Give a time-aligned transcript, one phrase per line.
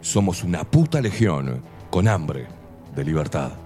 [0.00, 2.46] somos una puta legión con hambre
[2.94, 3.65] de libertad.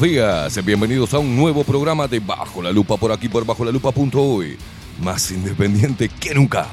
[0.00, 0.64] Buenos días.
[0.64, 4.56] Bienvenidos a un nuevo programa de Bajo la Lupa por aquí por bajo la lupa.uy.
[5.02, 6.66] Más independiente que nunca.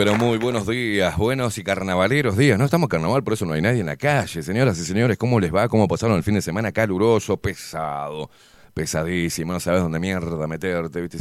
[0.00, 2.58] Pero muy buenos días, buenos y carnavaleros días.
[2.58, 4.42] No estamos carnaval, por eso no hay nadie en la calle.
[4.42, 5.68] Señoras y señores, ¿cómo les va?
[5.68, 6.72] ¿Cómo pasaron el fin de semana?
[6.72, 8.30] Caluroso, pesado,
[8.72, 9.52] pesadísimo.
[9.52, 11.18] No sabes dónde mierda meterte, ¿viste?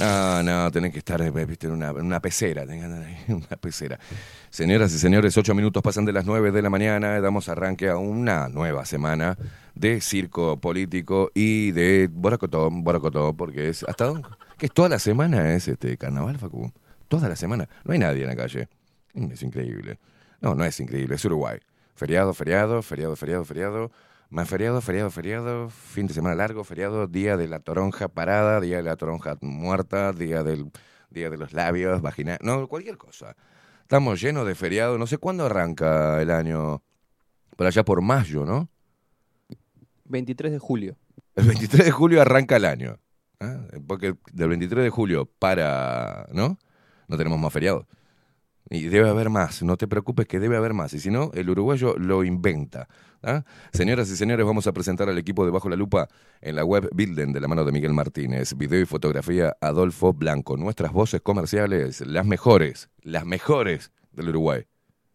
[0.00, 2.64] No, no, tenés que estar, eh, viste, en una, en una pecera.
[3.28, 4.00] una pecera.
[4.50, 7.20] Señoras y señores, ocho minutos pasan de las nueve de la mañana.
[7.20, 9.38] Damos arranque a una nueva semana
[9.76, 14.28] de circo político y de boracotón, boracotón, porque es hasta dónde?
[14.58, 16.72] que es toda la semana es este carnaval, Facu.
[17.08, 17.68] Toda la semana.
[17.84, 18.68] No hay nadie en la calle.
[19.14, 19.98] Es increíble.
[20.40, 21.58] No, no es increíble, es Uruguay.
[21.94, 23.90] Feriado, feriado, feriado, feriado, feriado.
[24.28, 25.70] Más feriado, feriado, feriado.
[25.70, 27.06] Fin de semana largo, feriado.
[27.06, 30.70] Día de la toronja parada, día de la toronja muerta, día del
[31.10, 32.38] día de los labios, vaginal.
[32.42, 33.36] No, cualquier cosa.
[33.82, 34.98] Estamos llenos de feriado.
[34.98, 36.82] No sé cuándo arranca el año.
[37.56, 38.68] Por allá por mayo, ¿no?
[40.04, 40.96] 23 de julio.
[41.34, 42.98] El 23 de julio arranca el año.
[43.40, 43.62] ¿ah?
[43.86, 46.26] Porque del 23 de julio para.
[46.32, 46.58] ¿No?
[47.08, 47.86] No tenemos más feriados.
[48.68, 50.92] Y debe haber más, no te preocupes que debe haber más.
[50.92, 52.88] Y si no, el uruguayo lo inventa.
[53.22, 53.44] ¿ah?
[53.72, 56.08] Señoras y señores, vamos a presentar al equipo de Bajo la Lupa
[56.40, 58.56] en la web Bilden de la mano de Miguel Martínez.
[58.56, 60.56] Video y fotografía Adolfo Blanco.
[60.56, 64.64] Nuestras voces comerciales, las mejores, las mejores del Uruguay.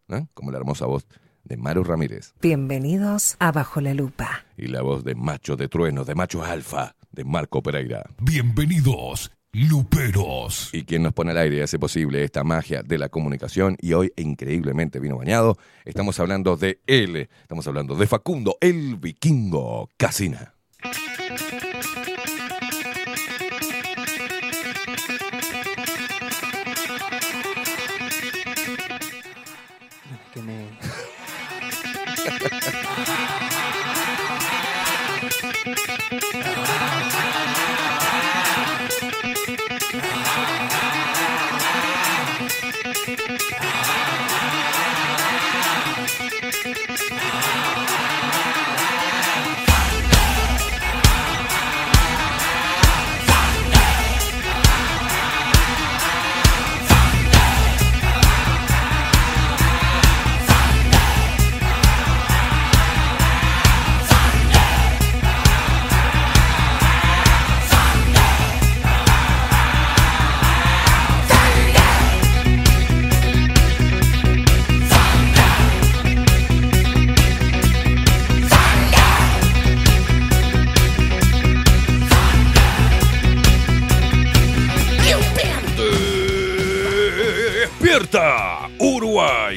[0.08, 0.24] ¿ah?
[0.32, 1.06] Como la hermosa voz
[1.44, 2.32] de Maru Ramírez.
[2.40, 4.46] Bienvenidos a Bajo la Lupa.
[4.56, 8.04] Y la voz de Macho de Trueno, de Macho Alfa, de Marco Pereira.
[8.20, 10.70] Bienvenidos, Luperos.
[10.72, 13.92] y quien nos pone al aire y hace posible esta magia de la comunicación y
[13.92, 15.58] hoy increíblemente vino bañado.
[15.84, 20.54] Estamos hablando de él, estamos hablando de Facundo, el vikingo Casina.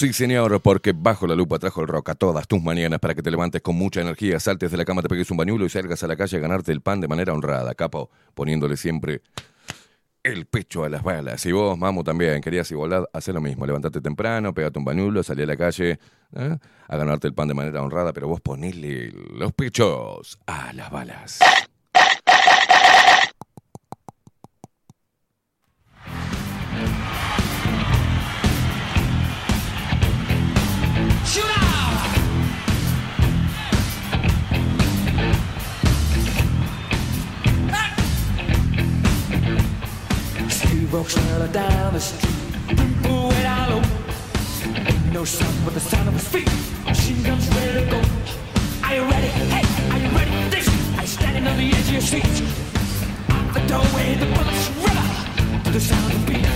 [0.00, 3.20] Sí señor, porque Bajo la Lupa trajo el rock a todas tus mañanas para que
[3.20, 6.02] te levantes con mucha energía, saltes de la cama, te pegues un bañuelo y salgas
[6.02, 9.20] a la calle a ganarte el pan de manera honrada, capo, poniéndole siempre
[10.22, 11.44] el pecho a las balas.
[11.44, 13.66] Y vos, mamo, también querías igualdad, hacer lo mismo.
[13.66, 15.98] Levantate temprano, pegate un bañuelo, salí a la calle
[16.34, 16.56] ¿eh?
[16.88, 21.40] a ganarte el pan de manera honrada, pero vos ponele los pechos a las balas.
[40.90, 42.00] Down the
[45.72, 46.50] the sound feet.
[46.84, 47.22] Machine
[51.56, 51.90] the edge
[53.54, 54.70] the doorway, the bullets
[55.64, 56.46] to the sound of beat.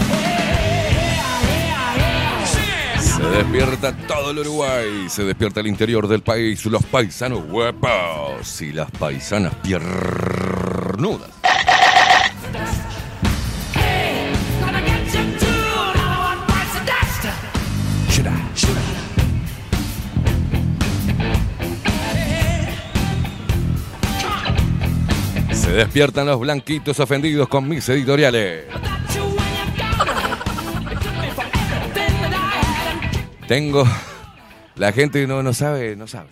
[2.99, 8.73] Se despierta todo el Uruguay, se despierta el interior del país, los paisanos huepos y
[8.73, 11.44] las paisanas piernudas.
[25.75, 28.65] Despiertan los blanquitos ofendidos con mis editoriales.
[33.47, 33.85] Tengo.
[34.77, 36.29] La gente no, no sabe, no sabe.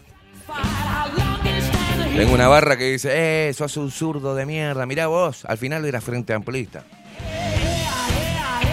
[2.17, 4.85] Tengo una barra que dice, eh, sos un zurdo de mierda.
[4.87, 6.85] Mirá vos, al final era frente amplista.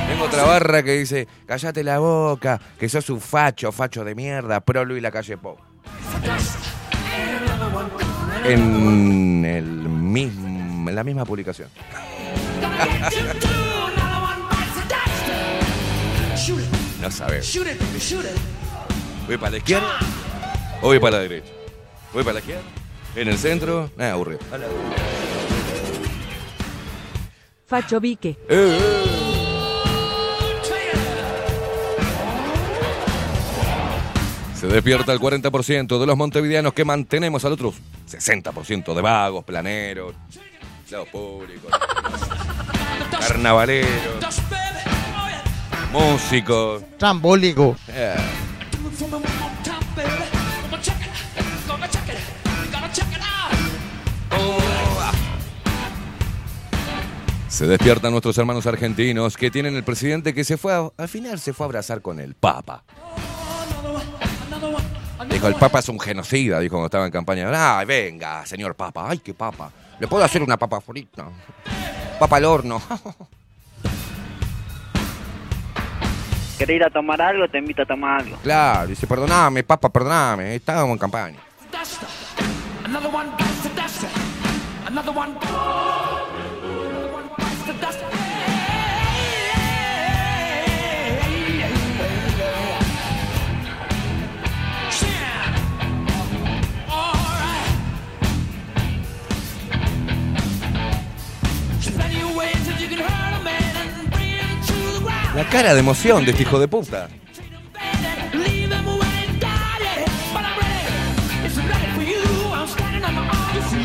[0.10, 4.60] Tengo otra barra que dice, callate la boca, que sos un facho, facho de mierda,
[4.60, 5.60] prolo y la calle pop.
[8.44, 10.59] En el mismo,
[10.90, 11.70] en la misma publicación.
[17.02, 17.58] No sabes.
[19.26, 20.00] ¿Voy para la izquierda
[20.82, 21.52] o voy para la derecha?
[22.14, 22.64] ¿Voy para la izquierda?
[23.16, 23.90] ¿En el centro?
[23.96, 24.40] Nada, aburrido.
[27.68, 28.30] Facho Vique.
[28.30, 29.10] Eh, eh.
[34.56, 37.74] Se despierta el 40% de los montevideanos que mantenemos al otro
[38.10, 40.16] 60% de vagos, planeros,
[40.92, 41.72] lados públicos,
[43.28, 43.90] carnavaleros,
[45.92, 46.84] músicos.
[46.98, 47.76] Trambólico.
[47.90, 48.16] Eh.
[57.48, 61.40] Se despiertan nuestros hermanos argentinos que tienen el presidente que se fue, a- al final
[61.40, 62.84] se fue a abrazar con el Papa.
[65.30, 65.56] Dijo, el.
[65.56, 67.78] Papa es un genocida, dijo cuando estaba en campaña.
[67.80, 69.08] Ay, venga, señor Papa.
[69.10, 69.72] Ay, qué Papa.
[70.00, 71.28] ¿Le puedo hacer una papa frita?
[72.20, 72.82] Papa al horno.
[76.58, 77.48] ¿Querés ir a tomar algo?
[77.48, 78.38] Te invito a tomar algo.
[78.44, 80.56] claro, dice, perdoname, Papa, perdoname.
[80.56, 81.40] Estábamos en campaña.
[105.36, 107.08] La cara de emoción de este hijo de puta.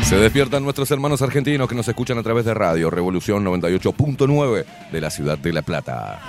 [0.03, 5.01] Se despiertan nuestros hermanos argentinos que nos escuchan a través de radio Revolución 98.9 de
[5.01, 6.21] la ciudad de La Plata.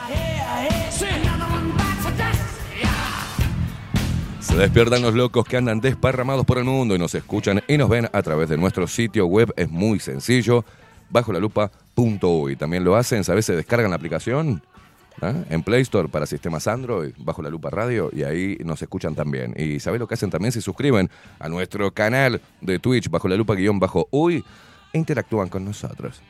[4.40, 7.90] Se despiertan los locos que andan desparramados por el mundo y nos escuchan y nos
[7.90, 9.52] ven a través de nuestro sitio web.
[9.56, 10.64] Es muy sencillo,
[11.10, 12.56] bajo la lupa.uy.
[12.56, 13.46] También lo hacen, ¿sabes?
[13.46, 14.62] Se descargan la aplicación
[15.22, 15.34] ¿ah?
[15.48, 19.54] en Play Store para sistemas Android, bajo la lupa radio, y ahí nos escuchan también.
[19.56, 20.52] Y ¿sabes lo que hacen también?
[20.52, 24.44] Se suscriben a nuestro canal de Twitch, bajo la lupa guion bajo uy,
[24.92, 26.22] e interactúan con nosotros.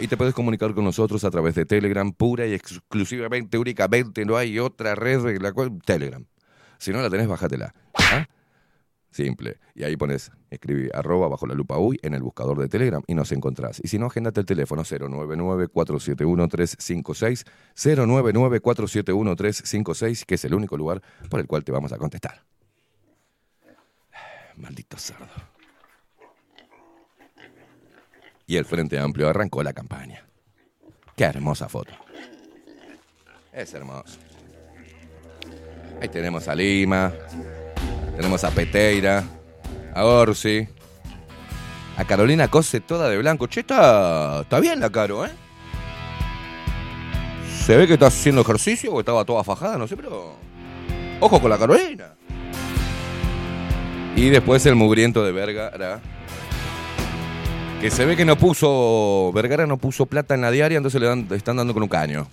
[0.00, 4.36] Y te puedes comunicar con nosotros a través de Telegram, pura y exclusivamente, únicamente, no
[4.36, 5.78] hay otra red de la cual.
[5.84, 6.24] Telegram.
[6.80, 7.74] Si no la tenés, bájatela.
[7.94, 8.26] ¿ah?
[9.10, 9.58] Simple.
[9.74, 13.12] Y ahí pones, escribí arroba bajo la lupa uy en el buscador de Telegram y
[13.14, 13.82] nos encontrás.
[13.84, 17.44] Y si no, agéndate el teléfono 099-471-356,
[17.76, 22.46] 099-471-356, que es el único lugar por el cual te vamos a contestar.
[24.56, 25.26] Maldito cerdo.
[28.46, 30.26] Y el Frente Amplio arrancó la campaña.
[31.14, 31.92] Qué hermosa foto.
[33.52, 34.18] Es hermoso.
[36.00, 37.12] Ahí tenemos a Lima,
[38.16, 39.22] tenemos a Peteira,
[39.94, 40.66] a Orsi,
[41.96, 43.46] a Carolina Cose toda de blanco.
[43.46, 45.30] Che, está, está bien la Caro, ¿eh?
[47.64, 50.36] Se ve que está haciendo ejercicio o estaba toda fajada, no sé, pero.
[51.20, 52.14] Ojo con la Carolina.
[54.16, 56.00] Y después el mugriento de Vergara.
[57.80, 59.30] Que se ve que no puso.
[59.34, 62.26] Vergara no puso plata en la diaria, entonces le, están dando con un caño.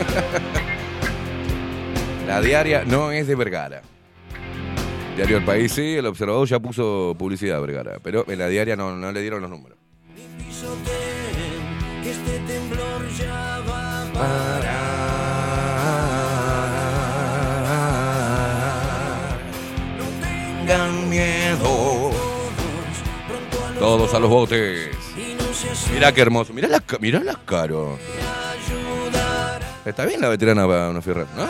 [2.30, 3.82] La diaria no es de Vergara.
[5.16, 8.76] Diario El País sí, el observador ya puso publicidad a Vergara, pero en la diaria
[8.76, 9.76] no, no le dieron los números.
[14.14, 14.60] A
[20.66, 22.10] Tengan miedo.
[23.78, 24.90] Todos a los botes.
[25.92, 26.52] Mira qué hermoso.
[26.52, 27.98] Mira la, ca- mirá la caro.
[29.84, 31.46] Está bien la veterana para una fierra, ¿no?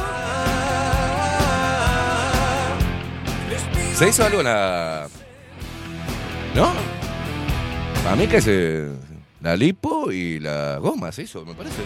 [4.01, 5.09] ¿Se hizo algo la.
[6.55, 6.73] ¿No?
[8.11, 8.89] A mí que se.
[9.43, 11.83] La lipo y la goma se hizo, me parece.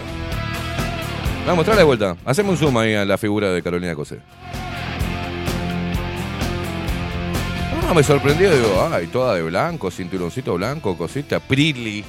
[1.39, 2.17] Vamos a mostrarla de vuelta.
[2.25, 4.21] Hacemos un zoom ahí a la figura de Carolina Cosé.
[7.83, 12.05] No, me sorprendió, digo, ay, toda de blanco, cinturoncito blanco, cosita, Prilly.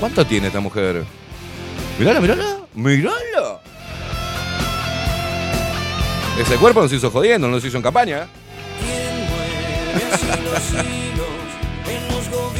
[0.00, 1.04] ¿Cuánto tiene esta mujer?
[1.98, 3.59] Mirala, mirala, mirala.
[6.40, 8.26] Ese cuerpo nos hizo jodiendo, nos hizo en campaña.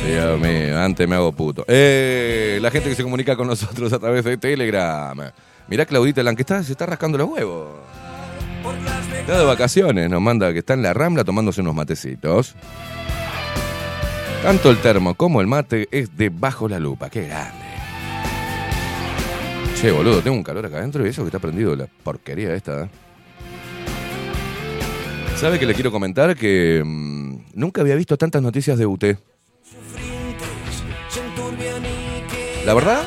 [0.07, 1.64] Dios mío, antes me hago puto.
[1.66, 5.19] Eh, la gente que se comunica con nosotros a través de Telegram.
[5.66, 7.69] Mirá Claudita Lan, que está, se está rascando los huevos.
[9.19, 12.55] Está de vacaciones, nos manda que está en la rambla tomándose unos matecitos.
[14.43, 17.09] Tanto el termo como el mate es de bajo la lupa.
[17.09, 17.64] Qué grande.
[19.81, 22.83] Che, boludo, tengo un calor acá adentro y eso que está prendido la porquería esta.
[22.83, 22.88] ¿eh?
[25.40, 26.37] ¿Sabe que le quiero comentar?
[26.37, 29.05] Que mm, nunca había visto tantas noticias de UT.
[32.66, 33.03] La verdad,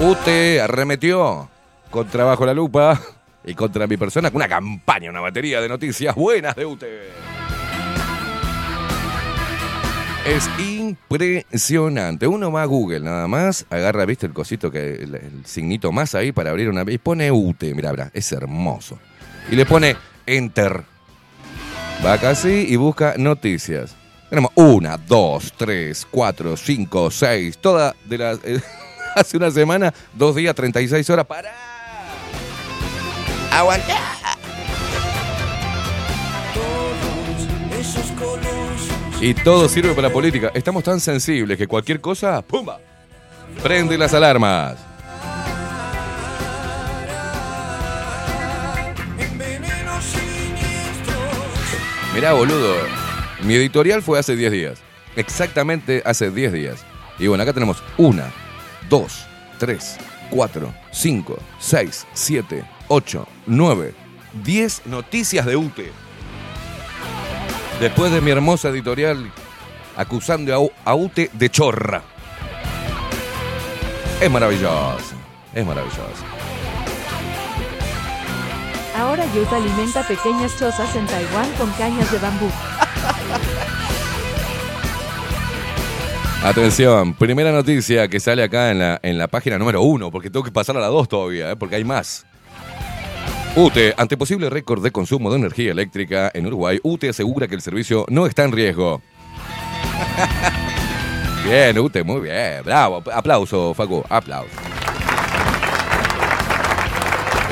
[0.00, 0.28] UT
[0.60, 1.48] arremetió
[1.90, 3.00] contra Bajo la Lupa
[3.44, 6.82] y contra mi persona con una campaña, una batería de noticias buenas de UT.
[10.26, 12.26] Es impresionante.
[12.26, 16.32] Uno va a Google nada más, agarra, viste, el cosito, que el, signito más ahí
[16.32, 16.84] para abrir una...
[16.90, 18.98] Y pone UT, mira, mira, es hermoso.
[19.52, 19.94] Y le pone
[20.26, 20.84] Enter.
[22.04, 23.94] Va acá así y busca noticias.
[24.28, 28.38] Tenemos una, dos, tres, cuatro, cinco, seis, toda de las...
[28.44, 28.60] eh,
[29.14, 31.26] hace una semana, dos días, 36 horas.
[31.26, 31.52] ¡Para!
[33.52, 34.14] ¡Aguantá!
[39.20, 40.50] Y todo sirve para la política.
[40.52, 42.78] Estamos tan sensibles que cualquier cosa, ¡pumba!
[43.62, 44.76] Prende las alarmas.
[52.14, 52.76] Mirá, boludo.
[53.42, 54.78] Mi editorial fue hace 10 días.
[55.16, 56.84] Exactamente hace 10 días.
[57.18, 58.32] Y bueno, acá tenemos una,
[58.88, 59.26] dos,
[59.58, 59.96] tres,
[60.30, 63.94] cuatro, cinco, seis, siete, ocho, nueve,
[64.44, 65.90] diez noticias de UTE.
[67.80, 69.30] Después de mi hermosa editorial
[69.96, 72.02] acusando a UTE de chorra.
[74.20, 75.14] Es maravilloso.
[75.52, 76.33] Es maravilloso.
[78.94, 82.48] Ahora Youth alimenta pequeñas chozas en Taiwán con cañas de bambú.
[86.44, 90.44] Atención, primera noticia que sale acá en la, en la página número uno, porque tengo
[90.44, 91.56] que pasar a la dos todavía, ¿eh?
[91.56, 92.26] porque hay más.
[93.56, 97.62] UTE, ante posible récord de consumo de energía eléctrica en Uruguay, UTE asegura que el
[97.62, 99.00] servicio no está en riesgo.
[101.44, 102.62] Bien, UTE, muy bien.
[102.64, 103.02] Bravo.
[103.12, 104.02] Aplauso, Facu.
[104.08, 104.73] Aplauso.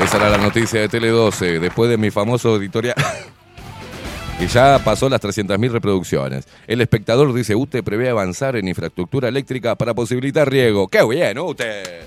[0.03, 2.95] Esa era la noticia de Tele 12, después de mi famoso editorial.
[4.37, 6.45] que ya pasó las 300.000 reproducciones.
[6.67, 10.89] El espectador dice, UTE prevé avanzar en infraestructura eléctrica para posibilitar riego.
[10.89, 12.01] ¡Qué bien, UTE!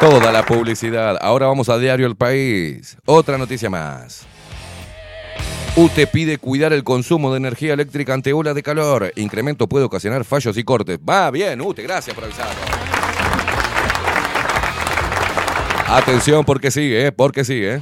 [0.00, 1.18] Toda la publicidad.
[1.20, 2.96] Ahora vamos a Diario El País.
[3.04, 4.26] Otra noticia más.
[5.76, 9.12] UTE pide cuidar el consumo de energía eléctrica ante ola de calor.
[9.16, 10.98] Incremento puede ocasionar fallos y cortes.
[11.06, 12.97] Va bien, UTE, gracias por avisarnos.
[15.90, 17.12] Atención porque sigue, ¿eh?
[17.12, 17.76] porque sigue.
[17.76, 17.80] ¿eh?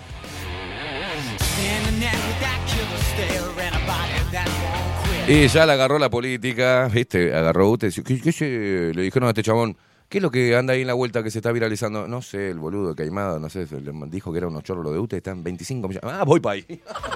[5.28, 7.34] Y ya le agarró la política, ¿viste?
[7.34, 7.90] Agarró UTE.
[8.04, 9.76] ¿Qué, qué se- le dijeron a este chabón?
[10.08, 12.06] ¿Qué es lo que anda ahí en la vuelta que se está viralizando?
[12.06, 15.00] No sé, el boludo de Caimada, no sé, le dijo que era unos chorros de
[15.00, 16.08] UTE, están 25 millones.
[16.12, 16.64] Ah, voy para ahí.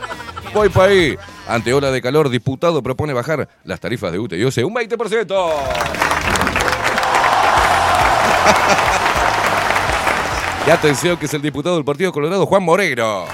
[0.55, 1.16] voy para ahí.
[1.46, 4.38] Ante ola de calor, diputado propone bajar las tarifas de UTE.
[4.40, 5.50] Yo sé, un 20%.
[10.66, 13.25] Y atención que es el diputado del Partido Colorado, Juan Moreno.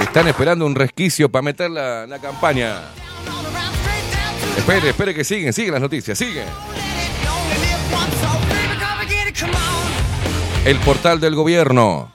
[0.00, 2.80] Están esperando un resquicio para meter la, la campaña.
[4.56, 6.44] Espere, espere que siguen, siguen las noticias, siguen.
[10.64, 12.10] El portal del gobierno.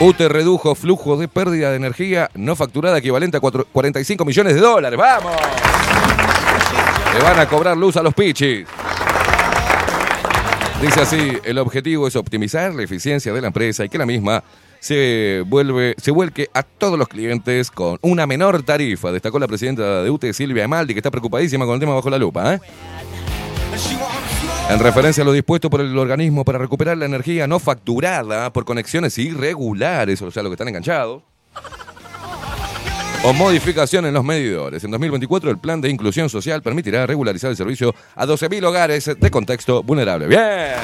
[0.00, 4.60] UTE redujo flujo de pérdida de energía no facturada equivalente a cuatro- 45 millones de
[4.60, 4.98] dólares.
[4.98, 5.32] ¡Vamos!
[7.16, 8.66] Le van a cobrar luz a los pichis.
[10.80, 14.44] Dice así, el objetivo es optimizar la eficiencia de la empresa y que la misma
[14.80, 20.02] se vuelve, se vuelque a todos los clientes con una menor tarifa, destacó la presidenta
[20.02, 22.54] de UTE, Silvia Emaldi, que está preocupadísima con el tema bajo la lupa.
[22.54, 22.60] ¿eh?
[24.68, 28.64] En referencia a lo dispuesto por el organismo para recuperar la energía no facturada por
[28.64, 31.22] conexiones irregulares, o sea, los que están enganchados,
[33.24, 34.84] o modificación en los medidores.
[34.84, 39.30] En 2024 el plan de inclusión social permitirá regularizar el servicio a 12.000 hogares de
[39.30, 40.26] contexto vulnerable.
[40.26, 40.74] ¡Bien!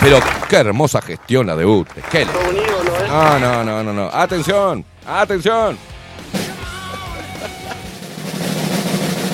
[0.00, 2.02] Pero qué hermosa gestión la de UTE.
[2.10, 4.10] Qué no, no, no, no, no.
[4.12, 5.78] Atención, atención.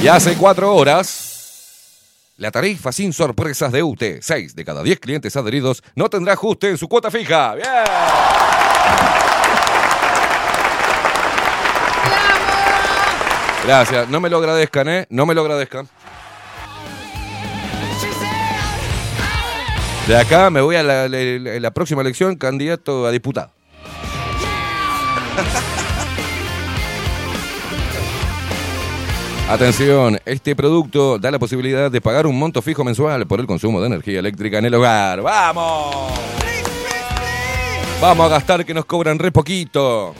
[0.03, 5.35] Y hace cuatro horas, la tarifa sin sorpresas de UTE, 6 de cada 10 clientes
[5.37, 7.55] adheridos, no tendrá ajuste en su cuota fija.
[7.55, 9.30] ¡Bien!
[13.71, 15.07] Gracias, no me lo agradezcan, ¿eh?
[15.11, 15.89] No me lo agradezcan.
[20.09, 23.53] De acá me voy a la, próxima elección candidato a diputado.
[29.49, 33.81] Atención, este producto da la posibilidad de pagar un monto fijo mensual por el consumo
[33.81, 35.23] de energía eléctrica en el hogar.
[35.23, 36.19] ¡Vamos!
[38.01, 40.13] Vamos a gastar que nos cobran re poquito.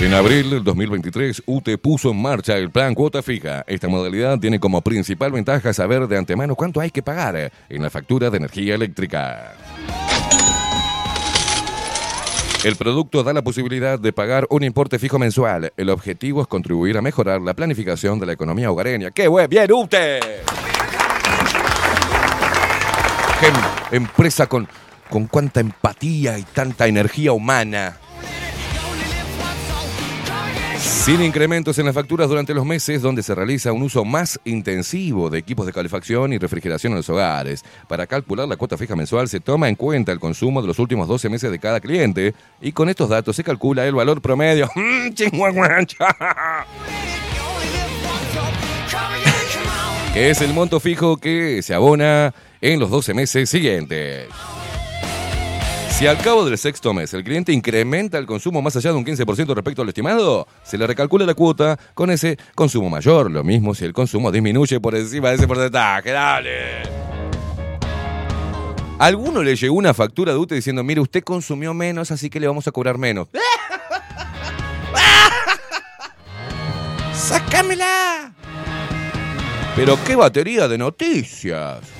[0.00, 3.64] En abril del 2023, UTE puso en marcha el plan cuota fija.
[3.66, 7.90] Esta modalidad tiene como principal ventaja saber de antemano cuánto hay que pagar en la
[7.90, 9.56] factura de energía eléctrica.
[12.64, 15.72] El producto da la posibilidad de pagar un importe fijo mensual.
[15.76, 19.10] El objetivo es contribuir a mejorar la planificación de la economía hogareña.
[19.10, 19.50] ¡Qué buen!
[19.50, 20.20] ¡Bien, UTE!
[23.40, 24.68] ¡Qué em- empresa con,
[25.10, 27.96] con cuánta empatía y tanta energía humana!
[30.78, 35.30] Sin incrementos en las facturas durante los meses donde se realiza un uso más intensivo
[35.30, 37.64] de equipos de calefacción y refrigeración en los hogares.
[37.88, 41.08] Para calcular la cuota fija mensual se toma en cuenta el consumo de los últimos
[41.08, 44.70] 12 meses de cada cliente y con estos datos se calcula el valor promedio.
[44.78, 45.10] Mm,
[50.14, 54.28] que es el monto fijo que se abona en los 12 meses siguientes.
[55.98, 59.04] Si al cabo del sexto mes el cliente incrementa el consumo más allá de un
[59.04, 63.32] 15% respecto al estimado, se le recalcula la cuota con ese consumo mayor.
[63.32, 66.12] Lo mismo si el consumo disminuye por encima de ese porcentaje.
[66.12, 66.82] ¡Dale!
[68.96, 72.38] ¿A ¿Alguno le llegó una factura de UTE diciendo, mire, usted consumió menos, así que
[72.38, 73.26] le vamos a cobrar menos?
[77.12, 78.32] ¡Sácamela!
[79.74, 81.97] Pero qué batería de noticias.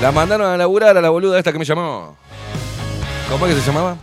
[0.00, 2.16] La mandaron a laburar a la boluda esta que me llamó.
[3.28, 3.98] ¿Cómo es que se llamaba?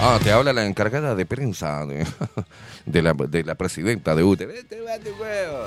[0.00, 2.06] Ah, te habla la encargada de prensa de,
[2.86, 4.46] de la, de la presidenta de UTE.
[4.46, 5.64] Huevo.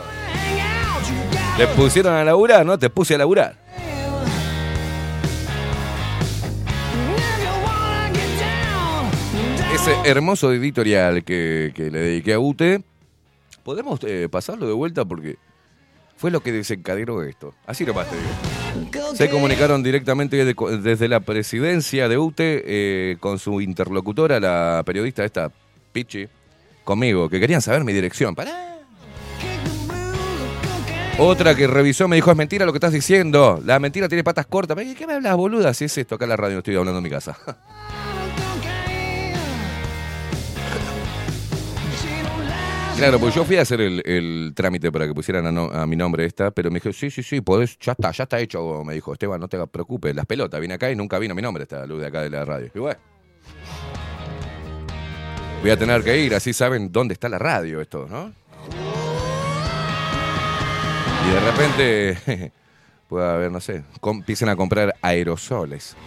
[1.58, 2.80] Le pusieron a laburar, ¿no?
[2.80, 3.58] Te puse a laburar.
[9.74, 12.82] Ese hermoso editorial que, que le dediqué a UTE,
[13.64, 15.04] ¿podemos eh, pasarlo de vuelta?
[15.04, 15.38] Porque
[16.18, 17.54] fue lo que desencadenó esto.
[17.66, 19.16] Así nomás te digo.
[19.16, 25.24] Se comunicaron directamente de- desde la presidencia de UTE eh, con su interlocutora, la periodista
[25.24, 25.52] esta,
[25.94, 26.28] Pichi,
[26.84, 28.36] conmigo, que querían saber mi dirección.
[28.36, 28.72] Pará.
[31.18, 33.62] Otra que revisó me dijo, es mentira lo que estás diciendo.
[33.66, 34.76] La mentira tiene patas cortas.
[34.78, 35.74] ¿Qué qué me hablas, boluda?
[35.74, 37.38] Si es esto, acá en la radio, no estoy hablando en mi casa.
[42.98, 46.26] Claro, pues yo fui a hacer el, el trámite para que pusieran a, mi nombre
[46.26, 49.12] esta, pero me dijo, sí, sí, sí, podés, ya está, ya está hecho, me dijo,
[49.12, 52.00] Esteban, no te preocupes, las pelotas, vine acá y nunca vino mi nombre esta luz
[52.00, 52.72] de acá de la radio.
[52.74, 53.00] Y bueno,
[55.62, 58.34] voy a tener que ir, así saben dónde está la radio esto, ¿no?
[61.28, 62.52] Y de repente,
[63.10, 65.98] puede haber, no sé, empiecen a comprar aerosoles.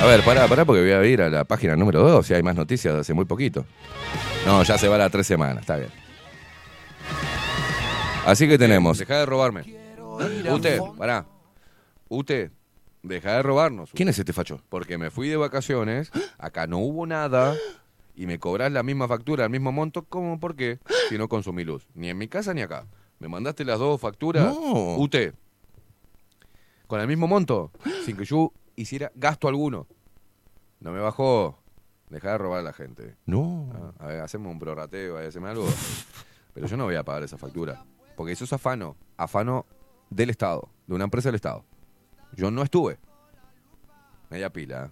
[0.00, 2.42] A ver, pará, pará, porque voy a ir a la página número 2, si hay
[2.42, 3.64] más noticias de hace muy poquito.
[4.44, 5.90] No, ya se va a las tres semanas, está bien.
[8.26, 9.62] Así que tenemos, deja de robarme.
[10.50, 11.26] Usted, pará.
[12.08, 12.50] Usted,
[13.02, 13.90] deja de robarnos.
[13.94, 14.60] ¿Quién es este facho?
[14.68, 17.56] Porque me fui de vacaciones, acá no hubo nada,
[18.14, 20.38] y me cobras la misma factura, el mismo monto, ¿cómo?
[20.38, 20.78] ¿Por qué?
[21.08, 21.86] Si no consumí luz.
[21.94, 22.86] Ni en mi casa ni acá.
[23.18, 24.44] Me mandaste las dos facturas.
[24.44, 24.96] No.
[24.96, 25.34] Usted,
[26.86, 27.72] con el mismo monto,
[28.04, 29.86] sin que yo hiciera gasto alguno.
[30.80, 31.58] No me bajó.
[32.10, 33.16] Deja de robar a la gente.
[33.26, 33.68] No.
[33.98, 35.68] Ah, A ver, hacemos un prorrateo, hacemos algo.
[36.54, 37.84] Pero yo no voy a pagar esa factura.
[38.16, 38.96] Porque eso es afano.
[39.16, 39.66] Afano
[40.10, 41.64] del Estado, de una empresa del Estado.
[42.32, 42.98] Yo no estuve.
[44.30, 44.86] Media pila.
[44.86, 44.90] ¿eh?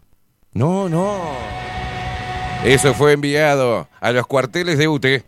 [0.53, 1.21] No, no.
[2.65, 5.25] Eso fue enviado a los cuarteles de UTE.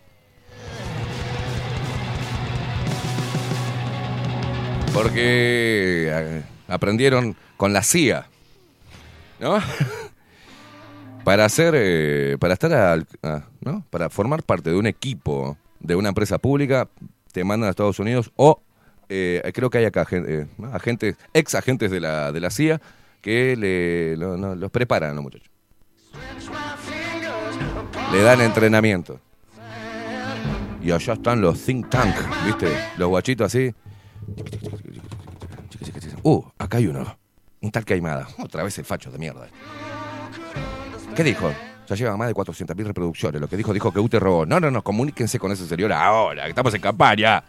[4.93, 8.29] Porque eh, aprendieron con la CIA,
[9.41, 9.59] ¿no?
[11.25, 13.85] para hacer, eh, para estar, al- ah, ¿no?
[13.91, 16.89] Para formar parte de un equipo de una empresa pública,
[17.33, 18.61] te mandan a Estados Unidos o
[19.09, 22.81] eh, creo que hay acá eh, agentes, ex agentes de la, de la CIA
[23.21, 25.51] que le, los preparan los muchachos.
[28.13, 29.21] Le dan entrenamiento.
[30.83, 32.15] Y allá están los think tank,
[32.47, 32.69] ¿viste?
[32.97, 33.75] Los guachitos así.
[36.23, 37.19] Uh, acá hay uno.
[37.61, 38.29] Un tal Caimada.
[38.39, 39.49] Otra vez el facho de mierda.
[41.15, 41.53] ¿Qué dijo?
[41.89, 43.41] Ya lleva más de 400.000 reproducciones.
[43.41, 44.45] Lo que dijo, dijo que U te robó.
[44.45, 47.43] No, no, no, comuníquense con ese señor ahora, que estamos en campaña.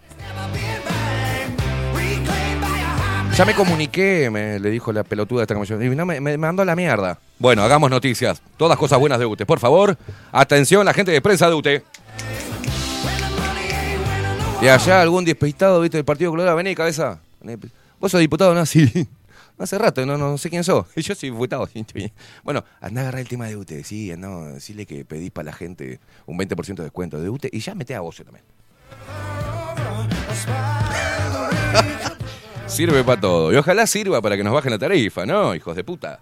[3.36, 5.84] Ya me comuniqué, me, le dijo la pelotuda esta comisión.
[5.84, 7.20] Y no, me, me mandó la mierda.
[7.38, 8.42] Bueno, hagamos noticias.
[8.58, 9.46] Todas cosas buenas de UTE.
[9.46, 9.98] Por favor,
[10.32, 11.84] atención, la gente de prensa de UTE.
[14.60, 16.58] Y allá algún despistado, viste, del Partido Colorado.
[16.58, 17.20] Vení, cabeza.
[18.00, 18.56] ¿Vos sos diputado?
[18.56, 19.08] No, sí.
[19.60, 20.86] Hace rato, no, no sé quién sos.
[20.96, 21.66] Yo soy diputado.
[21.68, 22.12] sí, bien.
[22.44, 23.84] Bueno, andá a agarrar el tema de UTE.
[23.84, 27.50] Sí, andá a decirle que pedís para la gente un 20% de descuento de UTE.
[27.52, 28.46] Y ya meté a vos también.
[32.68, 33.52] Sirve para todo.
[33.52, 35.56] Y ojalá sirva para que nos bajen la tarifa, ¿no?
[35.56, 36.20] Hijos de puta.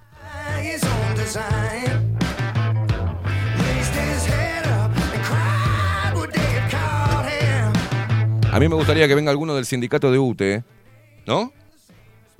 [8.52, 10.64] A mí me gustaría que venga alguno del sindicato de UTE,
[11.26, 11.52] ¿no?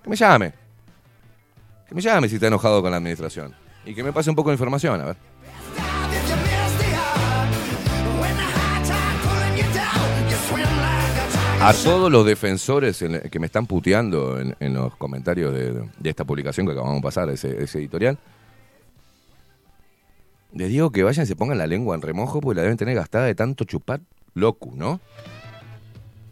[0.02, 0.65] Que me llame.
[1.88, 3.54] Que me llame si está enojado con la administración.
[3.86, 5.18] Y que me pase un poco de información, a ver.
[11.62, 16.10] A todos los defensores en- que me están puteando en, en los comentarios de, de
[16.10, 18.20] esta publicación que acabamos de pasar, ese, ese editorial,
[20.54, 22.94] les digo que vayan y se pongan la lengua en remojo porque la deben tener
[22.96, 24.00] gastada de tanto chupar
[24.36, 25.00] locu, ¿no?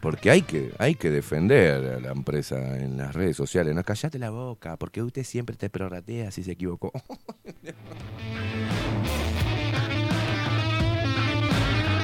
[0.04, 3.74] Porque hay que, hay que defender a la empresa en las redes sociales.
[3.74, 6.92] No, callate la boca, porque usted siempre te prorratea si se equivocó.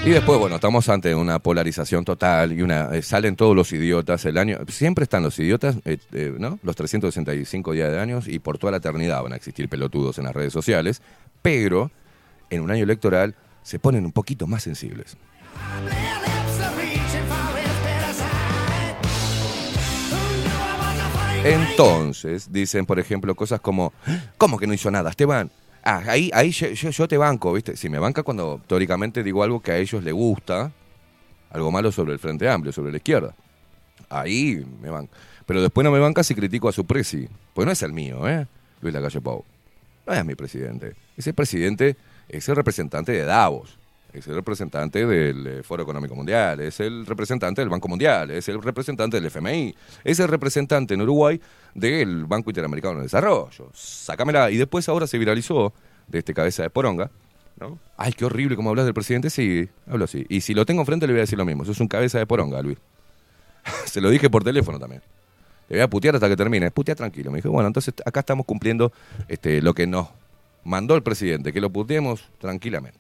[0.03, 4.39] Y después, bueno, estamos ante una polarización total y eh, salen todos los idiotas el
[4.39, 4.57] año.
[4.69, 6.59] Siempre están los idiotas, eh, eh, ¿no?
[6.63, 10.25] Los 365 días de años y por toda la eternidad van a existir pelotudos en
[10.25, 11.03] las redes sociales,
[11.43, 11.91] pero
[12.49, 15.19] en un año electoral se ponen un poquito más sensibles.
[21.45, 23.95] Entonces, dicen, por ejemplo, cosas como,
[24.37, 25.51] ¿cómo que no hizo nada, Esteban?
[25.83, 27.77] Ah, ahí, ahí yo, te banco, ¿viste?
[27.77, 30.71] Si me banca cuando teóricamente digo algo que a ellos les gusta,
[31.51, 33.35] algo malo sobre el Frente Amplio, sobre la izquierda.
[34.11, 35.13] Ahí me banca.
[35.47, 37.27] Pero después no me banca si critico a su presi.
[37.55, 38.47] Pues no es el mío, ¿eh?
[38.83, 39.45] Luis Lacalle Pou.
[40.07, 40.95] No es mi presidente.
[41.17, 41.97] Ese presidente
[42.29, 43.80] es el representante de Davos.
[44.13, 48.49] Es el representante del eh, Foro Económico Mundial, es el representante del Banco Mundial, es
[48.49, 51.41] el representante del FMI, es el representante en Uruguay
[51.75, 53.49] del Banco Interamericano de Desarrollo.
[53.73, 54.51] Sácamela.
[54.51, 55.73] Y después ahora se viralizó
[56.09, 57.11] de este cabeza de poronga
[57.61, 57.79] ¿no?
[57.97, 59.31] Ay, qué horrible como hablas del presidente.
[59.31, 60.27] Sí, hablo así.
[60.29, 61.63] Y si lo tengo enfrente le voy a decir lo mismo.
[61.63, 62.79] Es un cabeza de poronga, Luis.
[63.85, 65.03] Se lo dije por teléfono también.
[65.69, 66.71] Le voy a putear hasta que termine.
[66.71, 67.31] Putea tranquilo.
[67.31, 68.93] Me dijo, bueno, entonces acá estamos cumpliendo
[69.29, 70.09] este, lo que nos
[70.65, 72.99] mandó el presidente, que lo puteemos tranquilamente.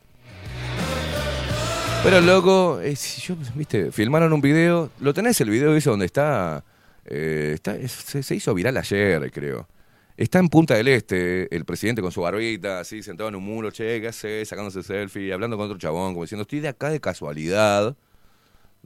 [2.02, 6.06] Pero loco, eh, si yo, viste, filmaron un video, lo tenés el video ese donde
[6.06, 6.64] está,
[7.04, 9.68] eh, está es- se, hizo viral ayer, creo.
[10.16, 13.70] Está en Punta del Este, el presidente con su barbita, así, sentado en un muro,
[13.70, 14.44] che, ¿qué hace?
[14.46, 17.94] Sacándose selfie, hablando con otro chabón, como diciendo, estoy de acá de casualidad,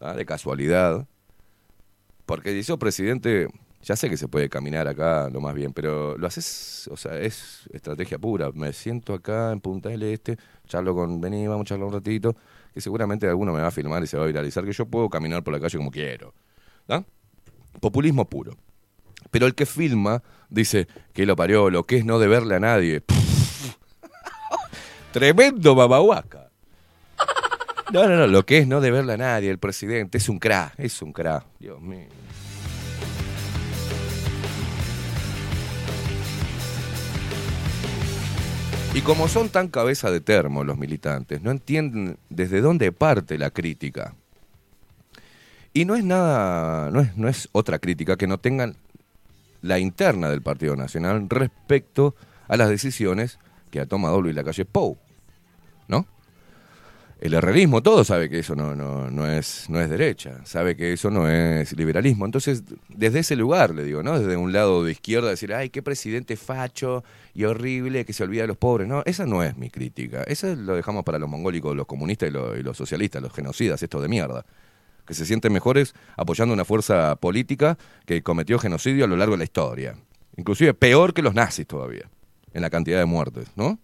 [0.00, 0.14] ¿ah?
[0.14, 1.06] de casualidad.
[2.26, 3.48] Porque si sos presidente,
[3.82, 7.18] ya sé que se puede caminar acá lo más bien, pero lo haces, o sea,
[7.20, 8.50] es estrategia pura.
[8.52, 12.34] Me siento acá en Punta del Este, charlo con, vení, vamos a charlar un ratito,
[12.74, 15.08] que seguramente alguno me va a filmar y se va a viralizar, que yo puedo
[15.08, 16.34] caminar por la calle como quiero.
[16.88, 17.04] ¿ah?
[17.80, 18.56] Populismo puro.
[19.30, 23.02] Pero el que filma dice que lo parió, lo que es no deberle a nadie.
[25.12, 26.50] Tremendo babahuaca.
[27.92, 30.74] No, no, no, lo que es no deberle a nadie, el presidente, es un crack,
[30.78, 32.08] es un crack, Dios mío.
[38.94, 43.50] Y como son tan cabeza de termo los militantes, no entienden desde dónde parte la
[43.50, 44.14] crítica.
[45.72, 48.76] Y no es nada, no es, no es otra crítica que no tengan
[49.62, 52.14] la interna del Partido Nacional respecto
[52.46, 53.40] a las decisiones
[53.72, 54.96] que ha tomado Luis Lacalle Pou.
[55.88, 56.06] ¿No?
[57.20, 60.92] El herrerismo todo sabe que eso no, no, no, es, no es derecha, sabe que
[60.92, 62.26] eso no es liberalismo.
[62.26, 64.20] Entonces, desde ese lugar, le digo, ¿no?
[64.20, 67.02] Desde un lado de izquierda, decir, ay, qué presidente facho
[67.34, 68.86] y horrible que se olvida de los pobres.
[68.88, 70.22] No, esa no es mi crítica.
[70.22, 73.82] Esa lo dejamos para los mongólicos, los comunistas y los, y los socialistas, los genocidas,
[73.82, 74.46] estos de mierda.
[75.04, 79.38] Que se sienten mejores apoyando una fuerza política que cometió genocidio a lo largo de
[79.38, 79.96] la historia.
[80.36, 82.08] Inclusive peor que los nazis todavía,
[82.52, 83.78] en la cantidad de muertes, ¿no?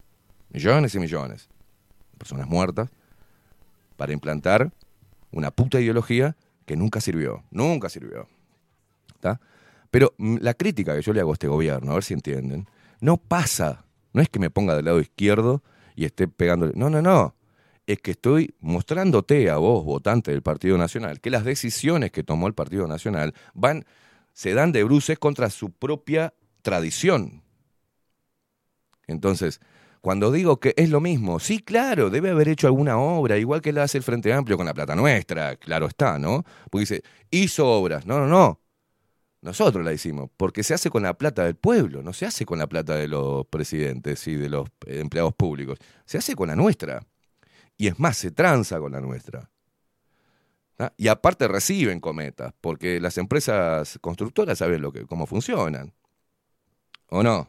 [0.50, 1.48] Millones y millones
[2.12, 2.90] de personas muertas
[3.96, 4.72] para implantar
[5.32, 6.36] una puta ideología
[6.66, 8.28] que nunca sirvió, nunca sirvió.
[9.14, 9.40] ¿Está?
[9.90, 12.66] Pero mm, la crítica que yo le hago a este gobierno, a ver si entienden,
[13.00, 15.62] no pasa, no es que me ponga del lado izquierdo
[15.94, 17.34] y esté pegándole, no, no, no,
[17.86, 22.46] es que estoy mostrándote a vos, votante del Partido Nacional, que las decisiones que tomó
[22.46, 23.34] el Partido Nacional
[24.32, 27.42] se dan de bruces contra su propia tradición.
[29.06, 29.60] Entonces,
[30.00, 33.72] cuando digo que es lo mismo, sí, claro, debe haber hecho alguna obra, igual que
[33.72, 36.44] la hace el Frente Amplio con la plata nuestra, claro está, ¿no?
[36.70, 38.06] Porque dice, hizo obras.
[38.06, 38.59] No, no, no.
[39.42, 42.58] Nosotros la hicimos, porque se hace con la plata del pueblo, no se hace con
[42.58, 47.06] la plata de los presidentes y de los empleados públicos, se hace con la nuestra.
[47.78, 49.50] Y es más, se tranza con la nuestra.
[50.96, 55.94] Y aparte reciben cometas, porque las empresas constructoras saben lo que, cómo funcionan.
[57.08, 57.48] ¿O no?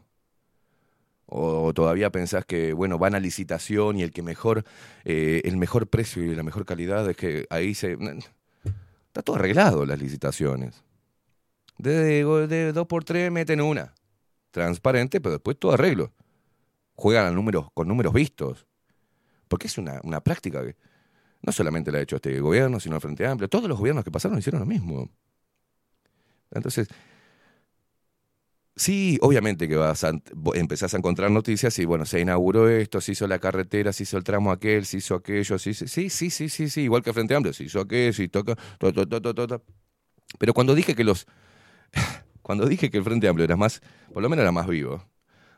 [1.26, 4.64] O todavía pensás que, bueno, van a licitación y el que mejor,
[5.04, 7.96] eh, el mejor precio y la mejor calidad es que ahí se...
[9.06, 10.82] Está todo arreglado las licitaciones.
[11.78, 13.94] De, de 2 por 3 meten una.
[14.52, 16.12] Transparente, pero después todo arreglo.
[16.96, 18.66] Juegan a números, con números vistos.
[19.48, 20.76] Porque es una, una práctica que
[21.42, 23.48] no solamente la ha hecho este gobierno, sino el Frente Amplio.
[23.48, 25.10] Todos los gobiernos que pasaron hicieron lo mismo.
[26.50, 26.88] Entonces,
[28.74, 30.02] Sí, obviamente que vas
[30.54, 34.16] empezás a encontrar noticias y bueno, se inauguró esto, se hizo la carretera, se hizo
[34.16, 37.12] el tramo aquel, se hizo aquello, se hizo- sí, sí, sí, sí, sí, igual que
[37.12, 39.62] Frente Amplio, se hizo aquello, se toca, to, to, to, to, to, to.
[40.38, 41.26] Pero cuando dije que los,
[42.42, 43.80] cuando dije que el Frente Amplio era más,
[44.12, 45.04] por lo menos era más vivo,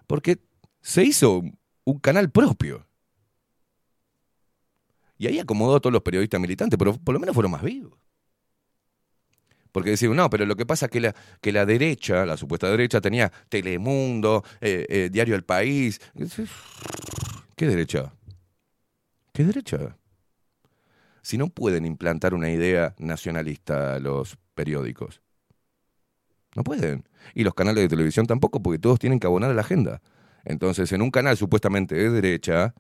[0.07, 0.39] porque
[0.81, 1.43] se hizo
[1.85, 2.87] un canal propio.
[5.17, 7.93] Y ahí acomodó a todos los periodistas militantes, pero por lo menos fueron más vivos.
[9.75, 12.71] Porque decían, no, pero lo que pasa es que la, que la derecha, la supuesta
[12.71, 16.01] derecha, tenía Telemundo, eh, eh, Diario El País.
[17.57, 18.15] ¿Qué derecha?
[19.33, 19.97] ¿Qué derecha?
[21.23, 25.24] Si no pueden implantar una idea nacionalista los periódicos.
[26.55, 27.05] No pueden.
[27.35, 30.01] Y los canales de televisión tampoco, porque todos tienen que abonar a la agenda.
[30.45, 32.75] Entonces, en un canal supuestamente de derecha,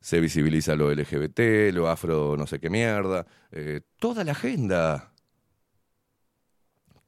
[0.00, 5.12] se visibiliza lo LGBT, lo afro no sé qué mierda, eh, toda la agenda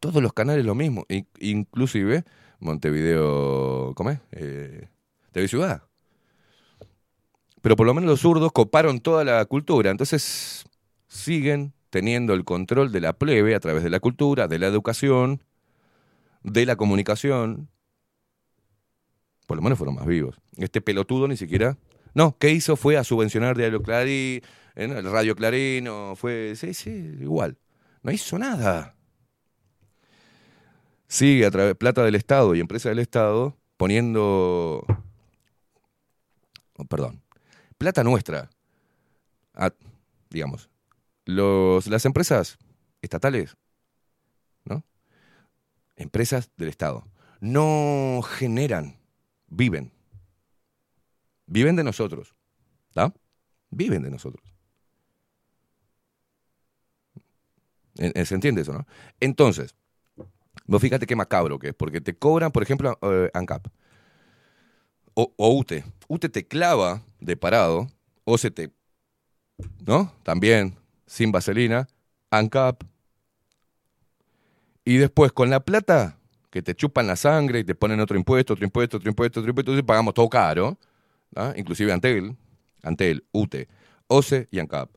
[0.00, 2.24] todos los canales lo mismo, in- inclusive
[2.60, 4.20] Montevideo, ¿cómo es?
[4.32, 4.88] Eh,
[5.32, 5.82] TV Ciudad.
[7.62, 10.64] Pero por lo menos los zurdos coparon toda la cultura, entonces
[11.08, 15.42] siguen teniendo el control de la plebe a través de la cultura, de la educación,
[16.44, 17.68] de la comunicación.
[19.46, 20.40] Por lo menos fueron más vivos.
[20.56, 21.76] Este pelotudo ni siquiera...
[22.14, 22.76] No, ¿qué hizo?
[22.76, 24.40] Fue a subvencionar Diario Clarín,
[24.76, 26.54] el Radio Clarino, fue...
[26.54, 26.90] Sí, sí,
[27.20, 27.58] igual.
[28.04, 28.94] No hizo nada
[31.14, 34.84] sigue a través plata del Estado y empresa del Estado poniendo,
[36.76, 37.22] oh, perdón,
[37.78, 38.50] plata nuestra.
[40.30, 40.68] Digamos,
[41.24, 42.58] los, las empresas
[43.00, 43.56] estatales.
[45.96, 47.06] Empresas del Estado,
[47.40, 48.98] no generan,
[49.46, 49.92] viven.
[51.46, 52.34] Viven de nosotros.
[52.88, 53.12] ¿Está?
[53.70, 54.54] Viven de nosotros.
[57.94, 58.86] ¿Se entiende eso, no?
[59.20, 59.74] Entonces,
[60.66, 63.68] vos fíjate qué macabro que es, porque te cobran, por ejemplo, eh, ANCAP.
[65.14, 65.84] O, o UTE.
[66.08, 67.86] UTE te clava de parado,
[68.24, 68.72] o se te.
[69.86, 70.12] ¿No?
[70.24, 70.76] También,
[71.06, 71.86] sin vaselina,
[72.30, 72.82] ANCAP.
[74.84, 76.18] Y después, con la plata,
[76.50, 79.50] que te chupan la sangre y te ponen otro impuesto, otro impuesto, otro impuesto, otro
[79.50, 80.78] impuesto, y pagamos todo caro,
[81.34, 81.52] ¿ah?
[81.56, 82.36] inclusive Antel,
[82.82, 83.68] Antel, UTE,
[84.06, 84.90] OCE y ANCAP.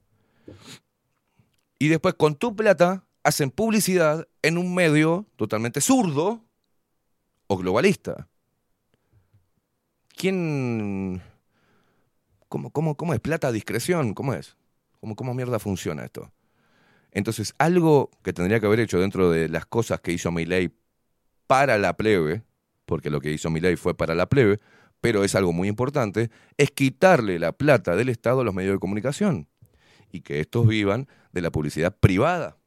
[1.79, 6.43] Y después, con tu plata, hacen publicidad en un medio totalmente zurdo
[7.47, 8.27] o globalista.
[10.15, 11.21] ¿Quién...
[12.49, 13.19] ¿Cómo, cómo, cómo es?
[13.19, 14.13] ¿Plata discreción?
[14.13, 14.55] ¿Cómo es?
[15.01, 16.31] ¿Cómo, ¿Cómo mierda funciona esto?
[17.11, 20.71] Entonces, algo que tendría que haber hecho dentro de las cosas que hizo Milei
[21.47, 22.43] para la plebe,
[22.85, 24.59] porque lo que hizo Milei fue para la plebe,
[25.01, 28.79] pero es algo muy importante, es quitarle la plata del Estado a los medios de
[28.79, 29.47] comunicación
[30.11, 32.57] y que estos vivan de la publicidad privada,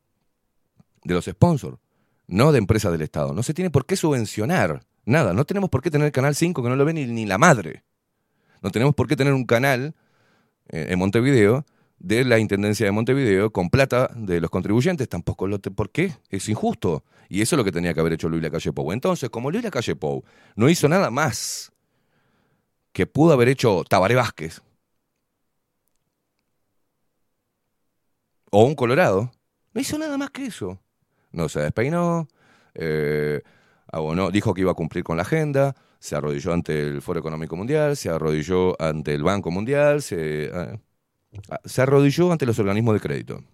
[1.05, 1.78] de los sponsors,
[2.26, 3.34] no de empresas del Estado.
[3.34, 5.32] No se tiene por qué subvencionar nada.
[5.32, 7.82] No tenemos por qué tener Canal 5 que no lo ve ni, ni la madre.
[8.62, 9.95] No tenemos por qué tener un canal
[10.68, 11.64] eh, en Montevideo
[12.01, 15.09] de la Intendencia de Montevideo con plata de los contribuyentes.
[15.09, 15.61] Tampoco lo...
[15.61, 16.14] Te, ¿Por qué?
[16.30, 17.05] Es injusto.
[17.28, 18.90] Y eso es lo que tenía que haber hecho Luis Lacalle Pou.
[18.90, 20.24] Entonces, como Luis Lacalle Pou
[20.57, 21.72] no hizo nada más
[22.92, 24.62] que pudo haber hecho Tabaré Vázquez
[28.51, 29.30] o un Colorado,
[29.72, 30.80] no hizo nada más que eso.
[31.30, 32.26] No se despeinó,
[32.74, 33.42] eh,
[33.86, 37.55] abonó, dijo que iba a cumplir con la agenda, se arrodilló ante el Foro Económico
[37.55, 40.80] Mundial, se arrodilló ante el Banco Mundial, se, eh,
[41.64, 43.45] se arrodilló ante los organismos de crédito.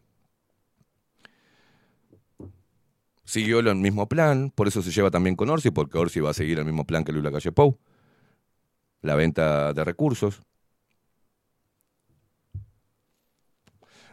[3.24, 6.34] Siguió el mismo plan, por eso se lleva también con Orsi, porque Orsi va a
[6.34, 7.78] seguir el mismo plan que Luis Lacalle Pou.
[9.02, 10.40] La venta de recursos.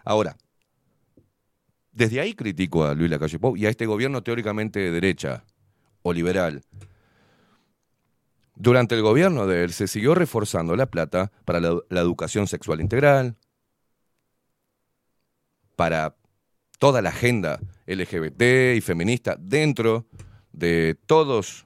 [0.03, 0.36] Ahora,
[1.91, 5.45] desde ahí critico a Luis Lacalle Pou y a este gobierno teóricamente de derecha
[6.01, 6.64] o liberal.
[8.55, 13.38] Durante el gobierno de él se siguió reforzando la plata para la educación sexual integral,
[15.76, 16.15] para
[16.80, 20.05] toda la agenda LGBT y feminista dentro
[20.51, 21.65] de todos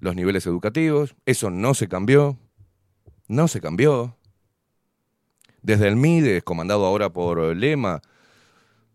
[0.00, 1.14] los niveles educativos.
[1.26, 2.38] Eso no se cambió,
[3.28, 4.16] no se cambió.
[5.62, 8.02] Desde el MIDE, comandado ahora por Lema,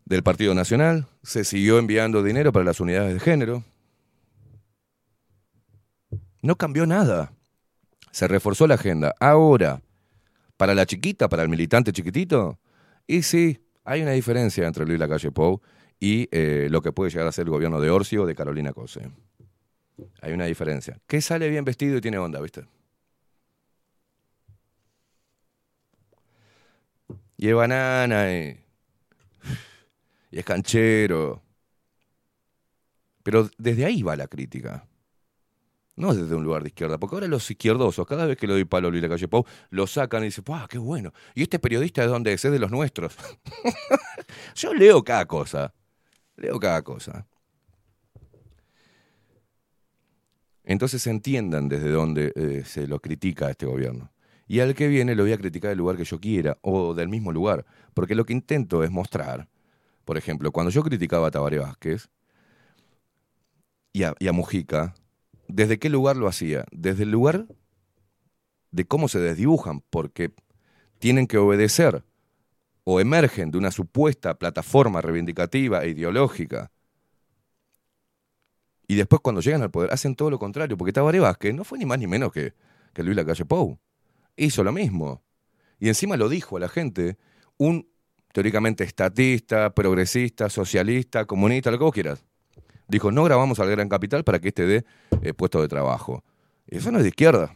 [0.07, 3.63] del Partido Nacional, se siguió enviando dinero para las unidades de género.
[6.41, 7.33] No cambió nada.
[8.11, 9.13] Se reforzó la agenda.
[9.19, 9.81] Ahora,
[10.55, 12.57] para la chiquita, para el militante chiquitito,
[13.05, 15.61] y sí, hay una diferencia entre Luis Lacalle Pou
[15.97, 18.73] y eh, lo que puede llegar a ser el gobierno de Orsi o de Carolina
[18.73, 19.09] Cose.
[20.21, 20.99] Hay una diferencia.
[21.07, 22.65] Que sale bien vestido y tiene onda, ¿viste?
[27.37, 28.59] Y es banana y,
[30.31, 31.41] y es canchero.
[33.23, 34.85] Pero desde ahí va la crítica.
[35.97, 38.65] No desde un lugar de izquierda, porque ahora los izquierdosos, cada vez que le doy
[38.65, 41.11] palo a Luis Lacalle Pou, lo sacan y dicen, ¡ah, qué bueno!
[41.33, 42.45] ¿Y este periodista de dónde es?
[42.45, 43.15] Es de los nuestros.
[44.55, 45.73] Yo leo cada cosa.
[46.35, 47.25] Leo cada cosa.
[50.63, 54.11] Entonces entiendan desde dónde eh, se lo critica a este gobierno.
[54.47, 57.09] Y al que viene lo voy a criticar del lugar que yo quiera, o del
[57.09, 57.65] mismo lugar.
[57.95, 59.49] Porque lo que intento es mostrar,
[60.05, 62.07] por ejemplo, cuando yo criticaba a Tabaré Vázquez
[63.93, 64.93] y a Mujica,
[65.47, 66.65] ¿desde qué lugar lo hacía?
[66.71, 67.47] Desde el lugar
[68.71, 70.33] de cómo se desdibujan, porque
[70.99, 72.03] tienen que obedecer
[72.83, 76.71] o emergen de una supuesta plataforma reivindicativa e ideológica.
[78.87, 81.77] Y después cuando llegan al poder hacen todo lo contrario, porque Tabaré Vázquez no fue
[81.77, 82.53] ni más ni menos que,
[82.95, 83.77] Luis Lacalle Pou.
[84.35, 85.21] Hizo lo mismo.
[85.79, 87.17] Y encima lo dijo a la gente,
[87.57, 87.89] un
[88.33, 92.23] teóricamente estatista, progresista, socialista, comunista, lo que vos quieras.
[92.87, 94.85] Dijo, no grabamos al Gran Capital para que este dé
[95.21, 96.23] eh, puesto de trabajo.
[96.67, 97.55] Eso no es de izquierda.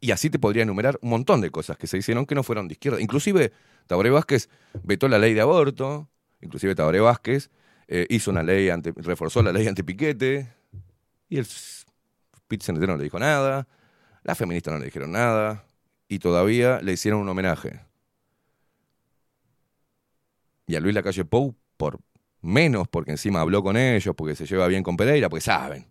[0.00, 2.68] Y así te podría enumerar un montón de cosas que se hicieron que no fueron
[2.68, 3.00] de izquierda.
[3.00, 3.52] Inclusive
[3.86, 4.48] Tabaré Vázquez
[4.82, 6.08] vetó la ley de aborto,
[6.40, 7.50] inclusive Tabaré Vázquez
[7.88, 10.52] eh, hizo una ley, ante, reforzó la ley antipiquete,
[11.28, 11.46] y el
[12.48, 13.66] pit no le dijo nada,
[14.22, 15.64] las feministas no le dijeron nada,
[16.08, 17.80] y todavía le hicieron un homenaje.
[20.66, 22.00] Y a Luis Lacalle Pou, por
[22.46, 25.86] menos, porque encima habló con ellos, porque se lleva bien con Pereira, pues saben.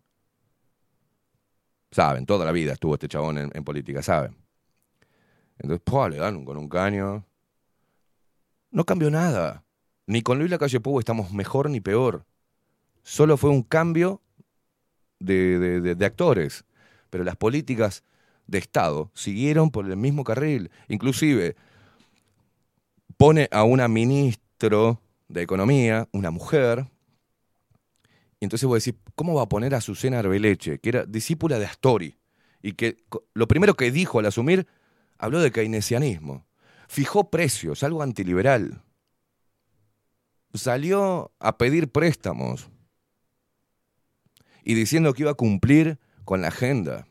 [1.91, 4.35] Saben, toda la vida estuvo este chabón en, en política, saben.
[5.57, 6.09] Entonces, ¡pua!
[6.09, 7.25] le dan con un caño.
[8.71, 9.63] No cambió nada.
[10.07, 12.25] Ni con Luis Lacalle Pou estamos mejor ni peor.
[13.03, 14.21] Solo fue un cambio
[15.19, 16.65] de, de- de- de actores.
[17.09, 18.03] Pero las políticas
[18.47, 20.69] de Estado siguieron por el mismo carril.
[20.89, 21.55] Inclusive
[23.17, 26.87] pone a una ministro de Economía, una mujer,
[28.39, 31.65] y entonces vos decís, ¿cómo va a poner a Susana Arbeleche, que era discípula de
[31.65, 32.17] Astori?
[32.61, 33.03] Y que
[33.33, 34.67] lo primero que dijo al asumir,
[35.17, 36.45] habló de keynesianismo.
[36.87, 38.81] Fijó precios, algo antiliberal.
[40.53, 42.69] Salió a pedir préstamos.
[44.63, 47.07] Y diciendo que iba a cumplir con la agenda.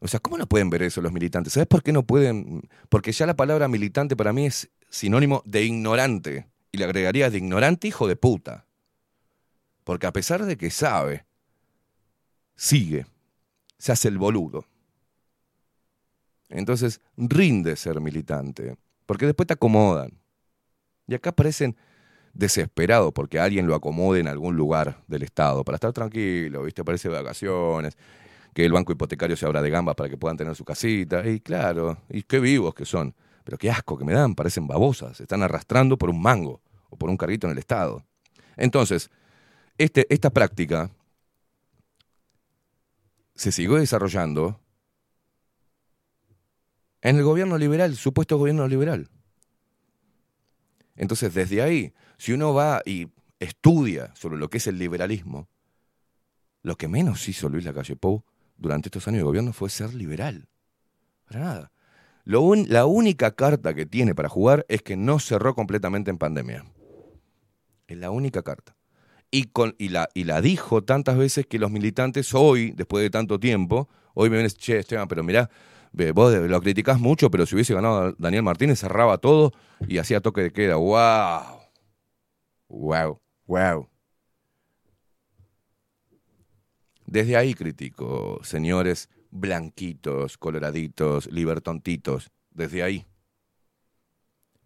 [0.00, 1.52] O sea, ¿cómo no pueden ver eso los militantes?
[1.52, 2.68] ¿Sabes por qué no pueden?
[2.88, 6.46] Porque ya la palabra militante para mí es sinónimo de ignorante.
[6.72, 8.66] Y le agregaría de ignorante hijo de puta.
[9.84, 11.24] Porque a pesar de que sabe,
[12.56, 13.06] sigue,
[13.78, 14.66] se hace el boludo.
[16.50, 18.76] Entonces, rinde ser militante,
[19.06, 20.12] porque después te acomodan.
[21.06, 21.76] Y acá parecen
[22.34, 26.84] desesperados porque alguien lo acomode en algún lugar del Estado, para estar tranquilo, ¿viste?
[26.84, 27.96] Parece vacaciones,
[28.54, 31.26] que el banco hipotecario se abra de gambas para que puedan tener su casita.
[31.26, 33.14] Y claro, y qué vivos que son.
[33.48, 36.98] Pero qué asco que me dan, parecen babosas, se están arrastrando por un mango o
[36.98, 38.04] por un carrito en el Estado.
[38.58, 39.08] Entonces,
[39.78, 40.90] este, esta práctica
[43.34, 44.60] se siguió desarrollando
[47.00, 49.08] en el gobierno liberal, supuesto gobierno liberal.
[50.94, 55.48] Entonces, desde ahí, si uno va y estudia sobre lo que es el liberalismo,
[56.62, 58.24] lo que menos hizo Luis Lacalle Pou
[58.58, 60.50] durante estos años de gobierno fue ser liberal.
[61.24, 61.72] Para nada.
[62.28, 66.62] Lo la única carta que tiene para jugar es que no cerró completamente en pandemia.
[67.86, 68.76] Es la única carta.
[69.30, 73.08] Y, con, y, la, y la dijo tantas veces que los militantes hoy, después de
[73.08, 75.48] tanto tiempo, hoy me ven, che, Esteban, pero mirá,
[76.12, 79.54] vos lo criticás mucho, pero si hubiese ganado Daniel Martínez, cerraba todo
[79.88, 80.76] y hacía toque de queda.
[80.76, 81.62] ¡Wow!
[82.68, 83.20] ¡Wow!
[83.46, 83.88] ¡Wow!
[87.06, 92.30] Desde ahí critico, señores blanquitos, coloraditos, libertontitos.
[92.50, 93.06] Desde ahí.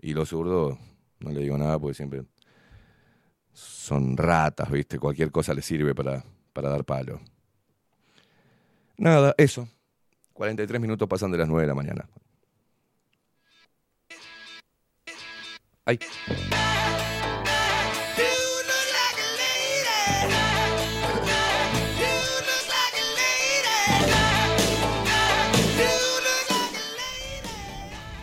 [0.00, 0.78] Y los zurdos,
[1.20, 2.24] no le digo nada porque siempre
[3.52, 4.98] son ratas, ¿viste?
[4.98, 7.20] Cualquier cosa les sirve para, para dar palo.
[8.96, 9.68] Nada, eso.
[10.32, 12.08] 43 minutos pasan de las 9 de la mañana.
[15.84, 15.98] Ay.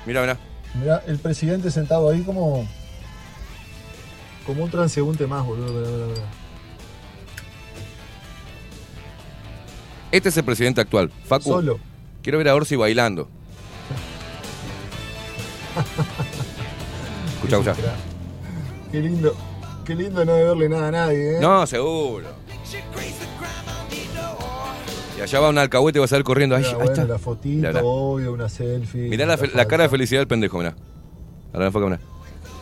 [0.09, 0.37] Mira, mira.
[0.73, 2.67] Mirá, el presidente sentado ahí como.
[4.43, 5.71] Como un transeúnte más, boludo.
[5.71, 6.21] mirá, mirá, mirá.
[10.11, 11.51] Este es el presidente actual, Facu.
[11.51, 11.79] Solo.
[12.23, 13.29] Quiero ver a Orsi bailando.
[17.35, 17.93] Escucha, escucha.
[18.91, 19.35] Qué lindo.
[19.85, 21.39] Qué lindo no deberle nada a nadie, ¿eh?
[21.39, 22.29] No, seguro.
[25.19, 26.55] Y allá va un alcahuete y va a salir corriendo.
[26.55, 27.05] Ahí, Mirá, ahí bueno, está.
[27.05, 29.09] la fotito, Mirá, obvio, una selfie.
[29.09, 30.75] Mirá la, la cara de felicidad del pendejo, mirá.
[31.53, 31.99] Ahora enfoca, mirá.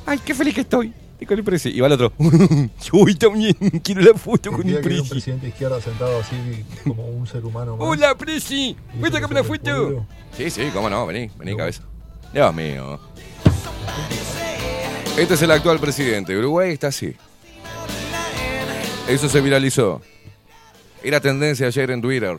[0.05, 0.91] Ay, qué feliz que estoy.
[1.19, 1.79] Y presi.
[1.79, 2.13] Va el otro.
[2.93, 3.53] Uy, también
[3.83, 5.09] quiero la foto con el era un presi.
[5.09, 6.35] presidente de izquierda sentado así
[6.83, 7.87] como un ser humano más.
[7.87, 8.69] Hola, presi.
[8.69, 10.05] Y ¿Puedes se sacarme el foto?
[10.35, 11.05] Sí, sí, cómo no.
[11.07, 11.83] Vení, vení, cabeza.
[12.33, 12.99] Dios mío.
[15.17, 16.37] Este es el actual presidente.
[16.37, 17.15] Uruguay está así.
[19.07, 20.01] Eso se viralizó.
[21.07, 22.37] Era tendencia ayer en Twitter.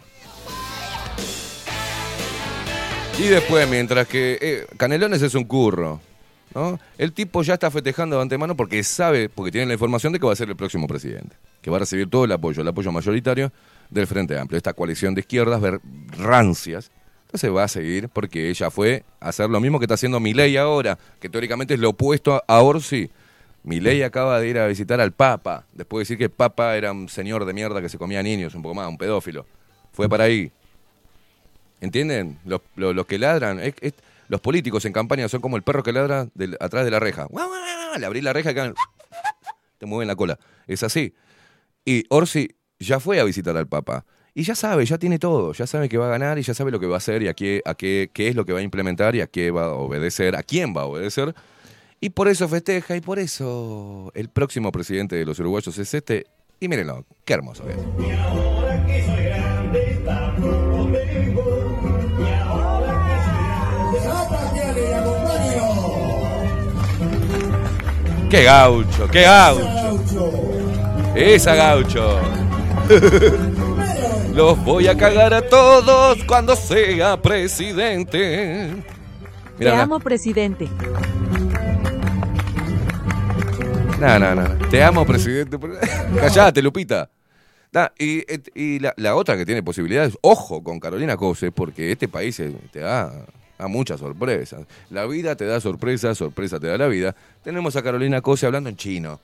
[3.19, 6.03] Y después, mientras que eh, Canelones es un curro,
[6.55, 6.79] ¿no?
[6.99, 10.27] El tipo ya está festejando de antemano porque sabe, porque tiene la información de que
[10.27, 12.93] va a ser el próximo presidente, que va a recibir todo el apoyo, el apoyo
[12.93, 13.51] mayoritario
[13.89, 15.81] del Frente Amplio, esta coalición de izquierdas ver-
[16.19, 16.91] rancias.
[17.25, 20.59] Entonces va a seguir porque ella fue a hacer lo mismo que está haciendo Milei
[20.59, 23.11] ahora, que teóricamente es lo opuesto a, Orsi.
[23.63, 26.93] Milei acaba de ir a visitar al Papa, después de decir que el Papa era
[26.93, 29.47] un señor de mierda que se comía niños, un poco más, un pedófilo.
[29.93, 30.51] Fue para ahí.
[31.81, 32.39] ¿Entienden?
[32.45, 32.61] Los,
[33.07, 33.61] que ladran,
[34.29, 37.29] los políticos en campaña son como el perro que ladra del- atrás de la reja.
[37.99, 38.75] Le abrí la reja y quedan-
[39.79, 40.39] te mueven la cola.
[40.67, 41.15] Es así.
[41.85, 42.49] Y Orsi
[42.79, 44.05] ya fue a visitar al Papa.
[44.35, 46.71] Y ya sabe, ya tiene todo, ya sabe que va a ganar y ya sabe
[46.71, 47.35] lo que va a hacer y a a
[47.75, 50.43] qué, qué es lo que va a implementar y a qué va a obedecer, a
[50.45, 51.35] quién va a obedecer.
[52.01, 56.27] Y por eso festeja y por eso el próximo presidente de los uruguayos es este.
[56.61, 57.79] Y mírenlo, qué hermoso que es.
[68.31, 69.09] ¡Qué gaucho!
[69.11, 70.33] ¡Qué gaucho!
[71.15, 72.21] ¡Esa gaucho!
[74.35, 78.71] Los voy a cagar a todos cuando sea presidente.
[79.59, 80.69] Te Mira, amo, presidente.
[84.01, 84.69] No, no, no.
[84.69, 85.59] Te amo, presidente.
[86.21, 87.11] Callate, Lupita.
[87.73, 88.25] Da, y
[88.55, 92.55] y la, la otra que tiene posibilidades, ojo con Carolina Cose, porque este país eh,
[92.71, 93.27] te da
[93.67, 94.67] muchas sorpresas.
[94.91, 97.17] La vida te da sorpresas, sorpresa te da la vida.
[97.43, 99.21] Tenemos a Carolina Cose hablando en chino.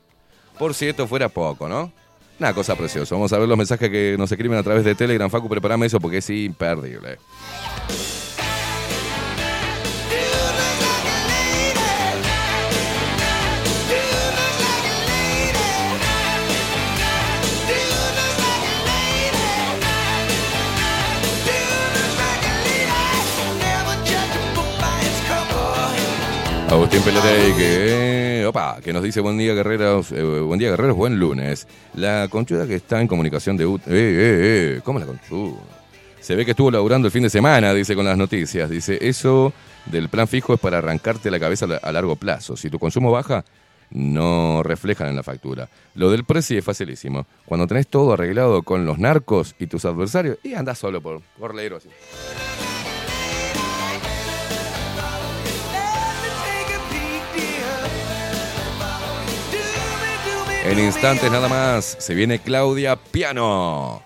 [0.59, 1.93] Por si esto fuera poco, ¿no?
[2.41, 3.14] Una cosa preciosa.
[3.14, 5.31] Vamos a ver los mensajes que nos escriben a través de Telegram.
[5.31, 7.18] Facu, prepárame eso porque es imperdible.
[26.75, 28.51] Agustín Pelerey que,
[28.83, 31.68] que nos dice buen día guerreros, eh, buen día guerreros, buen lunes.
[31.95, 33.64] La conchuda que está en comunicación de...
[33.66, 35.61] UT- Eh, eh, eh, ¿cómo la conchuda?
[36.20, 38.68] Se ve que estuvo laburando el fin de semana, dice con las noticias.
[38.68, 39.53] Dice, eso
[39.87, 42.57] del plan fijo es para arrancarte la cabeza a la- a largo plazo.
[42.57, 43.45] Si tu consumo baja,
[43.91, 45.68] no reflejan en la factura.
[45.95, 47.25] Lo del precio es facilísimo.
[47.47, 51.53] Cuando tenés todo arreglado con los narcos y tus adversarios, y andás solo por, por
[51.57, 51.89] así.
[60.65, 64.03] En instantes nada más, se viene Claudia Piano.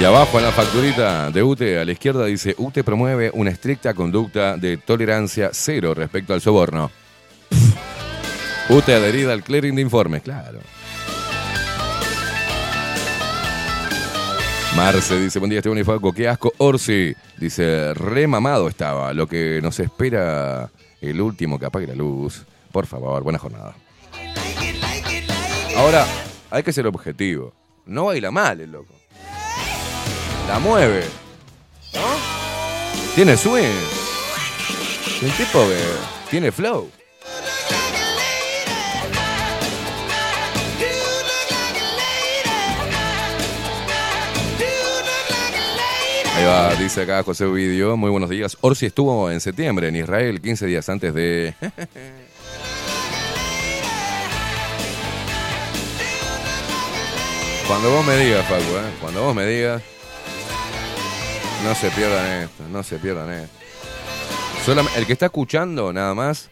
[0.00, 3.94] Y abajo en la facturita de UTE, a la izquierda dice, UTE promueve una estricta
[3.94, 6.99] conducta de tolerancia cero respecto al soborno.
[8.70, 10.60] UTE adherida al clearing de informes, claro.
[14.76, 16.52] Marce dice, buen día Esteban y Faco, qué asco.
[16.58, 22.44] Orsi dice, re mamado estaba, lo que nos espera el último que apague la luz.
[22.70, 23.74] Por favor, buena jornada.
[25.76, 26.06] Ahora,
[26.50, 27.52] hay que ser objetivo.
[27.86, 28.94] No baila mal el loco.
[30.46, 31.04] La mueve.
[31.92, 33.14] ¿No?
[33.16, 33.64] Tiene swing.
[35.22, 36.88] El tipo que tiene flow.
[46.78, 47.98] Dice acá José Ovidio.
[47.98, 48.56] Muy buenos días.
[48.62, 51.54] Orsi estuvo en septiembre en Israel, 15 días antes de.
[57.68, 58.90] Cuando vos me digas, Facu, ¿eh?
[59.02, 59.82] Cuando vos me digas.
[61.62, 63.54] No se pierdan esto, no se pierdan esto.
[64.96, 66.48] El que está escuchando, nada más,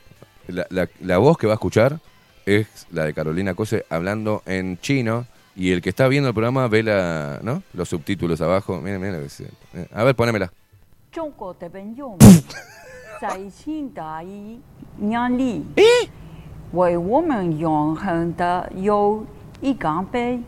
[0.47, 1.99] la voz que va a escuchar
[2.45, 5.27] es la de Carolina Cose hablando en chino.
[5.58, 7.62] Y el que está viendo el programa ve la, ¿no?
[7.74, 8.82] los subtítulos abajo.
[8.82, 9.50] Miren, miren lo que dice.
[9.76, 10.50] Eh, A ver, ponémela.
[11.12, 12.18] 中 国的本用
[13.22, 14.60] 在新大一
[14.98, 15.64] 年里，
[16.72, 19.24] 为我们永恒的有
[19.62, 20.40] 一杆杯，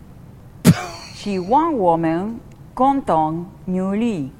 [1.14, 2.40] 希望我们
[2.74, 4.32] 共同努力，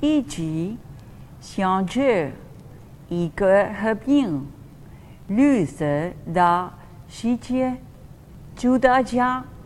[0.00, 0.76] 一起
[1.40, 2.30] 向着
[3.08, 4.46] 一个和平、
[5.28, 6.70] 绿色的
[7.08, 7.78] 世界。
[8.54, 9.42] 祝大家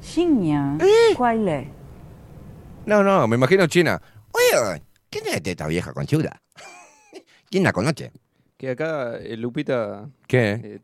[0.00, 0.78] China.
[0.80, 1.14] ¿Eh?
[1.16, 1.68] ¿Cuál es?
[2.86, 4.00] No, no, me imagino China.
[4.32, 6.40] Oye, ¿quién es esta vieja conchuda?
[7.50, 8.12] ¿Quién la conoce?
[8.56, 10.08] Que acá eh, Lupita.
[10.26, 10.80] ¿Qué?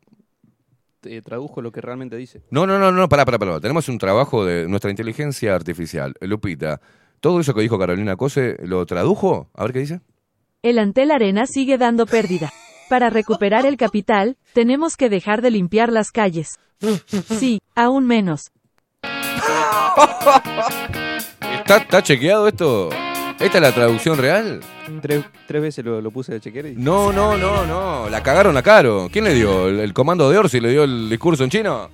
[1.03, 2.41] Eh, tradujo lo que realmente dice.
[2.49, 3.59] No, no, no, no, pará, pará, pará.
[3.59, 6.13] Tenemos un trabajo de nuestra inteligencia artificial.
[6.21, 6.81] Lupita,
[7.19, 9.49] todo eso que dijo Carolina Cose, ¿lo tradujo?
[9.53, 10.01] A ver qué dice.
[10.61, 12.51] El Antel Arena sigue dando pérdida.
[12.89, 16.59] Para recuperar el capital, tenemos que dejar de limpiar las calles.
[17.39, 18.51] Sí, aún menos,
[21.59, 22.89] ¿Está, está chequeado esto?
[23.39, 24.61] ¿Esta es la traducción real?
[25.01, 26.75] Tres, tres veces lo, lo puse a chequear y...
[26.75, 28.09] No, no, no, no.
[28.09, 29.09] La cagaron a Caro.
[29.11, 29.67] ¿Quién le dio?
[29.67, 31.89] ¿El, el comando de Orsi le dio el discurso en chino?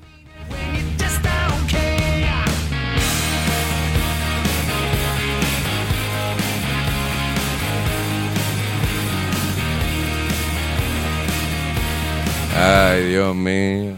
[12.56, 13.94] Ay, Dios mío.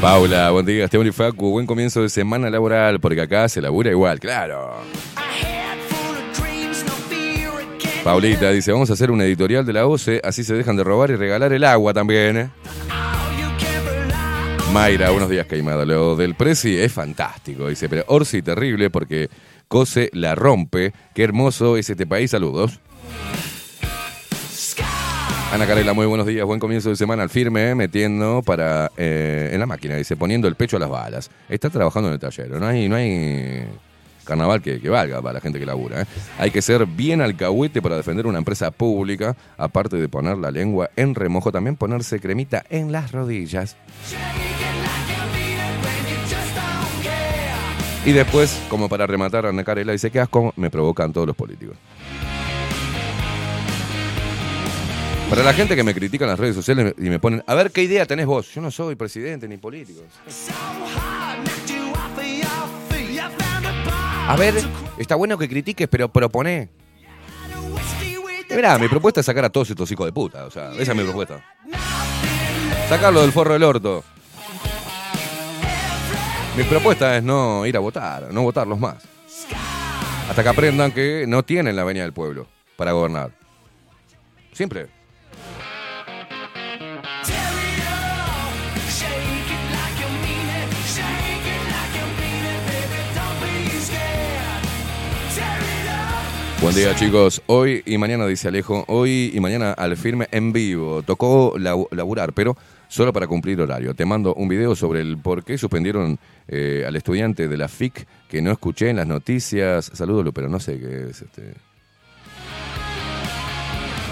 [0.00, 1.10] Paula, buen día, Esteban y.
[1.36, 4.76] Buen comienzo de semana laboral, porque acá se labura igual, claro.
[8.04, 11.10] Paulita dice, vamos a hacer un editorial de la OCE, así se dejan de robar
[11.10, 12.36] y regalar el agua también.
[12.36, 12.50] ¿eh?
[14.72, 15.84] Mayra, buenos días, Caimada.
[15.84, 19.30] Lo del Prezi es fantástico, dice, pero Orsi terrible porque
[19.66, 20.92] Cose la rompe.
[21.14, 22.78] Qué hermoso es este país, saludos.
[25.52, 29.50] Ana Carela, muy buenos días, buen comienzo de semana al firme, eh, metiendo para eh,
[29.52, 31.30] en la máquina, dice, poniendo el pecho a las balas.
[31.48, 33.64] Está trabajando en el taller, no hay, no hay
[34.24, 36.02] carnaval que, que valga para la gente que labura.
[36.02, 36.06] eh.
[36.38, 40.90] Hay que ser bien alcahuete para defender una empresa pública, aparte de poner la lengua
[40.96, 43.76] en remojo, también ponerse cremita en las rodillas.
[48.04, 51.76] Y después, como para rematar, Ana Carela dice, qué asco me provocan todos los políticos.
[55.28, 57.72] Para la gente que me critica en las redes sociales y me ponen, a ver
[57.72, 58.52] qué idea tenés vos.
[58.54, 60.02] Yo no soy presidente ni político.
[64.28, 64.54] A ver,
[64.98, 66.68] está bueno que critiques, pero proponé.
[68.50, 70.46] Mirá, mi propuesta es sacar a todos estos hijos de puta.
[70.46, 71.44] O sea, esa es mi propuesta.
[72.88, 74.04] Sacarlo del forro del orto.
[76.56, 79.02] Mi propuesta es no ir a votar, no votarlos más.
[80.30, 82.46] Hasta que aprendan que no tienen la venia del pueblo
[82.76, 83.32] para gobernar.
[84.52, 84.95] Siempre.
[96.66, 101.00] Buen día chicos, hoy y mañana dice Alejo, hoy y mañana al firme en vivo,
[101.04, 102.56] tocó laburar, pero
[102.88, 103.94] solo para cumplir horario.
[103.94, 108.08] Te mando un video sobre el por qué suspendieron eh, al estudiante de la FIC
[108.28, 109.92] que no escuché en las noticias.
[109.94, 111.54] Saludos, pero no sé qué es este.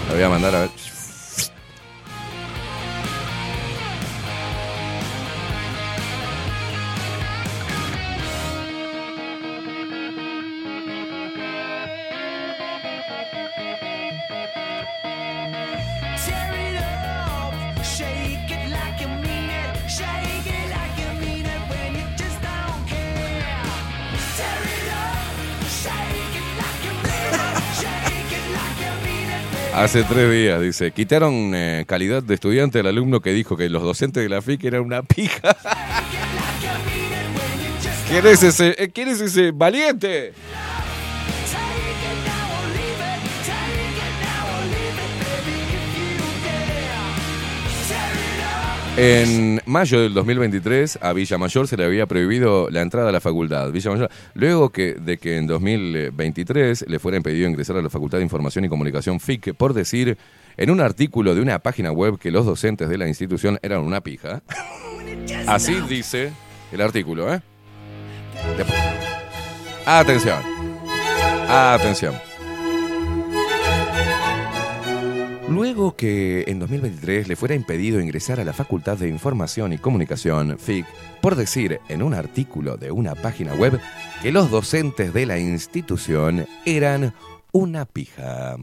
[0.07, 0.94] La voy a mandar a ver.
[29.75, 33.83] Hace tres días, dice, quitaron eh, calidad de estudiante al alumno que dijo que los
[33.83, 35.53] docentes de la FIC eran una pija.
[38.09, 38.73] ¿Quién es ese?
[38.81, 40.31] eh, ¿Quién es ese valiente?
[48.97, 53.19] En mayo del 2023 a Villa Mayor se le había prohibido la entrada a la
[53.19, 53.69] facultad.
[53.71, 58.19] Villa Mayor, luego que, de que en 2023 le fuera impedido ingresar a la Facultad
[58.19, 60.17] de Información y Comunicación FIC por decir
[60.55, 63.99] en un artículo de una página web que los docentes de la institución eran una
[63.99, 64.41] pija.
[65.45, 66.31] Así dice
[66.71, 67.41] el artículo, ¿eh?
[69.85, 70.41] Atención.
[71.49, 72.15] Atención.
[75.49, 80.57] Luego que en 2023 le fuera impedido ingresar a la Facultad de Información y Comunicación,
[80.57, 80.85] FIC,
[81.21, 83.79] por decir en un artículo de una página web
[84.23, 87.13] que los docentes de la institución eran
[87.51, 88.57] una pija.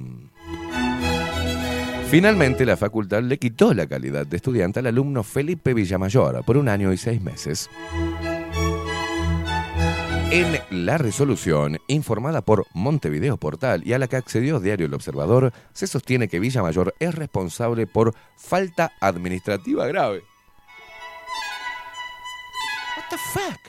[2.11, 6.68] Finalmente, la facultad le quitó la calidad de estudiante al alumno Felipe Villamayor por un
[6.68, 7.70] año y seis meses.
[10.35, 15.53] En la resolución, informada por Montevideo Portal y a la que accedió Diario El Observador,
[15.74, 20.22] se sostiene que Villamayor es responsable por falta administrativa grave.
[22.97, 23.61] What the fuck?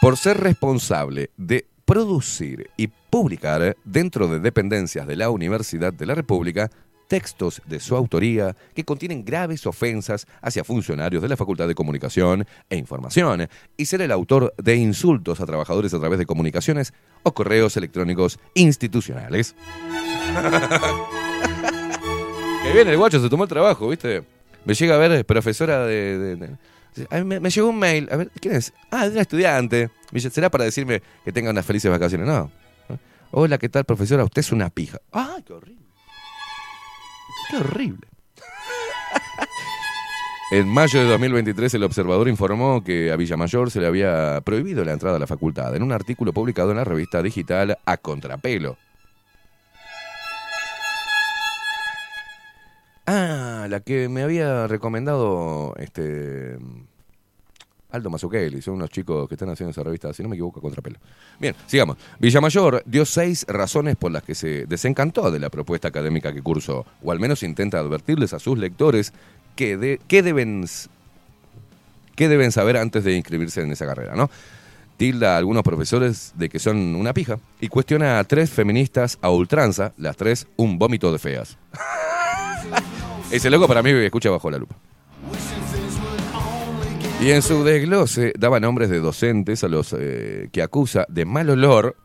[0.00, 6.14] Por ser responsable de producir y publicar dentro de dependencias de la Universidad de la
[6.14, 6.70] República
[7.08, 12.46] textos de su autoría que contienen graves ofensas hacia funcionarios de la Facultad de Comunicación
[12.70, 16.92] e Información y ser el autor de insultos a trabajadores a través de comunicaciones
[17.22, 19.54] o correos electrónicos institucionales.
[22.62, 24.22] que bien, el guacho se tomó el trabajo, ¿viste?
[24.64, 26.56] Me llega a ver, profesora de...
[27.24, 28.72] me, me llegó un mail, a ver, ¿quién es?
[28.90, 29.90] Ah, de una estudiante.
[30.30, 32.26] ¿será para decirme que tenga unas felices vacaciones?
[32.26, 32.50] No.
[33.30, 34.24] Hola, ¿qué tal, profesora?
[34.24, 34.98] Usted es una pija.
[35.12, 35.87] ¡Ay, qué horrible!
[37.50, 38.06] ¡Qué horrible!
[40.50, 44.94] En mayo de 2023, el observador informó que a Villamayor se le había prohibido la
[44.94, 48.78] entrada a la facultad en un artículo publicado en la revista digital A Contrapelo.
[53.06, 56.58] Ah, la que me había recomendado este
[57.90, 60.98] Aldo Mazzucchelli, son unos chicos que están haciendo esa revista, si no me equivoco, contrapelo.
[61.38, 61.96] Bien, sigamos.
[62.18, 66.84] Villamayor dio seis razones por las que se desencantó de la propuesta académica que cursó,
[67.02, 69.14] o al menos intenta advertirles a sus lectores
[69.56, 70.66] que, de, que deben
[72.14, 74.28] qué deben saber antes de inscribirse en esa carrera, ¿no?
[74.98, 79.30] Tilda a algunos profesores de que son una pija y cuestiona a tres feministas a
[79.30, 81.56] ultranza, las tres un vómito de feas.
[83.30, 84.74] Ese loco para mí escucha bajo la lupa.
[87.20, 91.50] Y en su desglose daba nombres de docentes a los eh, que acusa de mal
[91.50, 91.96] olor,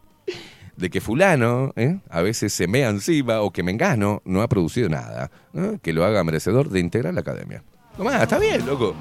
[0.75, 1.99] de que fulano ¿eh?
[2.09, 5.29] a veces se mea encima o que Mengano no ha producido nada
[5.83, 7.63] que lo haga merecedor de integrar la academia.
[7.95, 8.95] Tomá, está bien, loco.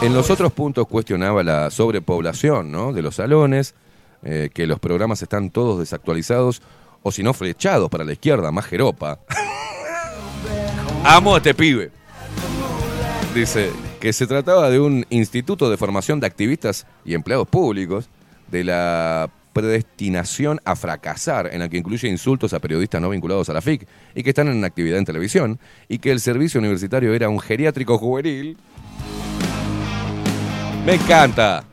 [0.00, 2.92] En los otros puntos cuestionaba la sobrepoblación ¿no?
[2.92, 3.76] de los salones,
[4.24, 6.60] eh, que los programas están todos desactualizados
[7.02, 9.20] o si no flechados para la izquierda, más jeropa.
[11.04, 11.90] Amo a este pibe.
[13.34, 13.70] Dice
[14.00, 18.08] que se trataba de un instituto de formación de activistas y empleados públicos,
[18.50, 23.52] de la predestinación a fracasar, en la que incluye insultos a periodistas no vinculados a
[23.52, 27.28] la FIC y que están en actividad en televisión, y que el servicio universitario era
[27.28, 28.56] un geriátrico juvenil.
[30.84, 31.64] Me encanta.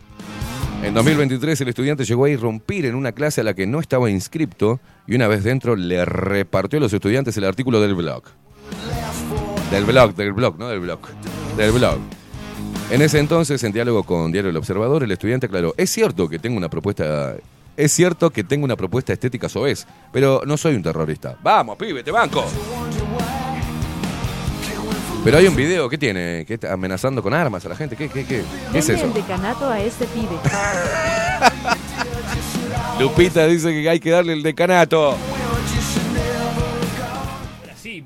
[0.84, 4.10] En 2023 el estudiante llegó a irrumpir en una clase a la que no estaba
[4.10, 8.24] inscripto y una vez dentro le repartió a los estudiantes el artículo del blog.
[9.72, 11.00] Del blog, del blog, no del blog.
[11.58, 11.98] Del blog.
[12.92, 16.40] En ese entonces, en diálogo con Diario El Observador, el estudiante aclaró, es cierto que
[16.40, 17.36] tengo una propuesta...
[17.76, 21.38] Es cierto que tengo una propuesta estética soez, pero no soy un terrorista.
[21.44, 22.46] Vamos, pibe, te banco.
[25.26, 26.46] Pero hay un video, ¿qué tiene?
[26.48, 27.96] ¿Qué está amenazando con armas a la gente?
[27.96, 28.44] ¿Qué, qué, qué?
[28.72, 29.06] ¿Qué es eso?
[29.06, 30.30] el decanato a este pibe.
[33.00, 35.18] Lupita dice que hay que darle el decanato.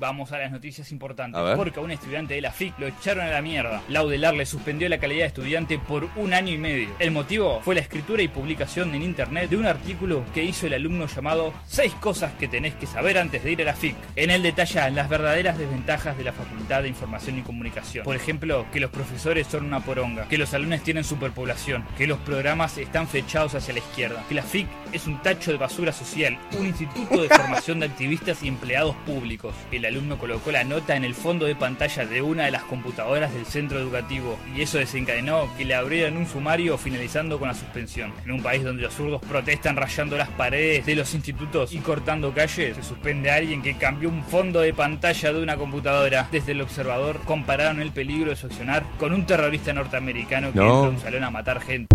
[0.00, 1.38] Vamos a las noticias importantes.
[1.56, 3.82] Porque a un estudiante de la FIC lo echaron a la mierda.
[3.90, 6.88] Laudelar le suspendió la calidad de estudiante por un año y medio.
[6.98, 10.72] El motivo fue la escritura y publicación en internet de un artículo que hizo el
[10.72, 13.94] alumno llamado Seis cosas que tenés que saber antes de ir a la FIC.
[14.16, 18.02] En él detalla las verdaderas desventajas de la Facultad de Información y Comunicación.
[18.02, 22.18] Por ejemplo, que los profesores son una poronga, que los alumnos tienen superpoblación, que los
[22.20, 26.38] programas están flechados hacia la izquierda, que la FIC es un tacho de basura social,
[26.58, 29.54] un instituto de formación de activistas y empleados públicos.
[29.70, 33.32] El alumno colocó la nota en el fondo de pantalla de una de las computadoras
[33.34, 38.12] del centro educativo y eso desencadenó que le abrieran un sumario finalizando con la suspensión.
[38.24, 42.32] En un país donde los zurdos protestan rayando las paredes de los institutos y cortando
[42.32, 46.28] calles, se suspende a alguien que cambió un fondo de pantalla de una computadora.
[46.32, 50.64] Desde el observador compararon el peligro de su accionar con un terrorista norteamericano que No.
[50.64, 51.88] entra a un salón a matar gente.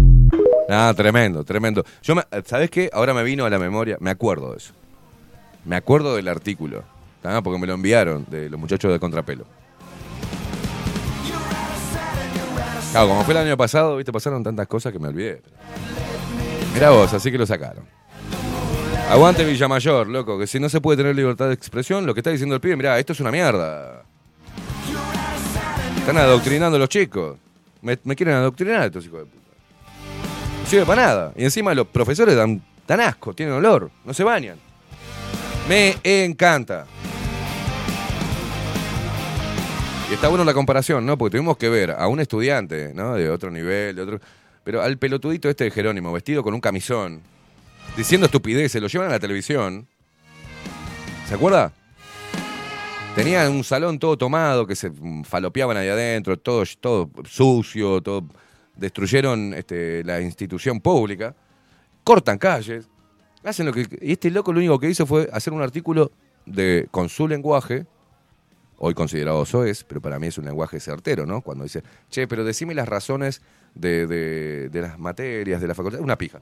[0.70, 1.84] Ah, tremendo, tremendo.
[2.02, 2.90] Yo, me- ¿sabes qué?
[2.92, 4.74] Ahora me vino a la memoria, me acuerdo de eso.
[5.64, 6.84] Me acuerdo del artículo,
[7.34, 7.42] ¿tá?
[7.42, 9.46] porque me lo enviaron de los muchachos de Contrapelo.
[12.92, 15.42] Claro, como fue el año pasado, viste, pasaron tantas cosas que me olvidé.
[16.74, 17.84] Mira vos, así que lo sacaron.
[19.10, 22.30] Aguante Villamayor, loco, que si no se puede tener libertad de expresión, lo que está
[22.30, 24.04] diciendo el pibe, mirá, esto es una mierda.
[25.98, 27.38] Están adoctrinando a los chicos.
[27.82, 29.46] Me, me quieren adoctrinar estos hijos de puta.
[30.64, 31.34] No sirve para nada.
[31.36, 34.58] Y encima los profesores dan, dan asco, tienen olor, no se bañan.
[35.68, 36.86] Me encanta.
[40.10, 41.18] Y está bueno la comparación, ¿no?
[41.18, 43.16] Porque tuvimos que ver a un estudiante, ¿no?
[43.16, 44.20] De otro nivel, de otro.
[44.64, 47.22] Pero al pelotudito este de Jerónimo, vestido con un camisón,
[47.98, 49.88] diciendo estupideces, lo llevan a la televisión.
[51.28, 51.74] ¿Se acuerda?
[53.16, 54.92] Tenían un salón todo tomado, que se
[55.24, 58.26] falopeaban ahí adentro, todo, todo sucio, todo.
[58.76, 61.34] Destruyeron este, la institución pública,
[62.04, 62.88] cortan calles,
[63.44, 63.88] hacen lo que.
[64.02, 66.12] Y este loco lo único que hizo fue hacer un artículo
[66.46, 67.88] de, con su lenguaje,
[68.78, 71.42] hoy considerado soez, pero para mí es un lenguaje certero, ¿no?
[71.42, 73.42] Cuando dice, che, pero decime las razones
[73.74, 76.00] de, las materias, de la facultad.
[76.00, 76.42] Una pija.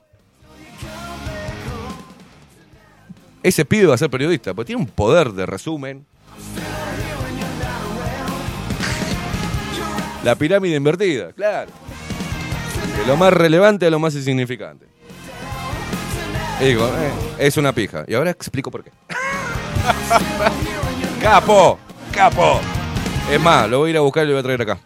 [3.42, 6.06] Ese pibe va a ser periodista, porque tiene un poder de resumen.
[10.24, 11.72] La pirámide invertida, claro.
[12.98, 14.86] De lo más relevante a lo más insignificante.
[16.62, 18.06] Digo, eh, es una pija.
[18.08, 18.92] Y ahora explico por qué.
[21.22, 21.78] ¡Capo!
[22.14, 22.62] ¡Capo!
[23.32, 24.80] Es más, lo voy a ir a buscar y lo voy a traer acá.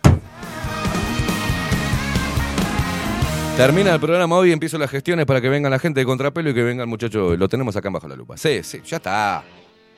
[3.58, 6.54] Termina el programa hoy empiezo las gestiones para que venga la gente de Contrapelo y
[6.54, 7.36] que venga el muchacho.
[7.36, 8.38] Lo tenemos acá en bajo la lupa.
[8.38, 9.44] Sí, sí, ya está.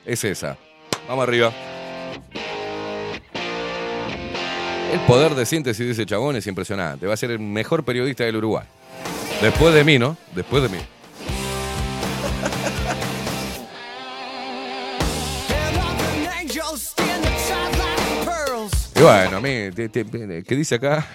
[0.04, 0.56] Es esa.
[1.06, 1.52] Vamos arriba.
[4.92, 7.06] El poder de síntesis de ese chabón es impresionante.
[7.06, 8.64] Va a ser el mejor periodista del Uruguay.
[9.40, 10.16] Después de mí, ¿no?
[10.34, 10.78] Después de mí.
[19.00, 21.06] Bueno, a mí, te- te- ¿qué dice acá?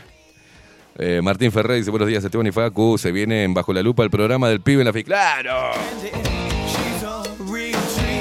[0.98, 4.04] Eh, Martín Ferrer dice, buenos días, Esteban y Facu, se viene en Bajo la Lupa
[4.04, 5.04] el programa del pibe en la FI.
[5.04, 5.72] ¡Claro!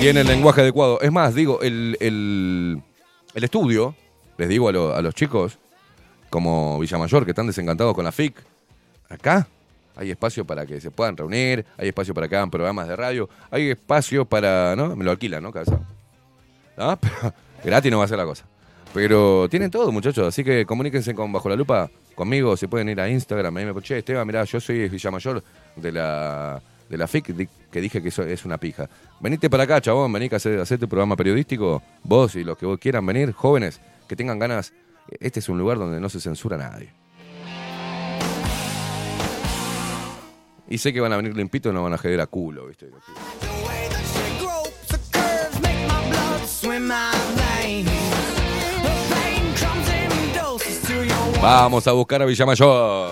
[0.00, 1.00] Tiene el lenguaje adecuado.
[1.00, 2.82] Es más, digo, el, el-
[3.34, 3.94] el estudio,
[4.36, 5.58] les digo a, lo- a los chicos,
[6.30, 8.34] como Villamayor, que están desencantados con la FIC,
[9.08, 9.46] acá
[9.96, 13.28] hay espacio para que se puedan reunir, hay espacio para que hagan programas de radio,
[13.50, 14.94] hay espacio para, ¿no?
[14.96, 15.52] Me lo alquilan, ¿no?
[15.52, 15.78] Cabeza.
[16.76, 16.98] ¿Ah?
[17.00, 17.32] Pero
[17.64, 18.44] gratis no va a ser la cosa.
[18.94, 23.00] Pero tienen todo, muchachos, así que comuníquense con Bajo la Lupa conmigo, se pueden ir
[23.00, 23.56] a Instagram.
[23.56, 25.42] Ahí me che, Esteban, mirá, yo soy Villamayor
[25.74, 28.88] de la, de la FIC, que dije que es una pija.
[29.18, 31.82] Venite para acá, chabón, vení que hacer, hacer tu programa periodístico.
[32.04, 34.72] Vos y los que vos quieran venir, jóvenes, que tengan ganas.
[35.18, 36.90] Este es un lugar donde no se censura a nadie.
[40.68, 42.86] Y sé que van a venir limpitos y no van a joder a culo, ¿viste?
[51.44, 53.10] Vamos a buscar a Villamayor.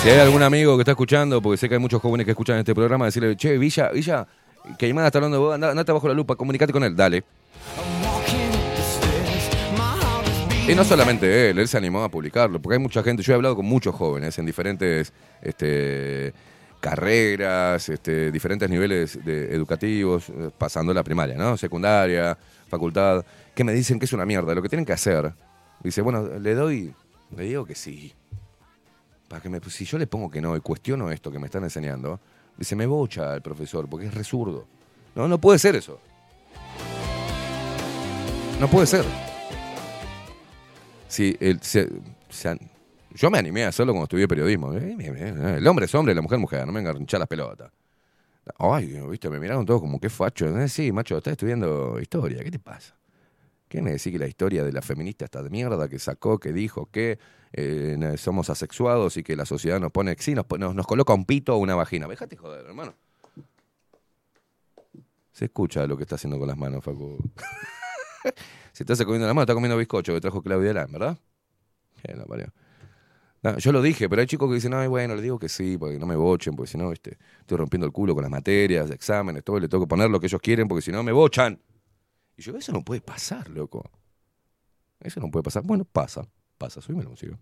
[0.00, 2.58] Si hay algún amigo que está escuchando, porque sé que hay muchos jóvenes que escuchan
[2.58, 4.24] este programa, decirle, che, Villa, Villa,
[4.80, 7.24] Aymara está hablando de vos, andate bajo la lupa, comunicate con él, dale.
[10.68, 13.34] Y no solamente él, él se animó a publicarlo, porque hay mucha gente, yo he
[13.34, 16.32] hablado con muchos jóvenes en diferentes este,
[16.78, 21.56] carreras, este, diferentes niveles de- educativos, eh, pasando la primaria, ¿no?
[21.56, 22.38] Secundaria,
[22.68, 23.24] facultad,
[23.54, 24.54] que me dicen que es una mierda.
[24.54, 25.32] Lo que tienen que hacer,
[25.82, 26.94] dice, bueno, le doy,
[27.36, 28.12] le digo que sí.
[29.28, 31.62] Para que me, si yo le pongo que no y cuestiono esto que me están
[31.64, 32.18] enseñando,
[32.56, 34.66] dice, me bocha el profesor, porque es resurdo.
[35.14, 36.00] No, no puede ser eso.
[38.60, 39.04] No puede ser.
[41.08, 41.88] Sí, el, se-
[43.14, 44.72] yo me animé a hacerlo cuando estudié periodismo.
[44.74, 47.72] Eh, El hombre es hombre, la mujer es mujer, no me enganchar las pelotas.
[48.58, 50.46] Ay, viste, me miraron todos como que facho.
[50.60, 52.94] Eh, sí, macho, estás estudiando historia, ¿qué te pasa?
[53.70, 56.52] ¿Qué me decís que la historia de la feminista está de mierda, que sacó, que
[56.52, 57.20] dijo que
[57.52, 61.24] eh, no- somos asexuados y que la sociedad nos pone, sí, nos, nos, coloca un
[61.24, 62.08] pito o una vagina?
[62.08, 62.94] Déjate joder, hermano.
[65.30, 67.18] Se escucha lo que está haciendo con las manos, Facu.
[68.72, 71.18] Si estás comiendo la mano, está comiendo bizcocho que trajo Claudia Arán, ¿verdad?
[72.02, 72.52] La parió.
[73.42, 75.76] No, yo lo dije, pero hay chicos que dicen, ay, bueno, le digo que sí,
[75.78, 77.16] porque no me bochen, porque si no, estoy
[77.48, 80.26] rompiendo el culo con las materias, exámenes, todo, y le tengo que poner lo que
[80.26, 81.60] ellos quieren, porque si no, me bochan.
[82.40, 83.84] Y yo, eso no puede pasar, loco.
[84.98, 85.62] Eso no puede pasar.
[85.62, 86.26] Bueno, pasa,
[86.56, 87.38] pasa, soy la música.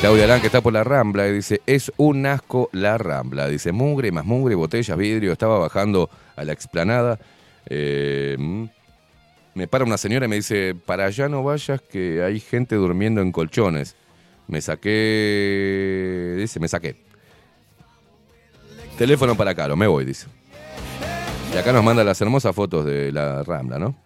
[0.00, 3.46] Claudia Arán, que está por la Rambla, y dice, es un asco la Rambla.
[3.46, 5.30] Dice, mugre, más mugre, botellas, vidrio.
[5.30, 7.20] Estaba bajando a la explanada.
[7.66, 8.64] eh, mm,
[9.56, 13.22] me para una señora y me dice, para allá no vayas que hay gente durmiendo
[13.22, 13.96] en colchones.
[14.48, 17.02] Me saqué, dice, me saqué.
[18.98, 20.26] Teléfono para Caro, me voy, dice.
[21.54, 23.96] Y acá nos manda las hermosas fotos de la Rambla, ¿no?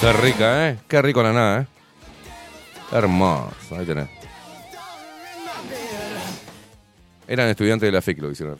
[0.00, 0.78] Qué rica, ¿eh?
[0.88, 1.66] Qué rico la nada, ¿eh?
[2.90, 4.08] Hermoso, ahí tenés.
[7.28, 8.56] Eran estudiantes de la FIC lo hicieron.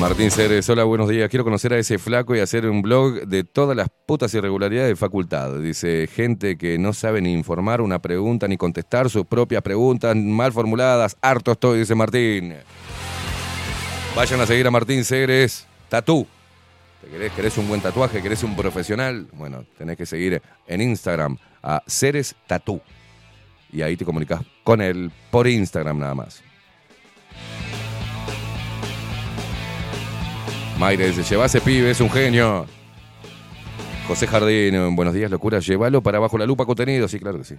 [0.00, 1.28] Martín Ceres, hola, buenos días.
[1.28, 4.96] Quiero conocer a ese flaco y hacer un blog de todas las putas irregularidades de
[4.96, 5.60] facultad.
[5.60, 10.52] Dice, gente que no sabe ni informar una pregunta ni contestar sus propias preguntas mal
[10.52, 11.16] formuladas.
[11.20, 12.54] Harto estoy, dice Martín.
[14.16, 16.26] Vayan a seguir a Martín Ceres, Tatú.
[17.04, 18.22] ¿Te querés, querés un buen tatuaje?
[18.22, 19.26] ¿Querés un profesional?
[19.34, 22.80] Bueno, tenés que seguir en Instagram a Ceres Tatú.
[23.70, 26.42] Y ahí te comunicas con él por Instagram nada más.
[30.78, 32.64] Mayre dice, lleva ese pibe, es un genio.
[34.08, 37.06] José Jardín, buenos días, locura, llévalo para bajo la lupa contenido.
[37.06, 37.56] Sí, claro que sí.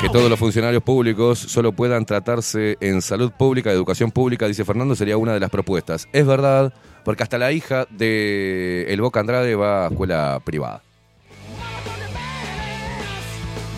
[0.00, 4.94] Que todos los funcionarios públicos solo puedan tratarse en salud pública, educación pública, dice Fernando,
[4.94, 6.06] sería una de las propuestas.
[6.12, 6.72] Es verdad,
[7.04, 10.82] porque hasta la hija de El Boca Andrade va a escuela privada.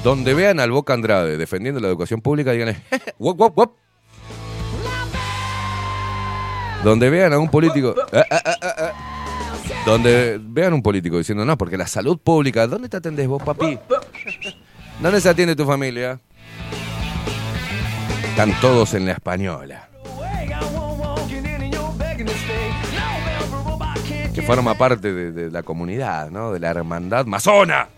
[0.03, 2.83] Donde vean al Boca Andrade defendiendo la educación pública, díganle,
[3.19, 3.77] wop, wop, wop.
[6.83, 7.95] Donde vean a un político...
[8.13, 8.93] ah, ah, ah.
[9.87, 13.79] Donde vean un político diciendo, no, porque la salud pública, ¿dónde te atendés vos, papi?
[15.01, 16.19] ¿Dónde se atiende tu familia?
[18.31, 19.89] Están todos en la española.
[24.35, 26.53] Que forma parte de, la comunidad, ¿no?
[26.53, 27.89] De la hermandad masona.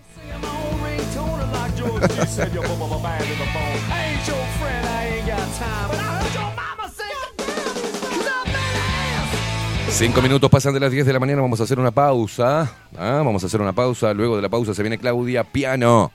[9.88, 12.70] Cinco minutos pasan de las 10 de la mañana, vamos a hacer una pausa.
[12.96, 14.14] Ah, Vamos a hacer una pausa.
[14.14, 16.10] Luego de la pausa se viene Claudia Piano.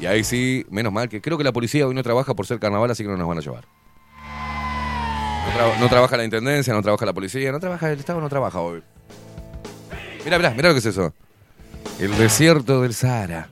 [0.00, 2.58] Y ahí sí, menos mal que creo que la policía hoy no trabaja por ser
[2.58, 3.64] carnaval, así que no nos van a llevar.
[5.46, 8.28] No, tra- no trabaja la intendencia, no trabaja la policía, no trabaja el Estado, no
[8.28, 8.82] trabaja hoy.
[10.24, 11.14] Mira, mira, mira lo que es eso.
[11.98, 13.48] El desierto del Sahara.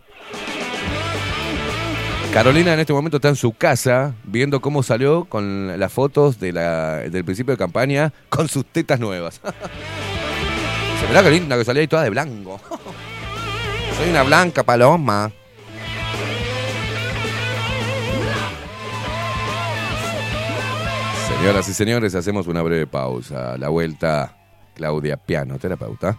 [2.32, 6.52] Carolina en este momento está en su casa viendo cómo salió con las fotos de
[6.52, 9.40] la- del principio de campaña con sus tetas nuevas.
[11.00, 12.60] Se verá que linda que salía ahí toda de blanco.
[13.96, 15.30] Soy una blanca paloma.
[21.38, 23.58] Señoras y señores, hacemos una breve pausa.
[23.58, 24.36] La vuelta,
[24.74, 26.18] Claudia Piano, terapeuta.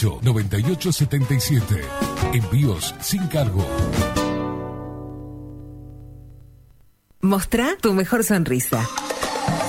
[0.01, 1.81] 2-208-9877.
[2.33, 3.65] Envíos sin cargo.
[7.21, 8.87] Mostrá tu mejor sonrisa.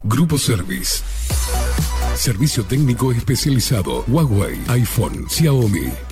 [0.04, 1.02] Grupo Service.
[2.14, 4.04] Servicio técnico especializado.
[4.06, 6.11] Huawei, iPhone, Xiaomi.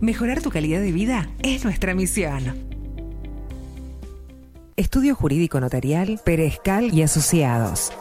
[0.00, 2.66] Mejorar tu calidad de vida es nuestra misión.
[4.76, 7.92] Estudio Jurídico Notarial, Perezcal y Asociados.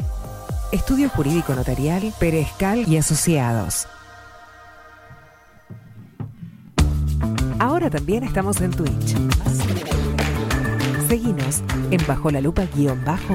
[0.72, 3.88] Estudio Jurídico Notarial, Perezcal y Asociados.
[7.60, 9.15] Ahora también estamos en Twitch.
[11.07, 11.61] Seguinos
[11.91, 12.88] en Bajo la Lupa-Uy.
[12.88, 13.34] En Bajo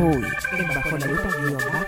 [0.98, 1.88] la Lupa-Uy.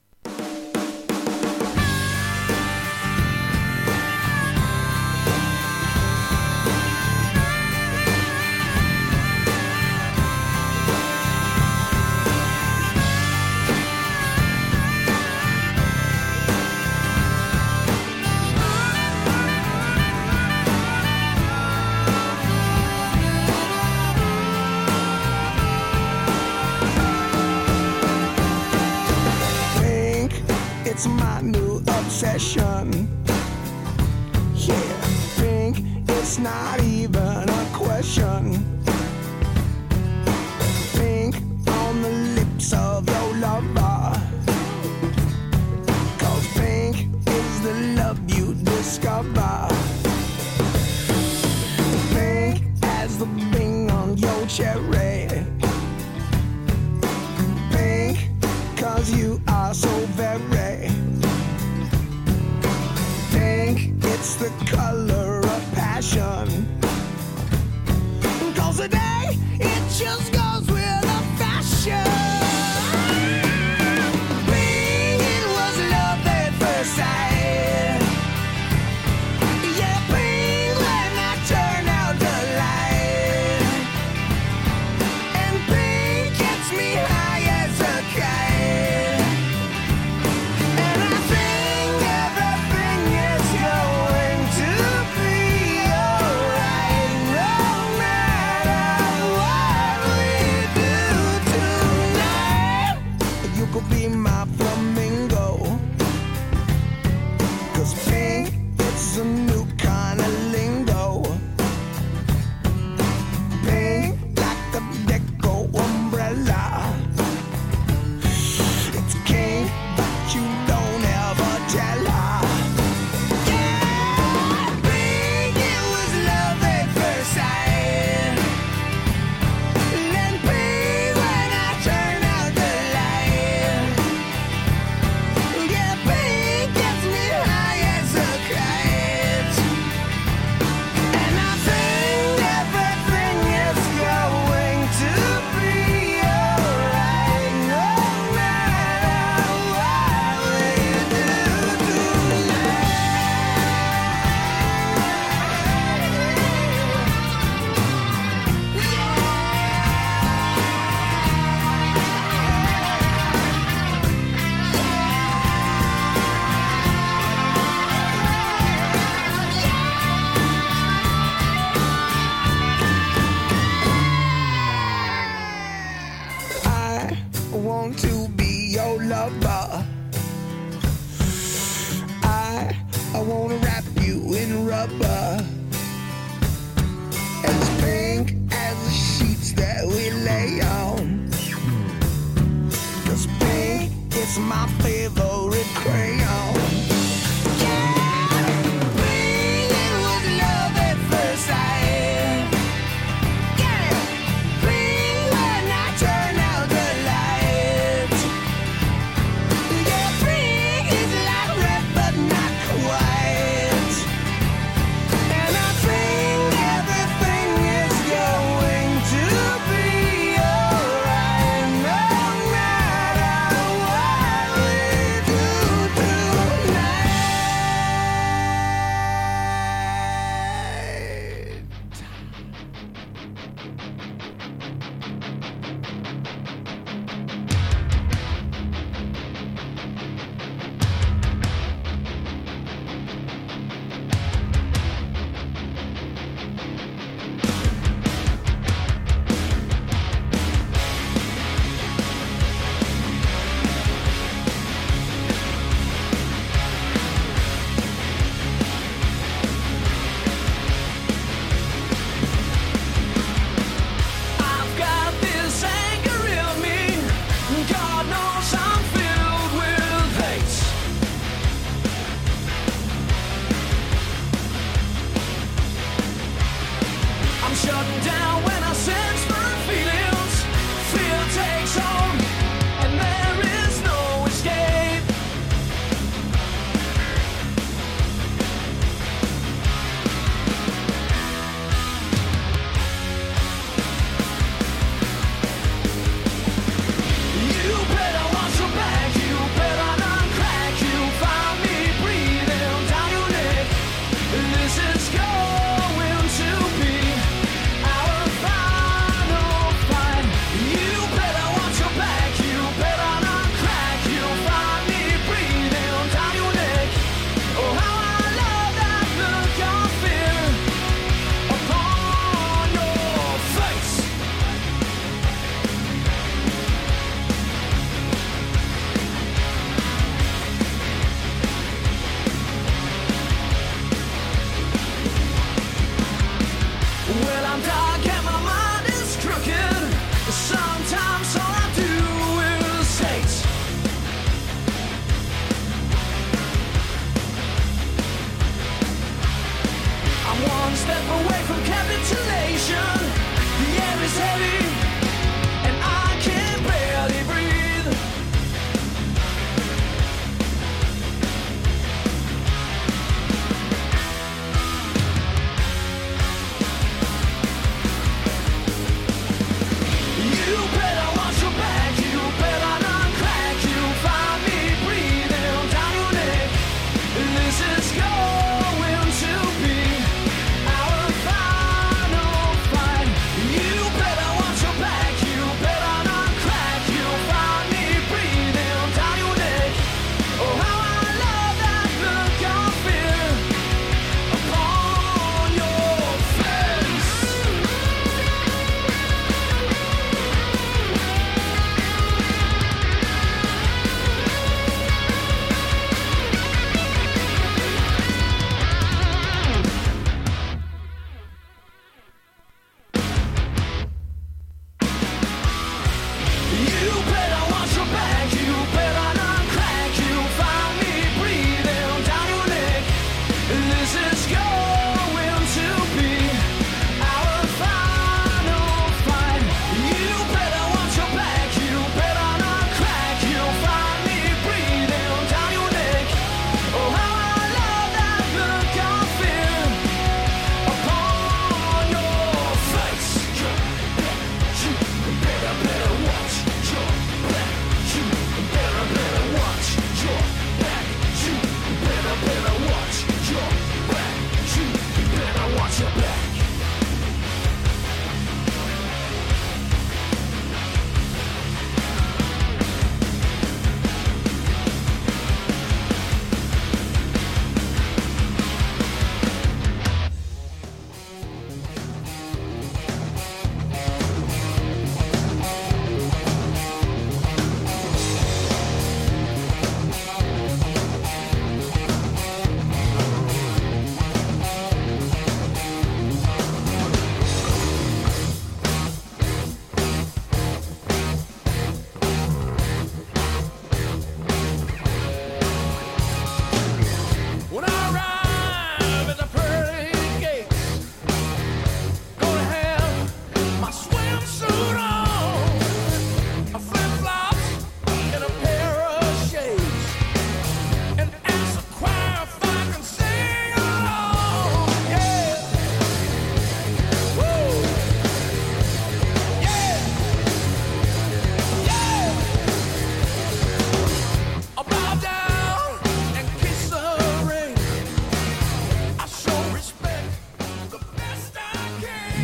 [31.03, 33.09] It's my new obsession.
[34.53, 35.83] Yeah, pink.
[36.07, 37.30] it's not even.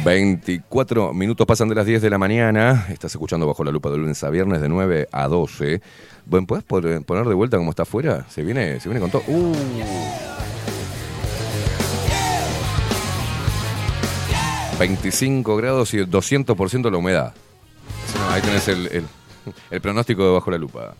[0.07, 2.87] 24 minutos pasan de las 10 de la mañana.
[2.89, 5.81] Estás escuchando Bajo la Lupa de lunes a viernes de 9 a 12.
[6.25, 8.25] Bueno, ¿puedes por- poner de vuelta cómo está afuera?
[8.29, 9.23] Se viene, se viene con todo.
[9.27, 9.53] Uh.
[14.79, 17.33] ...25 grados y 200% la humedad.
[18.29, 20.93] Ahí tenés el, pronóstico de Bajo la Lupa.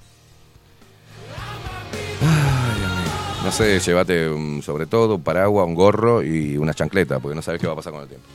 [3.46, 7.62] No sé, llévate sobre todo un paraguas, un gorro y una chancleta, porque no sabes
[7.62, 8.28] qué va a pasar con el tiempo.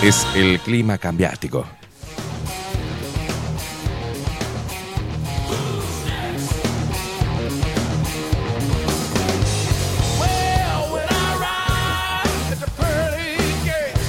[0.00, 1.66] Es el clima cambiástico.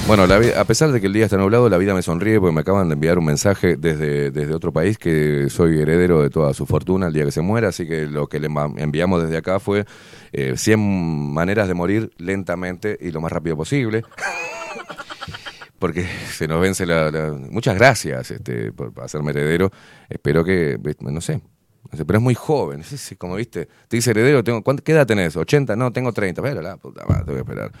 [0.06, 2.54] Bueno, la a pesar de que el día está nublado, la vida me sonríe porque
[2.54, 6.54] me acaban de enviar un mensaje desde, desde otro país que soy heredero de toda
[6.54, 9.58] su fortuna el día que se muera, así que lo que le enviamos desde acá
[9.58, 9.86] fue
[10.32, 14.04] eh, 100 maneras de morir lentamente y lo más rápido posible.
[15.80, 17.10] Porque se nos vence la...
[17.10, 19.72] la- Muchas gracias este, por hacerme heredero.
[20.08, 21.40] Espero que, no sé,
[21.90, 22.84] no sé, pero es muy joven.
[22.84, 25.36] Sí, sí, como viste, te dice heredero, tengo, ¿cuánto, ¿qué edad tenés?
[25.36, 25.76] ¿80?
[25.76, 26.40] No, tengo 30.
[26.42, 27.72] Pero la puta madre, te voy a esperar.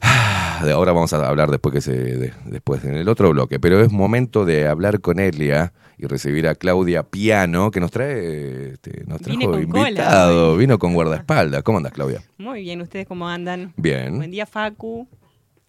[0.00, 3.58] Ah, De ahora vamos a hablar después que se de- después en el otro bloque,
[3.58, 8.72] pero es momento de hablar con Elia y recibir a Claudia Piano que nos trae
[8.74, 11.62] este, nos Vine trajo cola invitado, vino con guardaespaldas.
[11.64, 12.22] ¿Cómo andas, Claudia?
[12.38, 13.72] Muy bien, ¿ustedes cómo andan?
[13.76, 14.16] Bien.
[14.16, 15.08] Buen día, Facu.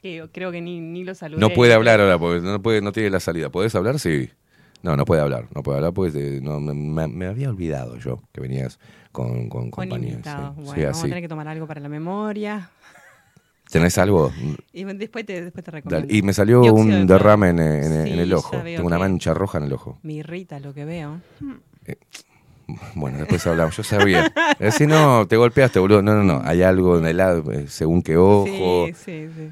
[0.02, 1.42] Que creo que ni, ni lo saludé.
[1.42, 3.50] No puede hablar ahora porque no puede no tiene la salida.
[3.50, 4.00] ¿Podés hablar?
[4.00, 4.30] Sí.
[4.82, 8.40] No, no puede hablar, no puede hablar porque eh, no, me, había olvidado yo que
[8.40, 8.80] venías
[9.12, 10.12] con, con, Con compañía.
[10.12, 10.56] invitados.
[10.56, 10.62] sí.
[10.64, 12.70] Bueno, Sí, vamos a tener que tomar algo para la memoria.
[13.70, 14.32] ¿Tenés algo?
[14.74, 16.08] Y después te, después te recomiendo.
[16.08, 16.18] Dale.
[16.18, 18.58] Y me salió un derrame en, en- Sí, en el ojo.
[18.64, 20.00] Tengo una mancha roja en el ojo.
[20.02, 21.20] Me irrita lo que veo.
[22.96, 23.76] Bueno, después hablamos.
[23.78, 24.32] Yo sabía.
[24.60, 26.02] Eh, Si no, te golpeaste, boludo.
[26.02, 26.42] No, no, no.
[26.44, 28.46] Hay algo en el lado, eh, según qué ojo.
[28.88, 29.52] Sí, sí, sí.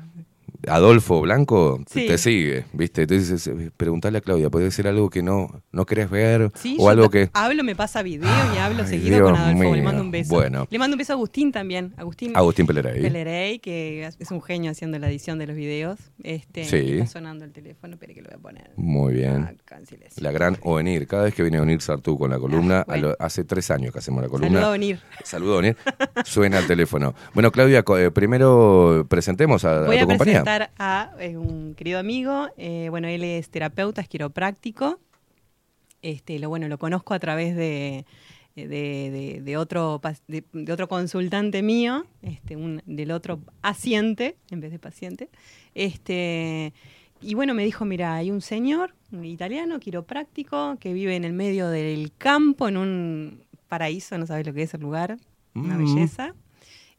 [0.68, 2.08] Adolfo Blanco te- Sí.
[2.08, 3.04] te sigue, ¿viste?
[3.04, 6.52] Entonces, preguntarle a Claudia, ¿puede ser algo que no, no querés ver?
[6.56, 7.30] Sí, o yo algo que...
[7.34, 9.76] hablo, me pasa video y hablo Ay, seguido Dios con Adolfo.
[9.76, 10.34] Le mando un beso.
[10.34, 10.68] Bueno.
[10.70, 11.94] Le mando un beso a Agustín también.
[11.98, 13.02] Agustín, Agustín Pelerey.
[13.02, 16.00] Pelerey, que es un genio haciendo la edición de los videos.
[16.24, 16.94] Este, Sí.
[16.98, 18.72] Está sonando el teléfono, espere que lo voy a poner.
[18.76, 19.44] Muy bien.
[19.44, 19.80] Acá.
[20.18, 21.08] La gran Ovenir.
[21.08, 24.00] Cada vez que viene Onir Sartú con la columna, a lo- hace tres años que
[24.00, 24.60] hacemos la columna.
[24.60, 25.00] Saludo a Onir.
[25.24, 25.78] Saludo a Onir.
[26.26, 27.14] Suena el teléfono.
[27.34, 30.44] Bueno, Claudia, eh, primero presentemos a, a tu a compañía.
[30.48, 32.48] Presentar a eh, un querido amigo.
[32.58, 35.00] eh, bueno, él es terapeuta, es quiropráctico.
[36.02, 38.06] Este, lo bueno, lo conozco a través de,
[38.56, 44.72] de, de- de otro de, otro consultante mío, este, un, del otro asiente en vez
[44.72, 45.30] de paciente.
[45.76, 46.72] Este,
[47.20, 51.34] y bueno, me dijo, mira, hay un señor, un italiano, quiropráctico, que vive en el
[51.34, 55.18] medio del campo, en un paraíso, no sabes lo que es el lugar,
[55.56, 55.80] una Mm.
[55.96, 56.34] belleza.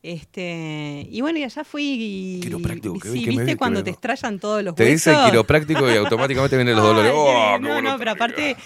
[0.03, 1.97] Este, y bueno, y allá fui
[2.39, 2.41] y.
[2.41, 4.85] Quiropráctico, y sí, que me viste vi, que cuando me- te estrellan todos los Te
[4.85, 5.31] dice huesos.
[5.31, 7.12] quiropráctico y automáticamente vienen los dolores.
[7.16, 8.57] ¡Oh, no, no, pero aparte,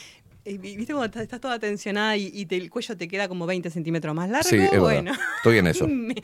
[0.45, 3.47] eh, viste cuando estás, estás toda tensionada y, y te- el cuello te queda como
[3.47, 4.49] 20 centímetros más largo.
[4.49, 4.79] Sí, es verdad.
[4.81, 5.13] bueno.
[5.39, 5.89] Estoy en eso.
[5.89, 6.15] me,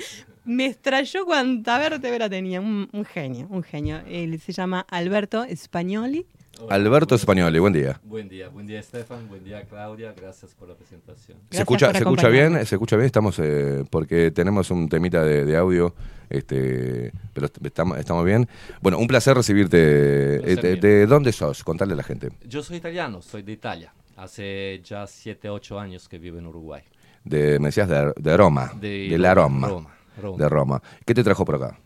[0.45, 2.61] me estrelló cuanta vértebra tenía.
[2.61, 4.01] Un, un genio, un genio.
[4.07, 6.27] Él se llama Alberto Spagnoli.
[6.69, 8.01] Alberto Españoli, buen día.
[8.05, 11.39] Buen día, buen día Estefan, buen día Claudia, gracias por la presentación.
[11.51, 12.55] ¿Se escucha, ¿Se escucha bien?
[12.67, 13.07] ¿Se escucha bien?
[13.07, 15.95] Estamos, eh, porque tenemos un temita de, de audio,
[16.29, 18.49] este, pero est- estamos, estamos bien.
[18.83, 20.41] Bueno, un placer recibirte.
[20.43, 21.65] Placer Eh, de, dónde sos?
[21.65, 22.31] Contarle a la gente.
[22.47, 23.93] Yo soy italiano, soy de Italia.
[24.17, 26.83] Hace ya 7, 8 años que vivo en Uruguay.
[27.25, 28.73] De, me decías de, de Roma.
[28.81, 29.69] De De, la Roma.
[29.69, 29.91] Roma,
[30.21, 30.39] Roma.
[30.39, 30.83] De Roma.
[31.07, 31.79] ¿Qué te trajo por acá?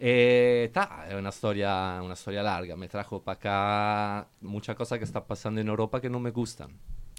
[0.00, 2.76] Eh, ta, es una historia, una historia larga.
[2.76, 6.70] Me trajo para acá muchas cosas que están pasando en Europa que no me gustan.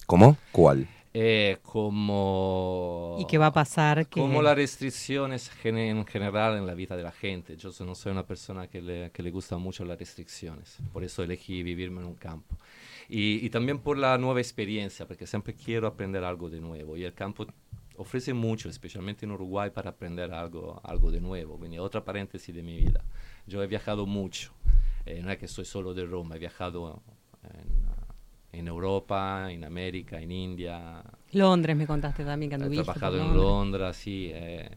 [0.06, 0.38] ¿Cómo?
[0.52, 0.88] ¿Cuál?
[1.14, 3.18] Eh, como...
[3.20, 4.08] ¿Y qué va a pasar?
[4.08, 4.22] Que...
[4.22, 7.58] Como las restricciones en general en la vida de la gente.
[7.58, 10.78] Yo no soy una persona que le, que le gustan mucho las restricciones.
[10.94, 12.58] Por eso elegí vivirme en un campo.
[13.08, 16.96] Y, y también por la nueva experiencia, porque siempre quiero aprender algo de nuevo.
[16.96, 17.48] Y el campo
[18.00, 21.58] ofrece mucho, especialmente en Uruguay, para aprender algo, algo de nuevo.
[21.58, 23.04] Viene otra paréntesis de mi vida.
[23.46, 24.52] Yo he viajado mucho.
[25.06, 27.02] Eh, no es que soy solo de Roma, he viajado
[27.44, 32.84] en, en Europa, en América, en India, Londres me contaste también que He anduviste.
[32.84, 34.32] trabajado por en Londres, sí.
[34.34, 34.68] eh,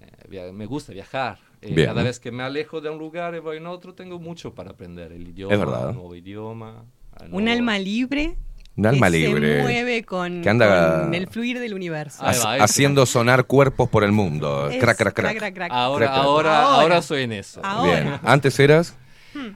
[0.53, 1.39] me gusta viajar.
[1.63, 1.87] Eh, Bien.
[1.89, 4.71] cada vez que me alejo de un lugar y voy en otro, tengo mucho para
[4.73, 5.13] aprender.
[5.13, 5.55] El idioma,
[5.89, 6.85] un nuevo idioma.
[7.21, 8.37] el Un alma libre.
[8.77, 9.57] Un alma que libre.
[9.59, 12.23] Se mueve con, Que anda- con el fluir del universo.
[12.25, 12.31] Va,
[12.65, 14.69] haciendo sonar cuerpos por el mundo.
[14.71, 15.31] Es- crack, crack, crack.
[15.33, 15.73] crack, crack, crack.
[15.73, 16.81] Ahora, Crack, ahora, Ahora.
[16.83, 17.61] ahora soy en eso.
[17.65, 18.01] Ahora.
[18.01, 18.21] Bien.
[18.23, 18.97] Antes eras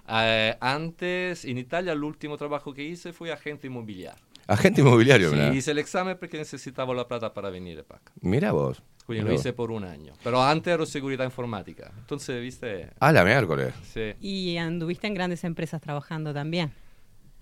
[0.08, 4.18] Eh, antes, en Italia, el último trabajo que hice fue agente inmobiliario.
[4.46, 5.52] Agente inmobiliario, mirá.
[5.52, 8.12] hice el examen perché necesitavo la plata para venire para acá.
[8.20, 8.82] Mira vos.
[9.06, 9.40] Quindi lo vos.
[9.40, 10.12] hice por un año.
[10.24, 11.90] Pero antes ero seguridad informática.
[11.98, 13.74] Entonces, viste, Ah, la miércoles.
[13.92, 14.14] sí.
[14.20, 16.72] Y anduviste en grandes empresas trabajando también.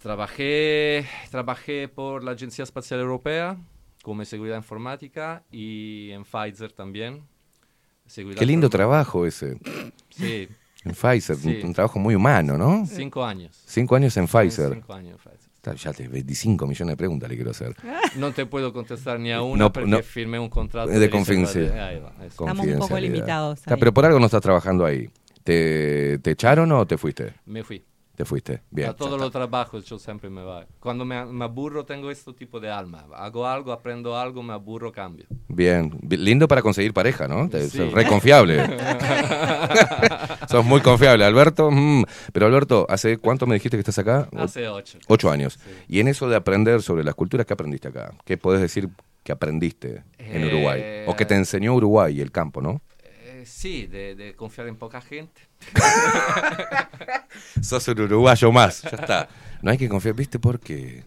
[0.05, 3.57] Trabajé, trabajé por la Agencia Espacial Europea
[4.03, 7.23] como seguridad informática y en Pfizer también.
[8.05, 9.57] Seguridad Qué lindo trabajo ese.
[10.11, 10.47] Sí.
[10.85, 11.61] En Pfizer, Sí.
[11.63, 12.85] un, un trabajo muy humano, ¿no?
[12.87, 13.59] Cinco años.
[13.67, 14.75] Cinco años en Pfizer.
[14.75, 15.77] Cinco años en Pfizer.
[15.83, 17.75] Ya te 25 millones de preguntas le quiero hacer.
[18.17, 20.03] No te puedo contestar ni a una No, porque no.
[20.03, 21.93] firmé un contrato Es de reserva confidencialidad.
[21.95, 22.07] Eso.
[22.27, 22.59] Estamos un poco
[22.89, 23.01] Confidencialidad.
[23.15, 23.77] limitados ahí.
[23.81, 25.09] pero por algo no estás trabajando ahí.
[25.43, 27.33] ¿Te, te echaron o te fuiste?
[27.47, 27.83] Me fui.
[28.17, 28.63] Te fuiste.
[28.71, 28.91] Bien.
[28.91, 30.65] a todos los trabajos yo siempre me va.
[30.79, 33.07] Cuando me, me aburro tengo este tipo de alma.
[33.17, 35.27] Hago algo, aprendo algo, me aburro, cambio.
[35.49, 35.91] Bien.
[36.01, 37.49] Bi- Lindo para conseguir pareja, ¿no?
[37.51, 37.71] Sí.
[37.71, 38.65] Sos re confiable.
[40.49, 41.71] sos muy confiable, Alberto.
[41.71, 42.05] mm.
[42.33, 44.29] Pero Alberto, ¿hace cuánto me dijiste que estás acá?
[44.37, 44.99] Hace ocho.
[45.09, 45.59] Ocho años.
[45.89, 48.13] Y en eso de aprender sobre las culturas, ¿qué aprendiste acá?
[48.25, 48.89] ¿Qué podés decir
[49.23, 50.83] que aprendiste en Eh, Uruguay?
[51.07, 52.81] O que te enseñó Uruguay y el campo, ¿no?
[53.65, 55.41] Sí, de, de confiar en poca gente.
[57.63, 59.29] Sos un uruguayo más, ya está.
[59.63, 61.03] No hay que confiar, ¿viste por qué?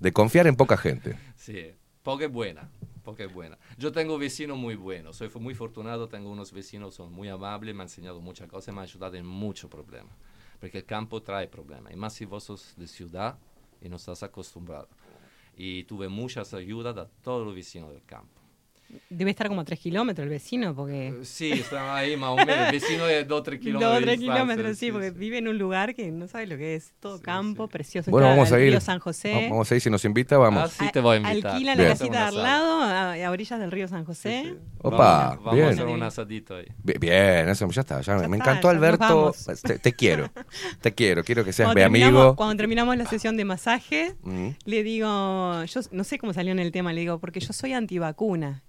[0.00, 1.16] De confiar en poca gente.
[1.36, 1.70] Sí,
[2.02, 2.68] poca es buena,
[3.04, 3.56] poca es buena.
[3.78, 7.82] Yo tengo vecinos muy buenos, soy muy fortunado, tengo unos vecinos, son muy amables, me
[7.82, 10.12] han enseñado muchas cosas, me han ayudado en muchos problemas.
[10.58, 13.38] Porque el campo trae problemas, y más si vos sos de ciudad
[13.80, 14.88] y no estás acostumbrado.
[15.56, 18.41] Y tuve muchas ayudas de todos los vecinos del campo.
[19.08, 21.14] Debe estar como a tres kilómetros el vecino, porque...
[21.22, 23.90] Sí, están ahí más o menos, el vecino de 2 o 3 kilómetros.
[23.90, 26.46] Dos o de tres distancia, kilómetros, sí, porque vive en un lugar que no sabe
[26.46, 26.92] lo que es.
[27.00, 28.10] Todo campo, precioso.
[28.10, 28.70] Bueno, Está vamos a el ir.
[28.70, 29.32] río San José.
[29.34, 30.62] Va- Vamos a ir, si nos invita, vamos.
[30.64, 31.52] Ah, sí, te voy a invitar.
[31.52, 31.88] Alquilan Bien.
[31.88, 34.56] la casita de al lado, a, a orillas del río San José.
[34.78, 34.96] Opa,
[35.28, 35.66] Vamos, vamos bien.
[35.66, 36.66] a hacer un asadito ahí.
[36.82, 38.00] Bi- Bien, eso ya está.
[38.02, 38.98] ya me- me está, encantó, Alberto.
[39.00, 39.46] vamos.
[39.62, 40.30] Te, te quiero.
[40.80, 41.24] Te quiero.
[41.24, 42.36] Quiero que seas Cuando mi amigo.
[42.36, 44.48] Cuando terminamos la sesión de masaje, Mm.
[44.64, 47.72] le digo, yo no sé cómo salió en el tema, le digo, porque yo soy
[47.72, 48.62] antivacuna.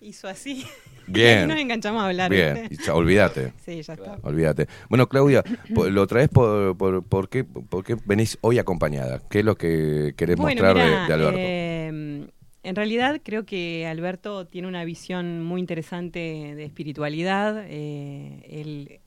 [0.00, 0.64] Hizo así.
[1.08, 1.38] Y Bien.
[1.40, 2.30] ahí nos enganchamos a hablar.
[2.30, 3.52] Bien, y ya, olvídate.
[3.64, 4.18] Sí, ya está.
[4.22, 4.68] Olvídate.
[4.88, 9.20] Bueno, Claudia, lo traes por, por, por qué, por qué venís hoy acompañada.
[9.28, 11.38] ¿Qué es lo que querés Bueno, mostrar de- de, Alberto?
[11.40, 12.28] eh,
[12.62, 16.20] en realidad creo que Alberto tiene una visión muy interesante
[16.54, 17.64] de espiritualidad.
[17.66, 19.00] eh, él-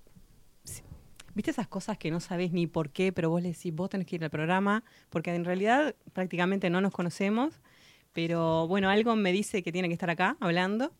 [1.36, 4.08] ¿Viste esas cosas que no sabes ni por qué, pero vos le decís, vos tenés
[4.08, 4.84] que ir al programa?
[5.10, 7.62] Porque en realidad prácticamente no nos conocemos,
[8.14, 10.92] pero bueno, algo me dice que tiene que estar acá hablando.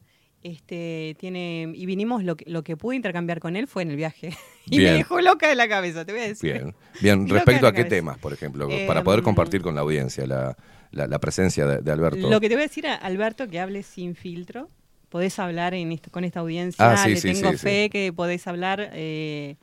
[0.42, 3.96] Este, tiene, y vinimos, lo que, lo que pude intercambiar con él fue en el
[3.96, 4.32] viaje.
[4.66, 4.92] Y Bien.
[4.94, 6.54] me dejó loca de la cabeza, te voy a decir.
[6.54, 7.28] Bien, bien.
[7.30, 7.96] Respecto a qué cabeza.
[7.96, 10.58] temas, por ejemplo, Eh, para poder mm, compartir con la audiencia la,
[10.92, 12.30] la, la presencia de, de Alberto.
[12.30, 14.70] Lo que te voy a decir, a Alberto, que hables sin filtro.
[15.10, 16.92] Podés hablar en con esta audiencia.
[16.94, 19.58] Ah, sí, Le sí, tengo sí, fe que podés hablar eh,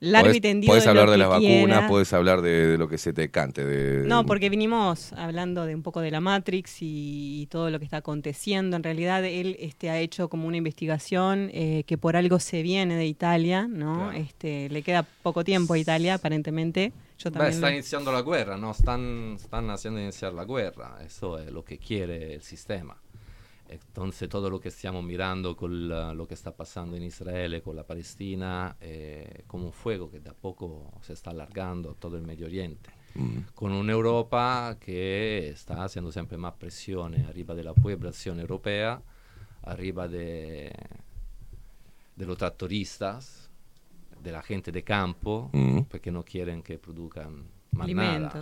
[0.00, 0.70] largo y tendido.
[0.70, 3.12] podés de hablar lo de que las vacunas, podés hablar de, de lo que se
[3.12, 3.64] te cante.
[3.64, 7.78] De, No, porque vinimos hablando de un poco de la Matrix y, y todo lo
[7.78, 8.76] que está aconteciendo.
[8.76, 12.96] En realidad, él este, ha hecho como una investigación eh, que por algo se viene
[12.96, 14.12] de Italia, ¿no?
[14.12, 16.92] Este, le queda poco tiempo a Italia, aparentemente.
[17.18, 17.54] Yo Beh, también.
[17.54, 18.70] está iniciando la guerra, ¿no?
[18.70, 20.98] Están, están haciendo iniciar la guerra.
[21.04, 22.96] Eso es lo que quiere el sistema.
[23.68, 27.76] Entonces, todo lo que estamos mirando con la- lo que está pasando en Israel, con
[27.76, 32.16] la Palestina, eh, como un fuego que de a poco se está alargando a todo
[32.16, 32.90] el Medio Oriente.
[33.14, 33.38] Mm.
[33.54, 39.02] Con una Europa que está haciendo siempre más presione arriba de la población europea,
[39.62, 40.72] arriba de,
[42.16, 43.50] de los tractoristas,
[44.22, 45.80] de la gente de campo, Mm.
[45.90, 47.44] porque no quieren que produzcan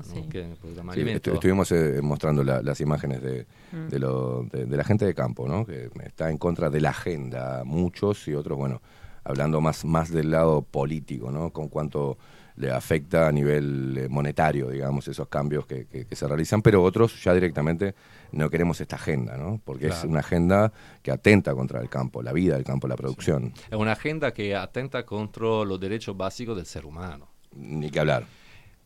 [0.03, 0.21] sí.
[0.23, 0.55] no que
[0.95, 1.31] Sí, alimento.
[1.31, 3.89] estu- estuvimos eh, mostrando la- las imágenes de, Mm.
[3.89, 5.65] de, lo- de- de la gente de campo, ¿no?
[5.67, 8.81] que está en contra de la agenda, muchos y otros, bueno,
[9.25, 11.51] hablando más, más del lado político, ¿no?
[11.53, 12.17] con cuánto
[12.55, 16.83] le afecta a nivel eh, monetario, digamos, esos cambios que, que- que se realizan, pero
[16.83, 17.95] otros ya directamente
[18.33, 19.61] no queremos esta agenda, ¿no?
[19.63, 20.73] porque es una agenda
[21.03, 24.57] que atenta contra el campo, la vida del campo, la producción, Es una agenda que
[24.57, 27.29] atenta contra los derechos básicos del ser humano.
[27.55, 28.25] ni que hablar.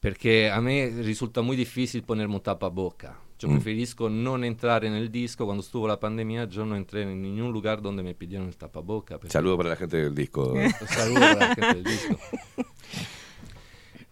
[0.00, 3.20] Perché a me risulta muy difícil ponerme un tapabocca.
[3.38, 3.52] Yo Mm.
[3.52, 5.44] preferisco non entrare nel disco.
[5.44, 9.18] Cuando estuvo la pandemia, yo no entré en ningún lugar donde me pidieron el tapaboca.
[9.28, 10.52] Saludo para la gente del disco.
[10.54, 12.16] Un saludo para la gente del disco.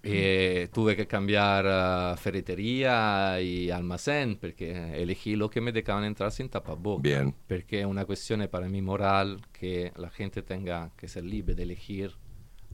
[0.00, 6.48] E tuve che cambiare ferreteria e almacén perché elegí lo che me dejaban entrar sin
[6.48, 7.00] tapabocca.
[7.02, 7.34] Bien.
[7.44, 11.64] Perché è una questione para mí moral que la gente tenga que ser libre de
[11.64, 12.12] elegir,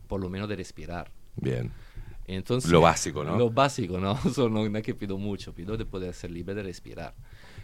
[0.07, 1.11] por lo menos de respirar.
[1.35, 1.73] Bien.
[2.27, 3.37] Entonces, Lo básico, ¿no?
[3.37, 4.13] Lo básico, ¿no?
[4.27, 7.15] Eso no, no es que pido mucho, pido de poder ser libre de respirar.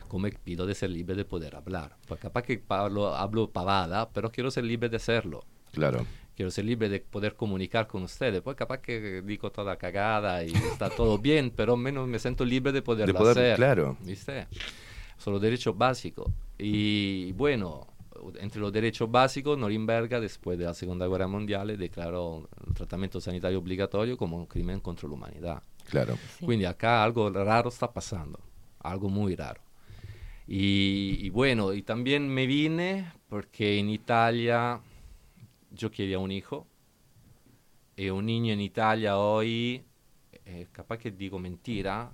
[0.09, 1.97] Como pido de ser libre de poder hablar.
[2.09, 5.45] Porque capaz que hablo, hablo pavada, pero quiero ser libre de hacerlo.
[5.73, 6.05] Claro.
[6.35, 8.41] quiero ser libre de poder comunicar con ustedes.
[8.43, 12.73] Pues capaz que digo toda cagada y está todo bien, pero menos me siento libre
[12.73, 13.57] de poderlo De poder- hacer.
[13.57, 13.97] claro.
[14.01, 14.49] ¿Viste?
[15.16, 16.27] Son los derechos básicos.
[16.59, 17.87] Y bueno,
[18.39, 23.59] entre los derechos básicos, Norimberga, después de la Segunda Guerra Mundial, declaró el tratamiento sanitario
[23.59, 25.63] obligatorio como un crimen contra la humanidad.
[25.89, 26.19] Claro.
[26.39, 28.39] Quindi acá algo raro está pasando,
[28.81, 29.61] algo muy raro.
[30.47, 34.81] Y, y bueno, y también me vine porque en Italia
[35.71, 36.67] yo quería un hijo
[37.97, 39.85] y un niño en Italia hoy,
[40.45, 42.13] eh, capaz que digo mentira,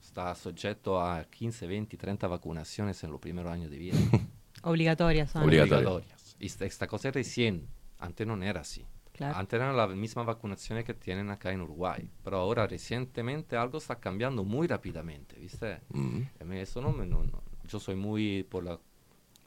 [0.00, 3.96] está sujeto a 15, 20, 30 vacunaciones en los primeros años de vida.
[4.64, 5.42] Obligatorias son.
[5.44, 6.36] Obligatorias.
[6.38, 7.66] Y esta, cosa es recién,
[7.98, 8.84] antes no era así.
[9.12, 9.36] Claro.
[9.38, 13.96] Antes eran las mismas vacunaciones que tienen acá en Uruguay, pero ahora recientemente algo está
[14.00, 15.80] cambiando muy rápidamente, ¿viste?
[15.90, 16.22] Mm.
[16.54, 17.06] Eso no me...
[17.06, 18.78] no- no- yo soy muy por la...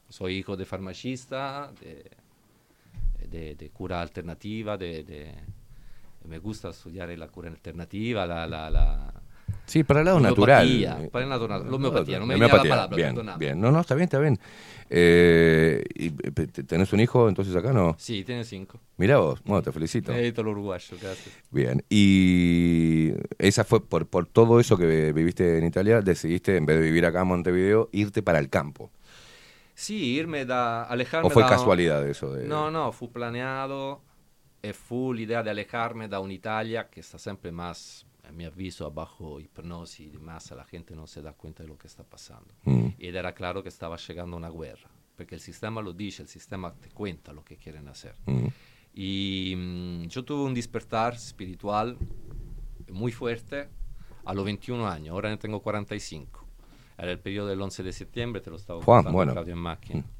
[0.08, 2.10] Soy hijo de farmacista, de,
[3.28, 5.34] de, de cura alternativa, de, de-
[6.24, 8.46] me gusta estudiar la cura alternativa, la...
[8.46, 9.12] la, la
[9.68, 11.08] Sí, para el lado natural.
[11.12, 11.70] Para el lado natural.
[11.70, 13.60] La homeopatía, no me venía la palabra, bien, bien.
[13.60, 14.38] No, no, está bien, está bien.
[14.90, 17.94] Eh, ¿y, eh, te- ¿Tenés un hijo entonces acá no?
[17.98, 18.80] Sí, tiene cinco.
[18.96, 20.12] Mirá vos, bueno, te felicito.
[20.12, 21.34] Mérito al uruguayo, gracias.
[21.50, 26.78] Bien, y esa fue por, por todo eso que viviste en Italia, decidiste, en vez
[26.78, 28.90] de vivir acá en Montevideo, irte para el campo.
[29.74, 32.32] Sí, irme da, alejarme ¿O fue da- casualidad eso?
[32.32, 32.46] De...
[32.48, 34.00] No, no, fu planeado
[34.60, 39.38] e fu l'idea di alejarme da un'Italia che sta sempre más, mi avviso, a bajo
[39.38, 42.54] hipnosi di massa, la gente non si dà cuenta di lo che sta passando.
[42.68, 42.88] Mm.
[42.96, 46.70] Ed era claro che stava llegando una guerra, perché il sistema lo dice, il sistema
[46.70, 48.16] te cuenta lo que quieren hacer.
[48.30, 48.46] Mm.
[48.94, 51.96] Y mm, yo tuve un despertar espiritual
[52.90, 53.68] muy fuerte
[54.24, 56.46] a los 21 años, ahora tengo 45.
[56.98, 59.32] Era el periodo del 11 de septiembre, te lo estaba Juan, contando bueno.
[59.32, 60.00] Claudio en máquina.
[60.00, 60.17] Y,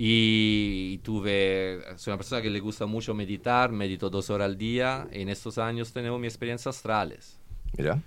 [0.00, 5.08] y tuve, soy una persona que le gusta mucho meditar, medito dos horas al día,
[5.10, 7.40] y en estos años tengo mis experiencias astrales.
[7.76, 8.00] Mirá.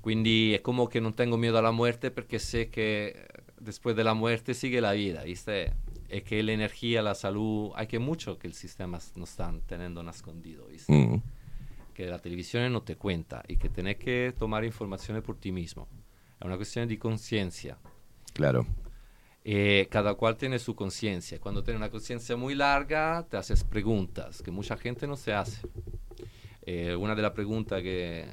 [0.00, 3.26] Quindi è come che non tengo miedo alla muerte perché sé che
[3.58, 5.78] después de la muerte sigue la vida, ¿viste?
[6.06, 10.66] E che l'energia, la salud, hay que mucho que el sistema nos están teniendo nascondido,
[10.66, 10.92] ¿viste?
[10.92, 11.22] Mm.
[11.92, 15.88] Que la televisione no te cuenta y que tenés que tomar informazione por ti mismo.
[16.38, 17.76] È una questione di conciencia.
[18.32, 18.64] Claro.
[19.44, 21.40] Eh, cada cual tiene su conciencia.
[21.40, 25.66] Cuando tienes una conciencia muy larga, te haces preguntas que mucha gente no se hace.
[26.64, 28.24] Eh, una de las preguntas que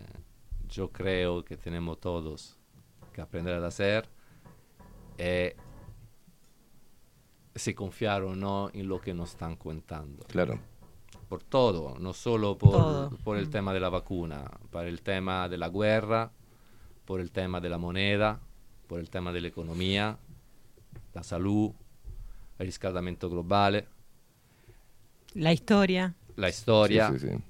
[0.67, 2.57] yo creo que tenemos todos
[3.11, 4.07] que aprender a hacer
[5.17, 5.55] es
[7.55, 10.23] si confiar o no en lo que nos están contando.
[10.27, 10.59] Claro.
[11.27, 13.09] Por todo, no solo por, Todo.
[13.23, 13.51] por el Mm.
[13.51, 16.31] tema de la vacuna, para el tema de la guerra,
[17.05, 18.39] por el tema de la moneda,
[18.87, 20.17] por el tema de la economía,
[21.19, 21.71] la salud,
[22.59, 23.85] el riscaldamento globale,
[25.33, 26.13] La historia.
[26.37, 27.11] la historia.
[27.11, 27.43] Sí, sí, sí.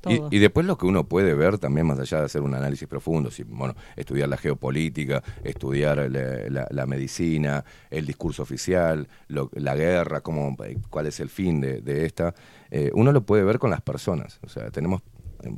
[0.00, 0.28] Todo.
[0.30, 2.86] Y, y después lo que uno puede ver también, más allá de hacer un análisis
[2.86, 9.50] profundo, si, bueno, estudiar la geopolítica, estudiar la, la- la medicina, el discurso oficial, lo-
[9.54, 12.34] la guerra, cómo, eh, cuál es el fin de, de esta,
[12.70, 14.38] eh, uno lo puede ver con las personas.
[14.44, 15.00] O sea, tenemos,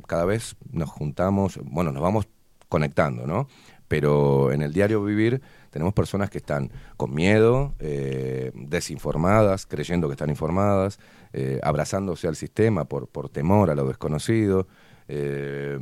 [0.07, 2.27] cada vez nos juntamos, bueno, nos vamos
[2.69, 3.47] conectando, ¿no?
[3.89, 5.41] Pero en el diario vivir
[5.77, 10.97] tenemos personas que están con miedo, eh, desinformadas, creyendo que están informadas,
[11.33, 14.67] eh, abrazándose al sistema por, por temor a lo desconocido,
[15.07, 15.77] eh,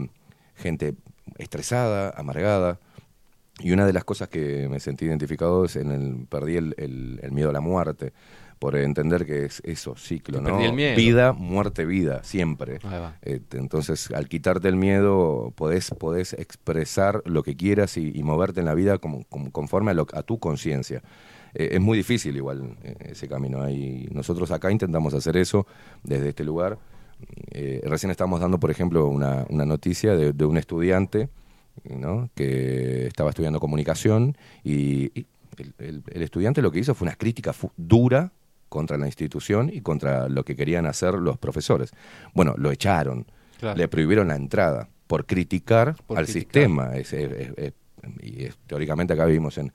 [0.55, 0.95] gente
[1.38, 2.77] estresada, amargada.
[3.59, 7.22] Y una de las cosas que me sentí identificado es en el, perdí el, el-
[7.23, 8.11] el miedo a la muerte,
[8.60, 10.49] por entender que es eso, ciclo, ¿no?
[10.69, 10.95] el miedo.
[10.95, 12.80] Vida, muerte, vida, siempre.
[12.84, 13.18] Ahí va.
[13.22, 18.23] Eh, te- entonces, al quitarte el miedo, podés, podés expresar lo que quieras y, y
[18.23, 21.02] moverte en la vida como, como- conforme a, lo- a tu conciencia.
[21.53, 23.61] Eh, es muy difícil igual eh, ese camino.
[23.61, 25.68] Ahí, nosotros acá intentamos hacer eso
[26.03, 26.77] desde este lugar.
[27.52, 31.30] Eh, recién estamos dando, por ejemplo, una, una noticia de, de un estudiante
[31.90, 32.30] ¿no?
[32.36, 35.26] que estaba estudiando comunicación y, y
[35.57, 38.32] el, el- el estudiante lo que hizo fue una crítica dura
[38.76, 41.91] contra la institución y contra lo que querían hacer los profesores.
[42.34, 43.26] Bueno, lo echaron,
[43.60, 43.77] Claro.
[43.77, 46.43] le prohibieron la entrada por criticar Por al criticar.
[46.64, 46.95] sistema.
[46.97, 47.73] Es- es- es- es-
[48.22, 49.72] y es- teóricamente acá vivimos en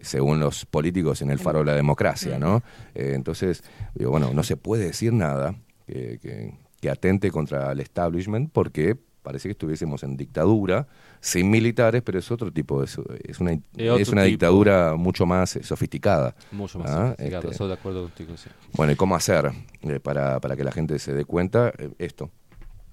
[0.00, 2.62] según los políticos en el faro de la democracia, ¿no?
[2.94, 3.64] Eh, entonces,
[3.94, 5.56] digo, bueno, no se puede decir nada
[5.86, 8.96] que, que- que atente contra el establishment porque
[9.28, 10.86] parece que estuviésemos en dictadura,
[11.20, 14.30] sin militares, pero es otro tipo, de, es una, Es una tipo.
[14.30, 16.34] dictadura mucho más eh, Mucho sofisticada.
[16.52, 17.08] más ¿ah?
[17.10, 18.48] sofisticado, Este, estoy de acuerdo contigo, sí.
[18.72, 19.52] bueno, ¿y cómo hacer
[19.82, 21.70] eh, para, para que la gente se dé cuenta?
[21.76, 22.30] Eh, esto,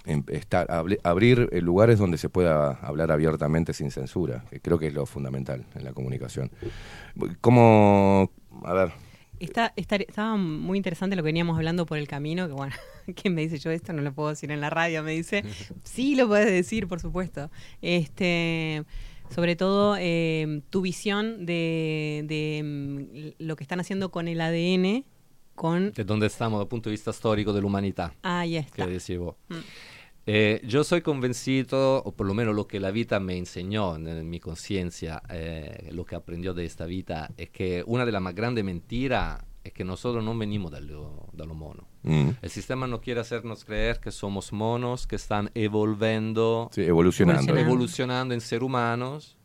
[0.06, 0.68] em- estar-
[1.04, 5.64] abrir lugares donde se pueda hablar abiertamente sin censura, que creo que es lo fundamental
[5.74, 6.52] en la comunicación.
[7.40, 8.30] ¿Cómo,
[8.66, 8.92] a ver,
[9.40, 12.74] Está, está- estaba muy interesante lo que veníamos hablando por el camino, que bueno,
[13.16, 13.94] ¿quién me dice yo esto?
[13.94, 15.44] No lo puedo decir en la radio, me dice.
[15.84, 17.50] Sí, lo puedes decir, por supuesto.
[17.82, 18.84] Este,
[19.34, 25.06] sobre todo eh, tu visión de, de, mm, lo que están haciendo con el ADN,
[25.56, 25.92] con...
[25.94, 28.14] De dónde estamos dal punto de vista storico dell'umanità.
[28.24, 28.86] Ahí está.
[28.86, 29.38] que dicevo.
[29.50, 29.56] Mm.
[30.28, 34.28] Eh, yo soy convencido, o por lo menos lo que la vida me enseñó en
[34.30, 38.34] mi conciencia, eh, lo que aprendió de esta vida, es que una de las más
[38.34, 41.88] grandes mentiras es que nosotros no venimos dallo, dallo mono.
[42.04, 42.30] Mm.
[42.42, 47.56] El sistema no quiere hacernos creer que somos monos que están evolvendo, Sí, evolucionando.
[47.56, 49.38] evolucionando en ser humanos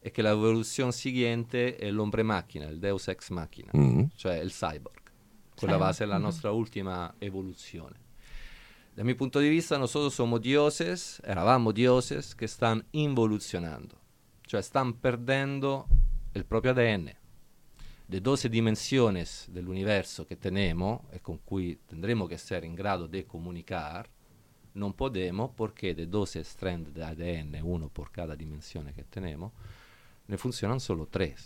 [0.00, 4.04] e che la evoluzione seguente è l'ombre macchina, il deus ex machina, Mm.
[4.16, 4.96] cioè il cyborg.
[5.54, 7.96] Quella Cyborg, va a ser la nostra ultima evoluzione.
[8.98, 13.96] Dal mio punto di vista, nosotros somos dioses, eravamo dioses che stanno involuzionando,
[14.40, 15.86] cioè stanno perdendo
[16.32, 17.08] il proprio ADN.
[18.06, 23.24] Le 12 dimensiones dell'universo che tenemos e con cui tendremo che essere in grado di
[23.24, 24.08] comunicare,
[24.72, 29.52] non podemos perché de 12 strand de ADN, uno por cada dimensione che tenemos,
[30.24, 31.36] ne funzionano solo 3.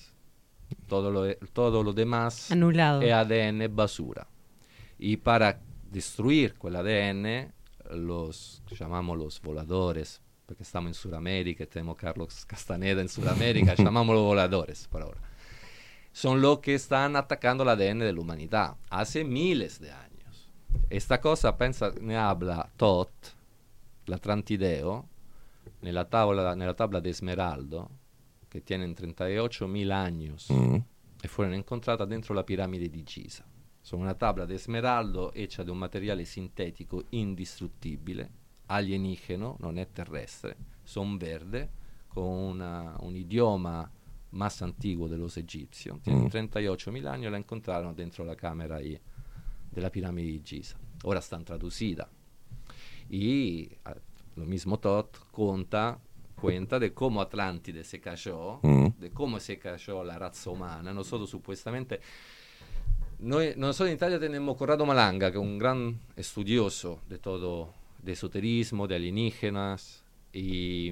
[0.86, 3.00] Todo lo, todo lo demás Anulado.
[3.00, 4.26] è ADN basura.
[4.96, 5.60] Y para
[5.93, 7.52] destruir quel ADN,
[7.90, 14.89] los llamamos los voladores, perché stiamo in Sudamérica tenemos Carlos Castaneda in Sudamérica, llamámoslo voladores
[14.89, 15.20] por ahora.
[16.12, 20.51] Son los que están atacando el ADN de la humanidad hace miles de años.
[20.90, 23.10] Esta cosa, pensa, ne habla Tot,
[24.06, 25.09] l'Atlantideo,
[25.81, 27.89] nella, tavola, nella tabla de Esmeraldo,
[28.48, 30.77] che tiene 38.000 años, Mm.
[31.23, 33.44] e fueron encontradas dentro la pirámide di Giza.
[33.82, 38.30] Sono una tabla de esmeraldo hecha de un materiale sintetico indistruttibile,
[38.66, 41.68] alienigeno, non è terrestre, son verde,
[42.09, 43.90] con una- un idioma
[44.30, 46.00] más antiguo de los egipcios.
[46.00, 46.28] Tiene Mm.
[46.28, 48.98] 38.000 años y la encontraron dentro la cámara ahí
[49.70, 50.78] de la pirámide de Giza.
[51.04, 52.09] Ahora están traducidas.
[53.10, 53.94] Y ah,
[54.36, 55.98] lo mismo Tot cuenta,
[56.36, 58.88] cuenta de cómo Atlántide se cayó, Mm.
[58.98, 60.92] de cómo se cayó la raza humana.
[60.92, 62.00] Nosotros supuestamente...
[63.22, 67.72] Noi, nosotros en Italia tenemos Corrado Malanga, que es un gran estudioso de todo,
[68.02, 70.90] de esoterismo, de alienígenas, y,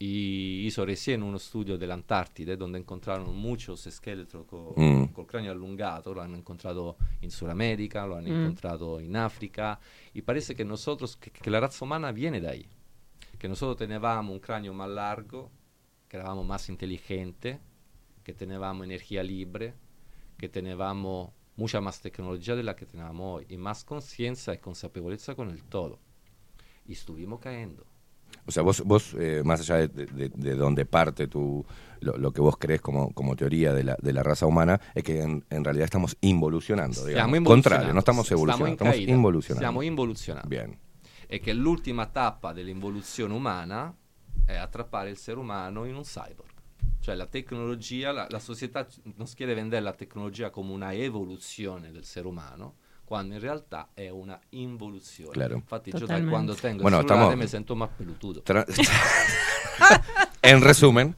[0.00, 4.46] y hizo recién un estudio de la Antártide, donde encontraron muchos esqueletos
[4.76, 5.04] Mm.
[5.12, 8.40] col cráneo allungato, lo han encontrado en Sudamérica, lo han Mm.
[8.42, 9.78] encontrado en África,
[10.12, 12.66] y parece que nosotros, que, que la raza humana viene de ahí,
[13.38, 15.52] que nosotros teníamos un cráneo más largo,
[16.08, 17.58] que éramos más inteligentes,
[18.24, 19.72] que teníamos energía libre,
[20.36, 25.34] que teníamos mucha más tecnología de la que tenemos hoy, y más conciencia y consapevolezza
[25.34, 25.98] con el todo.
[26.86, 27.84] Y estuvimos cayendo.
[28.44, 31.64] O sea, vos, vos eh, más allá de, de, de donde parte tu,
[32.00, 35.02] lo, lo que vos crees como, como teoría de la, de la raza humana, es
[35.02, 37.40] que en, en realidad estamos involucionando, digamos.
[37.44, 39.60] Contrario, no estamos evolucionando, estamos caída, involucionando.
[39.60, 40.48] Stiamo involuzionando.
[40.48, 40.78] Bien.
[41.28, 43.92] E che l'ultima tappa dell'involuzione umana
[44.44, 46.55] è attrappare il essere umano in un cyborg.
[47.00, 48.86] Cioè la tecnologia, la, la società
[49.16, 52.76] non quiere vendere la tecnologia come una evoluzione del essere umano,
[53.06, 55.30] quando in realtà è una involuzione.
[55.30, 55.54] Claro.
[55.54, 56.30] Infatti io da Totalmente.
[56.30, 58.42] quando tengo Bueno, il estamos- me sento más pelutudo.
[58.42, 58.66] Tra-
[60.42, 61.14] en resumen,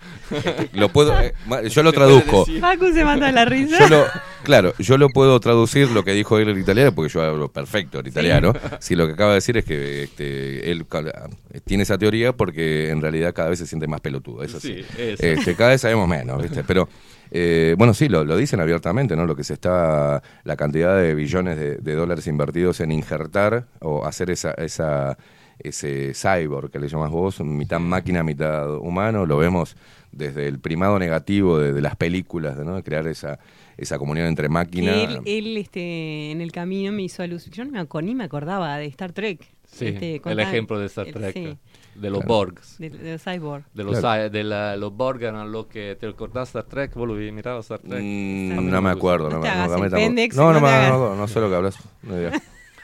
[0.72, 1.34] lo puedo, eh,
[1.70, 2.44] yo lo traduzco.
[2.60, 3.78] Facu se mata de la risa.
[3.78, 4.04] Yo lo,
[4.42, 8.00] claro, yo lo puedo traducir lo que dijo él en italiano, porque yo hablo perfecto
[8.00, 8.52] el italiano.
[8.80, 11.28] Si lo que acaba de decir es que este, él ca-
[11.64, 14.42] tiene esa teoría porque en realidad cada vez se siente más pelotudo.
[14.42, 14.82] Eso sí.
[14.82, 15.22] Sí, eso.
[15.24, 16.64] Este, cada vez sabemos menos, ¿viste?
[16.64, 16.88] Pero
[17.30, 19.26] eh, bueno, sí, lo, lo dicen abiertamente, ¿no?
[19.26, 24.04] Lo que se está, la cantidad de billones de, de dólares invertidos en injertar o
[24.06, 25.18] hacer esa, esa,
[25.58, 29.76] ese cyborg que le llamas vos, mitad máquina, mitad humano, lo vemos
[30.12, 32.76] desde el primado negativo de, de las películas, ¿no?
[32.76, 33.38] De crear esa,
[33.76, 34.92] esa comunión entre máquina.
[34.92, 37.52] Que él, él, este, en el camino me hizo alusión.
[37.54, 39.44] Yo no me, ac- ni me acordaba de Star Trek.
[39.70, 41.58] Sí, Este, el ejemplo de Star el- Trek, sí,
[42.00, 42.34] de los Claro.
[42.34, 42.78] Borgs.
[42.78, 43.64] de, de los cyborg.
[43.74, 44.24] De los, Claro.
[44.26, 47.32] cy- de la- los Borg eran lo que te recordás Star Trek, vos lo vi-
[47.32, 48.00] mirabas Star Trek.
[48.02, 51.40] Mm, mí no me acuerdo, No no, me- no, no, no no, no, no sé
[51.40, 51.76] lo que hablas.
[52.02, 52.14] No.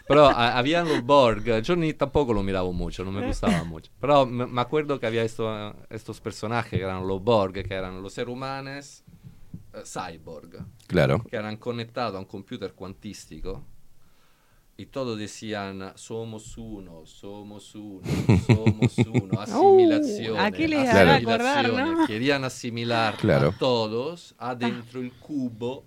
[0.06, 3.90] Pero a- habían los Borg, yo ni tampoco lo miraba mucho, no me gustaba mucho.
[4.00, 8.02] Pero me, me acuerdo que había esto- estos personajes que eran los Borg, que eran
[8.02, 9.02] los seres humanos
[9.72, 11.24] eh, cyborg, Claro.
[11.24, 13.64] que eran conectados a un computer cuantístico
[14.76, 18.00] y todos decían somos uno, somos uno,
[18.46, 20.38] somos uno, asimilación.
[20.38, 22.06] ¿a qué les hará acordar, no?
[22.06, 23.50] Querían asimilar Claro.
[23.50, 25.84] a todos adentro el cubo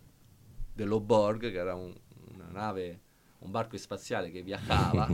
[0.76, 1.96] de los Borg, que era un-
[2.36, 3.00] una nave,
[3.42, 5.10] un barco espaciale che viajaba.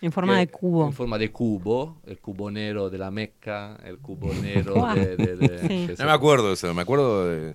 [0.00, 0.86] En forma que- de cubo.
[0.86, 4.94] En forma de cubo, el cubo negro de la Mecca, el cubo negro Guau.
[4.94, 5.16] de...
[5.16, 5.94] de- de- Sí.
[5.98, 7.54] No me acuerdo de eso, me acuerdo de...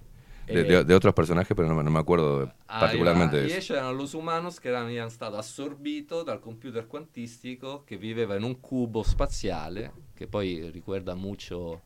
[0.54, 3.42] de, de- de otros personajes, pero no, me- no me acuerdo de- Ahí particularmente va.
[3.44, 3.58] de Y eso.
[3.74, 8.60] ellos eran los humanos che erano, stati assorbiti dal computer quantistico che viveva in un
[8.60, 11.82] cubo spaziale, che poi ricorda molto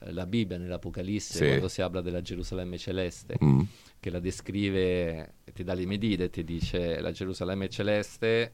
[0.00, 1.46] eh, la Bibbia nell'Apocalisse, Sì.
[1.46, 3.60] quando si parla della Gerusalemme celeste, Mm.
[4.00, 8.52] che la descrive, ti dà le medite, ti dice la Gerusalemme celeste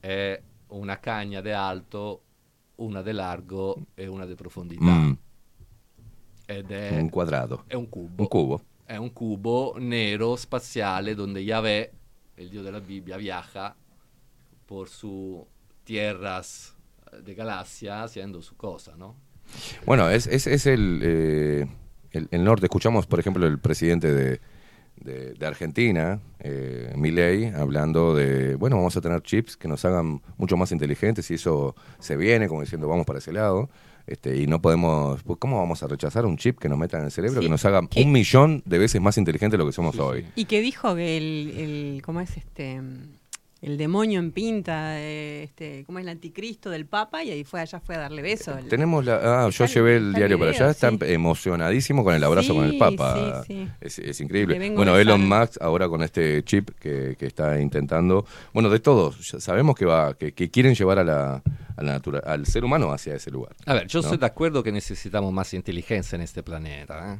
[0.00, 2.22] è una cagna de alto,
[2.76, 4.84] una de largo e una de profondità.
[4.84, 5.12] Mm.
[6.46, 7.62] Ed è Un cuadrado.
[7.68, 8.20] È un cubo.
[8.22, 8.62] Un cubo.
[8.84, 11.92] È un cubo nero spaziale donde Yahvé,
[12.36, 13.74] el Dio de la Biblia, viaja
[14.66, 15.42] por sus
[15.84, 16.74] tierras
[17.24, 19.16] de galaxia haciendo su cosa, ¿no?
[19.84, 21.66] Bueno, es, es, es el, eh,
[22.10, 22.66] el, norte.
[22.66, 24.40] Escuchamos, por ejemplo, el presidente de,
[24.96, 30.22] de, de Argentina, eh, Milei, hablando de, bueno, vamos a tener chips que nos hagan
[30.36, 33.68] mucho más inteligentes y eso se viene, como diciendo, vamos para ese lado.
[34.06, 37.04] Este, y no podemos, pues, ¿cómo vamos a rechazar un chip que nos meta en
[37.04, 39.66] el cerebro, Sí, que nos haga que- un millón de veces más inteligentes de lo
[39.66, 40.26] que somos hoy?
[40.36, 41.54] Y que dijo que el,
[41.96, 42.80] el ¿cómo es este?
[43.60, 47.22] El demonio en pinta, eh, este, ¿cómo es el anticristo del Papa?
[47.22, 48.58] Y ahí fue, allá fue a darle beso.
[48.58, 50.96] El- Tenemos la, ah, yo llevé el diario para allá, está sí.
[51.02, 53.44] emocionadísimo con el abrazo con el Papa.
[53.46, 53.68] sí, sí.
[53.80, 54.58] Es, es increíble.
[54.74, 55.28] Bueno, Elon.
[55.28, 60.14] Musk ahora con este chip que, que está intentando, bueno, de todos, sabemos que va,
[60.14, 61.42] que, que quieren llevar a la,
[61.76, 63.54] a la natura, al ser humano hacia ese lugar.
[63.66, 64.04] A ver, yo ¿no?
[64.04, 67.14] estoy de acuerdo que necesitamos más inteligencia en este planeta.
[67.14, 67.18] ¿eh?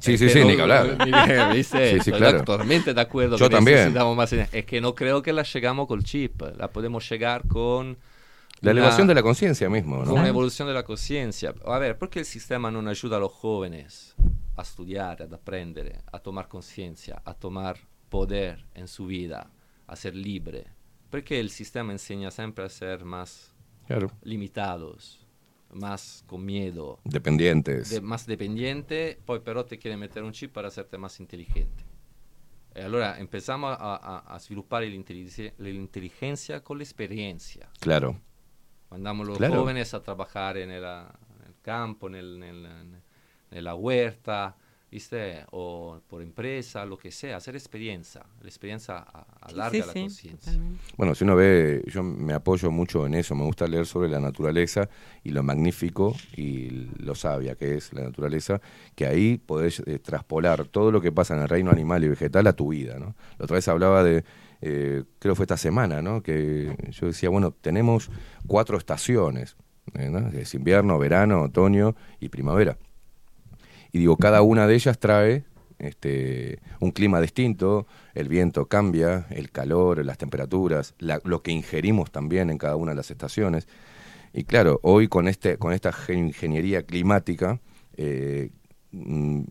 [0.00, 0.96] Sí, sí, Es que sí, ni que hablar.
[1.54, 1.78] ¿viste?
[1.78, 2.44] Sí, sí, Estoy claro.
[2.44, 3.76] totalmente de acuerdo Yo que también.
[3.78, 4.32] necesitamos más.
[4.32, 7.96] Es que no creo que la llegamos col chip, la podemos llegar con...
[8.60, 10.04] La una- elevación de la conciencia mismo, ¿no?
[10.04, 11.52] Con una evolución de la conciencia.
[11.66, 14.14] A ver, ¿por qué el sistema no ayuda a los jóvenes
[14.56, 17.76] a estudiar, a aprender, a tomar conciencia, a tomar
[18.08, 19.50] poder en su vida,
[19.88, 20.66] a ser libre?
[21.10, 23.51] Porque el sistema enseña siempre a ser más
[23.92, 24.10] Claro.
[24.22, 25.26] limitados,
[25.72, 27.90] más con miedo, Dependientes.
[27.90, 31.84] de- más dependiente, poi però te quiere meter un chip para hacerte más inteligente.
[32.74, 37.68] E allora empezamos a, a- a sviluppare l'inteligencia con l'esperienza.
[37.80, 38.18] Claro.
[38.90, 39.54] Mandamos los Claro.
[39.60, 43.00] jóvenes a trabajar en el, en el campo, en, el- en la-
[43.50, 44.56] en la huerta,
[44.92, 45.44] ¿viste?
[45.52, 48.22] O por empresa, lo que sea, hacer experiencia.
[48.42, 50.52] La experiencia a- alarga la conciencia.
[50.98, 54.20] Bueno, si uno ve, yo me apoyo mucho en eso, me gusta leer sobre la
[54.20, 54.90] naturaleza
[55.24, 58.60] y lo magnífico y lo sabia que es la naturaleza,
[58.94, 62.46] que ahí podés eh, traspolar todo lo que pasa en el reino animal y vegetal
[62.46, 63.16] a tu vida, ¿no?
[63.38, 64.24] La otra vez hablaba de,
[64.60, 66.22] eh, creo que fue esta semana, ¿no?
[66.22, 68.10] Que yo decía, bueno, tenemos
[68.46, 69.56] cuatro estaciones,
[69.94, 70.28] eh, ¿no?
[70.28, 72.76] Es invierno, verano, otoño y primavera.
[73.92, 75.44] Y digo, cada una de ellas trae
[75.78, 82.50] este, un clima distinto, el viento cambia, el calor, las temperaturas, lo que ingerimos también
[82.50, 83.68] en cada una de las estaciones.
[84.32, 87.60] Y claro, hoy con, este, con esta gen- ingeniería climática,
[87.96, 88.50] eh,
[88.92, 89.42] mm,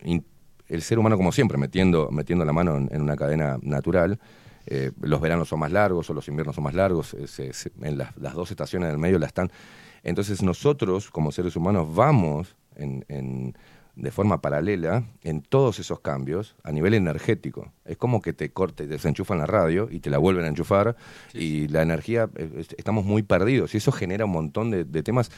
[0.69, 4.19] el ser humano, como siempre, metiendo, metiendo la mano en, una cadena natural,
[4.67, 7.51] eh, los veranos son más largos o los inviernos son más largos, eh,
[7.81, 9.51] en las, dos estaciones del medio la están.
[10.03, 13.05] Entonces nosotros, como seres humanos, vamos en-
[13.95, 17.71] de forma paralela en todos esos cambios a nivel energético.
[17.85, 20.95] Es como que te corte, desenchufan la radio y te la vuelven a enchufar
[21.33, 25.03] y la energía, eh, es- estamos muy perdidos y eso genera un montón de, de
[25.03, 25.29] temas,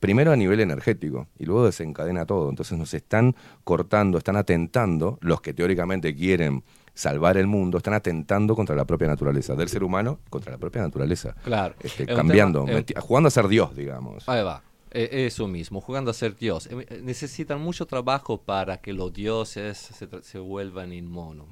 [0.00, 2.48] primero a nivel energético y luego desencadena todo.
[2.50, 6.64] Entonces nos están cortando, están atentando, los que teóricamente quieren
[6.94, 10.82] salvar el mundo, están atentando contra la propia naturaleza del ser humano, contra la propia
[10.82, 11.34] naturaleza.
[11.44, 11.74] Claro.
[11.80, 14.28] Este, cambiando, tema- meti- jugando a ser Dios, digamos.
[14.28, 14.62] Ahí va.
[14.90, 16.66] E- Eso mismo, jugando a ser Dios.
[16.66, 19.76] Eh, eh, Necesitan mucho trabajo para que los dioses
[20.22, 21.48] se, vuelvan en monos.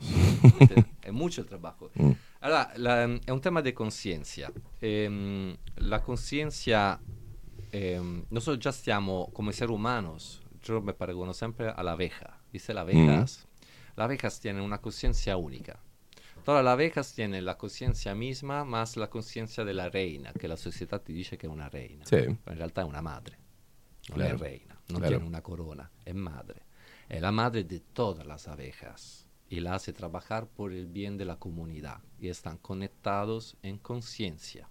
[0.60, 0.84] ¿Entiendes?
[1.02, 1.90] es mucho trabajo.
[1.94, 2.10] Mm.
[2.40, 4.52] Allora, la- è un tema di conciencia.
[4.80, 7.00] Ehm, la conciencia,
[7.72, 12.40] ehm, nosotros ya stiamo come esseri humanos, yo me paragono sempre alla abeja.
[12.52, 13.46] ¿Viste las abejas?
[13.96, 15.78] Las abejas tienen una conciencia única.
[16.46, 20.56] Todas las abejas tienen la conciencia misma más la conciencia de la reina, que la
[20.56, 22.04] sociedad ti dice che è una reina.
[22.04, 22.18] Sí.
[22.18, 23.36] Pero in realtà è una madre.
[24.10, 24.36] Non Claro.
[24.36, 25.08] è reina, non Claro.
[25.16, 26.66] tiene una corona, è madre.
[27.08, 31.24] È la madre de todas las abejas y la hace trabajar por el bien de
[31.24, 34.68] la comunidad y están conectados en conciencia.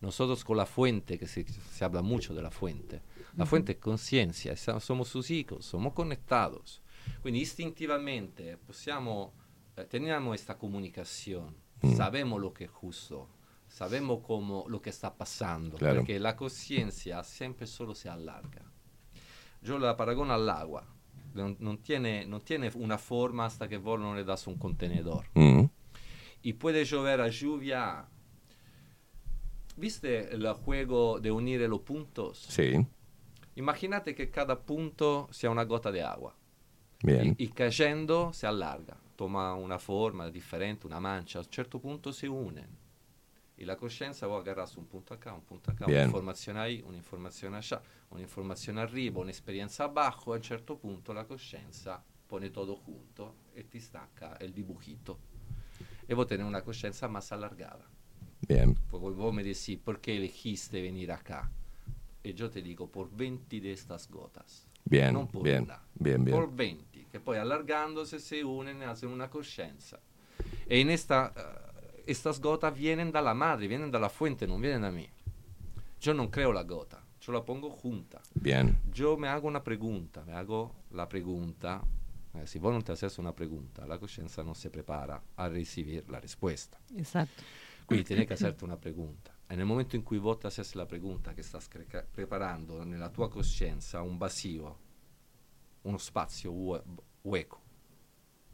[0.00, 3.02] Nosotros con la fuente, que se, se habla mucho de la fuente,
[3.36, 6.80] la fuente es conciencia, somos sus hijos, somos conectados.
[7.20, 9.32] Quindi istintivamente possiamo,
[9.76, 11.94] eh, teniamo esta comunicación, Mm.
[11.96, 13.28] sabemos lo que es justo,
[13.68, 15.96] sabemos cómo, lo que está pasando, Claro.
[16.00, 18.62] porque la conciencia siempre solo se allarga.
[19.60, 20.84] Yo la paragono all'acqua,
[21.34, 25.26] non, non tiene, non tiene una forma hasta que vos no le das un contenedor.
[25.34, 25.64] Mm.
[26.42, 28.06] Y puede llover a lluvia.
[29.76, 32.38] ¿Viste el juego de unir los puntos?
[32.48, 32.86] Sí.
[33.56, 36.34] Imagínate que cada punto sea una gota de agua.
[37.02, 37.34] Bien.
[37.38, 42.12] Y, y cayendo se alarga, toma una forma diferente, una mancha, a un certo punto
[42.12, 42.68] se unen.
[43.58, 46.02] Y la coscienza vos agarras un punto acá, un punto acá, Bien.
[46.02, 47.80] un'informazione ahí, un'informazione allá,
[48.10, 53.80] un'informazione arriba, un'esperienza abajo, a un certo punto la coscienza pone todo junto e ti
[53.80, 55.18] stacca el dibujito.
[56.06, 57.88] E vos tenés una coscienza más alargada.
[58.46, 58.74] Bien.
[58.90, 61.50] Pues vos me decís, ¿por qué elegiste venir acá?
[62.22, 64.68] Y yo te digo, por 20 de estas gotas.
[64.84, 66.36] Bien, Non por bien, una, bien, bien.
[66.36, 69.98] Por 20, che poi allargándose se unen e hacen una coscienza.
[70.66, 74.90] E in esta, eh, estas gotas vienen dalla madre, vienen dalla fuente, non vienen da
[74.90, 75.08] mí.
[75.98, 78.20] Yo non creo la gota, yo la pongo junta.
[78.34, 78.78] Bien.
[78.92, 81.82] Yo me hago una pregunta, me hago la pregunta.
[82.34, 86.06] eh, si vos non ti haces una pregunta, la coscienza non si prepara a recibir
[86.10, 86.78] la risposta.
[86.94, 87.42] Exacto.
[87.86, 89.34] Quindi tienes que hacerte una pregunta.
[89.46, 93.08] E nel momento in cui vos te haces la pregunta che stai creca- preparando nella
[93.08, 94.84] tua coscienza un vacío,
[95.86, 96.82] uno spazio hue-
[97.24, 97.60] hueco,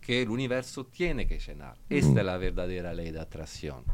[0.00, 1.76] que l'universo tiene que llenar.
[1.88, 2.18] Esta Mm.
[2.18, 3.84] es la verdadera ley de atracción.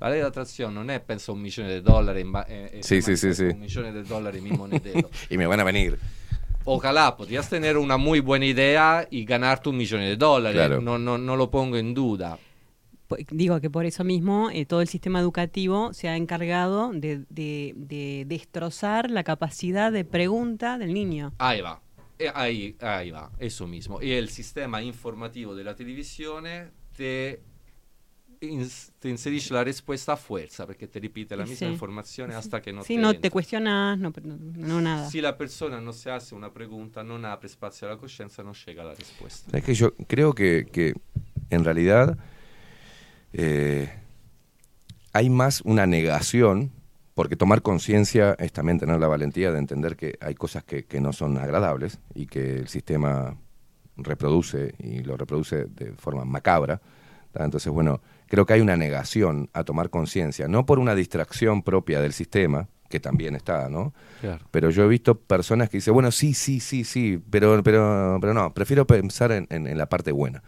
[0.00, 2.82] La ley de atracción non è penso un milione di dollari in ba- eh, eh,
[2.82, 3.44] Sì, ma sì, sì, sì.
[3.44, 5.08] un milione di dollari in mi monedero.
[5.30, 5.98] Y me van a venir.
[6.64, 10.56] Ojalá podrías tener una muy buena idea y ganarte un millón de dólares.
[10.56, 10.80] Claro.
[10.80, 12.38] No, no, no lo pongo en duda.
[13.30, 17.74] Digo que por eso mismo eh, todo el sistema educativo se ha encargado de, de-
[17.76, 21.32] de destrozar la capacidad de pregunta del niño.
[21.38, 21.80] Ahí va.
[22.22, 24.00] E ahí, ahí va, eso mismo.
[24.00, 27.40] Y el sistema informativo de la televisione te,
[28.42, 31.50] ins- te inserisce la risposta a fuerza perché ti ripete la Sí.
[31.50, 33.20] misma informazione hasta que no Si te no entra.
[33.22, 35.08] te cuestionas, no, no, no nada.
[35.10, 38.84] Si la persona non si hace una pregunta, non apre spazio alla coscienza, non llega
[38.84, 39.50] la risposta.
[39.50, 40.94] ¿Sabes que yo creo que, que
[41.50, 42.16] en realidad
[43.32, 43.90] eh,
[45.12, 46.70] hay más una negación,
[47.22, 51.00] porque tomar conciencia es también tener la valentía de entender que hay cosas que, que
[51.00, 53.36] no son agradables y que el sistema
[53.96, 56.80] reproduce y lo reproduce de forma macabra.
[57.32, 62.00] Entonces, bueno, creo que hay una negación a tomar conciencia, no por una distracción propia
[62.00, 63.94] del sistema, que también está, ¿no?
[64.20, 64.44] Claro.
[64.50, 68.34] Pero yo he visto personas que dicen, bueno, sí, sí, sí, sí, pero, pero, pero
[68.34, 70.42] no, prefiero pensar en, en- en la parte buena.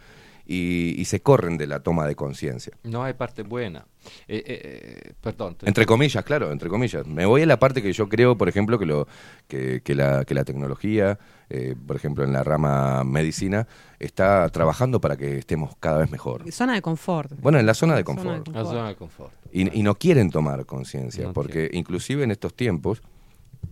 [0.47, 2.73] Y, y se corren de la toma de conciencia.
[2.83, 3.85] No hay parte buena.
[4.27, 4.61] Eh, eh,
[5.07, 5.55] eh, perdón.
[5.55, 7.07] te- Entre comillas, claro, entre comillas.
[7.07, 9.07] Me voy a la parte que yo creo, por ejemplo, que, lo,
[9.47, 11.17] que, que la, que la tecnología,
[11.49, 13.67] eh, por ejemplo, en la rama medicina,
[13.97, 16.43] está trabajando para que estemos cada vez mejor.
[16.51, 17.31] Zona de confort.
[17.41, 18.47] Bueno, en la zona de Zona de confort.
[18.55, 19.33] La zona de confort.
[19.51, 23.01] Y, y no quieren tomar conciencia, No porque inclusive en estos tiempos,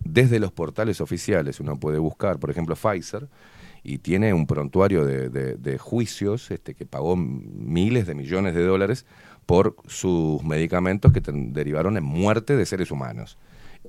[0.02, 3.28] desde los portales oficiales uno puede buscar, por ejemplo, Pfizer,
[3.84, 8.64] y tiene un prontuario de, de- de juicios este, que pagó miles de millones de
[8.64, 9.06] dólares
[9.46, 13.36] por sus medicamentos que derivaron en muerte de seres humanos.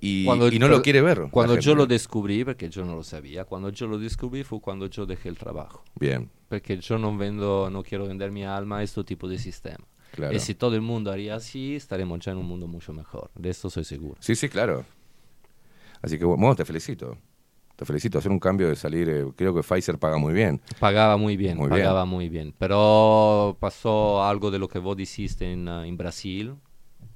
[0.01, 1.27] Y, y no lo quiere ver.
[1.31, 4.87] Cuando yo lo descubrí, porque yo no lo sabía, cuando yo lo descubrí fue cuando
[4.87, 5.81] yo dejé el trabajo.
[5.97, 6.29] Bien.
[6.49, 9.85] Porque yo no vendo, no quiero vender mi alma a este tipo de sistema.
[10.11, 10.35] Claro.
[10.35, 13.31] Y si todo el mundo haría así, estaremos ya en un mundo mucho mejor.
[13.35, 14.17] De esto soy seguro.
[14.19, 14.83] Sí, sí, claro.
[16.01, 17.17] Así que, bueno, te felicito.
[17.75, 18.17] Te felicito.
[18.19, 20.61] Hacer un cambio de salir, eh, creo que Pfizer paga muy bien.
[20.79, 21.81] Pagaba muy bien, Muy bien.
[21.81, 22.53] pagaba muy bien.
[22.57, 26.55] Pero pasó algo de lo que vos dijiste en, uh, en Brasil,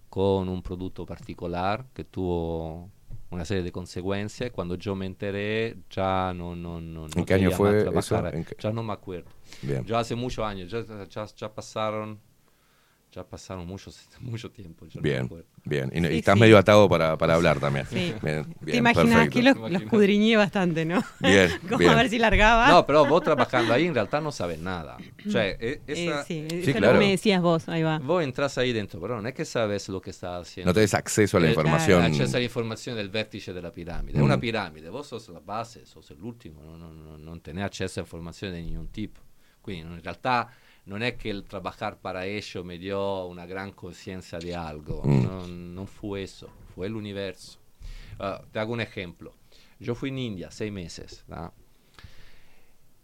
[0.10, 2.90] con un producto particular que tuvo
[3.30, 4.52] una serie de consecuencias.
[4.52, 7.91] Cuando yo me enteré, ya no, no, no, no ¿En qué año fue eso?
[7.91, 8.36] trabajar.
[8.36, 9.30] ¿En qué- Ya no me acuerdo.
[9.61, 9.86] Bien.
[9.86, 12.19] Ya hace muchos años, ya, ya, ya pasaron,
[13.11, 14.86] ya pasaron muchos, mucho tiempo.
[14.86, 15.45] yo no Bien, acuerdo.
[15.65, 15.91] bien.
[15.94, 16.40] Y, no- y Sí, estás sí.
[16.41, 17.86] medio atado para, para hablar también.
[17.88, 18.14] Sí.
[18.22, 19.34] Bien, Te bien, imaginas perfecto.
[19.34, 21.03] que los, los escudriñé bastante, ¿no?
[21.19, 21.91] Bien, Como bien.
[21.91, 22.68] a ver si largaba.
[22.69, 24.98] No, pero vos trabajando ahí en realidad no sabes nada.
[25.27, 27.98] Cioè, e- Eh, esa- sí, eso es lo que me decías vos, ahí va.
[27.99, 30.69] Vos entras ahí dentro, pero no es que sabes lo que estás haciendo.
[30.69, 32.03] No tenés acceso a la Eh, información.
[32.03, 34.18] Acceso a la información del vértice de la pirámide.
[34.18, 34.26] Es Mm.
[34.26, 37.99] una pirámide, vos sos la base, sos el último, no, no, no, non tenés acceso
[37.99, 39.22] a informazioni di ningún tipo.
[39.61, 40.48] Quindi in realtà
[40.84, 45.22] non è che el trabajar para ello me dio una gran conciencia de algo, Mm.
[45.24, 47.58] no, non fu eso, fue el universo.
[48.18, 49.34] Ah, te hago un ejemplo.
[49.78, 51.24] Yo fui en India seis meses.
[51.28, 51.54] ¿no?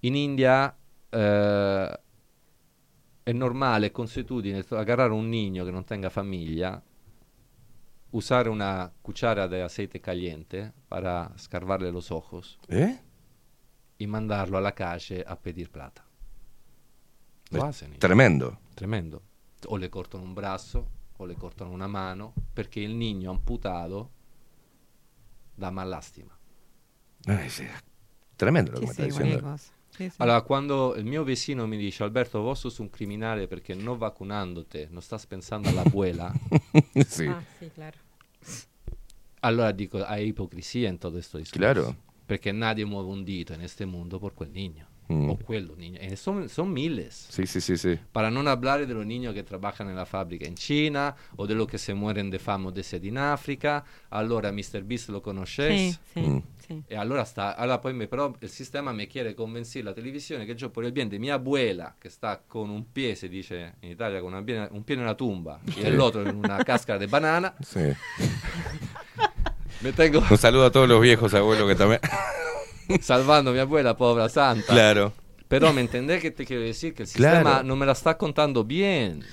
[0.02, 0.76] In India
[1.10, 2.00] eh,
[3.24, 6.82] è normale, è consuetudine, agarrare un niño che non tenga famiglia,
[8.12, 13.00] usare una cuchara de aceite caliente para escarbarle los ojos ¿Eh?
[13.98, 16.05] y mandarlo a la calle a pedir plata.
[17.52, 17.84] Ellos.
[17.98, 18.60] tremendo.
[18.74, 19.22] Tremendo.
[19.68, 24.12] O le cortano un brazo o le cortano una mano perché il niño amputato
[25.56, 26.38] dà mal lástima.
[27.26, 27.66] Ay, sí,
[28.36, 29.58] Tremendo que me está diciendo.
[30.18, 34.90] Allora, quando il mio vecino mi dice Alberto, vos sos un criminale perché non vacunandote
[34.92, 36.34] non stas pensando alla abuela,
[37.08, 37.26] Sí.
[37.28, 37.98] Ah, sí, claro.
[39.40, 41.60] allora dico, hay ipocrisia in tutto questo discorso.
[41.60, 41.96] Claro.
[42.26, 44.86] Perché nadie muove un dito in este mundo por quel niño.
[45.08, 45.30] Mm.
[45.30, 46.00] o quello niño.
[46.02, 47.28] E son, son miles.
[47.30, 48.00] Sí, sí, sí, sí.
[48.12, 51.54] Para non hablar de los niños que trabajan en la fábrica in Cina o de
[51.54, 53.84] los que se mueren de fame o de sed in Africa.
[54.10, 54.82] Allora Mr.
[54.84, 55.70] Beast lo conosces?
[55.70, 56.42] Sí, sí, Mm.
[56.58, 56.84] sí.
[56.90, 60.56] E allora, sta, allora poi me- però il sistema mi chiede convencere la televisione che
[60.58, 63.92] io por il bien de mia abuela che sta con un piede, si dice in
[63.92, 64.40] Italia, con una
[64.72, 65.82] un piede nella tumba Sì.
[65.82, 67.54] e l'altro in una cascara di banana.
[67.62, 67.94] Sí.
[69.82, 72.00] Me tengo Un saludo a todos los viejos abuelos que también.
[73.02, 74.74] salvando mia abuela, povera santa.
[74.74, 75.14] Claro.
[75.48, 77.64] Pero me entendés que te quiero decir que el sistema Claro.
[77.64, 79.24] no me la está contando bien.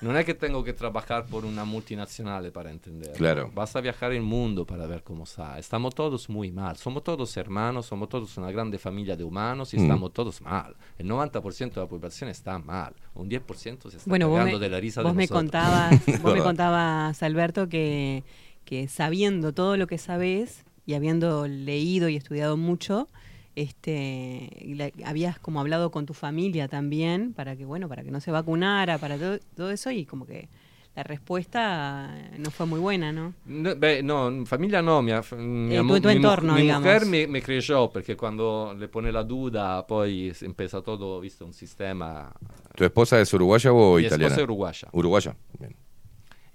[0.00, 3.12] No es que tengo que trabajar por una multinacional para entender.
[3.12, 3.50] Claro.
[3.54, 5.56] Basta viajar el mundo para ver cómo está.
[5.58, 6.76] Estamos todos muy mal.
[6.78, 9.82] Somos todos hermanos, somos todos una grande familia de humanos y Mm.
[9.82, 10.74] estamos todos mal.
[10.96, 12.94] El 90% de la población está mal.
[13.14, 15.42] Un 10% se está Bueno, me, de la risa vos de me nosotros.
[15.42, 18.24] contabas, vos me contabas, Alberto, que,
[18.64, 23.08] que sabiendo todo lo que sabés y habiendo leído y estudiado mucho,
[23.56, 28.10] este, y la- habías como hablado con tu familia también para que bueno, para que
[28.10, 30.48] no se vacunara, para todo, todo eso y como que
[30.96, 32.08] la respuesta
[32.38, 33.34] no fue muy buena, ¿no?
[33.44, 36.84] No, beh, no, familia no, mia, f- mia tu- tu mi entorno, mi digamos.
[36.84, 41.44] mujer me, me creyó perché quando le pone la duda poi si empieza todo, visto,
[41.44, 42.32] un sistema
[42.74, 44.26] ¿Tu esposa es uruguaya o Mi italiana?
[44.28, 44.88] esposa es uruguaya.
[44.92, 45.36] Uruguaya.
[45.58, 45.74] Bien.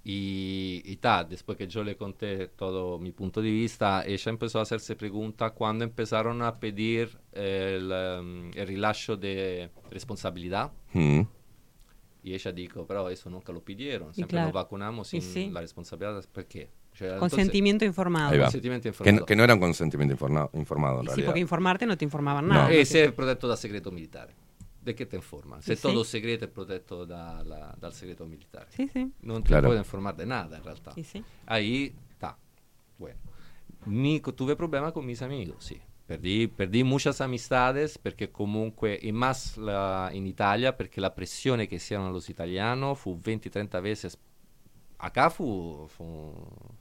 [0.06, 4.60] Y, y ta, después que yo le conté todo mi punto de vista, ella empezó
[4.60, 10.74] a hacerse preguntas cuando empezaron a pedir el, em, el rilascio de responsabilidad.
[10.92, 11.22] Mm.
[12.24, 14.48] Y ella dijo, pero eso nunca lo pidieron, siempre claro.
[14.48, 15.50] nos vacunamos sin sí.
[15.52, 16.24] la responsabilidad.
[16.32, 16.70] ¿Por qué?
[16.94, 18.38] Entonces- Consentimiento informado.
[18.38, 19.20] Consentimiento Que, informado.
[19.22, 21.26] no- que no era un consentimiento informa- informado, en Y sí, realidad.
[21.28, 22.54] porque informarte no te informaban No.
[22.54, 22.72] nada.
[22.72, 24.36] E se è protetto da segreto militare.
[24.84, 25.61] De che te informa?
[25.61, 26.10] Se Sì, todo sì.
[26.10, 28.68] segreto è protetto dalla- dal segreto militare.
[28.69, 29.10] Sì, sì.
[29.22, 29.68] Non ti Claro.
[29.68, 30.91] puoi informare di nada in realtà.
[30.91, 31.23] Sì, sì.
[31.45, 32.35] Ahí está.
[32.97, 33.18] Bueno.
[33.85, 35.80] Ni co- tuve problema con mis amigos, sí.
[36.05, 41.76] Perdí, perdí muchas amistades perché comunque, e más la- in Italia, perché la pressione che
[41.76, 44.18] hicieron los italianos fu 20-30 veces.
[44.97, 46.34] Acá fu, fu,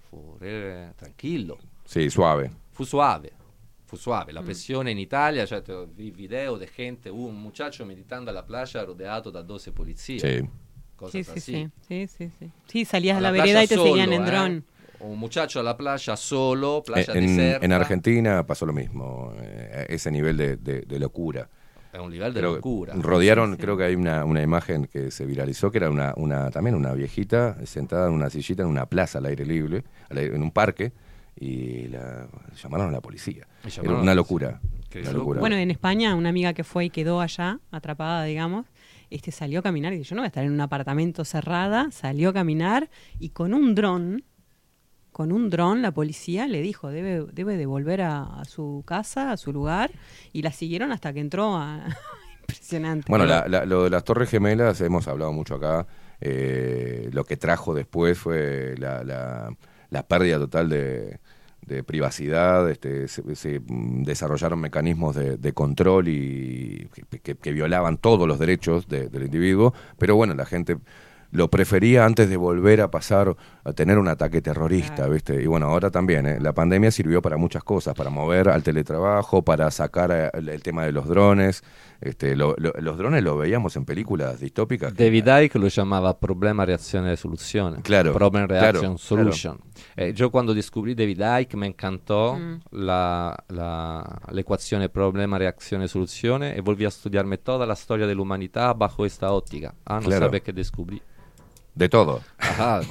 [0.08, 1.56] fu re- tranquillo.
[1.84, 2.50] Sí, suave.
[2.70, 3.30] Fu suave,
[3.92, 4.32] fu suave.
[4.32, 4.44] La Mm.
[4.44, 8.82] pressione in Italia, cioè te- vi video de gente, uh, un muchacho meditando alla playa
[8.84, 10.22] rodeato da 12 policías.
[10.22, 10.48] Sí.
[10.96, 11.70] Cosas Sí, sí, así.
[11.86, 12.50] sí, sí, sí, sí.
[12.66, 14.26] Sí, salías a la, playa vereda y te solo, seguían en ¿eh?
[14.26, 14.64] dron.
[15.00, 17.66] Un muchacho a la playa solo, playa En, deserta.
[17.66, 21.48] en Argentina pasó lo mismo, eh, ese nivel de, de- de locura.
[21.94, 22.94] Un Creo que locura.
[22.96, 26.74] Rodearon, creo que hay una, una imagen que se viralizó, que era una, una también
[26.74, 30.92] una viejita sentada en una sillita en una plaza al aire libre, en un parque,
[31.36, 32.28] y la
[32.62, 33.46] llamaron a la policía.
[33.64, 34.60] Era una locura.
[35.10, 35.12] Una.
[35.40, 38.66] Bueno, en España, una amiga que fue y quedó allá, atrapada, digamos,
[39.10, 41.90] este salió a caminar y dice, yo no voy a estar en un apartamento cerrada,
[41.90, 44.24] salió a caminar y con un dron,
[45.10, 49.32] con un dron la policía le dijo, debe, debe de volver a, a su casa,
[49.32, 49.90] a su lugar,
[50.32, 51.84] y la siguieron hasta que entró a...
[52.42, 53.06] Impresionante.
[53.08, 55.86] Bueno, la- la- lo de las Torres Gemelas, hemos hablado mucho acá.
[56.20, 59.56] eh, lo que trajo después fue la, la-
[59.92, 61.20] la pérdida total de,
[61.66, 62.68] de privacidad.
[62.70, 68.38] Este, se, se, desarrollaron mecanismos de, de control y que, que- que violaban todos los
[68.38, 69.72] derechos de- del individuo.
[69.98, 70.78] Pero bueno, la gente
[71.30, 75.42] lo prefería antes de volver a pasar a tener un ataque terrorista, ¿viste?
[75.42, 76.38] Y bueno, ahora también, ¿eh?
[76.40, 80.62] la pandemia sirvió para muchas cosas, para mover al teletrabajo, para sacar eh, el, el
[80.62, 81.62] tema de los drones.
[82.04, 84.92] Este, lo- lo- los drones lo veíamos en películas distópicas.
[84.92, 87.80] que- David Icke lo llamaba problema, reazione, soluzione.
[87.80, 89.60] Claro, Problem, reaction, claro, solution.
[89.94, 92.54] Eh, yo cuando descubrí David Icke me encantó Mm.
[92.72, 99.04] la, la, l'equazione problema, reazione, soluzione e volví a studiarme toda la storia dell'umanità bajo
[99.04, 99.72] esta óptica.
[99.84, 100.24] Ah, no Claro.
[100.24, 101.00] sabe que descubrí.
[101.74, 102.20] De todo.
[102.36, 102.86] Ajá, de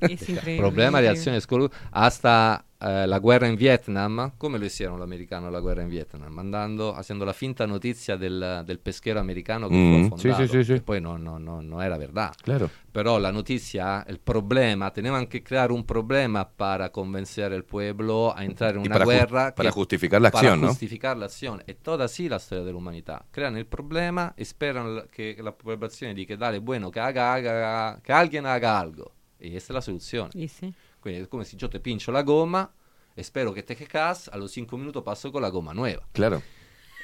[0.44, 4.32] de Problema, solu- hasta eh, la guerra in Vietnam.
[4.36, 6.32] Come lo hicieron los americanos la guerra in Vietnam?
[6.32, 10.74] Mandando, haciendo la finta notizia del, del pesquero americano que Mm, afondado, sí, sí, sí.
[10.74, 12.34] que poi no, no, no, no era verdad.
[12.42, 12.70] Claro.
[12.92, 18.44] Pero la noticia, el problema, tenían que crear un problema para convencer al pueblo a
[18.44, 19.54] entrar en Y una para ju- guerra.
[19.54, 20.68] para que- justificar la para acción, ¿no?
[20.68, 21.62] justificar la acción.
[21.66, 23.24] Es toda así la storia dell'umanità.
[23.30, 28.12] Creano il problema e sperano che la popolazione dica, dale, bueno, que, haga, haga, que
[28.12, 29.12] alguien haga algo.
[29.40, 30.30] Y esta es la soluzione.
[30.34, 30.72] Y sí.
[31.04, 32.66] Quindi è come se io te pincho la gomma
[33.14, 36.00] e spero che te quejas, a los 5 minutos paso con la gomma nueva.
[36.12, 36.40] Claro.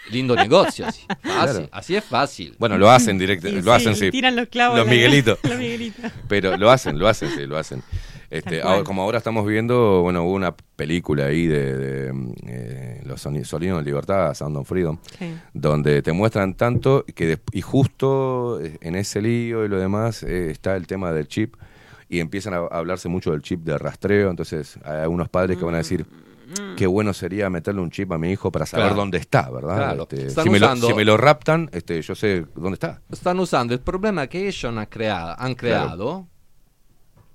[0.08, 1.02] Lindo negocio, así.
[1.20, 1.68] Fácil, Claro.
[1.70, 2.56] así es fácil.
[2.58, 4.10] Bueno, lo hacen directo, Sí, lo sí, hacen, sí.
[4.10, 5.38] tiran los clavos Los Miguelitos.
[5.44, 6.10] los Miguelitos.
[6.28, 7.82] Pero lo hacen, lo hacen, sí, lo hacen.
[8.30, 13.00] Este, ahora- como ahora estamos viendo, bueno, hubo una película ahí de, de, mm, eh,
[13.04, 15.34] Los Solinos de Libertad, Sound of Freedom, Sí.
[15.52, 20.50] donde te muestran tanto que y justo eh, en ese lío y lo demás eh,
[20.50, 21.56] está el tema del chip
[22.10, 25.74] y empiezan a hablarse mucho del chip de rastreo, entonces hay algunos padres que van
[25.76, 26.04] a decir,
[26.76, 28.96] qué bueno sería meterle un chip a mi hijo para saber Claro.
[29.00, 29.76] dónde está, ¿verdad?
[29.76, 30.02] Claro.
[30.10, 33.00] Este, si, me lo, usando- si me lo raptan, este, yo sé dónde está.
[33.10, 35.56] Están usando el problema que ellos han creado, han Claro.
[35.56, 36.28] creado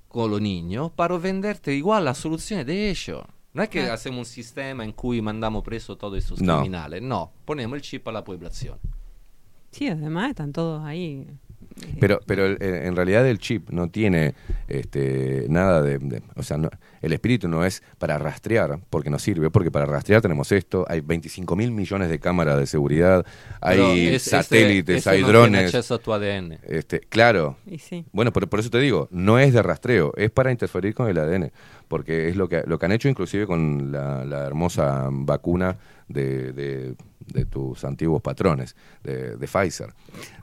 [0.09, 3.23] con los niños para venderte igual las soluciones de ellos.
[3.53, 3.93] No es que Claro.
[3.93, 6.57] hacemos un sistema en cui mandamos preso todos esos No.
[6.59, 7.01] criminales.
[7.01, 8.77] No, ponemos el chip a la población.
[9.71, 11.27] Sí, además están todos ahí.
[11.99, 14.33] Pero, pero el- el- en realidad el chip no tiene
[14.67, 16.69] este, nada de, de- o sea, no-
[17.01, 21.01] el espíritu no es para rastrear, porque no sirve, porque para rastrear tenemos esto, hay
[21.01, 23.25] 25 mil millones de cámaras de seguridad,
[23.61, 25.65] hay es- satélites, ese hay no tiene drones.
[25.65, 26.59] acceso a tu ADN.
[26.63, 27.57] Este, claro.
[27.67, 28.05] Y sí.
[28.13, 31.17] Bueno, por, por eso te digo, no es de rastreo, es para interferir con el
[31.17, 31.51] ADN,
[31.87, 35.77] porque es lo que, lo que han hecho inclusive con la, la hermosa vacuna
[36.07, 36.95] de, de-
[37.27, 39.93] de tus antiguos patrones, de, de Pfizer.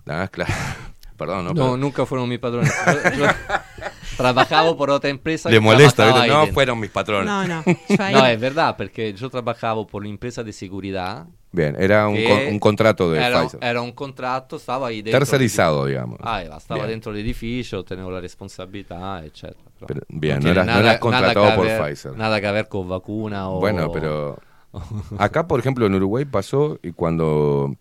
[0.06, 0.52] Ah, claro.
[1.26, 1.50] Perdón, ¿no?
[1.50, 2.72] No, Pero- nunca fueron mis patrones.
[2.86, 3.26] Yo, yo
[4.16, 5.48] trabajaba por otra empresa.
[5.50, 6.10] Le molesta.
[6.10, 6.46] No dentro.
[6.54, 7.26] fueron mis patrones.
[7.26, 7.62] No, no.
[7.98, 11.26] Ahí- No, es verdad, porque yo trabajaba por una empresa de seguridad.
[11.54, 13.60] Bien, era un, con- un contrato de era, Pfizer.
[13.62, 15.18] Era un contrato, estaba ahí dentro.
[15.20, 16.18] Tercerizado, digamos.
[16.22, 16.88] Ah, estaba Bien.
[16.90, 19.54] dentro del edificio, tenía la responsabilidad, etc.
[19.86, 22.16] Pero, bien, no eras, no eras contratado que por ver- Pfizer.
[22.16, 23.60] Nada que ver con vacuna o...
[23.60, 24.38] Bueno, pero
[25.18, 27.74] acá, por ejemplo, en Uruguay pasó y cuando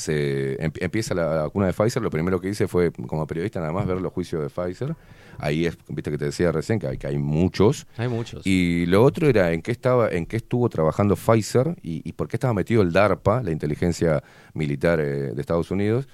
[0.00, 3.72] se em- empieza la vacuna de Pfizer, lo primero que hice fue, como periodista, nada
[3.72, 4.96] más ver los juicios de Pfizer.
[5.38, 7.86] Ahí es, viste que te decía recién que hay, que hay muchos.
[7.96, 8.46] Hay muchos.
[8.46, 12.28] Y lo otro era en qué estaba, en qué estuvo trabajando Pfizer y, y por
[12.28, 14.22] qué estaba metido el DARPA, la inteligencia
[14.54, 16.08] militar eh, de Estados Unidos,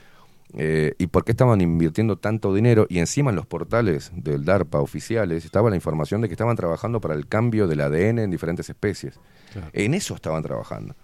[0.55, 2.87] eh, y por qué estaban invirtiendo tanto dinero.
[2.89, 7.01] Y encima en los portales del DARPA oficiales estaba la información de que estaban trabajando
[7.01, 9.19] para el cambio del ADN en diferentes especies.
[9.53, 9.69] Claro.
[9.73, 10.95] En eso estaban trabajando.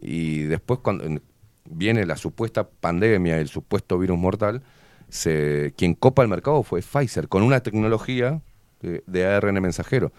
[0.00, 1.04] Y después cuando
[1.70, 4.62] viene la supuesta pandemia, el supuesto virus mortal,
[5.08, 8.42] se, quien copa el mercado fue Pfizer, con una tecnología
[8.80, 10.12] de, de ARN mensajero,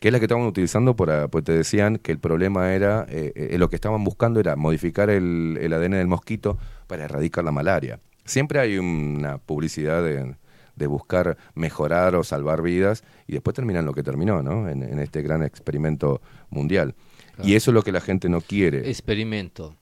[0.00, 3.32] que es la que estaban utilizando, para, pues te decían que el problema era, eh,
[3.34, 7.52] eh, lo que estaban buscando era modificar el, el ADN del mosquito para erradicar la
[7.52, 7.98] malaria.
[8.24, 10.34] Siempre hay una publicidad de,
[10.74, 14.68] de buscar mejorar o salvar vidas y después terminan lo que terminó, ¿no?
[14.68, 16.20] En, en este gran experimento
[16.50, 16.94] mundial.
[17.34, 17.48] Claro.
[17.48, 18.88] Y eso es lo que la gente no quiere.
[18.90, 19.76] Experimento.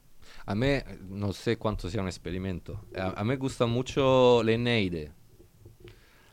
[0.46, 0.66] A mí,
[1.08, 2.80] no sé cuánto sea un experimento.
[2.96, 5.10] A, a mí me gusta mucho la Eneide.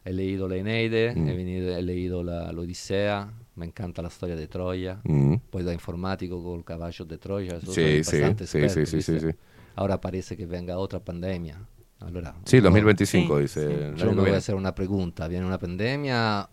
[0.03, 1.29] He leído la Eneide, Mm.
[1.29, 4.99] he, venido- he leído la, la Odisea, me encanta la storia de Troya.
[5.03, 5.35] Mm.
[5.49, 7.57] Pues da informatico con el caballo de Troya.
[7.57, 9.35] eso Sí, sí, bastante sí, esperto, sí, sí, sí, sí.
[9.75, 11.59] Ahora parece que venga otra pandemia.
[11.99, 13.63] Allora, Sí, uno- 2025 dice.
[13.63, 15.27] el año Yo me voy a hacer una pregunta.
[15.27, 16.49] ¿Viene una pandemia?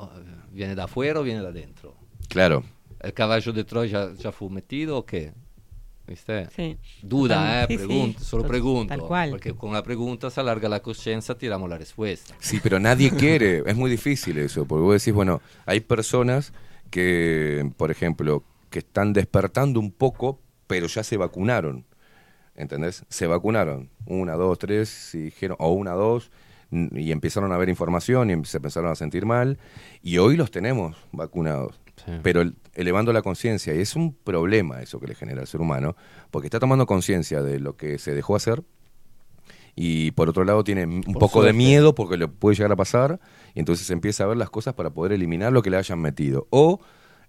[0.52, 1.94] ¿Viene de afuera o viene de adentro?
[2.28, 2.62] Claro.
[3.00, 5.32] ¿El caballo de Troya ya fue metido o qué?
[6.08, 6.48] ¿Viste?
[6.56, 6.78] Sí.
[7.02, 7.86] Duda, eh, sí, sí.
[7.86, 8.88] pregunto, solo pregunto.
[8.88, 9.30] tal cual.
[9.30, 12.34] Porque con una pregunta se alarga la conciencia, tiramos la respuesta.
[12.38, 13.62] Sí, pero nadie quiere.
[13.66, 16.52] Es muy difícil eso, porque vos decís, bueno, hay personas
[16.90, 21.84] que, por ejemplo, que están despertando un poco, pero ya se vacunaron.
[22.54, 23.04] ¿Entendés?
[23.08, 23.90] Se vacunaron.
[24.06, 26.30] Una, dos, tres, y dijeron, o una, dos,
[26.70, 29.58] y empezaron a ver información y se empezaron a sentir mal.
[30.02, 31.78] Y hoy los tenemos vacunados.
[32.22, 35.60] Pero el- elevando la conciencia, y es un problema eso que le genera al ser
[35.60, 35.96] humano,
[36.30, 38.62] porque está tomando conciencia de lo que se dejó hacer,
[39.74, 42.76] y por otro lado tiene un Por poco de miedo porque le puede llegar a
[42.76, 43.20] pasar
[43.54, 46.48] y entonces empieza a ver las cosas para poder eliminar lo que le hayan metido.
[46.50, 46.80] O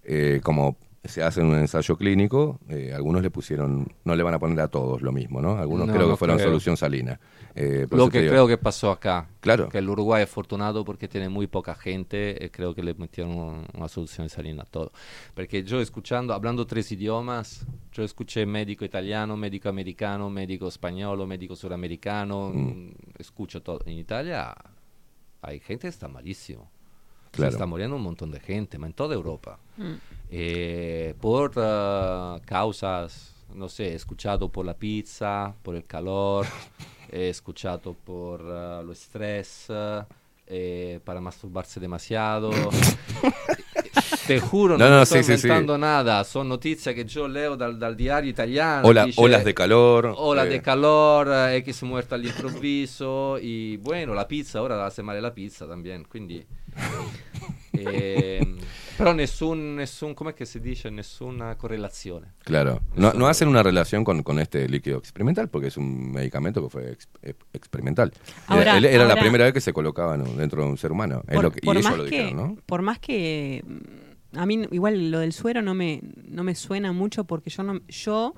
[0.03, 4.33] eh, como se hace en un ensayo clínico eh, algunos le pusieron no le van
[4.33, 6.49] a poner a todos lo mismo no algunos No, creo que fueron creo.
[6.49, 7.19] solución salina
[7.55, 8.31] Eh, Lo que digo.
[8.31, 9.27] creo que pasó acá.
[9.41, 9.67] Claro.
[9.69, 13.35] Que el Uruguay es afortunado porque tiene muy poca gente y creo que le metieron
[13.35, 14.91] un- una solución salina a todo.
[15.33, 21.55] Porque yo escuchando, hablando tres idiomas, yo escuché médico italiano, médico americano, médico español, médico
[21.55, 23.81] suramericano, mm, escucho todo.
[23.85, 24.55] En Italia
[25.41, 26.69] hay gente que está malísimo.
[27.31, 27.51] Claro.
[27.51, 29.59] Se está muriendo un montón de gente, en toda Europa.
[29.77, 29.93] Mm.
[30.31, 36.45] Eh, por ah, causas, no sé, he escuchado por la pizza, por el calor,
[37.11, 39.67] he escuchado por ah, lo estrés,
[40.47, 42.49] eh, para masturbarse demasiado.
[44.27, 45.47] Te juro, no, No, no, me sí, estoy sí, sí.
[45.47, 48.87] inventando nada, son noticias que yo leo dal, dal diario italiano.
[48.87, 50.49] Ola- dice, olas de calor, Olas eh.
[50.49, 55.67] de calor, eh, X muerta all'improvviso, y bueno, la pizza, ora hace male la pizza
[55.67, 56.45] también, quindi...
[57.73, 58.55] eh,
[58.97, 60.89] però nessun, nessun, com'è che si dice?
[60.89, 62.33] Nessuna correlazione.
[62.43, 66.61] claro no, no hacen una relación con, con este líquido experimental porque es un medicamento
[66.63, 67.07] que fue ex-
[67.53, 68.11] experimental
[68.49, 70.25] Era- Ahora- era la primera vez que se colocaba ¿no?
[70.25, 72.09] dentro de un ser humano Es Por, lo que- y por ellos más lo que,
[72.09, 72.57] dijeron ¿no?
[72.65, 76.91] por más que mm, a mí igual lo del suero no me no me suena
[76.91, 78.33] mucho porque yo no yo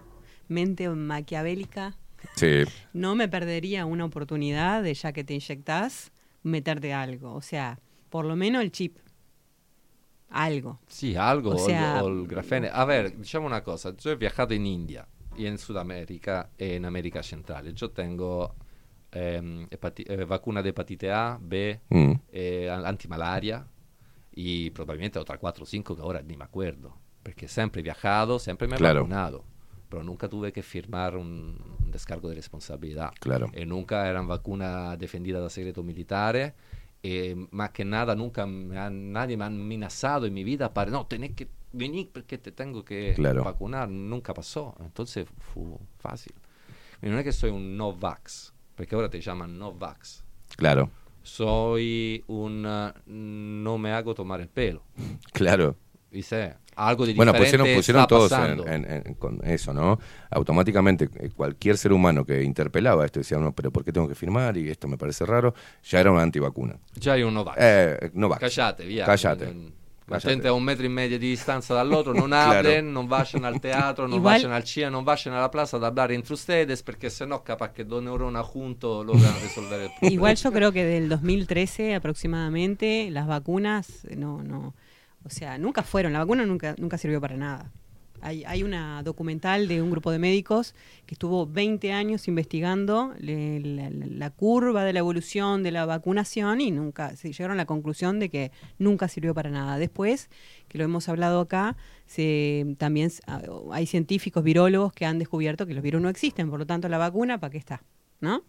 [0.47, 1.97] mente maquiavélica
[2.35, 2.63] sí
[2.93, 6.11] no me perdería una oportunidad de ya que te inyectás
[6.43, 7.79] meterte algo, o sea,
[8.11, 8.97] por lo menos el chip.
[10.33, 10.79] algo.
[10.87, 12.69] Sì, algo O o, sea, il, o il grafene.
[12.69, 15.05] A ver, diciamo una cosa, yo he viajado en India
[15.35, 17.73] y en Sudamérica e en América Central.
[17.73, 18.55] Yo tengo
[19.11, 22.11] hepati- eh, vacuna de hepatite A, B, Mm.
[22.31, 23.65] eh, an- antimalaria
[24.33, 26.95] y probablemente otra 4 o 5 que ahora ni me acuerdo.
[27.23, 29.01] Porque siempre he viajado, siempre me he Claro.
[29.01, 29.43] vacunado.
[29.89, 33.11] Pero nunca tuve que firmar un, un descargo de responsabilidad.
[33.19, 33.49] Claro.
[33.51, 36.53] E nunca eran vacunas defendidas da segreto militare.
[37.03, 40.91] E más que nada, nunca me han- nadie me ha amenazado en mi vida para,
[40.91, 43.43] no, tenés que venir porque te tengo que Claro.
[43.43, 43.89] vacunar.
[43.89, 44.75] Nunca pasó.
[44.81, 45.63] Entonces fue
[45.99, 46.33] fácil.
[47.01, 50.23] Y no es que soy un no vax, porque ahora te llaman no vax.
[50.57, 50.89] Claro,
[51.23, 54.83] Soy un no me hago tomar el pelo.
[55.33, 55.75] claro.
[56.11, 56.55] ¿Viste?
[56.75, 58.31] Algo de Bueno, diferente pusieron, pusieron está todos
[58.67, 59.99] en, en- en- con eso, ¿no?
[60.29, 64.15] Automáticamente eh, cualquier ser humano que interpelaba esto decía, no, pero ¿por qué tengo que
[64.15, 64.55] firmar?
[64.57, 65.53] Y esto me parece raro,
[65.83, 66.77] ya era una antivacuna.
[66.97, 67.57] Già è un Novax.
[67.59, 68.39] Eh, Novax.
[68.39, 69.05] Callate, via.
[69.05, 69.79] Callate.
[70.07, 72.57] Mantente a un metro e medio di distanza dall'altro, non Claro.
[72.67, 75.83] hablen, non vayan al teatro, non Igual- vayan al cinema, non vayan alla plaza ad
[75.85, 80.13] hablar entre ustedes, perché sennò capaz che dos neuronas juntos logran resolver el problema.
[80.13, 84.73] Igual yo creo que del 2013 aproximadamente las vacunas eh, no no
[85.23, 87.71] o sea nunca fueron la vacuna nunca nunca sirvió para nada
[88.21, 90.75] hay, hay una documental de un grupo de médicos
[91.05, 96.71] que estuvo 20 años investigando le- la, curva de la evolución de la vacunación y
[96.71, 99.77] nunca se llegaron a la conclusión de que nunca sirvió para nada.
[99.77, 100.29] Después,
[100.67, 101.75] que lo hemos hablado acá,
[102.05, 103.41] se, también ah,
[103.71, 106.99] hay científicos, virólogos que han descubierto que los virus no existen, por lo tanto la
[106.99, 107.81] vacuna, ¿para qué está?
[108.19, 108.43] ¿No?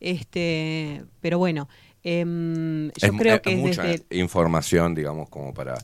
[0.00, 1.68] Este, pero bueno,
[2.02, 5.74] em, yo es, creo que es es mucha desde información, digamos, como para,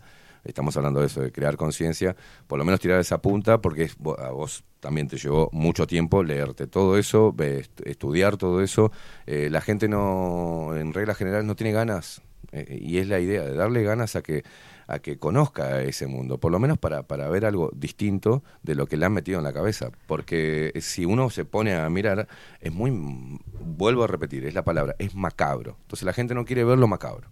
[0.44, 2.16] estamos hablando de eso, de crear conciencia,
[2.46, 6.22] por lo menos tirar esa punta, porque es- a vos también te llevó mucho tiempo
[6.24, 7.34] leerte todo eso,
[7.84, 8.90] estudiar todo eso.
[9.26, 13.42] Eh, la gente no, en regla general, no tiene ganas, eh, y es la idea
[13.44, 14.42] de darle ganas a que
[14.88, 18.86] a que conozca ese mundo, por lo menos para, para ver algo distinto de lo
[18.86, 19.90] que le han metido en la cabeza.
[20.06, 22.26] Porque si uno se pone a mirar,
[22.60, 22.90] es muy,
[23.64, 25.76] vuelvo a repetir, es la palabra, es macabro.
[25.82, 27.28] Entonces la gente no quiere ver lo macabro.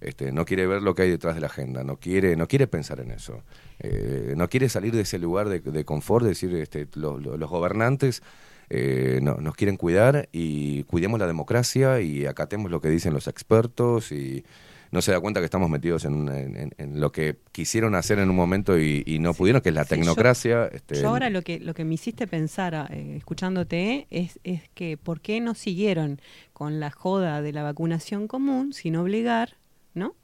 [0.00, 2.66] Este, no quiere ver lo que hay detrás de la agenda, no quiere, no quiere
[2.66, 3.42] pensar en eso,
[3.80, 7.36] Eh, no quiere salir de ese lugar de, de confort, de decir, este, lo- lo-
[7.36, 8.22] los gobernantes
[8.70, 13.26] eh, no- nos quieren cuidar y cuidemos la democracia y acatemos lo que dicen los
[13.28, 14.44] expertos y
[14.90, 18.18] no se da cuenta que estamos metidos en, en- en- en lo que quisieron hacer
[18.18, 20.66] en un momento y, y no pudieron, que es la Sí, yo- tecnocracia.
[20.66, 24.96] este, Yo ahora lo que, lo que me hiciste pensar eh, escuchándote es, es que
[24.96, 26.20] por qué no siguieron
[26.52, 29.56] con la joda de la vacunación común sin obligar,
[29.94, 30.14] ¿no?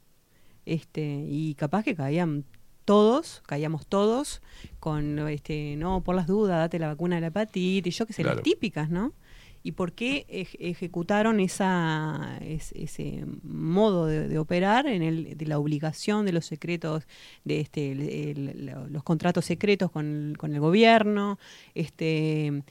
[0.65, 2.43] Este, y capaz que caían
[2.85, 4.41] todos, caíamos todos
[4.79, 8.21] con este, no, por las dudas, date la vacuna de la hepatitis, yo que sé,
[8.23, 8.37] Claro.
[8.37, 9.13] las típicas, ¿no?
[9.63, 15.45] ¿Y por qué ej- ejecutaron esa, es- ese modo de, de operar en el, de
[15.47, 17.07] la obligación de los secretos,
[17.43, 21.39] de este, el- el- lo- los contratos secretos con, con el gobierno?
[21.73, 22.61] Este,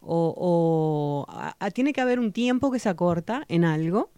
[0.00, 4.10] o, o a- a- tiene que haber un tiempo que se acorta en algo,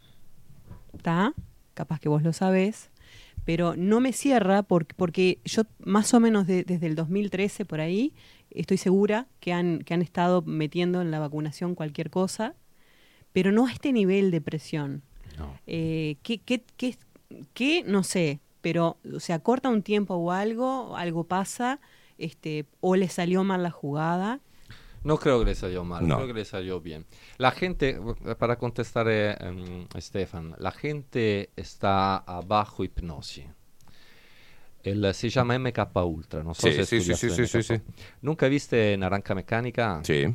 [0.94, 1.32] ¿está?
[1.78, 2.90] Capaz que vos lo sabés,
[3.44, 7.80] pero no me cierra porque, porque yo más o menos de- desde el 2013 por
[7.80, 8.14] ahí
[8.50, 12.56] estoy segura que han, que han estado metiendo en la vacunación cualquier cosa,
[13.32, 15.02] pero no a este nivel de presión.
[15.68, 16.96] Eh, ¿qué, qué, qué,
[17.54, 17.84] qué?
[17.86, 21.78] No sé, pero se acorta un tiempo o algo, algo pasa,
[22.18, 24.40] este, o le salió mal la jugada.
[25.04, 26.16] No creo que le salió mal, No.
[26.16, 27.06] creo que le salió bien.
[27.38, 33.44] La gente, eh, para contestar a Stefan, la gente está a bajo hipnosis.
[34.82, 37.82] El, se llama MK Ultra, no sé Sí, si sí, sí, sí, sí, MK.
[38.22, 40.00] ¿Nunca viste Naranja Mecánica?
[40.04, 40.34] Sí.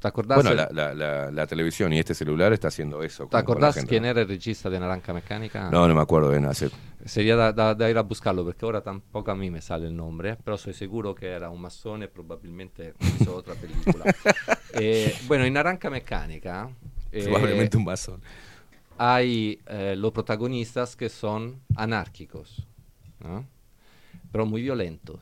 [0.00, 0.36] ¿Te acordás?
[0.42, 3.24] Bueno, el- la, la- la- la televisión y este celular está haciendo eso.
[3.24, 5.70] ¿Te con- acordás quién era el regista de Naranja Mecánica?
[5.70, 6.70] No, no me acuerdo bien, hace
[7.04, 9.96] Sería da, da- da ir a buscarlo porque ahora tampoco a mí me sale el
[9.96, 14.04] nombre, pero soy seguro que era un masón y probablemente hizo otra película.
[14.72, 16.70] Eh, bueno, en Naranja Mecánica
[17.10, 18.22] eh, Probablemente un masón.
[18.98, 22.66] hay eh, los protagonistas que son anárquicos,
[23.18, 23.44] ¿no?
[24.30, 25.18] pero muy violentos.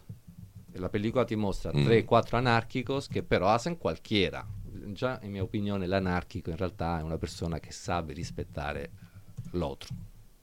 [0.74, 1.84] La película ti mostra Mm.
[1.86, 4.44] tre, quattro anarchicos che però hacen cualquiera.
[4.92, 8.90] Già, in mia opinione, l'anarchico in realtà è una persona che sa rispettare
[9.52, 9.94] l'altro.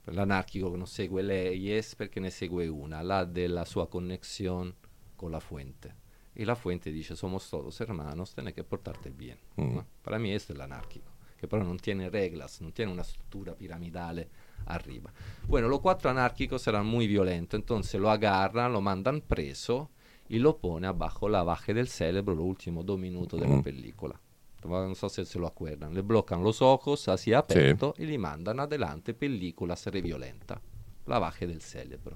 [0.06, 4.74] L'anarchico non segue leyes perché ne segue una, la della sua connessione
[5.16, 6.04] con la fuente.
[6.36, 9.38] Y la fuente dice, somos todos hermanos, tenés que portarte bien.
[9.56, 9.74] Mm.
[9.76, 9.86] ¿no?
[10.02, 13.54] Para mí esto es el anárquico, que pero non tiene reglas, non tiene una struttura
[13.56, 14.30] piramidale
[14.66, 15.12] arriba.
[15.48, 19.90] Bueno, los cuatro anárquicos eran muy violentos, entonces lo agarran, lo mandan preso
[20.28, 23.64] y lo pone abajo la baje del cerebro los últimos dos minutos de la Mm.
[23.64, 24.20] película.
[24.66, 25.94] No so se se lo acuerdan.
[25.94, 30.62] Le blocan los ojos así abiertos y le mandan adelante películas re violenta.
[31.06, 32.16] lavaje del cerebro.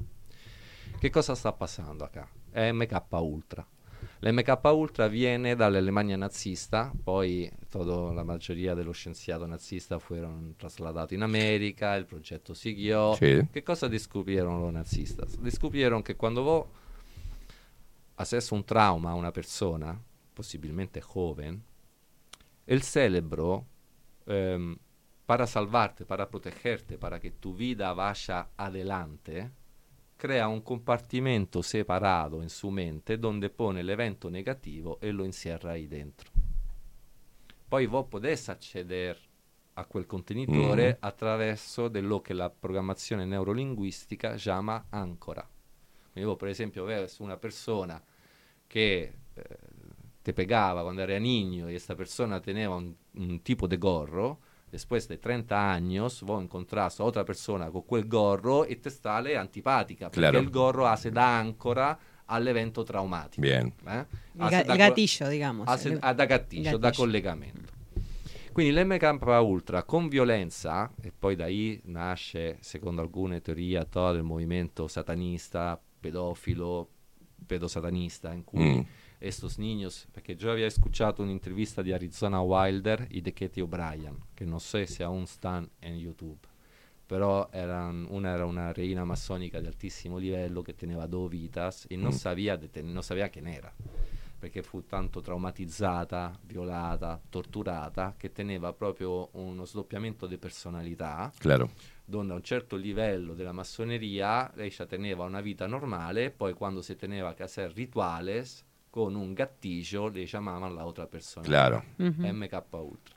[1.00, 2.28] Che cosa sta passando acá?
[2.52, 3.66] È MK Ultra.
[4.22, 11.22] L'MK Ultra viene dall'Alemania nazista, poi tutta la maggioria dello scienziato nazista furono trasladati in
[11.22, 13.14] America, il progetto siguió.
[13.14, 13.48] Sì.
[13.50, 15.38] Che cosa descubrieron los nazistas?
[15.38, 16.66] Descubrieron che quando vos
[18.16, 19.98] haces un trauma a una persona,
[20.34, 21.64] possibilmente joven,
[22.70, 23.66] el cerebro,
[24.28, 24.78] em,
[25.26, 29.52] para salvarte, para protegerte, para que tu vida vaya adelante,
[30.16, 35.88] crea un compartimento separato in su mente donde pone l'evento negativo e lo encierra ahí
[35.88, 36.30] dentro.
[37.68, 39.18] Poi vos podés acceder
[39.74, 41.06] a quel contenitore Mm.
[41.06, 45.48] attraverso dello che la programmazione neurolinguistica chiama ancora.
[46.12, 46.86] Quindi voi per esempio
[47.20, 48.04] una persona
[48.68, 49.58] che eh,
[50.22, 54.40] te pegava quando era niño y esta persona teneva un, un tipo de gorro,
[54.70, 59.36] después de 30 años vos encontrás a otra persona con quel gorro e te sale
[59.38, 60.40] antipatica, perché Claro.
[60.40, 63.42] il gorro hace da ancora all'evento traumatico.
[63.42, 63.74] Bien.
[63.88, 64.06] eh?
[64.38, 65.64] Hace da gatillo, diciamo.
[65.64, 67.04] hace- Il- da gattiglio, da gatillo.
[67.06, 67.78] collegamento.
[68.52, 74.24] Quindi l'MK Ultra con violenza, e poi da lì nasce, secondo alcune teorie, todo il
[74.24, 76.90] movimento satanista, pedofilo,
[77.46, 78.82] pedosatanista, in cui Mm.
[79.20, 84.46] Estos niños, perché yo había escuchato un'intervista di Arizona Wilder y de Katie O'Brien, che
[84.46, 86.40] non so se aún están en YouTube,
[87.06, 91.96] però eran- una era una reina massonica di altissimo livello che teneva due vitas e
[91.98, 92.18] non, Mm.
[92.18, 93.74] sabía de ten- non sapeva quién era,
[94.40, 101.72] perché fu tanto traumatizzata, violata, torturata, che teneva proprio uno sdoppiamento di personalità Claro.
[102.06, 106.96] donde a un certo livello della massoneria ella teneva una vita normale, poi quando si
[106.96, 111.46] teneva che hacer rituales con un gattillo le chiamavano la otra persona.
[111.46, 111.84] Claro.
[111.98, 112.26] Ujú.
[112.26, 113.16] MK Ultra.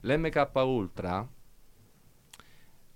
[0.00, 1.28] L'MK Ultra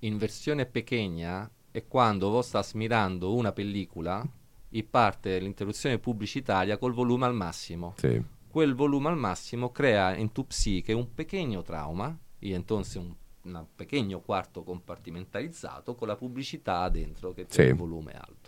[0.01, 4.27] in versione pequeña è quando vos stas mirando una pellicola
[4.69, 7.95] e parte l'interruzione pubblicitaria col volume al massimo.
[7.99, 8.23] Sí.
[8.49, 13.15] Quel volume al massimo crea in tu psiche un pequeño trauma y entonces un
[13.45, 17.71] un pequeño quarto compartimentalizzato con la pubblicità dentro che tiene Sì.
[17.73, 18.42] il volume alto.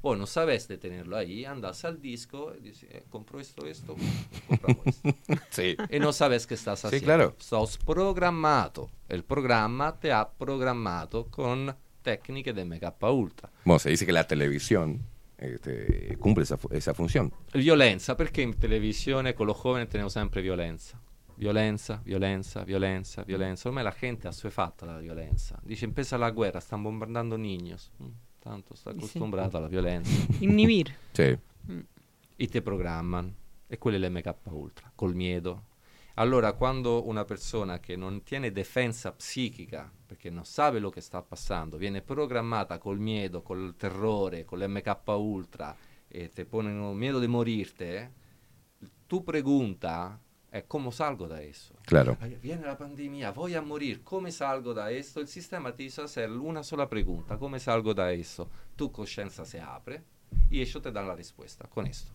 [0.00, 3.94] Voi non sapeste tenerlo ahí, andás al disco e dici, eh, compro esto, esto,
[4.46, 5.14] compramos esto.
[5.50, 5.76] Sí.
[5.90, 7.04] E non sabes che estás Sí, haciendo.
[7.06, 7.34] claro.
[7.38, 8.90] Sos programmato.
[9.08, 13.50] El programma te ha programmato con tecniche de MK Ultra.
[13.64, 15.04] Bueno, se dice que la televisión
[15.36, 17.30] este, cumple esa, fu- esa función.
[17.52, 20.98] Violenza, perché in televisione con lo giovane teniamo sempre violenza?
[21.36, 23.68] Violenza, violenza, violenza, violenza.
[23.68, 25.58] Ormai la gente ha assuefatta alla violenza.
[25.62, 27.90] Dice, empieza la guerra, stanno bombardando niños.
[28.40, 28.96] Mm, tanto sta Sì.
[28.96, 30.26] acostumbrata alla violenza.
[30.38, 30.94] Inhibir.
[31.12, 31.38] Sí.
[32.40, 33.34] E te programmano.
[33.66, 35.66] E quello è l'MK Ultra, col miedo.
[36.14, 41.20] Allora, quando una persona che non tiene difesa psichica, perché non sa lo che sta
[41.20, 45.76] passando, viene programmata col miedo, col terrore, con l'MK Ultra,
[46.08, 48.12] e te ponen miedo di morirte,
[49.06, 50.18] tu pregunta
[50.50, 51.74] è come salgo da esso.
[51.82, 52.16] Claro.
[52.20, 55.20] Ay, Viene la pandemia, voy a morir, come salgo da esto?
[55.20, 58.50] Il sistema ti dice hacer una sola pregunta, come salgo da esto?
[58.74, 60.04] Tu coscienza se apre
[60.50, 62.12] y ellos te dan la respuesta con esto.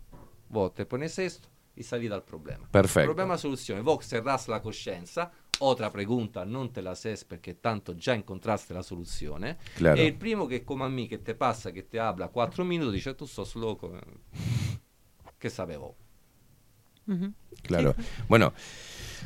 [0.49, 2.67] Vos te pones esto y salí dal problema.
[2.69, 3.07] Perfecto.
[3.07, 3.81] Problema soluzione.
[3.81, 8.81] Vos cerrás la coscienza, otra pregunta non te la haces perché tanto già incontraste la
[8.81, 9.57] soluzione.
[9.75, 9.97] Claro.
[9.97, 12.95] E il primo che come a me che te passa, che te habla 4 minuti,
[12.95, 13.97] dice tu sos loco.
[15.37, 15.95] Che sapevo?
[17.63, 17.95] Claro.
[18.27, 18.53] Bueno,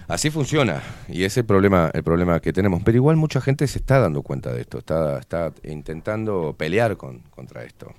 [0.07, 2.81] así funciona y ese es el problema, el problema que tenemos.
[2.83, 7.19] Pero igual mucha gente se está dando cuenta de esto, está, está intentando pelear con,
[7.29, 7.93] contra esto.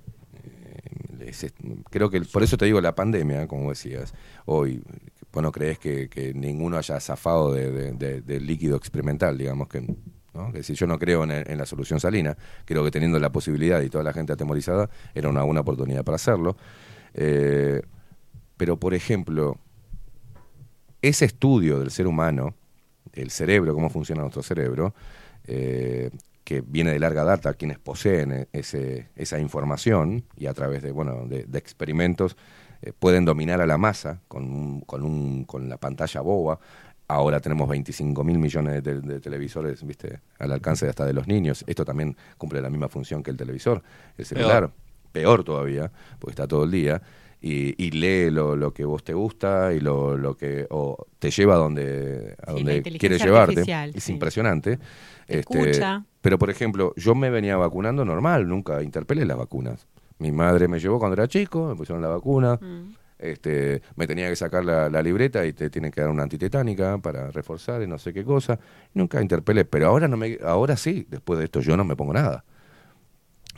[0.44, 1.52] Eh, es-
[1.90, 4.14] creo que por eso te digo la pandemia, como decías,
[4.46, 4.82] hoy,
[5.32, 9.68] vos no crees que, que ninguno haya zafado de- de- de- del líquido experimental, digamos
[9.68, 9.84] que...
[10.32, 10.52] ¿no?
[10.52, 13.82] Que si yo no creo en, en la solución salina, creo que teniendo la posibilidad
[13.82, 16.56] y toda la gente atemorizada, era una buena oportunidad para hacerlo.
[17.14, 17.82] Eh,
[18.56, 19.58] pero, por ejemplo,
[21.02, 22.54] ese estudio del ser humano,
[23.12, 24.94] el cerebro, cómo funciona nuestro cerebro,
[25.46, 26.10] eh,
[26.44, 30.92] que viene de larga data, quienes poseen e- ese, esa información y a través de,
[30.92, 32.36] bueno, de, de experimentos
[32.82, 36.58] eh, pueden dominar a la masa con, un- con, un, con la pantalla boba.
[37.08, 41.64] Ahora tenemos 25 mil millones de, de televisores viste al alcance hasta de los niños.
[41.66, 43.82] Esto también cumple la misma función que el televisor.
[44.16, 44.70] El celular,
[45.12, 45.90] peor, todavía,
[46.20, 47.02] porque está todo el día.
[47.42, 51.30] Y, y lee lo, lo que vos te gusta y lo, lo que o te
[51.30, 53.64] lleva a donde, a Sí, donde quiere llevarte.
[53.94, 54.12] Es sí.
[54.12, 54.78] impresionante.
[55.26, 56.04] Este, escucha.
[56.20, 59.86] pero, por ejemplo, yo me venía vacunando normal, nunca interpelé las vacunas.
[60.18, 62.56] Mi madre me llevó cuando era chico, me pusieron la vacuna.
[62.60, 62.94] Mm.
[63.18, 66.96] Este, me tenía que sacar la, la libreta y te tienen que dar una antitetánica
[66.98, 68.58] para reforzar y no sé qué cosa.
[68.94, 72.12] Nunca interpelé, pero ahora no me, ahora sí, después de esto yo no me pongo
[72.14, 72.44] nada.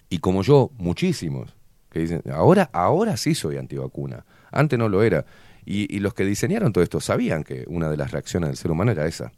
[0.09, 1.57] Y como yo, muchísimos,
[1.93, 5.27] que dicen, ahora, ahora sí soy antivacuna, antes no lo era.
[5.65, 8.91] Y, los que diseñaron todo esto sabían que una de las reacciones del ser humano
[8.91, 9.31] era esa.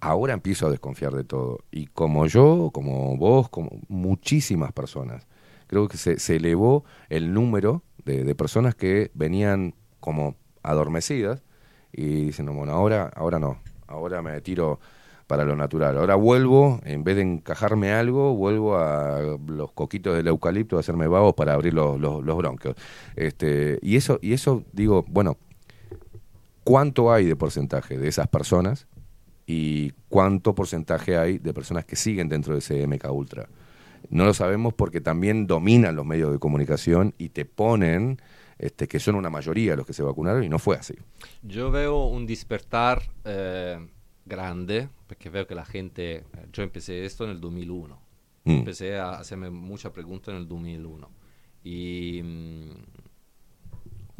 [0.00, 1.60] Ahora empiezo a desconfiar de todo.
[1.70, 5.26] Y como yo, como vos, como muchísimas personas,
[5.66, 11.42] creo que se, elevó el número de, de personas que venían como adormecidas
[11.92, 14.80] y dicen, no, bueno, ahora, ahora no, ahora me tiro
[15.28, 15.98] para lo natural.
[15.98, 21.06] Ahora vuelvo, en vez de encajarme algo, vuelvo a los coquitos del eucalipto a hacerme
[21.06, 22.74] vagos para abrir los, los, bronquios.
[23.14, 25.36] Este, y eso, y eso digo, bueno,
[26.64, 28.88] ¿cuánto hay de porcentaje de esas personas
[29.46, 33.48] y cuánto porcentaje hay de personas que siguen dentro de ese MK Ultra?
[34.08, 38.18] No lo sabemos porque también dominan los medios de comunicación y te ponen
[38.58, 40.94] este, que son una mayoría los que se vacunaron y no fue así.
[41.42, 43.78] Yo veo un despertar eh,
[44.24, 47.98] grande, porque veo que la gente, yo empecé esto en el 2001,
[48.44, 48.50] Mm.
[48.50, 51.10] empecé a hacerme muchas preguntas en el 2001
[51.64, 52.70] y mm,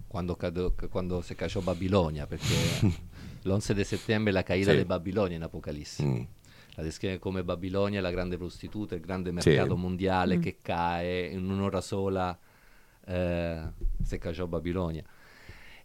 [0.08, 2.54] cuando, cado- cuando se cayó Babilonia, perché
[3.44, 4.78] l'11 di settembre è la caída Sì.
[4.78, 6.02] di Babilonia in Apocalisse.
[6.04, 6.22] Mm.
[6.76, 10.40] La descrive come Babilonia, la grande prostituta, il grande mercato mondiale Mm.
[10.40, 12.36] che cae in un'ora sola,
[13.06, 13.62] eh,
[14.02, 15.04] se cayó Babilonia.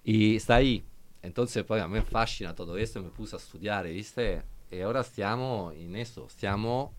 [0.03, 0.83] Y está ahí.
[1.21, 4.43] Entonces, poi a me fascina todo esto, me puse a studiare, ¿viste?
[4.69, 6.95] E ora stiamo in eso, stiamo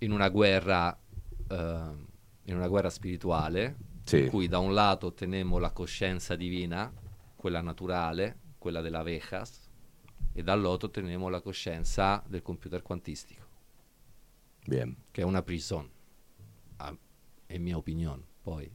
[0.00, 0.96] in una guerra,
[1.48, 1.54] eh,
[2.44, 4.22] in una guerra spirituale, Sì.
[4.24, 6.92] in cui da un lato teniamo la coscienza divina,
[7.36, 9.68] quella naturale, quella delle abejas,
[10.32, 13.44] e dall'altro teniamo la coscienza del computer quantistico,
[14.66, 14.94] Bien.
[15.10, 15.88] che è una prison,
[16.78, 16.96] a-
[17.46, 18.70] è mia opinione, poi.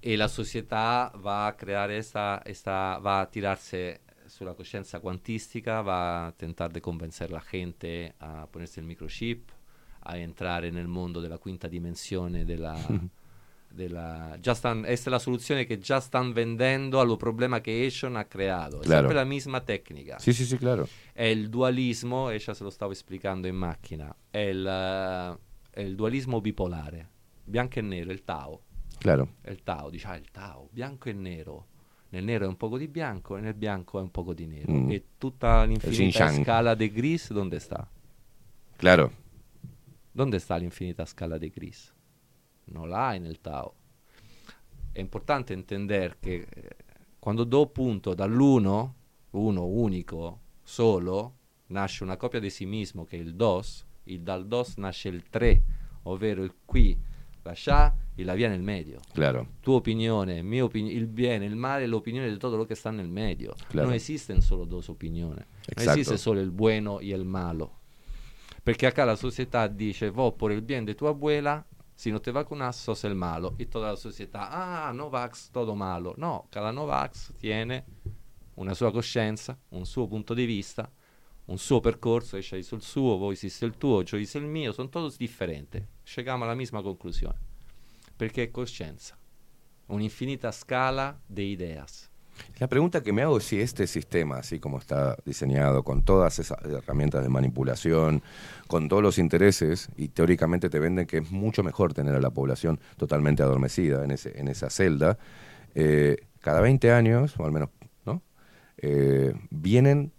[0.00, 4.00] E la società va a creare esta, esta- va a tirarse
[4.34, 9.52] sulla coscienza quantistica, va a tentare di convencere la gente a ponersi il microchip,
[10.06, 12.76] a entrare nel mondo della quinta dimensione della...
[13.74, 18.24] della già stan- è la soluzione che già stanno vendendo allo problema che Eshon ha
[18.24, 18.80] creato.
[18.80, 18.98] È Claro.
[19.00, 20.18] sempre la misma tecnica.
[20.20, 20.86] Sí, sí, sí, claro.
[21.12, 24.64] È il dualismo, e già se lo stavo esplicando in macchina, è il,
[25.70, 27.08] è il dualismo bipolare,
[27.42, 28.62] bianco e nero, il Tao.
[28.98, 29.34] Claro.
[29.40, 31.66] È il Tao, dice, ah, il Tao, bianco e nero.
[32.14, 34.72] Nel nero è un poco di bianco e nel bianco è un poco di nero.
[34.72, 34.90] Mm.
[34.92, 37.90] E tutta l'infinita scala di gris, dove sta?
[38.76, 39.12] Claro.
[40.12, 41.92] Dove sta l'infinita scala di gris?
[42.66, 43.74] Non l'hai nel Tao.
[44.92, 46.76] È importante intendere che eh,
[47.18, 48.94] quando do punto dall'uno,
[49.30, 54.46] uno unico, solo, nasce una copia di sì mismo che è il dos, il dal
[54.46, 55.62] dos nasce il tre,
[56.02, 56.96] ovvero il qui,
[57.42, 59.00] la sha e la via nel medio.
[59.12, 59.46] Claro.
[59.60, 63.08] Tua opinione, mia opini- il bene, il male, l'opinione di tutto lo che sta nel
[63.08, 63.54] medio.
[63.68, 63.86] Claro.
[63.88, 65.90] Non esisten solo dos opinioni, non Exacto.
[66.00, 67.80] esiste solo il bueno e il malo.
[68.62, 72.30] Perché acá la società dice, vos por el bien de tu abuela, si no te
[72.30, 73.54] vacunas sos el malo.
[73.58, 76.14] Y toda la società, ah, Novax, todo malo.
[76.16, 77.84] No, cada Novax tiene
[78.54, 80.90] una sua coscienza, un suo punto di vista,
[81.46, 84.72] un suo percorso, ella hizo il suo, voi hiciste il tuo, yo hice il mio,
[84.72, 85.84] sono todos differenti.
[86.14, 87.38] Llegamos alla misma conclusione.
[88.16, 89.16] Perché è coscienza,
[89.86, 92.08] un'infinita scala di ideas.
[92.58, 96.38] La pregunta que me hago es si este sistema, así como está diseñado, con todas
[96.38, 98.22] esas herramientas de manipulación,
[98.68, 102.30] con todos los intereses, y teóricamente te venden que es mucho mejor tener a la
[102.30, 105.18] población totalmente adormecida en, ese, en esa celda,
[105.74, 107.70] eh, cada 20 años, o al menos,
[108.04, 108.22] ¿no?
[108.76, 110.12] Eh, vienen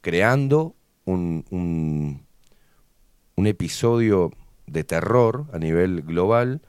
[0.00, 4.32] creando un, un episodio
[4.66, 6.62] de terror a nivel global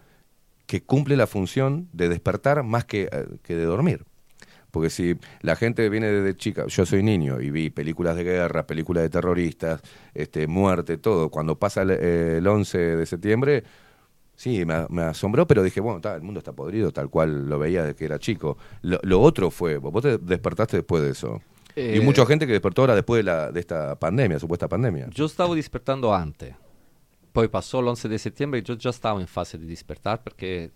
[0.65, 4.05] que cumple la función de despertar más que, eh, que de dormir.
[4.71, 8.65] Porque si la gente viene desde chica, yo soy niño y vi películas de guerra,
[8.65, 9.81] películas de terroristas,
[10.15, 11.29] este, muerte, todo.
[11.29, 13.63] Cuando pasa el, eh, el 11 de septiembre,
[14.35, 17.59] sí, me, me asombró, pero dije, bueno, ta, el mundo está podrido, tal cual lo
[17.59, 18.57] veía desde que era chico.
[18.81, 21.39] Lo, lo otro fue, vos te despertaste después de eso.
[21.75, 25.07] Eh, y mucha gente que despertó ahora después de, la, de esta pandemia, supuesta pandemia.
[25.15, 26.55] Io stavo dispertando antes,
[27.33, 30.71] poi passò l'11 di settembre e io già stavo in fase di despertar perché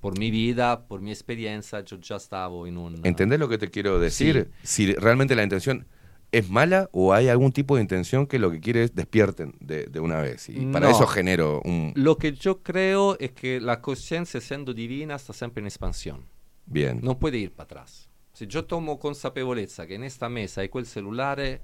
[0.00, 3.00] por mi vida, por mi esperienza, yo ya stavo in un...
[3.04, 4.50] ¿Entendés lo que te quiero decir?
[4.62, 5.86] Si realmente la intención
[6.32, 9.84] es mala o hay algún tipo de intención que lo que quiere es despierten de,
[9.86, 10.48] de una vez.
[10.48, 10.92] Y para No.
[10.94, 11.92] eso genero un...
[11.96, 16.24] Lo che io creo è che la coscienza, essendo divina, sta sempre in espansione.
[16.64, 16.98] Bien.
[17.02, 18.08] Non puede ir para atrás.
[18.32, 21.62] Se io tomo consapevolezza che in esta mesa hai quel cellulare,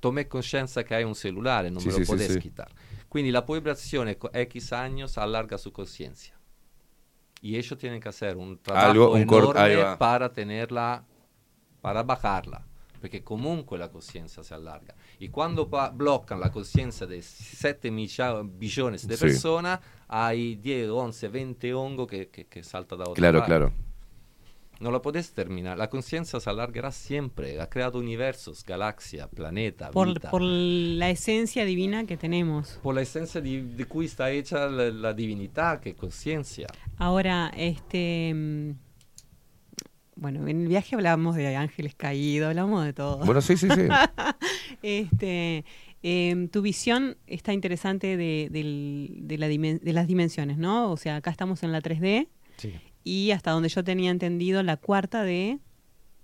[0.00, 2.38] tomé coscienza che hai un cellulare, non Sì, me lo puedes sì.
[2.40, 2.70] quitar.
[3.16, 3.46] Quindi la
[4.18, 6.38] co- X años allarga su conciencia.
[7.40, 11.02] Y ellos tienen que hacer un trabajo Algo, un enorme para tenerla,
[11.80, 12.62] para bajarla.
[13.00, 14.94] perché comunque la coscienza si allarga.
[15.30, 19.20] Quando pa- bloccano la coscienza di 7 micia- billones di Sì.
[19.24, 23.50] persone, hai 10, 11, 20 hongo che, che, che salta da otra Claro, parte.
[23.54, 23.72] claro.
[24.78, 25.78] No lo podés terminar.
[25.78, 27.60] La conciencia se alargará siempre.
[27.60, 30.30] Ha creado universos, galaxia, planeta, Por, vita.
[30.30, 32.78] por la esencia divina que tenemos.
[32.82, 36.66] Por la esencia di, di cui está hecha la, la divinità, che è conciencia.
[36.98, 38.32] Ahora, este.
[38.34, 38.70] mm,
[40.18, 43.18] Bueno, en el viaje hablábamos de ángeles caídos, hablamos de todo.
[43.18, 43.82] Bueno, sí, sí, sí.
[44.82, 45.64] este,
[46.02, 50.90] em, tu visión está interesante de, del- de la dimen- de las dimensiones, ¿no?
[50.90, 52.72] O sea, acá estamos en la 3D Sí.
[53.06, 55.60] Y hasta donde yo tenía entendido, la cuarta D,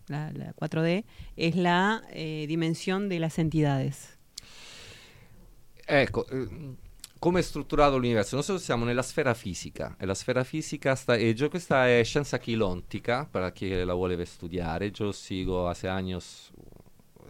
[0.09, 1.05] la, la 4D,
[1.37, 4.19] es la eh, dimensión de las entidades.
[5.87, 6.49] Ecco, eh,
[7.21, 8.35] come è strutturato l'universo?
[8.35, 12.41] Noi siamo nella sfera fisica e la sfera fisica sta, e yo- questa è scienza
[12.41, 14.91] quilontica para chi la vuole studiare.
[14.91, 16.51] Yo sigo hace años,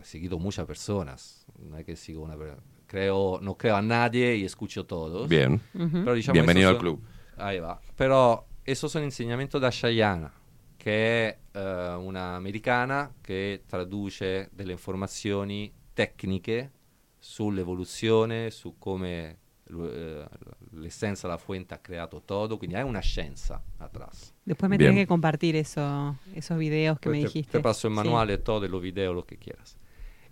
[0.01, 4.35] he seguido muchas personas, no es que sigo una per- creo, no creo a nadie
[4.37, 5.29] y escucho todos.
[5.29, 5.61] Bien.
[5.75, 6.05] Ujú.
[6.05, 7.01] Però, diciamo, Bienvenido al club.
[7.37, 7.79] Ahí va.
[7.95, 10.33] Però esos sono insegnamenti da Shayana,
[10.77, 16.71] che è eh, una americana che traduce delle informazioni tecniche
[17.19, 20.25] sull'evoluzione, su come eh,
[20.73, 24.35] l'essenza della fuente ha creato todo, quindi è una scienza atrás.
[24.45, 24.91] Después me Bien.
[24.91, 27.53] tenés que compartir eso, esos videos que me Te- dijiste.
[27.53, 27.99] Te paso il Sí.
[27.99, 29.77] manuale, todo, lo video, lo che quieras.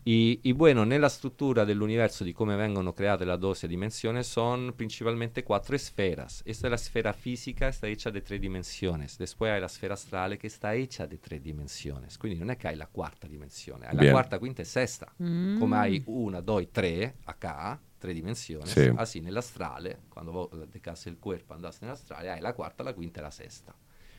[0.02, 5.42] Y, y bueno, nella struttura dell'universo di come vengono create las 12 dimensiones son principalmente
[5.42, 6.42] cuatro esferas.
[6.46, 9.18] Esta es la esfera física, está hecha de tres dimensiones.
[9.18, 12.16] Después hay la esfera astrale che sta hecha de tres dimensiones.
[12.16, 14.12] Quindi non è che hai la quarta dimensione, hai la Bien.
[14.12, 15.12] quarta, quinta e sesta.
[15.22, 15.58] Mm.
[15.58, 18.66] Come hai una, due, tre acá, tre dimensioni.
[18.66, 18.90] Sì.
[18.96, 23.30] Así nell'astrale, quando decasse il corpo andasse nell'astrale, hai la quarta, la quinta e la
[23.30, 23.74] sesta.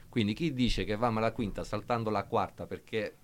[0.08, 3.16] Quindi chi dice che va alla quinta saltando la quarta perché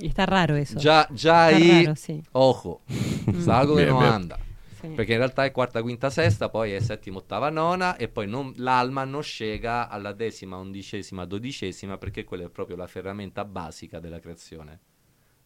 [0.00, 0.78] Y está raro eso.
[0.78, 2.22] già, già Está ahí, raro, sí.
[2.32, 2.82] ojo,
[3.38, 4.12] sa algo che non bien.
[4.12, 4.38] anda.
[4.94, 8.52] Perché in realtà è quarta, quinta, sesta, poi è settima, ottava, nona e poi non-
[8.56, 14.18] l'alma non scega alla decima, undicesima, dodicesima perché quella è proprio la ferramenta basica della
[14.20, 14.80] creazione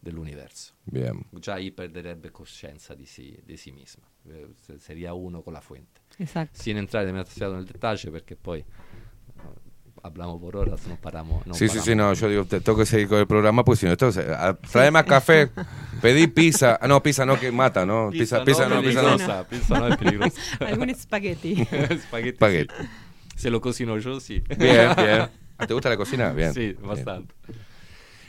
[0.00, 0.72] dell'universo.
[0.82, 1.24] Bien.
[1.30, 5.60] Già ahí perderebbe coscienza di sí, di sí misma, Eh, se- sería uno con la
[5.60, 6.00] fuente.
[6.18, 6.60] Exacto.
[6.60, 8.64] Sin entrar demasiado nel dettaglio perché poi
[10.08, 11.44] hablamos por horas, non paramos.
[11.44, 11.84] non Sí, sí, paramos.
[11.86, 14.10] sí, no, yo digo, te tengo que seguir con el programa, pues si no, esto,
[14.34, 15.52] ah, trae más café,
[16.00, 18.10] pedí pizza, ah, no, pizza no, que mata, ¿no?
[18.10, 19.16] Pizza, pizza, no, pizza no.
[19.16, 20.40] peligrosa, pizza no es peligrosa.
[20.66, 21.54] Algún espagueti.
[22.08, 22.36] Spaghetti.
[22.36, 22.74] Spaghetti.
[22.74, 22.88] sí.
[23.38, 24.42] Se lo cocino yo, sí.
[24.58, 25.30] Bien, bien.
[25.58, 26.32] Ah, ¿Te gusta la cocina?
[26.32, 26.52] Bien.
[26.52, 26.82] Sí, Bien.
[26.82, 27.34] bastante.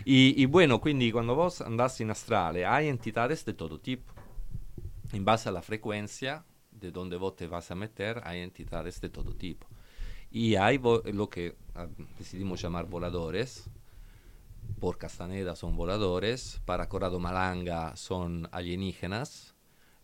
[0.06, 4.14] Y, y bueno, quindi cuando vos andás in astrale hay entidades de todo tipo.
[5.11, 9.09] En base a la frecuencia de donde vos te vas a meter, hay entidades de
[9.09, 9.67] todo tipo.
[10.32, 13.69] Y hay lo que ah, decidimos llamar voladores.
[14.80, 19.56] Por Castaneda son voladores, para Corrado Malanga son alienígenas,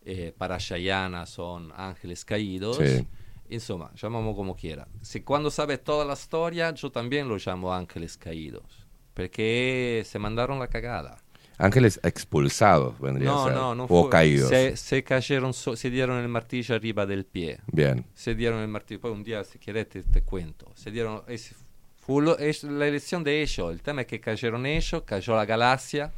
[0.04, 2.76] eh, para Shayana son ángeles caídos.
[2.78, 3.06] Sí.
[3.48, 4.88] Insomma, llamamos como quiera.
[5.02, 10.58] Si cuando sabes toda la historia, yo también lo llamo ángeles caídos, porque se mandaron
[10.58, 11.18] la cagada.
[11.58, 13.54] Ángeles expulsados vendría a No, ser.
[13.54, 14.48] no, no o fue- caídos.
[14.50, 17.60] Se, se cayeron, so- se dieron el martillo arriba del pie.
[17.72, 18.04] Bien.
[18.14, 19.00] Se dieron el martillo.
[19.00, 20.70] Poi un día, si quieres, te, te cuento.
[20.74, 21.22] Se dieron.
[21.28, 21.54] es-
[21.98, 23.72] fu lo- es la elección de ellos.
[23.72, 26.12] El tema es que cayeron ellos, cayó la galaxia,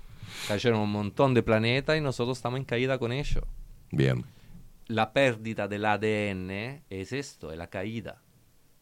[0.48, 3.44] cayeron un montón de planetas y nosotros estamos en caída con ellos.
[3.92, 4.24] Bien.
[4.88, 8.20] La pérdida del ADN es esto, es la caída.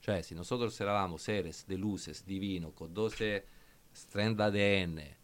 [0.05, 3.45] Cioè, si nosotros éramos seres de luces divinos con 12
[3.93, 5.16] strands de ADN,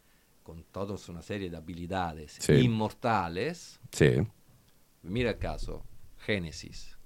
[0.42, 2.52] con toda una serie de habilidades Sí.
[2.54, 4.26] inmortales, Sí.
[5.02, 5.84] mira el caso,
[6.18, 6.96] Génesis.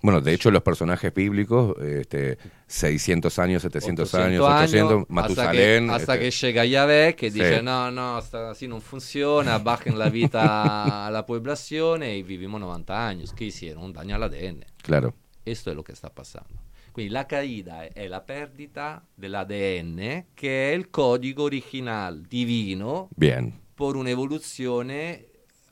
[0.00, 2.38] Bueno, de hecho, los personajes bíblicos, este,
[2.68, 5.86] 600 años, 700 años, 800 800, hasta Matusalén.
[5.88, 7.40] que, hasta este, que llega Yahvé que Sí.
[7.40, 12.60] dice no, no, hasta así no funciona, bajen la vida a la población y vivimos
[12.60, 13.32] 90 años.
[13.32, 13.82] ¿Qué hicieron?
[13.82, 14.64] Un daño al ADN.
[14.82, 15.14] Claro.
[15.44, 16.60] Esto è lo che sta passando.
[16.92, 23.52] Quindi la caída è, la perdita dell'ADN, che è il codice originale divino Bien.
[23.74, 25.26] per un'evoluzione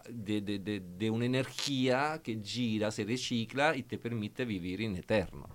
[0.08, 4.96] di de, de- de un'energia che gira, si ricicla e ti permette di vivere in
[4.96, 5.54] eterno.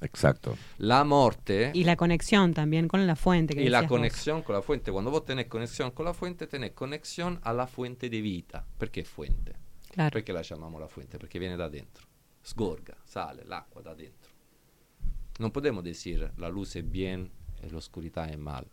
[0.00, 0.56] Exacto.
[0.76, 3.54] La morte Y la conexión también con la fuente.
[3.54, 3.98] Que y la decías vos.
[3.98, 8.08] conexión con la fuente, cuando vos tenés conexión con la fuente, tenés conexión alla fuente
[8.08, 8.64] di vita.
[8.76, 9.56] Perché fuente?
[9.90, 10.10] Claro.
[10.10, 11.16] Perché la chiamiamo la fuente?
[11.18, 12.06] Perché viene da dentro.
[12.40, 14.27] Sgorga, sale l'acqua da dentro.
[15.38, 17.30] Non podemos decir la luz es bien
[17.62, 18.66] e l'oscurità è mal.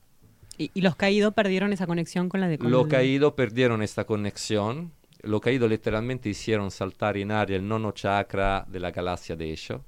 [0.58, 4.06] Y, y los caídos perdieron esa conexión con la de Los el- caídos perdieron esta
[4.06, 4.92] conexión.
[5.22, 9.82] Los caídos letteralmente hicieron saltar in aria il nono chakra della galassia de ellos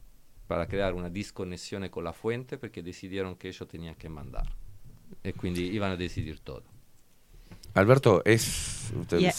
[0.48, 4.48] para creare una disconnessione con la fuente perché decidieron che ellos tenían que mandar.
[5.24, 6.64] E quindi iban a decidir todo.
[7.74, 8.74] Alberto, es...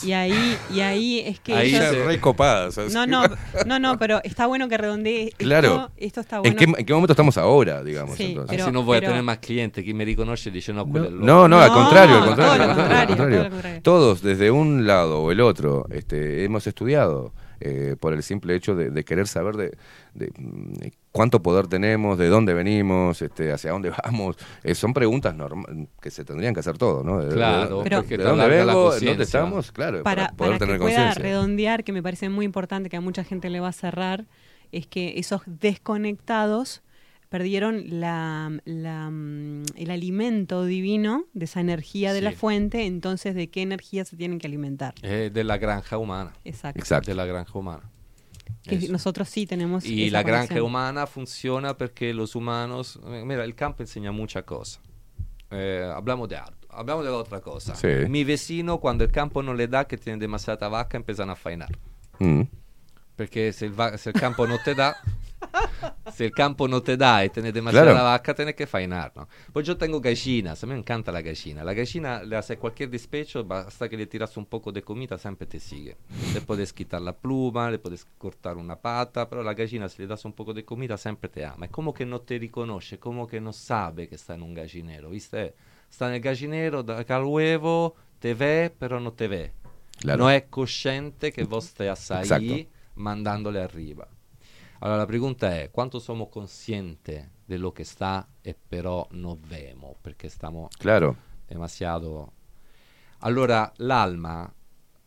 [0.02, 2.92] Y, y ahí, y ahí es que Ahí ellos- ya re copada, ¿sabes?
[2.92, 3.22] No, no,
[3.66, 5.28] no, no, pero está bueno que redondee.
[5.28, 5.90] Esto, Claro.
[5.96, 6.56] Esto está ¿En bueno.
[6.58, 8.16] qué, ¿En qué momento estamos ahora, digamos?
[8.18, 8.50] Sí, entonces?
[8.50, 9.82] pero- Así no voy pero- a tener más clientes.
[9.82, 10.98] Quien me reconoce dice, no, loco.
[11.10, 13.36] No, no, al contrario, al todo contrario, lo al contrario, contrario, al contrario.
[13.36, 13.82] todo lo contrario.
[13.82, 18.74] Todos, desde un lado o el otro, este, hemos estudiado eh, por el simple hecho
[18.74, 19.76] de, de querer saber de,
[20.14, 20.72] de, mm,
[21.12, 24.36] cuánto poder tenemos, de dónde venimos, este, hacia dónde vamos.
[24.62, 25.66] Eh, son preguntas norma-
[26.00, 27.26] que se tendrían que hacer todos, ¿no?
[27.28, 31.22] Claro, de, Pero- de dónde vengo, dónde estamos, claro, para, para, poder para tener conciencia.
[31.22, 34.26] redondear, que me parece muy importante, que a mucha gente le va a cerrar,
[34.72, 36.82] es que esos desconectados
[37.28, 43.48] perdieron la, la, mm, el alimento divino de esa energía de la fuente, entonces de
[43.48, 44.94] qué energía se tienen que alimentar.
[45.02, 46.32] È della granja umana.
[46.44, 47.00] Exacto.
[47.04, 47.90] Della granja umana.
[48.62, 48.92] Que Eso.
[48.92, 49.84] nosotros sí tenemos.
[49.84, 54.44] Y esa la granja humana funciona porque los humanos, eh, mira, el campo enseña muchas
[54.44, 54.80] cosas.
[55.50, 57.74] Eh, hablamos de algo, hablamos de otra cosa.
[57.74, 57.88] Sí.
[58.08, 61.70] Mi vecino cuando el campo no le da que tiene demasiada vaca empiezan a faenar.
[62.18, 62.42] Mm.
[63.16, 64.94] Perché se il, va- se il campo non te dà,
[66.12, 68.04] se il campo no te da e tenés demasiada Claro.
[68.04, 69.28] vaca, tenés que faenar, ¿no?
[69.52, 71.62] Pues yo tengo gallinas, a mí me encanta la gallina.
[71.62, 75.46] La gallina le hace cualquier despecho, basta que le tiras un poco de comida, siempre
[75.46, 75.96] te sigue.
[76.34, 80.08] Le puedes quitar la pluma, le puedes cortar una pata, pero la gallina si le
[80.08, 81.66] das un poco de comida siempre te ama.
[81.66, 85.10] Es como que no te reconoce, como que no sabe que está en un gallinero,
[85.10, 85.54] ¿viste?
[85.90, 89.52] Está en el gallinero, da al huevo, te ve, pero no te ve.
[90.00, 90.24] Claro.
[90.24, 94.08] No es consciente que vos estás ahí mandándole arriba.
[94.80, 99.96] Allora la pregunta è quanto siamo conscienti di lo che sta e però non vemos
[100.00, 101.16] perché stiamo Claro.
[101.46, 102.32] demasiado...
[103.20, 104.52] Allora l'alma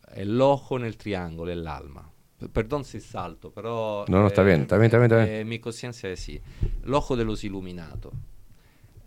[0.08, 2.06] è l'ojo nel triangolo, è l'alma.
[2.36, 4.04] P- Perdón si salto, però...
[4.08, 5.38] No, no, está bien, está bien, está bien, está bien.
[5.40, 6.38] eh, mi conciencia è sì.
[6.82, 8.12] L'ojo de los iluminados.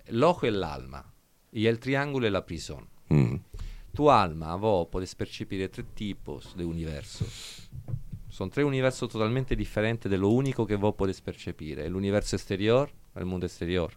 [0.10, 1.03] L'ojo è l'alma
[1.52, 2.88] e il triangolo è la prisione.
[3.14, 3.35] Mm.
[3.92, 7.69] Tu alma, vos podés percepire tre tipos de universos.
[8.35, 11.80] Son tres universos totalmente diferentes de lo único que vos podés percibir.
[11.80, 13.93] El universo exterior, el mundo exterior.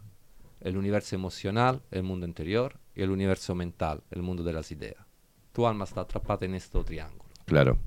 [0.60, 2.78] El universo emocional, el mundo interior.
[2.94, 5.05] Y el universo mental, el mundo de las ideas.
[5.50, 7.28] Tu alma está atrapada en este triángulo.
[7.47, 7.78] Claro.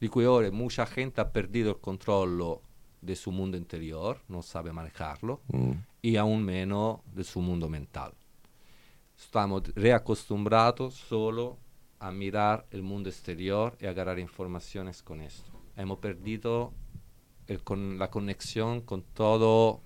[0.00, 2.62] Di cui ora mucha gente ha perdido el controllo
[3.00, 5.72] de su mundo interior, no sabe manejarlo, Mm.
[6.02, 8.12] y aún menos de su mundo mental.
[9.18, 11.58] Estamos reacostumbrados solo
[12.00, 15.50] a mirar el mundo exterior y agarrar informaciones con esto.
[15.76, 16.72] Hemos perdido
[17.46, 19.80] el con la conexión con todo.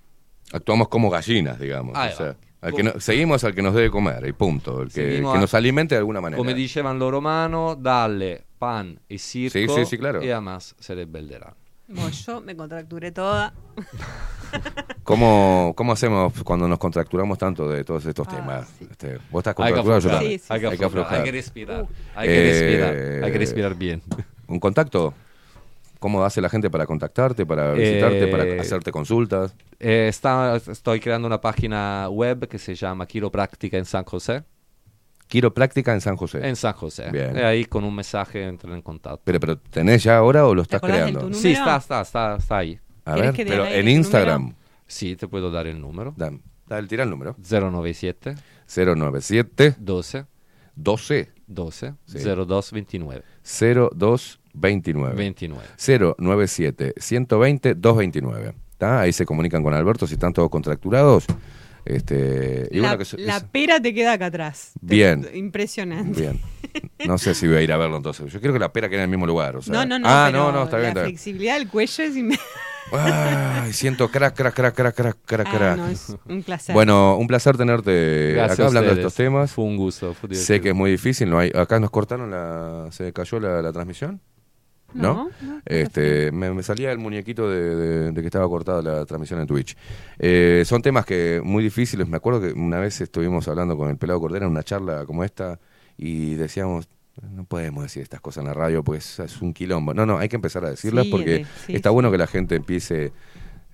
[0.51, 1.95] Actuamos como gallinas, digamos.
[1.97, 4.81] Ahí o sea, al que no- seguimos al que nos debe comer, y punto.
[4.81, 6.37] El que, que nos alimente de alguna manera.
[6.37, 10.23] Come dicevano los romanos, dalle pan y circo Sí, sí, sí, claro.
[10.23, 11.55] y además se rebellerán.
[11.93, 13.53] Bueno, yo me contracturé toda.
[15.03, 18.69] ¿Cómo, ¿Cómo hacemos cuando nos contracturamos tanto de todos Ah, estos temas?
[18.79, 20.41] Este, vos estás Hay que contracturado, aflojar, también.
[20.49, 21.87] hay que aflojar, hay que respirar, Uh.
[22.15, 24.01] hay que respirar, Eh, hay que respirar bien.
[24.47, 25.13] ¿Un contacto?
[25.99, 29.55] ¿Cómo hace la gente para contactarte, para visitarte, Eh, para hacerte consultas?
[29.79, 34.43] Eh, sta- estoy creando una página web que se llama Quiropráctica en San José.
[35.27, 36.47] Quiropráctica en San José.
[36.47, 37.09] En San José.
[37.11, 37.35] Bien.
[37.35, 39.21] Y ahí con un mensaje entran en contacto.
[39.23, 41.27] Pero, pero ¿tenés ya ahora o lo estás creando?
[41.27, 42.79] tu Sí, está, está, está, está ahí.
[43.05, 44.41] A ¿Querés ver, pero en Instagram.
[44.41, 44.57] número?
[44.85, 46.13] Sí, te puedo dar el número.
[46.15, 46.31] Da,
[46.67, 47.35] da, tira el número.
[47.39, 48.35] 097
[48.67, 50.25] 097 12
[50.75, 52.17] 12 12 Sí.
[52.19, 55.15] 0229 0229.
[55.15, 55.63] 29.
[56.17, 58.53] 097 120 229.
[58.77, 59.01] ¿Tá?
[59.01, 61.25] Ahí se comunican con Alberto si están todos contracturados.
[61.85, 64.71] Este, y La, bueno, que es- la es- pera te queda acá atrás.
[64.81, 65.27] Bien.
[65.33, 66.19] Impresionante.
[66.21, 66.39] Bien.
[67.05, 68.31] No sé si voy a ir a verlo entonces.
[68.31, 69.57] Yo creo que la pera queda en el mismo lugar.
[69.57, 69.73] o sea.
[69.73, 70.07] No, no, no.
[70.09, 70.85] Ah, no, no, está bien.
[70.85, 71.11] La Está bien.
[71.11, 72.15] flexibilidad del cuello es.
[72.15, 72.39] inme-
[72.91, 75.77] Ay, siento crack, crack, crack, crack, crack, crack, Ah, crack.
[75.77, 76.73] no, es un placer.
[76.73, 79.51] Bueno, un placer tenerte Gracias acá hablando de estos temas.
[79.51, 80.13] Fue un gusto.
[80.13, 83.61] fue Sé que es muy difícil, no hay, acá nos cortaron la, se cayó la,
[83.61, 84.21] la transmisión.
[84.93, 85.13] ¿No?
[85.13, 89.05] No, no, este, me, me salía el muñequito de, de- de que estaba cortada la
[89.05, 89.75] transmisión en Twitch.
[90.19, 92.07] Eh, son temas que muy difíciles.
[92.07, 95.23] Me acuerdo que una vez estuvimos hablando con el pelado Cordera en una charla como
[95.23, 95.59] esta
[95.97, 96.87] y decíamos,
[97.21, 99.93] no podemos decir estas cosas en la radio, pues es un quilombo.
[99.93, 101.93] No, no, hay que empezar a decirlas Sí, porque sí, está sí.
[101.93, 103.11] bueno que la gente empiece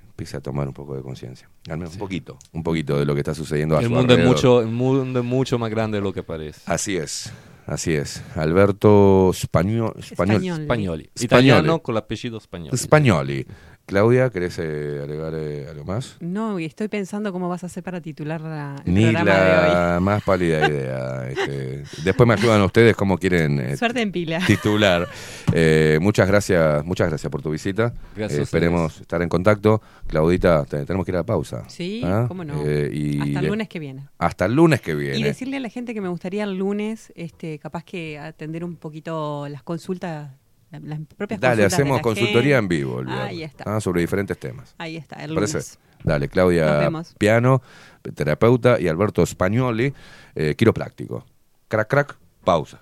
[0.09, 1.49] empiece a tomar un poco de conciencia.
[1.69, 4.13] Al menos un poquito, un poquito de lo que está sucediendo a El su mundo,
[4.13, 6.59] es mucho, el mundo es mucho más grande de lo que parece.
[6.65, 7.31] Así es,
[7.69, 8.23] así es.
[8.35, 9.93] Alberto Español.
[10.01, 10.49] Spagnoli.
[10.65, 11.09] Spagnoli.
[11.19, 12.77] Italiano con el apellido español.
[12.77, 13.45] Spagnoli.
[13.89, 16.15] Claudia, ¿querés eh, agregar eh, algo más?
[16.19, 19.39] No, y estoy pensando cómo vas a hacer para titular la, el Ni programa de
[19.41, 19.73] hoy.
[19.73, 21.27] la más pálida idea.
[21.31, 24.41] este, después me ayudan ustedes cómo quieren eh, Suerte en pila.
[24.45, 25.07] titular.
[25.53, 27.91] Eh, muchas gracias, muchas gracias por tu visita.
[28.15, 29.81] Gracias Eh, esperemos estar en contacto.
[30.05, 31.63] Claudita, te- tenemos que ir a la pausa.
[31.67, 32.25] Sí, ¿Ah?
[32.27, 32.61] cómo no.
[32.67, 34.07] Eh, y Hasta el lunes que viene.
[34.19, 35.17] Hasta el lunes que viene.
[35.17, 38.75] Y decirle a la gente que me gustaría el lunes, este, capaz que atender un
[38.75, 40.29] poquito las consultas,
[40.71, 42.57] la- las propias Dale, hacemos consultoría gente.
[42.57, 43.63] en vivo Ahí está.
[43.67, 44.75] ah, sobre diferentes temas.
[44.77, 45.53] Ahí está, el ¿Parece?
[45.53, 45.79] lunes.
[46.03, 46.89] Dale, Claudia.
[47.17, 47.61] Piano,
[48.15, 49.93] terapeuta, y Alberto Spagnoli,
[50.35, 51.25] eh, quiropráctico.
[51.67, 52.81] Crack, crack, pausa.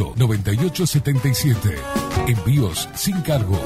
[0.01, 1.75] 2-208-9877.
[2.27, 3.59] Envíos sin cargo.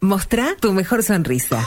[0.00, 1.66] Mostrá tu mejor sonrisa.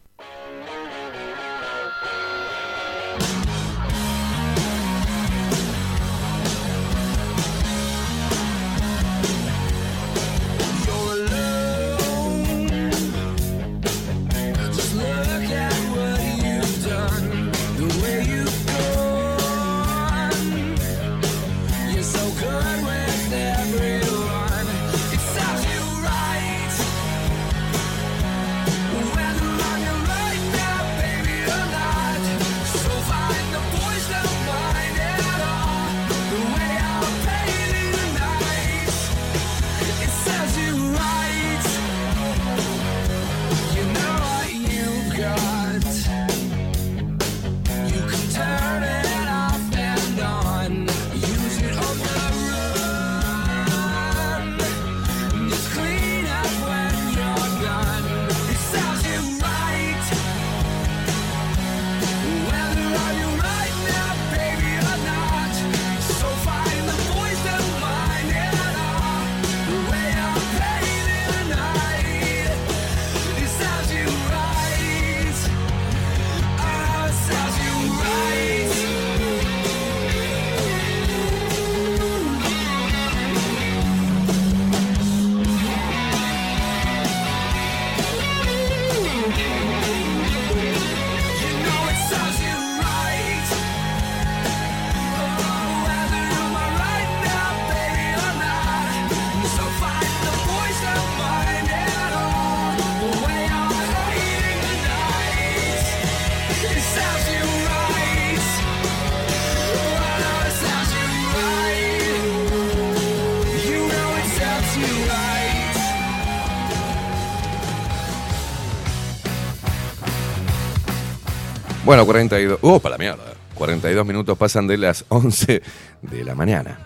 [121.92, 122.60] Bueno, 42.
[122.62, 123.34] ¡Oh, para la mierda!
[123.54, 125.62] 42 minutos pasan de las 11
[126.02, 126.80] de la mañana.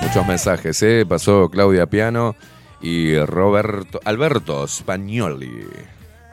[0.00, 1.04] Muchos mensajes, ¿eh?
[1.06, 2.34] Pasó Claudia Piano
[2.80, 5.68] y Roberto Alberto Spagnoli.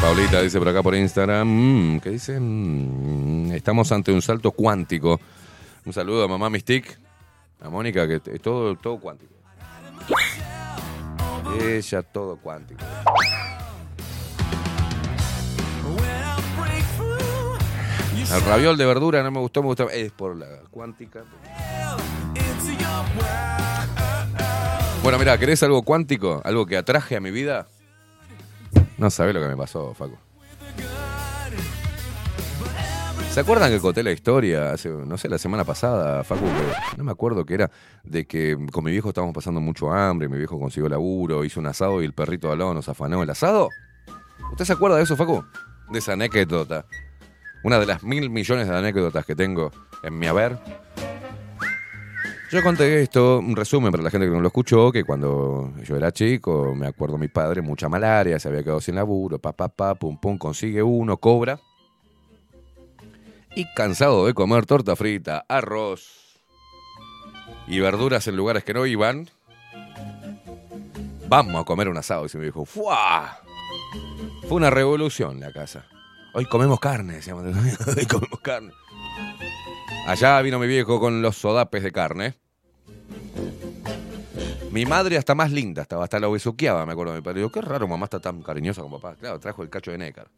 [0.00, 2.40] Paulita dice por acá por Instagram, mm, ¿qué dice?
[2.40, 5.20] Mm, estamos ante un salto cuántico.
[5.84, 6.98] Un saludo a mamá Mystic,
[7.60, 9.32] a Mónica, que es todo, todo cuántico.
[11.60, 12.84] Ella, todo cuántico.
[18.34, 19.90] El raviol de verdura no me gustó, me gustó.
[19.90, 21.24] Es por la cuántica.
[25.02, 26.40] Bueno, mira, ¿querés algo cuántico?
[26.44, 27.66] ¿Algo que atraje a mi vida?
[28.96, 30.16] No sabés lo que me pasó, Facu.
[33.32, 36.44] ¿Se acuerdan que conté la historia hace, no sé, la semana pasada, Facu?
[36.44, 37.70] que no me acuerdo que era
[38.04, 41.66] de que con mi viejo estábamos pasando mucho hambre, mi viejo consiguió laburo, hizo un
[41.66, 43.70] asado y el perrito de nos afanó el asado.
[44.52, 45.44] ¿Usted se acuerda de eso, Facu?
[45.92, 46.86] De esa anécdota.
[47.64, 49.70] Una de las mil millones de anécdotas que tengo
[50.02, 50.58] en mi haber.
[52.50, 55.96] Yo conté esto, un resumen para la gente que no lo escuchó, que cuando yo
[55.96, 59.68] era chico, me acuerdo mi padre, mucha malaria, se había quedado sin laburo, pa, pa,
[59.68, 61.60] pa, pum, pum, consigue uno, cobra.
[63.54, 66.40] Y cansado de comer torta frita, arroz
[67.66, 69.28] y verduras en lugares que no iban,
[71.28, 72.24] vamos a comer un asado.
[72.24, 73.41] Y se me dijo, ¡fuah!
[74.48, 75.86] Fue una revolución la casa.
[76.34, 77.44] Hoy comemos carne, decíamos.
[77.96, 78.72] Hoy comemos carne.
[80.06, 82.34] Allá vino mi viejo con los sodapes de carne.
[84.70, 87.40] Mi madre hasta más linda estaba, hasta la besuqueaba, me acuerdo mi padre.
[87.40, 89.14] Digo, qué raro, mamá está tan cariñosa con papá.
[89.16, 90.28] Claro, trajo el cacho de nécar.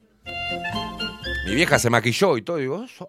[1.47, 3.08] Mi vieja se maquilló y todo, y digo, eso.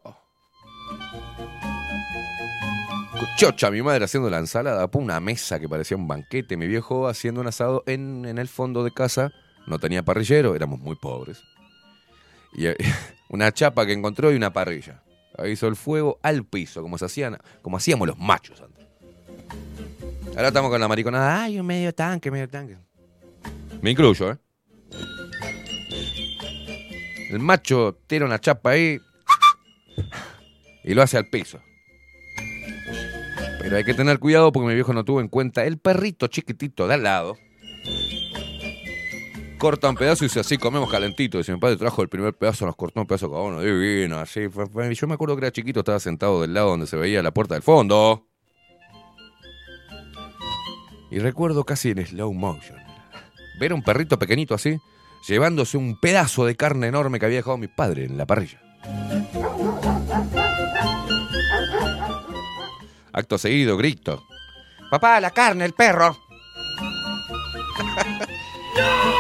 [3.38, 7.42] Chocha, mi madre haciendo la ensalada, una mesa que parecía un banquete, mi viejo haciendo
[7.42, 9.32] un asado en, en el fondo de casa,
[9.68, 11.42] no tenía parrillero, éramos muy pobres.
[12.54, 12.76] Y eh,
[13.30, 15.02] una chapa que encontró y una parrilla.
[15.38, 18.86] Ahí hizo el fuego al piso, como se hacían, como hacíamos los machos antes.
[20.36, 22.78] Ahora estamos con la mariconada, ay, un medio tanque, medio tanque.
[23.82, 24.38] Me incluyo, ¿eh?
[27.30, 29.00] El macho tira una chapa ahí
[30.84, 31.60] y lo hace al piso.
[33.60, 36.88] Pero hay que tener cuidado porque mi viejo no tuvo en cuenta el perrito chiquitito
[36.88, 37.38] de al lado.
[39.58, 41.38] Corta un pedazo y dice así, comemos calentito.
[41.38, 44.42] Dice, mi padre trajo el primer pedazo, nos cortó un pedazo cada uno, divino, así.
[44.94, 47.54] Yo me acuerdo que era chiquito, estaba sentado del lado donde se veía la puerta
[47.56, 48.28] del fondo.
[51.10, 52.78] Y recuerdo casi en slow motion.
[53.60, 54.78] Ver a un perrito pequeñito así,
[55.28, 58.62] llevándose un pedazo de carne enorme que había dejado mi padre en la parrilla.
[63.14, 64.22] Acto seguido, grito.
[64.92, 66.18] Papá, la carne, el perro.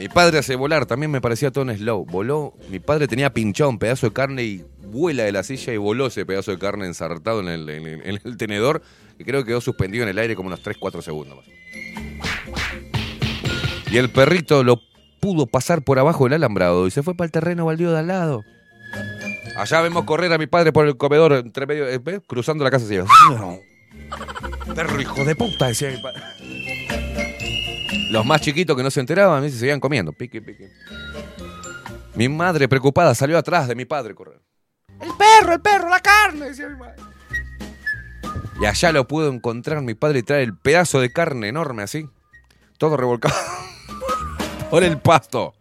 [0.00, 2.06] Mi padre hace volar, también me parecía todo slow.
[2.06, 5.76] Voló, mi padre tenía pinchado un pedazo de carne y vuela de la silla y
[5.76, 8.80] voló ese pedazo de carne ensartado en el, en el- en el tenedor,
[9.18, 11.46] que creo que quedó suspendido en el aire como unos 3-4 segundos más.
[13.92, 14.80] Y el perrito lo
[15.20, 18.06] pudo pasar por abajo del alambrado y se fue para el terreno baldío de al
[18.06, 18.42] lado.
[19.58, 22.86] Allá vemos correr a mi padre por el comedor entre medio, eh, cruzando la casa
[22.86, 22.96] así.
[24.74, 26.22] Perro hijo de puta, decía mi padre.
[28.10, 30.12] Los más chiquitos que no se enteraban, se seguían comiendo.
[30.12, 30.68] Pique, pique.
[32.16, 34.40] Mi madre, preocupada, salió atrás de mi padre a correr.
[35.00, 36.46] ¡El perro, el perro, la carne!
[36.46, 36.96] decía mi madre.
[38.60, 42.08] Y allá lo pudo encontrar mi padre y trae el pedazo de carne enorme así.
[42.78, 43.34] Todo revolcado
[44.70, 45.54] por el pasto.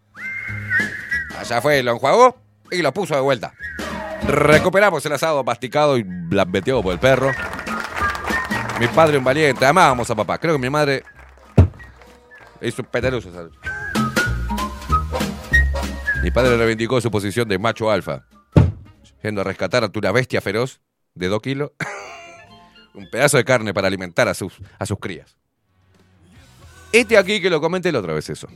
[1.37, 2.35] Allá fue, lo enjuagó
[2.71, 3.53] y lo puso de vuelta.
[4.27, 7.31] Recuperamos el asado masticado y lambeteado por el perro.
[8.79, 10.39] Mi padre un valiente, amábamos a papá.
[10.39, 11.03] Creo que mi madre
[12.61, 13.31] hizo un peteruso.
[13.31, 13.53] ¿sabes?
[16.23, 18.25] Mi padre reivindicó su posición de macho alfa,
[19.23, 20.81] yendo a rescatar a una bestia feroz
[21.13, 21.71] de dos kilos,
[22.93, 25.37] un pedazo de carne para alimentar a sus, a sus crías.
[26.91, 28.47] Este aquí que lo comenté la otra vez eso.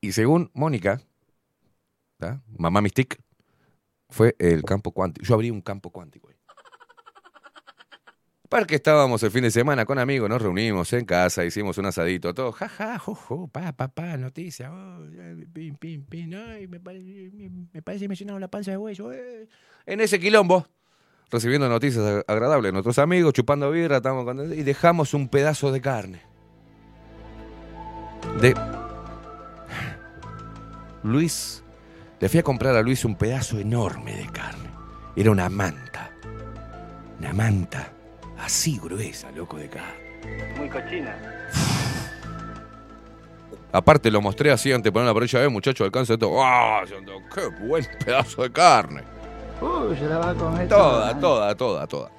[0.00, 1.00] Y según Mónica,
[2.18, 2.42] ¿tá?
[2.58, 3.18] mamá Mystic,
[4.08, 5.26] fue el campo cuántico.
[5.26, 6.28] Yo abrí un campo cuántico.
[8.46, 8.60] Ahí.
[8.60, 12.32] Porque estábamos el fin de semana con amigos, nos reunimos en casa, hicimos un asadito,
[12.34, 15.00] todo, jaja, jojo, pa, pa, pa, noticia, oh,
[15.52, 17.30] pim, pim, pim, ay, me, parece,
[17.72, 19.12] me, parece me llenaron la panza de hueso.
[19.12, 19.48] eh.
[19.86, 20.66] En ese quilombo,
[21.30, 24.26] recibiendo noticias ag- agradables de nuestros amigos, chupando birra, estamos
[24.56, 26.22] y dejamos un pedazo de carne.
[28.40, 28.54] De.
[31.02, 31.62] Luis.
[32.18, 34.70] Le fui a comprar a Luis un pedazo enorme de carne.
[35.14, 36.10] Era una manta.
[37.20, 37.92] Una manta
[38.38, 40.56] así gruesa, loco de carne.
[40.56, 41.16] Muy cochina.
[43.72, 46.32] Aparte lo mostré así antes de poner la parrilla, eh, muchacho, alcanza esto.
[46.42, 46.82] ¡Ah!
[47.34, 49.02] ¡Qué buen pedazo de carne!
[49.60, 52.10] Uy, se la va a comer Toda, toda, toda, toda.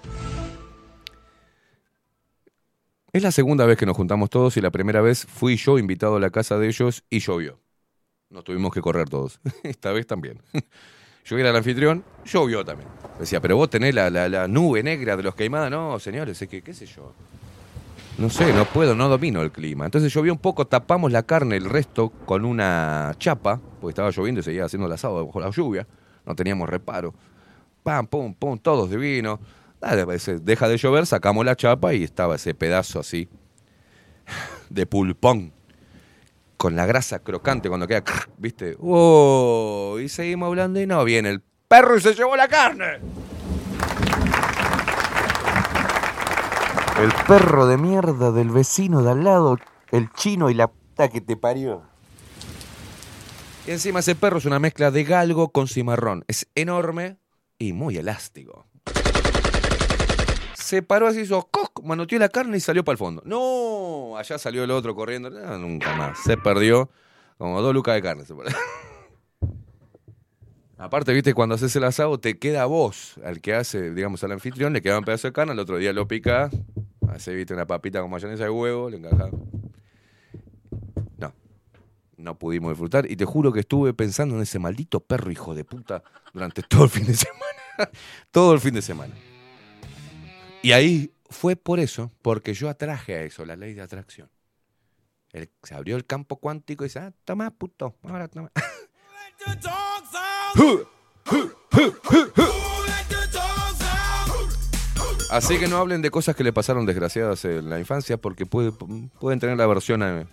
[3.11, 6.17] Es la segunda vez que nos juntamos todos y la primera vez fui yo invitado
[6.17, 7.59] a la casa de ellos y llovió.
[8.29, 9.39] Nos tuvimos que correr todos.
[9.63, 10.41] Esta vez también.
[11.27, 12.89] Yo era el anfitrión, llovió también.
[13.19, 15.69] Decía, pero vos tenés la, la- nube negra de los queimadas.
[15.69, 17.11] No, señores, es que, qué sé yo.
[18.17, 19.85] No sé, no puedo, no domino el clima.
[19.85, 24.39] Entonces llovió un poco, tapamos la carne, el resto con una chapa, porque estaba lloviendo
[24.39, 25.85] y seguía haciendo el asado bajo la lluvia.
[26.25, 27.13] No teníamos reparo.
[27.83, 29.39] Pam, pum, pum, todos divinos.
[29.81, 33.27] Dale, se deja de llover, sacamos la chapa y estaba ese pedazo así
[34.69, 35.51] de pulpón.
[36.57, 38.03] Con la grasa crocante cuando queda,
[38.37, 38.75] ¿viste?
[38.79, 39.97] ¡Oh!
[40.01, 42.99] Y seguimos hablando y no viene el perro y se llevó la carne.
[46.99, 49.57] El perro de mierda del vecino de al lado,
[49.91, 51.83] el chino y la puta que te parió.
[53.67, 56.23] Y encima ese perro es una mezcla de galgo con cimarrón.
[56.27, 57.17] Es enorme
[57.59, 58.66] y muy elástico.
[60.67, 63.21] Se paró así, hizo coc, manoteó la carne y salió para el fondo.
[63.23, 65.29] No, allá salió el otro corriendo.
[65.29, 66.19] No, nunca más.
[66.19, 66.89] Se perdió
[67.37, 68.25] como dos lucas de carne.
[70.77, 74.73] Aparte, viste, cuando haces el asado, te queda vos, al que hace, digamos, al anfitrión,
[74.73, 76.49] le queda un pedazo de carne, el otro día lo pica,
[77.07, 79.29] hace, viste, una papita con mayonesa de huevo, le encaja.
[81.17, 81.33] No,
[82.17, 83.09] no pudimos disfrutar.
[83.09, 86.83] Y te juro que estuve pensando en ese maldito perro hijo de puta durante todo
[86.83, 87.89] el fin de semana.
[88.31, 89.13] todo el fin de semana.
[90.63, 94.29] Y ahí fue por eso, porque yo atraje a eso, la ley de atracción.
[95.63, 98.51] Se abrió el campo cuántico y dice, ah, toma, puto, ahora toma.
[105.29, 108.71] Así que no hablen de cosas que le pasaron desgraciadas en la infancia porque puede-
[108.71, 110.25] pueden tener la versión eh,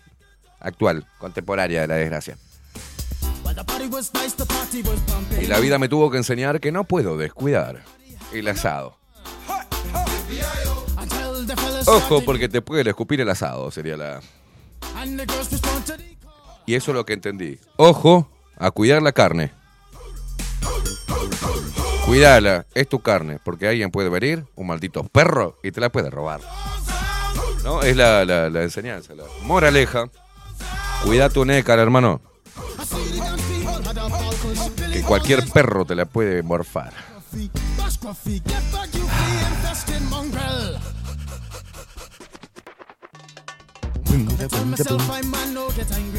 [0.60, 2.38] actual, contemporánea de la desgracia.
[5.42, 7.82] Y la vida me tuvo que enseñar que no puedo descuidar
[8.32, 8.96] el asado.
[11.86, 14.20] Ojo, porque te puede escupir el asado, sería la...
[16.66, 17.58] Y eso es lo que entendí.
[17.76, 19.52] Ojo a cuidar la carne.
[22.06, 26.10] Cuidala, es tu carne, porque alguien puede venir, un maldito perro, y te la puede
[26.10, 26.40] robar.
[27.64, 27.82] ¿No?
[27.82, 30.04] Es la, la- la enseñanza, la moraleja.
[31.02, 32.20] Cuida tu nécar, hermano.
[34.92, 36.92] Que cualquier perro te la puede morfar.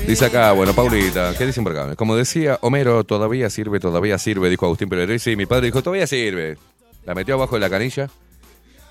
[0.08, 1.96] Dice acá, bueno, Paulita, ¿qué dicen por acá?
[1.96, 5.22] Como decía Homero, todavía sirve, todavía sirve, dijo Agustín Pérez.
[5.22, 6.58] Sí, mi padre dijo, todavía sirve.
[7.06, 8.10] La metió abajo de la canilla,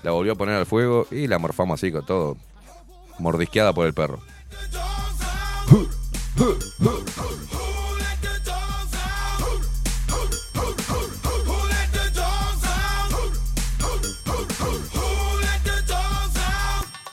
[0.03, 2.37] la volvió a poner al fuego y la morfamos así con todo.
[3.19, 4.19] Mordisqueada por el perro.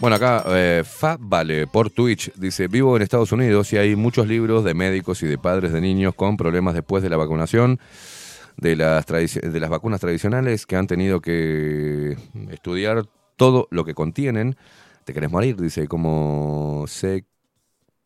[0.02, 4.26] Bueno, acá eh, Fa Vale por Twitch dice, vivo en Estados Unidos y hay muchos
[4.26, 7.78] libros de médicos y de padres de niños con problemas después de la vacunación,
[8.56, 12.16] de las, de las vacunas tradicionales que han tenido que
[12.50, 13.04] estudiar
[13.36, 14.56] todo lo que contienen.
[15.04, 15.56] ¿Te querés morir?
[15.56, 17.24] Dice, ¿cómo se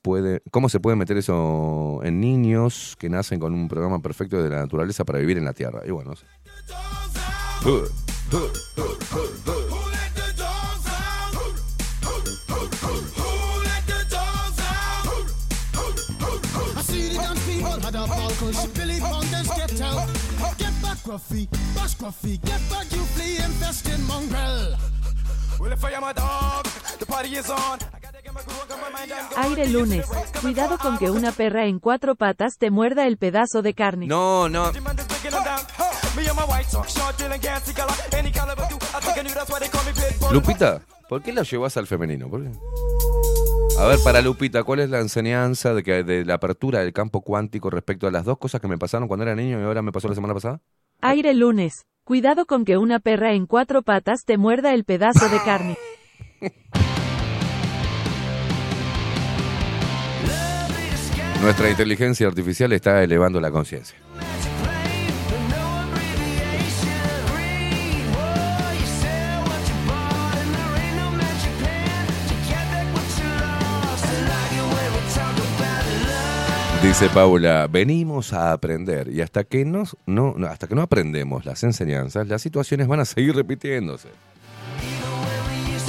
[0.02, 4.50] puede, cómo se puede meter eso en niños que nacen con un programa perfecto de
[4.50, 5.81] la naturaleza para vivir en la Tierra?
[5.86, 6.12] Y bueno.
[21.06, 23.38] Get back, you flea
[24.08, 24.76] mongrel.
[25.60, 26.64] Well, if I am a dog,
[26.98, 27.78] the party is on.
[29.36, 30.04] Aire lunes.
[30.40, 34.08] Cuidado con que una perra en cuatro patas te muerda el pedazo de carne.
[34.08, 34.72] No, no.
[40.32, 42.28] Lupita, ¿por qué la llevas al femenino?
[42.28, 42.50] ¿Por qué?
[43.78, 47.20] A ver, para Lupita, ¿cuál es la enseñanza de, que, de la apertura del campo
[47.20, 49.92] cuántico respecto a las dos cosas que me pasaron cuando era niño y ahora me
[49.92, 50.60] pasó la semana pasada?
[51.02, 51.84] Aire lunes.
[52.05, 55.76] Cuidado con que una perra en cuatro patas te muerda el pedazo de carne.
[61.42, 63.97] Nuestra inteligencia artificial está elevando la conciencia.
[76.86, 79.82] Dice Paula, venimos a aprender y hasta que no,
[80.48, 84.08] hasta que no aprendemos las enseñanzas, las situaciones van a seguir repitiéndose.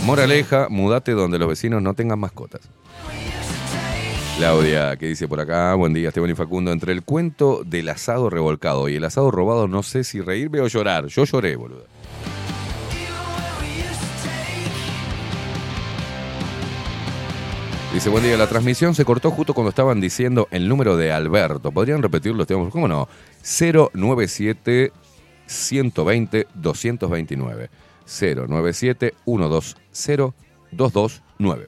[0.06, 2.61] Moraleja, mudate donde los vecinos no tengan mascotas.
[4.38, 8.32] Claudia, que dice por acá, buen día Esteban y Facundo, entre el cuento del asado
[8.32, 11.06] revolcado y el asado robado no sé si reírme o llorar.
[11.06, 11.85] Yo lloré, boludo.
[17.93, 21.72] Dice, buen día, la transmisión se cortó justo cuando estaban diciendo el número de Alberto.
[21.72, 22.45] ¿Podrían repetirlo?
[22.69, 23.07] ¿Cómo no?
[23.41, 24.91] 097
[25.48, 27.69] 120 229.
[28.06, 31.67] 097 120 229.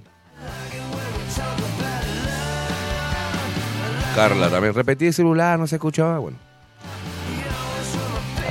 [4.16, 6.20] Carla también repetí el celular, no se escuchaba.
[6.20, 6.38] Bueno.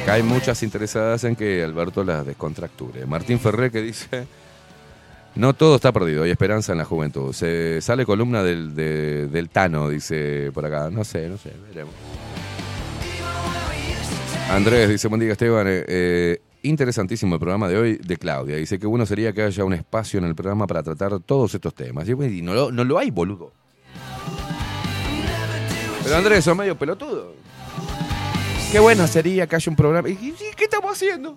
[0.02, 3.05] Acá hay muchas interesadas en que Alberto las descontracture.
[3.05, 4.26] Martín Ferré que dice,
[5.34, 7.32] no todo está perdido, hay esperanza en la juventud.
[7.32, 10.90] Se sale columna del, de- del Tano, dice por acá.
[10.90, 11.94] No sé, no sé, veremos.
[14.50, 18.57] Andrés dice, buen día Esteban, eh, eh, interesantísimo el programa de hoy de Claudia.
[18.57, 21.74] Dice que bueno sería que haya un espacio en el programa para tratar todos estos
[21.74, 22.08] temas.
[22.08, 23.52] Y, no, lo, no lo hay, boludo.
[26.02, 27.34] Pero Andrés, sos medio pelotudo.
[28.73, 30.08] Qué bueno sería que haya un programa.
[30.08, 31.36] ¿Y, y- y qué estamos haciendo?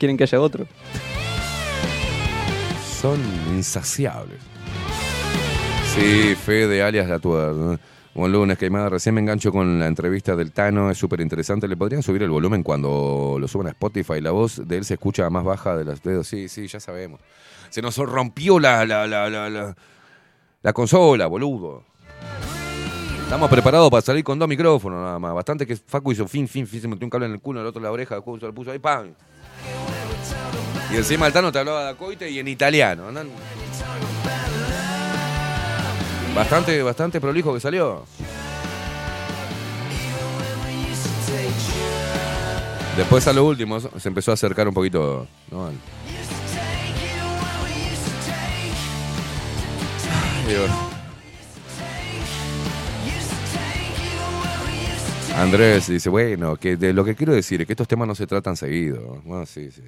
[0.00, 0.66] ¿Quieren que haya otro?
[3.02, 3.20] Son
[3.50, 4.40] insaciables.
[5.94, 7.78] Sí, Fede, alias La Tuer.
[8.14, 8.88] Buen lunes, Queimada.
[8.88, 11.68] Recién me engancho con la entrevista del Tano, es súper interesante.
[11.68, 14.22] ¿Le podrían subir el volumen cuando lo suban a Spotify?
[14.22, 16.26] La voz de él se escucha más baja de los dedos.
[16.26, 17.20] Sí, sí, ya sabemos.
[17.68, 19.76] Se nos rompió la, la, la, la, la,
[20.62, 21.84] la consola, boludo.
[23.24, 25.34] Estamos preparados para salir con dos micrófonos nada más.
[25.34, 27.66] Bastante que Facu hizo fin, fin, fin, se metió un cable en el culo, el
[27.66, 29.12] otro en la oreja, se lo puso ahí, ¡pam!
[30.92, 33.04] Y encima el Tano te hablaba de acoite y en italiano.
[36.34, 38.04] Bastante, bastante prolijo que salió.
[42.96, 45.26] Después a lo último se empezó a acercar un poquito.
[45.50, 45.70] ¿no?
[55.40, 58.26] Andrés dice, bueno, que de lo que quiero decir es que estos temas no se
[58.26, 59.22] tratan seguido.
[59.24, 59.82] Bueno, sí, sí.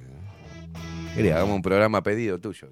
[1.13, 2.69] Quería, hagamos un programa pedido tuyo.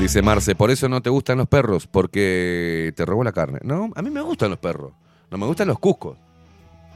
[0.00, 3.58] Dice Marce, por eso no te gustan los perros, porque te robó la carne.
[3.62, 4.92] No, a mí me gustan los perros.
[5.30, 6.16] No me gustan los cuscos.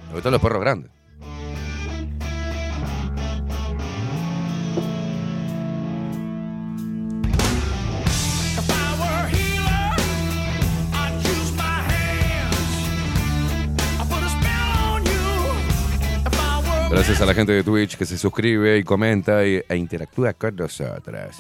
[0.09, 0.91] Me gustan los perros grandes.
[16.91, 20.57] Gracias a la gente de Twitch que se suscribe y comenta y- e interactúa con
[20.57, 21.36] nosotros.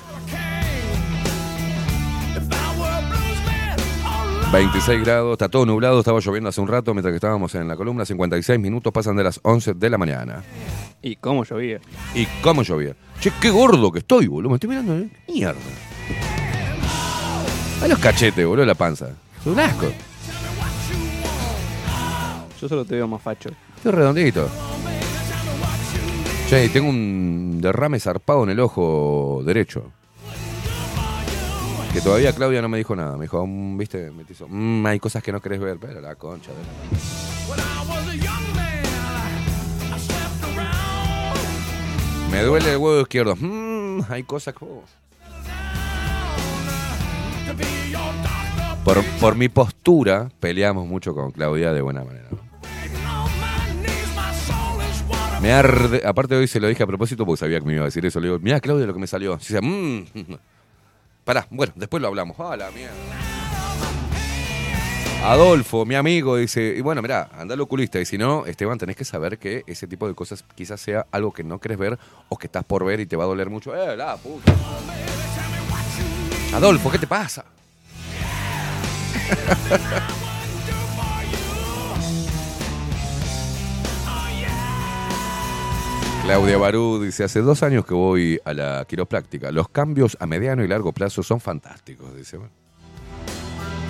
[4.52, 7.76] 26 grados, está todo nublado, estaba lloviendo hace un rato mientras que estábamos en la
[7.76, 8.04] columna.
[8.04, 10.42] 56 minutos pasan de las 11 de la mañana.
[11.02, 11.80] ¿Y cómo llovía?
[12.14, 12.94] ¿Y cómo llovía?
[13.20, 14.50] Che, qué gordo que estoy, boludo.
[14.50, 15.08] Me estoy mirando, ¿eh?
[15.28, 15.60] Mierda.
[17.82, 19.08] A los cachetes, boludo, la panza.
[19.40, 19.86] Es un asco.
[22.60, 23.50] Yo solo te veo más facho.
[23.76, 24.48] Estoy redondito.
[26.48, 29.92] Che, tengo un derrame zarpado en el ojo derecho.
[31.92, 33.16] Que todavía Claudia no me dijo nada.
[33.16, 36.14] Me dijo, mm, viste, me hizo, "Mm, hay cosas que no querés ver, pero la
[36.14, 36.68] concha de la...
[42.30, 43.36] Me duele el huevo izquierdo.
[43.36, 44.64] Mm, hay cosas que...
[48.84, 52.28] Por, por mi postura, peleamos mucho con Claudia de buena manera.
[55.40, 56.02] Me arde.
[56.04, 58.20] Aparte, hoy se lo dije a propósito porque sabía que me iba a decir eso.
[58.20, 59.34] Le digo, mira, Claudia, lo que me salió.
[59.34, 60.04] Y dice, mmm.
[61.24, 62.36] Pará, bueno, después lo hablamos.
[62.40, 62.94] Ah, la mierda.
[65.22, 68.00] Adolfo, mi amigo, dice, y bueno, mirá, anda al oculista.
[68.00, 71.32] Y si no, Esteban, tenés que saber que ese tipo de cosas quizás sea algo
[71.32, 73.74] que no querés ver o que estás por ver y te va a doler mucho.
[73.74, 74.52] Eh, la puta.
[76.54, 77.44] Adolfo, ¿qué te pasa?
[86.28, 89.50] Claudia Barú dice, hace dos años que voy a la quiropráctica.
[89.50, 92.38] Los cambios a mediano y largo plazo son fantásticos, dice.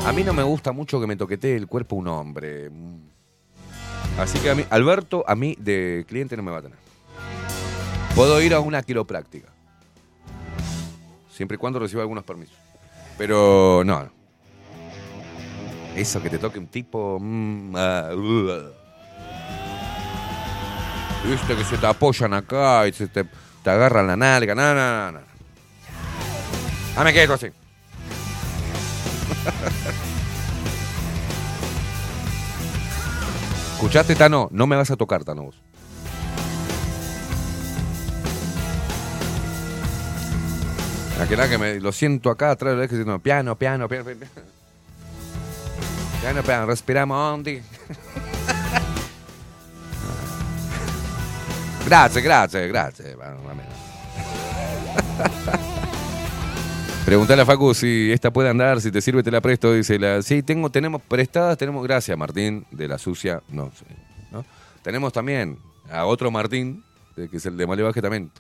[0.07, 2.71] A mí no me gusta mucho que me toquetee el cuerpo un hombre.
[4.21, 6.79] Así que a mí, Alberto, a mí de cliente no me va a tener.
[8.15, 9.49] Puedo ir a una quiropráctica.
[11.33, 12.57] Siempre y cuando reciba algunos permisos.
[13.19, 14.05] Pero no.
[14.05, 14.11] no.
[15.97, 17.19] Eso que te toque un tipo...
[17.21, 18.78] mm, ah, uh.
[21.25, 23.25] Viste que se te apoyan acá y se te,
[23.63, 25.13] te agarran la nalga, no, no, no.
[25.13, 25.21] no.
[26.95, 27.49] Dame quieto así.
[33.75, 34.49] ¿Escuchaste, Tano?
[34.51, 35.63] No me vas a tocar, Tano, vos.
[41.19, 44.21] La que me lo siento acá atrás eje diciendo piano, piano, piano, piano.
[46.21, 47.63] Piano, piano, respiramos hondi.
[51.89, 53.17] grazie, grazie, grazie.
[57.05, 59.73] Preguntale a Facu si esta puede andar, si te sirve te la presto.
[59.73, 63.87] Dice, la, sí, tengo, tenemos prestadas, tenemos, gracias Martín, de la sucia, no sé.
[64.31, 64.45] ¿no?
[64.83, 65.57] Tenemos también
[65.91, 66.85] a otro Martín,
[67.17, 68.31] que es el de Malevaje también.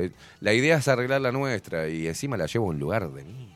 [0.41, 3.55] La idea es arreglar la nuestra y encima la llevo a un lugar de mierda.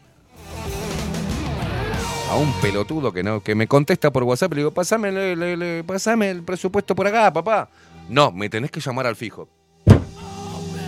[2.31, 6.43] A un pelotudo que no, que me contesta por WhatsApp le digo, pasame, pasame el
[6.43, 7.69] presupuesto por acá, papá.
[8.09, 9.51] No, me tenés que llamar al fijo.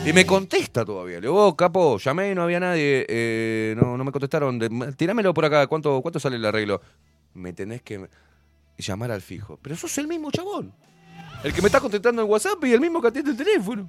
[0.06, 1.16] Y me contesta todavía.
[1.16, 3.06] Le digo, oh, capo, llamé y no había nadie.
[3.08, 4.58] eh, no, no me contestaron.
[4.58, 5.66] De- tirámelo por acá.
[5.66, 6.80] ¿Cuánto, ¿Cuánto sale el arreglo?
[7.32, 8.06] Me tenés que
[8.76, 9.58] llamar al fijo.
[9.62, 10.72] Pero sos el mismo chabón.
[11.42, 13.88] El que me está contestando en WhatsApp y el mismo que atiende el teléfono.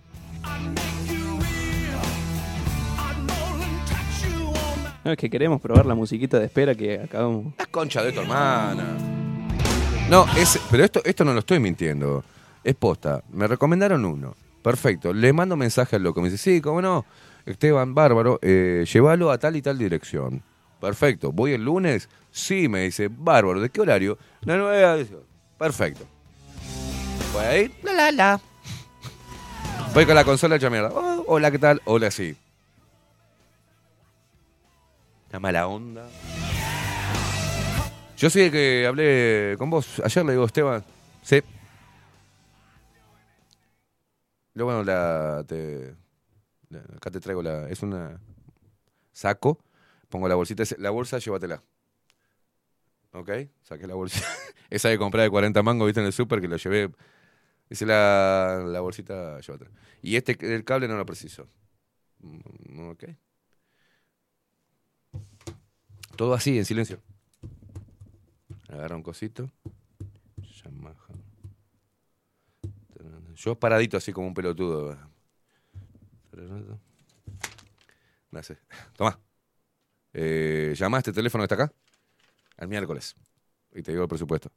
[5.03, 7.53] No, es que queremos probar la musiquita de espera que acabamos.
[7.59, 8.97] La concha de tu hermana.
[10.09, 12.23] No, es, pero esto, esto no lo estoy mintiendo.
[12.63, 13.21] Es posta.
[13.31, 14.35] Me recomendaron uno.
[14.65, 15.13] Perfecto.
[15.13, 16.21] Le mando mensaje al loco.
[16.21, 17.05] Me dice, sí, cómo no.
[17.45, 18.39] Esteban, bárbaro.
[18.41, 20.41] Eh, llévalo a tal y tal dirección.
[20.81, 21.31] Perfecto.
[21.31, 22.09] ¿Voy el lunes?
[22.31, 23.07] Sí, me dice.
[23.11, 23.61] Bárbaro.
[23.61, 24.17] ¿De qué horario?
[24.41, 24.97] La nueva.
[25.59, 26.07] Perfecto.
[27.31, 27.71] Voy a ir.
[27.83, 28.41] La, la, la.
[29.93, 30.89] Voy con la consola hecha mierda.
[30.91, 31.79] Oh, hola, ¿qué tal?
[31.85, 32.35] Hola, sí.
[35.31, 36.07] La mala onda.
[38.17, 40.01] Yo sí que hablé con vos.
[40.03, 40.83] Ayer le digo, Esteban.
[41.21, 41.43] Sí.
[44.55, 45.95] Luego, bueno, la, te-
[46.97, 47.69] acá te traigo la.
[47.69, 48.19] Es una.
[49.13, 49.59] Saco.
[50.09, 50.63] Pongo la bolsita.
[50.79, 51.63] La bolsa, llévatela.
[53.13, 53.29] ¿Ok?
[53.63, 54.21] Saqué la bolsa.
[54.69, 56.91] Esa que compré de 40 mangos, viste, en el súper, que lo llevé.
[57.69, 59.71] Dice la, la bolsita, llévatela.
[60.01, 61.47] Y este, el cable no lo preciso.
[62.21, 63.05] Mm, ¿Ok?
[66.15, 66.99] Todo así, en silencio.
[68.69, 69.51] Agarra un cosito.
[70.57, 71.24] Yamaha.
[73.35, 74.97] Yo paradito así como un pelotudo.
[78.31, 78.57] Me hace.
[78.95, 79.19] Tomá.
[80.13, 81.73] Eh, a este teléfono que está acá.
[82.57, 83.15] Al miércoles.
[83.73, 84.51] Y te digo el presupuesto.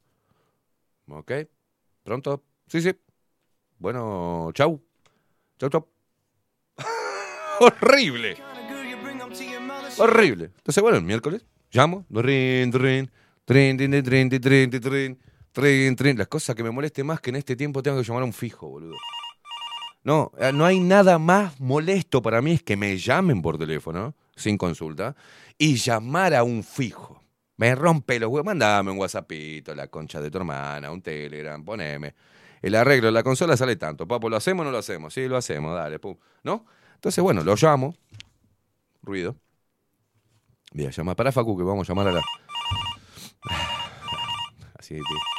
[1.09, 1.33] ¿Ok?
[2.05, 2.45] ¿Pronto?
[2.69, 2.93] Sí, sí.
[3.79, 4.81] Bueno, chau.
[5.59, 5.89] Chau, chau.
[7.61, 8.37] Horrible.
[9.99, 10.45] Horrible.
[10.57, 12.07] Entonces, bueno, el miércoles llamo.
[12.09, 13.11] Trin, trin,
[13.45, 15.19] trin, trin, trin, trin, trin,
[15.53, 16.17] trin, trin.
[16.19, 18.33] Las cosas que me moleste más que en este tiempo tengo que llamar a un
[18.33, 18.97] fijo, boludo.
[20.05, 24.15] No, eh, no hay nada más molesto para mí es que me llamen por teléfono,
[24.37, 25.15] sin consulta,
[25.59, 27.23] y llamar a un fijo.
[27.57, 28.47] Me rompe los huevos.
[28.47, 32.15] Mandame un WhatsAppito, la concha de tu hermana, un Telegram, poneme.
[32.63, 34.07] El arreglo de la consola sale tanto.
[34.07, 35.13] Papo, ¿lo hacemos o no lo hacemos?
[35.13, 36.17] Sí, lo hacemos, dale, pum.
[36.45, 36.65] ¿No?
[36.95, 37.95] Entonces, bueno, lo llamo.
[39.03, 39.37] Ruido.
[40.73, 42.23] Mira, llama para Facu que vamos a llamar a la.
[44.79, 45.38] Así, que-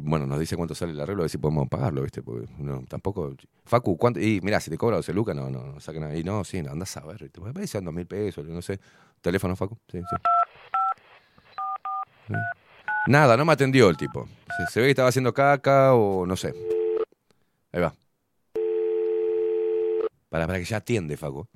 [0.00, 2.22] bueno, nos dice cuánto sale el arreglo, a ver si podemos pagarlo, ¿viste?
[2.22, 2.46] Porque
[2.88, 3.34] tampoco.
[3.64, 4.20] Facu, ¿cuánto?
[4.20, 6.16] Y mira, si te cobra 12 lucas, no, no, no nada.
[6.16, 7.22] Y no, sí, no, andás a ver.
[7.22, 7.40] ¿viste?
[7.40, 8.80] Me parece dos mil pesos, no sé.
[9.20, 9.78] Teléfono, Facu.
[9.90, 9.98] Sí.
[12.28, 12.34] Sí.
[13.08, 14.28] Nada, no me atendió el tipo.
[14.56, 16.54] Se, se ve que estaba haciendo caca o no sé.
[17.72, 17.94] Ahí va.
[20.28, 21.46] Para, para que ya atiende, Facu.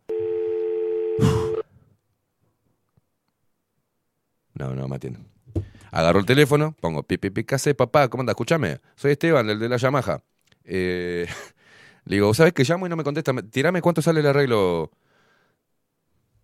[4.54, 5.35] No, no me atiende.
[5.90, 8.08] Agarro el teléfono, pongo pipi pipi, ¿qué papá?
[8.08, 8.34] ¿Cómo andas?
[8.34, 8.80] Escúchame.
[8.96, 10.22] Soy Esteban, el de la Yamaha.
[10.64, 11.26] Eh,
[12.04, 13.32] le digo, ¿sabes que llamo y no me contesta?
[13.32, 14.90] Me- Tirame cuánto sale el arreglo.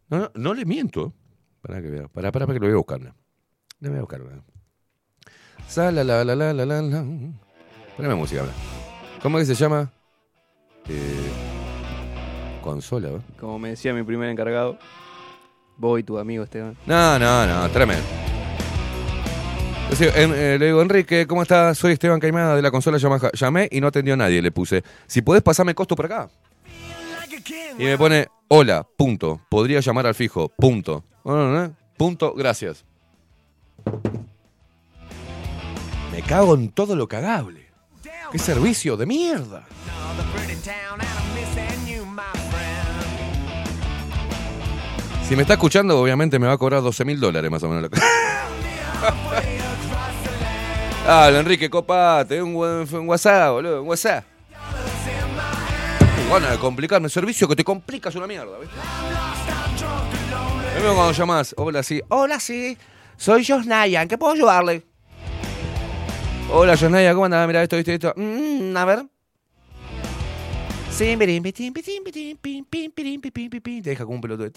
[0.09, 1.13] No, no, no le miento.
[1.61, 2.09] Para que vea.
[2.09, 3.01] Para, para, para que lo voy a buscar.
[3.01, 3.15] No,
[3.81, 4.21] No voy a buscar.
[4.21, 4.45] no.
[5.69, 7.05] Sa, la, la, la, la, la, la.
[7.97, 8.53] Poneme música, habla.
[9.23, 9.91] ¿Cómo que se llama?
[10.89, 11.31] Eh,
[12.63, 13.23] consola, ¿no?
[13.39, 14.79] Como me decía mi primer encargado,
[15.77, 16.77] vos y tu amigo Esteban.
[16.87, 18.03] No, no, no, tremendo.
[20.01, 21.77] Eh, le digo, Enrique, ¿cómo estás?
[21.77, 23.31] Soy Esteban Caimada de la consola Yamaha.
[23.35, 24.41] Llamé y no atendió a nadie.
[24.41, 26.31] Le puse, si podés pasarme costo por acá.
[27.79, 29.41] Y me pone, hola, punto.
[29.51, 31.05] Podría llamar al fijo, punto.
[31.99, 32.85] Punto, gracias.
[36.11, 37.69] Me cago en todo lo cagable.
[38.31, 39.67] ¡Qué servicio de mierda!
[45.29, 47.91] Si me está escuchando, obviamente me va a cobrar 12 mil dólares más o menos.
[51.07, 52.41] Habla, Enrique, copate.
[52.41, 54.25] Un, un WhatsApp, boludo, un WhatsApp.
[56.31, 58.77] Van a complicarme el servicio que te complicas una mierda, ¿viste?
[60.77, 61.55] Es cuando llamás.
[61.59, 62.01] Hola, sí.
[62.09, 62.79] Hola, sí.
[63.17, 64.03] Soy Josnaya.
[64.03, 64.83] ¿En qué puedo ayudarle?
[66.51, 67.13] Hola, Josnaya.
[67.13, 67.47] ¿Cómo andás?
[67.47, 68.15] Mira esto, viste esto.
[68.17, 69.05] Mm, a ver.
[73.83, 74.51] Te deja como un pelotudo.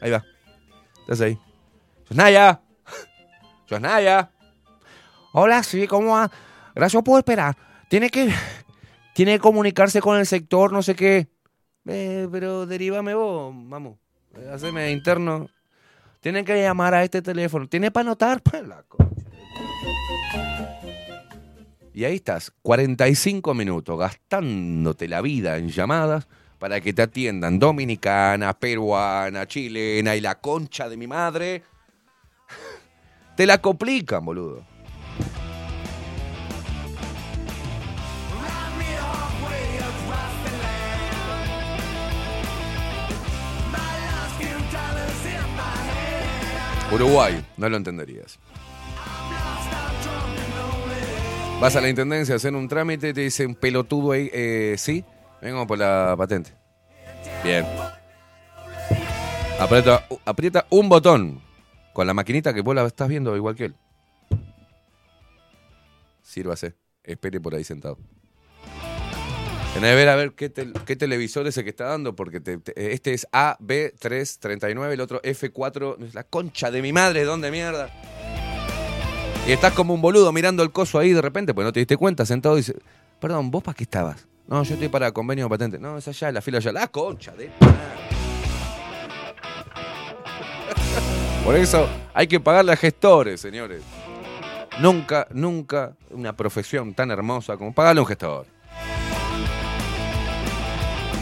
[0.00, 0.24] Ahí va.
[1.00, 1.38] Estás ahí.
[2.08, 2.60] Josnaya.
[3.68, 4.30] Josnaya.
[5.32, 6.30] Hola, sí, ¿cómo va?
[6.74, 7.56] Gracias por esperar.
[7.88, 8.32] Tiene que,
[9.14, 11.28] tiene comunicarse con el sector, no sé qué.
[11.86, 13.98] Eh, pero derívame vos, vamos.
[14.52, 15.48] Haceme interno.
[16.20, 17.68] Tienen que llamar a este teléfono.
[17.68, 18.40] ¿Tiene para anotar?
[18.50, 19.14] Pues la concha.
[21.92, 26.26] Y ahí estás, 45 minutos gastándote la vida en llamadas
[26.58, 31.62] para que te atiendan dominicana, peruana, chilena y la concha de mi madre.
[33.36, 34.62] Te la complican, boludo.
[46.92, 48.38] Uruguay, no lo entenderías.
[51.60, 55.04] Vas a la intendencia a hacer un trámite, te dicen pelotudo ahí, eh, sí,
[55.42, 56.52] vengo por la patente.
[57.42, 57.66] Bien.
[59.58, 61.40] Aprieta, aprieta un botón
[61.94, 63.74] con la maquinita que vos la estás viendo igual que él.
[66.22, 67.96] Sírvase, espere por ahí sentado.
[69.74, 70.52] Tenés que ver a ver qué,
[70.84, 75.20] qué televisor es el que está dando, porque te- te- este es AB339, el otro
[75.22, 77.90] F4, es la concha de mi madre, ¿dónde mierda?
[79.46, 81.96] Y estás como un boludo mirando el coso ahí de repente, pues no te diste
[81.96, 82.76] cuenta, sentado y dices,
[83.20, 84.26] perdón, ¿vos para qué estabas?
[84.46, 85.78] No, yo estoy para convenio patente.
[85.78, 86.70] No, es allá, la fila allá.
[86.72, 87.50] La concha de...
[91.44, 93.82] Por eso hay que pagarle a gestores, señores.
[94.80, 98.46] Nunca, nunca una profesión tan hermosa como pagarle a un gestor.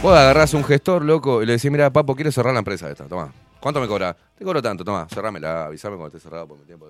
[0.01, 3.05] Vos agarrás un gestor, loco, y le decís, mira, papo, quiero cerrar la empresa esta,
[3.05, 3.33] toma.
[3.59, 4.15] ¿Cuánto me cobra?
[4.37, 6.87] Te cobro tanto, toma, cerrámela, avísame cuando esté cerrado por mi tiempo.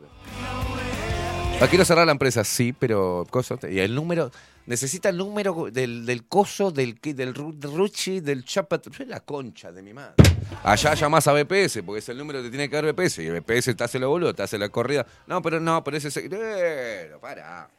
[1.60, 4.32] Ah, quiero cerrar la empresa, sí, pero cosa, y el número,
[4.66, 9.82] necesita el número del, del coso, del, del ru- Ruchi, del chapat, la concha de
[9.82, 10.16] mi madre.
[10.64, 13.76] Allá llamás a BPS, porque es el número que tiene que dar BPS, y BPS
[13.76, 15.06] te hace lo boludo, te hace la corrida.
[15.28, 16.12] No, pero no, pero ese...
[16.12, 17.70] se- Bueno, para.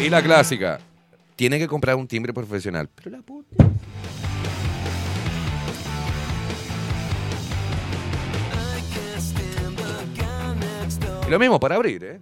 [0.00, 0.80] Y la clásica,
[1.36, 2.88] tiene que comprar un timbre profesional.
[2.94, 3.64] Pero la puta.
[11.28, 12.20] Lo mismo para abrir, ¿eh?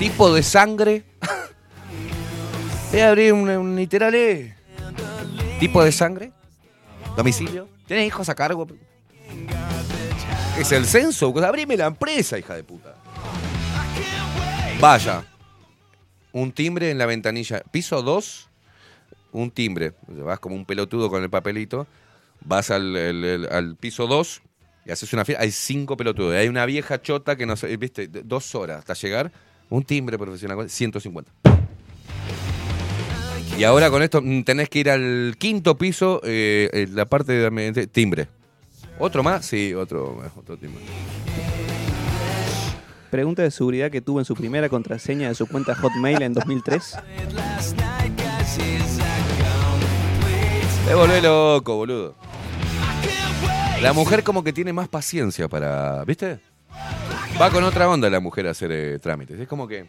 [0.00, 1.04] Tipo de sangre.
[2.90, 4.56] Voy a abrir un, un literal, ¿eh?
[5.60, 6.32] Tipo de sangre.
[7.16, 7.68] Domicilio.
[7.86, 8.66] ¿Tienes hijos a cargo?
[10.58, 11.32] Es el censo.
[11.44, 12.96] Abrime la empresa, hija de puta.
[14.80, 15.22] Vaya.
[16.32, 17.60] Un timbre en la ventanilla.
[17.70, 18.48] Piso 2.
[19.32, 19.92] Un timbre.
[20.08, 21.86] Vas como un pelotudo con el papelito.
[22.42, 24.40] Vas al, el- el- al piso 2
[24.86, 25.40] y haces una fila.
[25.42, 26.34] Hay cinco pelotudos.
[26.34, 29.30] Hay una vieja chota que no sé, viste, dos horas hasta llegar.
[29.70, 31.32] Un timbre profesional, 150.
[33.56, 37.86] Y ahora con esto mm, tenés que ir al quinto piso, eh, la parte de
[37.86, 38.28] timbre.
[38.98, 39.46] ¿Otro más?
[39.46, 40.80] Sí, otro, otro timbre.
[43.10, 46.96] Pregunta de seguridad que tuvo en su primera contraseña de su cuenta Hotmail en 2003.
[50.86, 52.14] Te volvés loco, boludo.
[53.80, 56.40] La mujer como que tiene más paciencia para, ¿viste?
[57.40, 59.40] Va con otra onda la mujer a hacer eh, trámites.
[59.40, 59.86] Es como que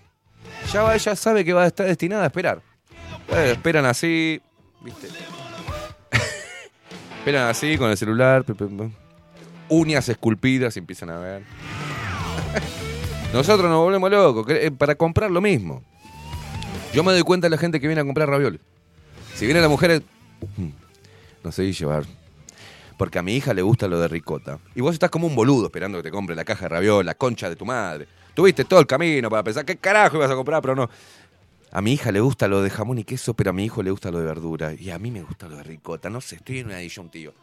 [0.72, 2.62] ya ella sabe que va a estar destinada a esperar.
[3.30, 4.42] Eh, esperan así,
[4.82, 5.08] ¿viste?
[7.20, 8.46] esperan así con el celular,
[9.70, 11.44] uñas esculpidas y empiezan a ver.
[13.34, 15.84] Nosotros nos volvemos locos eh, para comprar lo mismo.
[16.94, 18.62] Yo me doy cuenta de la gente que viene a comprar ravioles.
[19.36, 20.02] Si viene la mujer, eh,
[21.44, 22.06] no sé llevar.
[23.02, 24.60] Porque a mi hija le gusta lo de ricota.
[24.76, 27.16] Y vos estás como un boludo esperando que te compre la caja de ravioles, la
[27.16, 28.08] concha de tu madre.
[28.36, 30.88] Tuviste todo el camino para pensar qué carajo ibas a comprar, pero no.
[31.72, 33.90] A mi hija le gusta lo de jamón y queso, pero a mi hijo le
[33.90, 34.74] gusta lo de verdura.
[34.76, 36.12] Y a mí me gusta lo de ricota.
[36.12, 37.34] No sé, estoy en una disyuntiva.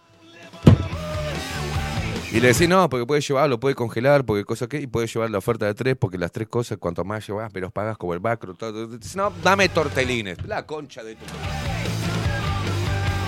[2.30, 5.28] Y le decís, no, porque puedes llevarlo, puedes congelar, porque cosa que, y puedes llevar
[5.28, 8.14] la oferta de tres, porque las tres cosas, cuanto más llevas, me los pagas como
[8.14, 8.54] el macro.
[8.54, 8.96] Todo.
[9.16, 10.38] No, dame tortelines.
[10.46, 11.24] La concha de tu.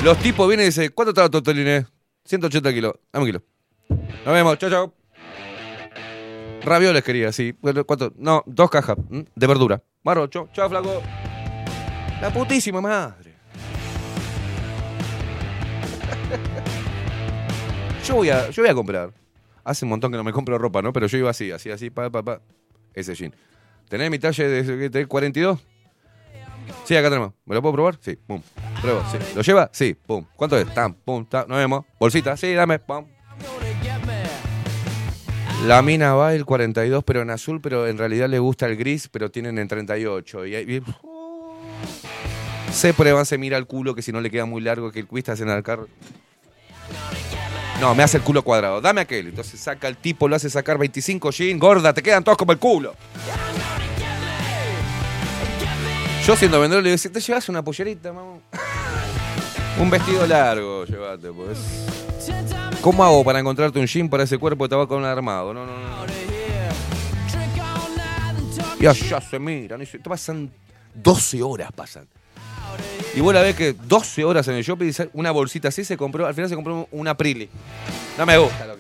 [0.05, 1.87] Los tipos vienen y dicen, ¿cuánto está los tortelines?
[2.25, 2.95] 180 kilos.
[3.13, 3.43] Dame un kilo.
[4.25, 4.95] Nos vemos, chao, chao.
[6.63, 7.55] Ravioles quería, sí.
[7.87, 8.13] ¿Cuánto?
[8.17, 9.83] No, dos cajas de verdura.
[10.03, 11.03] Marrocho, chao, flaco.
[12.21, 13.35] La putísima madre.
[18.07, 19.13] Yo voy a, yo voy a comprar.
[19.63, 20.93] Hace un montón que no me compro ropa, ¿no?
[20.93, 22.41] Pero yo iba así, así, así, pa, pa, pa.
[22.95, 23.35] Ese jean.
[23.89, 25.61] ¿Tenés mi talle de, de 42?
[26.85, 27.33] Sí, acá tenemos.
[27.45, 27.99] ¿Me lo puedo probar?
[28.01, 28.41] Sí, pum.
[28.81, 29.19] Pruebo, sí.
[29.35, 29.71] ¿Lo lleva?
[29.73, 30.25] Sí, pum.
[30.37, 30.73] ¿Cuánto es?
[30.75, 31.47] Tam, pum, tam.
[31.49, 31.85] Nos vemos.
[31.99, 33.07] Bolsita, sí, dame, pum.
[35.67, 39.09] La mina va el 42, pero en azul, pero en realidad le gusta el gris,
[39.09, 40.47] pero tienen en 38.
[40.47, 40.83] Y, y-
[42.73, 45.07] se prueban, se mira el culo, que si no le queda muy largo, que el
[45.07, 45.89] cuista hacen al carro.
[47.81, 48.81] No, me hace el culo cuadrado.
[48.81, 49.29] Dame aquel.
[49.29, 51.61] Entonces saca el tipo, lo hace sacar 25 jeans.
[51.61, 52.95] Gorda, te quedan todos como el culo.
[56.31, 58.39] Yo siendo vendedor le digo, te llevas una pollerita, mamá.
[59.81, 61.59] Un vestido largo, llévate, pues.
[62.81, 65.53] ¿Cómo hago para encontrarte un jean para ese cuerpo de tabaco armado?
[65.53, 66.07] No, no, no.
[68.79, 70.53] Y allá se miran, y se pasan
[70.95, 72.07] 12 horas pasan.
[73.17, 76.29] Y vos la ves que 12 horas en el shopping, una bolsita así se compró,
[76.29, 77.49] al final se compró una Prilly.
[78.17, 78.80] No me gusta lo que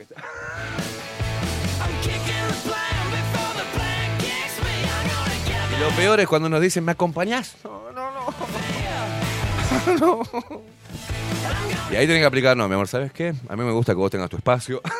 [5.80, 7.56] lo peor es cuando nos dicen, ¿me acompañás?
[7.64, 8.24] No, no, no.
[10.00, 10.22] no.
[11.90, 13.34] Y ahí tienen que aplicar, no, mi amor, ¿sabes qué?
[13.48, 14.80] A mí me gusta que vos tengas tu espacio.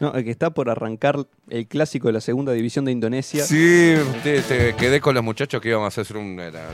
[0.00, 1.14] No, el que está por arrancar
[1.48, 3.44] el clásico de la segunda división de Indonesia.
[3.44, 3.94] Sí,
[4.24, 6.40] te, te quedé con los muchachos que íbamos a hacer un.
[6.40, 6.70] era-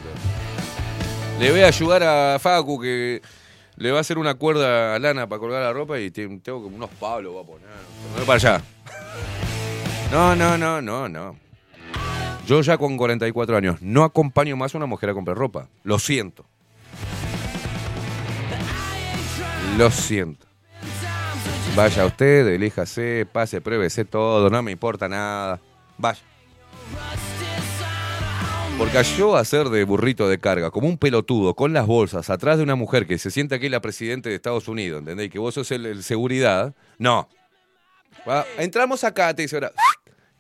[1.38, 3.20] Le voy a ayudar a Facu que
[3.76, 6.62] le va a hacer una cuerda a lana para colgar la ropa y te- tengo
[6.62, 7.68] como unos palos voy a poner.
[8.12, 8.62] Me voy para allá.
[10.10, 11.36] No, no, no, no, no.
[12.48, 15.68] Yo ya con 44 años no acompaño más a una mujer a comprar ropa.
[15.82, 16.46] Lo siento.
[19.76, 20.46] Lo siento.
[21.76, 25.60] Vaya usted, elíjase, pase, pruébese todo, no me importa nada.
[25.98, 26.22] Vaya.
[28.78, 32.62] Porque yo hacer de burrito de carga, como un pelotudo, con las bolsas, atrás de
[32.62, 35.26] una mujer que se siente aquí la presidente de Estados Unidos, ¿entendés?
[35.26, 36.74] Y que vos sos el, seguridad.
[36.96, 37.28] No.
[38.56, 39.72] Entramos acá, te dice ahora.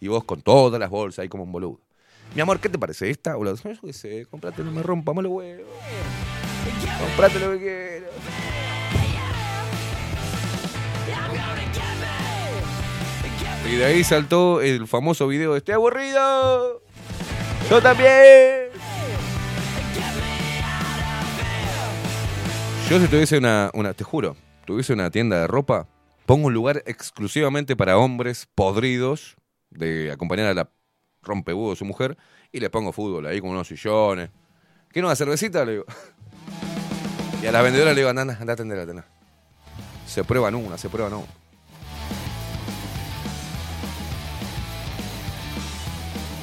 [0.00, 1.87] Y vos con todas las bolsas ahí como un boludo.
[2.34, 3.36] Mi amor, ¿qué te parece esta?
[3.36, 5.66] O la, yo qué sé, comprate, no me rompamos los huevos.
[7.00, 8.10] Comprate lo que quieras.
[13.70, 16.82] Y de ahí saltó el famoso video de Estoy aburrido.
[17.68, 18.68] Yo también.
[22.88, 24.34] Yo si tuviese una, una, te juro,
[24.64, 25.86] tuviese una tienda de ropa,
[26.24, 29.36] pongo un lugar exclusivamente para hombres podridos
[29.68, 30.70] de acompañar a la
[31.34, 32.16] de su mujer
[32.52, 34.30] y le pongo fútbol ahí con unos sillones.
[34.90, 35.08] ¿Qué no?
[35.08, 35.64] ¿Una cervecita?
[35.64, 35.84] Le digo.
[37.42, 39.04] Y a la vendedora le digo, anda, anda, anda a atender, atender.
[40.06, 41.26] Se prueban una, se prueban una.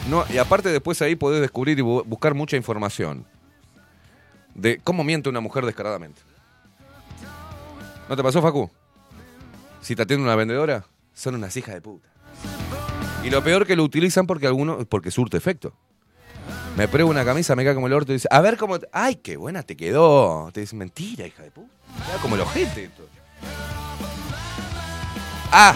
[0.09, 3.25] No, y aparte después ahí podés descubrir y bu- buscar mucha información
[4.53, 6.21] de cómo miente una mujer descaradamente.
[8.07, 8.69] ¿No te pasó, Facu?
[9.81, 12.07] Si te atiende una vendedora, son unas hijas de puta.
[13.25, 15.73] Y lo peor que lo utilizan porque alguno, porque surte efecto.
[16.77, 18.77] Me pruebo una camisa, me cae como el orto y dice, a ver cómo...
[18.79, 20.49] te- ¡Ay, qué buena te quedó!
[20.53, 21.69] Te dice, mentira, hija de puta.
[22.21, 23.07] Como el ojete esto.
[25.51, 25.75] ¡Ah!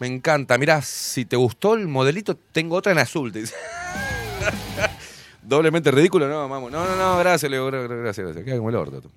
[0.00, 0.58] Me encanta.
[0.58, 3.32] Mirá, si te gustó el modelito, tengo otra en azul.
[3.32, 3.54] Te dice.
[5.42, 6.70] Doblemente ridículo, no, vamos.
[6.72, 8.44] No, no, no, gracias, le digo, gra- gra- gracias, gracias.
[8.44, 9.00] Queda como el orto.
[9.00, 9.10] tú.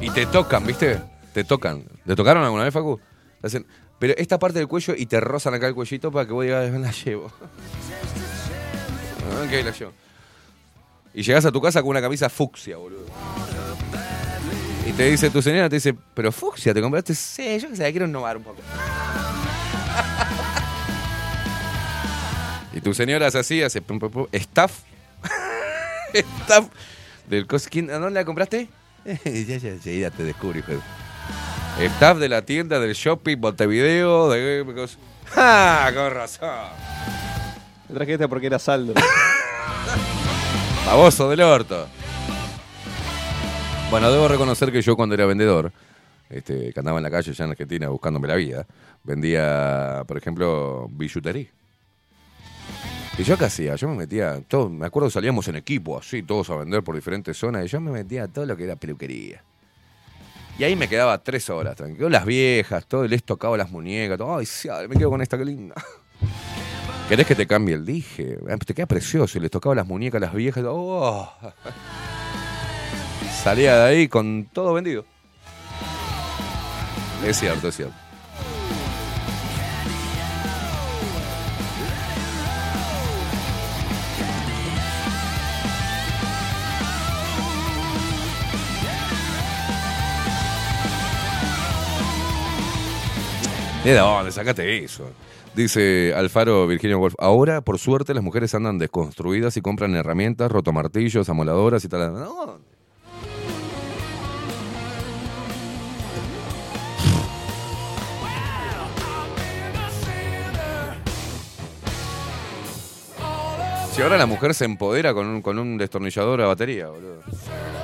[0.00, 1.00] Y te tocan, ¿viste?
[1.34, 1.84] Te tocan.
[2.06, 2.98] ¿Te tocaron alguna vez, Facu?
[3.42, 3.66] Hacen,
[4.02, 6.68] pero esta parte del cuello y te rozan acá el cuellito para que vos digas,
[6.72, 7.26] la llevo.
[7.26, 9.92] Ok, la llevo.
[11.14, 13.06] Y llegás a tu casa con una camisa fucsia, boludo.
[14.88, 17.14] Y te dice tu señora, te dice, pero fucsia, ¿te compraste?
[17.14, 18.60] Sí, yo que sé, quiero innovar un poco.
[22.74, 24.80] y tu señora hace así, hace pum, pum, staff.
[26.12, 26.66] staff
[27.28, 28.68] del cos- ¿Quién- ¿A dónde la compraste?
[29.04, 29.14] ya,
[29.58, 30.72] ya, ya, ya te descubrí, hijo.
[31.78, 34.64] Staff de la tienda del shopping Montevideo de
[35.34, 35.90] ¡Ah!
[35.94, 36.48] Con razón.
[37.88, 38.94] Me traje esta porque era saldo.
[40.86, 41.88] Baboso del orto.
[43.90, 45.72] Bueno, debo reconocer que yo cuando era vendedor,
[46.30, 48.66] este, que andaba en la calle allá en Argentina buscándome la vida,
[49.02, 51.48] vendía, por ejemplo, billutería.
[53.18, 56.22] Y yo qué hacía, yo me metía, todo, me acuerdo que salíamos en equipo así,
[56.22, 58.76] todos a vender por diferentes zonas, y yo me metía a todo lo que era
[58.76, 59.42] peluquería.
[60.58, 64.36] Y ahí me quedaba tres horas, tranquilo, las viejas, todo, les tocaba las muñecas, todo,
[64.36, 65.74] ay, sí, me quedo con esta, qué linda.
[67.08, 68.38] ¿Querés que te cambie el dije?
[68.48, 69.36] Ah, Te queda precioso.
[69.36, 70.64] Y les tocaba las muñecas, las viejas.
[70.66, 71.30] ¡oh!
[73.42, 75.04] Salía de ahí con todo vendido.
[77.26, 77.94] Es cierto, es cierto.
[93.84, 95.10] ¿De dónde sacaste eso?
[95.54, 101.28] Dice Alfaro Virginia Wolf, ahora por suerte las mujeres andan desconstruidas y compran herramientas, rotomartillos,
[101.28, 102.14] amoladoras y tal.
[102.14, 102.60] No.
[113.92, 117.20] Si ahora la mujer se empodera con un, con un destornillador a batería, boludo.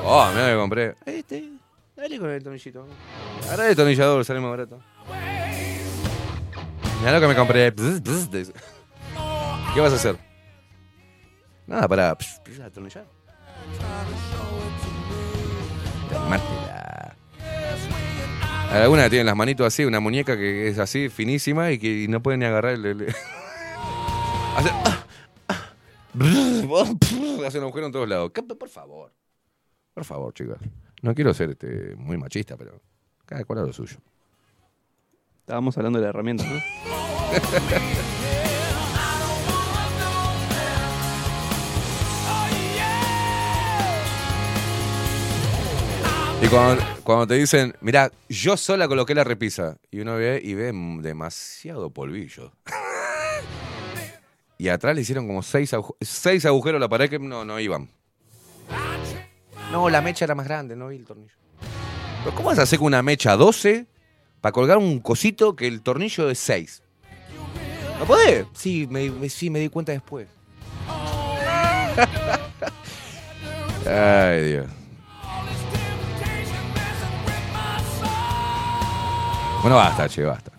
[0.05, 0.95] Oh, mira que compré.
[1.05, 1.51] Este,
[1.95, 2.87] dale con el tornillito.
[3.51, 4.81] Ahora el destornillador sale más barato.
[7.01, 7.73] Mira lo que me compré.
[7.75, 10.17] ¿Qué vas a hacer?
[11.67, 12.17] Nada, para
[12.65, 13.07] atornillar.
[16.11, 17.17] Tomátela.
[18.73, 22.23] Alguna que tiene las manitos así, una muñeca que es así, finísima y que no
[22.23, 22.85] puede ni agarrar el.
[22.87, 23.15] el-
[24.57, 25.05] Hace, ah,
[25.49, 25.73] ah,
[27.59, 28.31] un agujero en todos lados.
[28.35, 29.13] ¿Qué- Por favor.
[29.95, 30.59] Por favor, chicas.
[31.03, 32.81] No quiero ser este, muy machista, pero
[33.25, 33.97] cada cual a lo suyo.
[35.49, 36.61] Estábamos hablando de la herramienta, ¿no?
[46.41, 50.55] Y cuando, cuando te dicen, mira, yo sola coloqué la repisa, y uno ve y
[50.55, 52.53] ve demasiado polvillo.
[54.59, 57.59] y atrás le hicieron como seis, agu- seis agujeros a la pared que no, no
[57.59, 57.89] iban.
[59.73, 61.35] No, la mecha era más grande, no vi el tornillo.
[62.23, 63.87] Pero ¿cómo vas a hacer con una mecha 12
[64.41, 66.83] para colgar un cosito que el tornillo es 6?
[67.99, 68.47] ¿No podés?
[68.55, 70.29] Sí, me, sí, me di cuenta después.
[73.87, 74.67] Ay, Dios.
[79.63, 80.53] Bueno, basta, che, basta.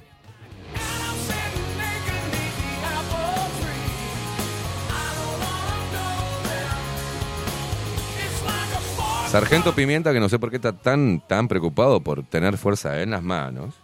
[9.29, 13.11] Sargento Pimienta, que no sé por qué está tan, tan preocupado por tener fuerza en
[13.11, 13.75] las manos.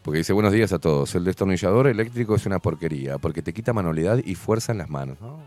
[0.00, 1.14] Porque dice, buenos días a todos.
[1.14, 5.20] El destornillador eléctrico es una porquería, porque te quita manualidad y fuerza en las manos.
[5.20, 5.40] ¿no?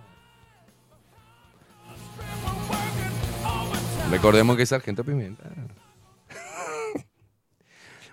[4.12, 5.44] Recordemos que es Sargento Pimienta.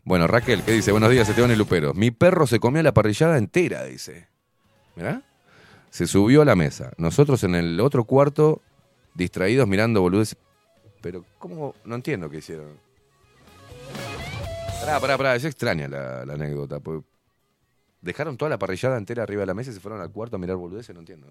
[0.04, 0.90] Bueno, Raquel, ¿qué dice?
[0.90, 1.94] Buenos días, Esteban y Lupero.
[1.94, 4.26] Mi perro se comió la parrillada entera, dice.
[4.96, 5.22] ¿Mirá?
[5.90, 6.90] Se subió a la mesa.
[6.96, 8.62] Nosotros en el otro cuarto,
[9.14, 10.38] distraídos mirando boludeces.
[11.02, 11.74] Pero, ¿cómo?
[11.84, 12.78] No entiendo qué hicieron.
[14.80, 15.36] Pará, pará, pará.
[15.36, 16.80] Es extraña la, anécdota.
[18.00, 20.38] Dejaron toda la parrillada entera arriba de la mesa y se fueron al cuarto a
[20.38, 20.94] mirar boludeces.
[20.94, 21.26] No entiendo.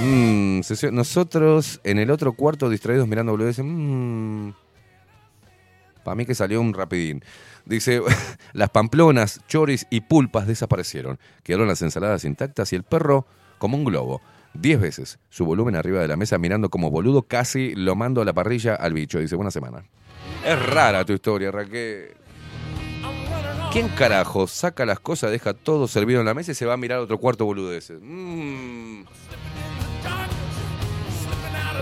[0.00, 0.60] Mm,
[0.92, 3.64] nosotros en el otro cuarto distraídos mirando boludeces.
[3.64, 4.50] Mm,
[6.04, 7.24] para mí que salió un rapidín.
[7.64, 8.02] Dice,
[8.52, 11.18] las pamplonas, choris y pulpas desaparecieron.
[11.42, 13.26] Quedaron las ensaladas intactas y el perro
[13.58, 14.20] como un globo.
[14.54, 18.24] Diez veces su volumen arriba de la mesa mirando como boludo casi lo mando a
[18.24, 19.18] la parrilla al bicho.
[19.18, 19.84] Dice, buena semana.
[20.46, 22.14] Es rara tu historia, Raquel.
[23.72, 26.76] ¿Quién carajo saca las cosas, deja todo servido en la mesa y se va a
[26.76, 27.98] mirar otro cuarto boludeces?
[28.00, 29.02] Mm.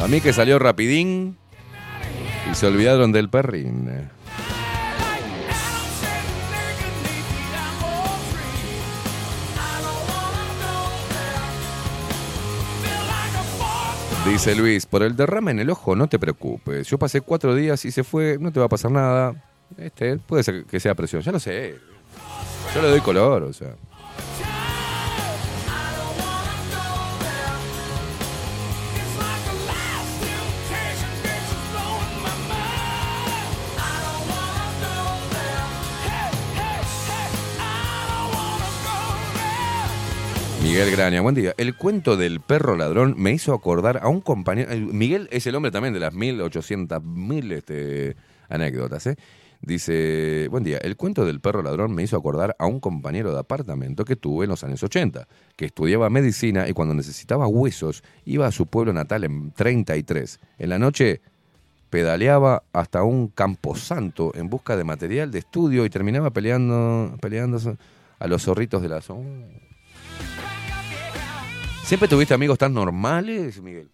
[0.01, 1.37] A mí que salió rapidín
[2.51, 4.09] y se olvidaron del perrín.
[14.27, 16.87] Dice Luis, por el derrame en el ojo no te preocupes.
[16.87, 19.35] Yo pasé cuatro días y se fue, no te va a pasar nada.
[19.77, 21.75] Este, puede ser que sea presión, ya lo sé.
[22.75, 23.75] Yo le doy color, o sea.
[40.73, 41.53] Miguel Graña, buen día.
[41.59, 44.73] El cuento del perro ladrón me hizo acordar a un compañero.
[44.73, 48.17] eh, Miguel es el hombre también de las 1800 mil este,
[48.49, 49.17] anécdotas, ¿eh?
[49.61, 53.41] Dice, buen día, el cuento del perro ladrón me hizo acordar a un compañero de
[53.41, 58.47] apartamento que tuve en los años 80, que estudiaba medicina y cuando necesitaba huesos iba
[58.47, 60.41] a su pueblo natal en 33.
[60.59, 61.21] En la noche
[61.91, 67.77] pedaleaba hasta un camposanto en busca de material de estudio y terminaba peleando, peleándose
[68.19, 69.49] a los zorritos de la zona.
[71.85, 73.91] ¿Siempre tuviste amigos tan normales, Miguel?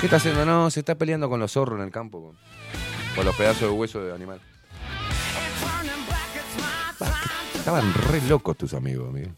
[0.00, 0.44] ¿Qué está haciendo?
[0.44, 2.34] No, se está peleando con los zorros en el campo,
[3.14, 4.40] con, los pedazos de hueso de animal.
[7.54, 9.34] Estaban re locos tus amigos, Miguel.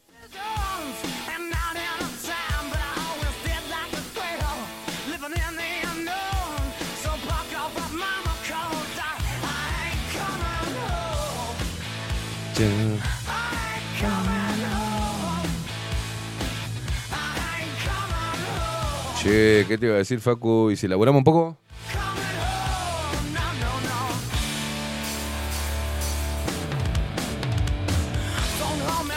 [19.26, 20.70] Che, ¿qué te iba a decir, Facu?
[20.70, 21.56] ¿Y si elaboramos un poco?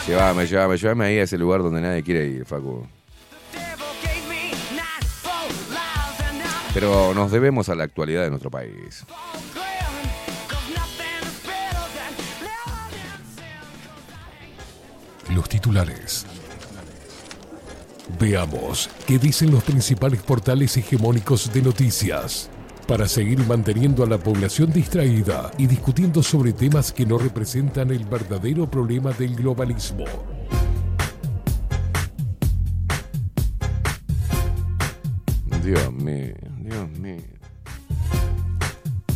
[0.08, 2.88] Llévame, llévame, llévame ahí a ese lugar donde nadie quiere ir, Facu.
[6.74, 9.06] Pero nos debemos a la actualidad de nuestro país.
[15.30, 16.26] Los titulares.
[18.18, 22.50] Veamos qué dicen los principales portales hegemónicos de noticias
[22.88, 28.04] para seguir manteniendo a la población distraída y discutiendo sobre temas que no representan el
[28.06, 30.06] verdadero problema del globalismo.
[35.64, 37.22] Dios mío, Dios mío.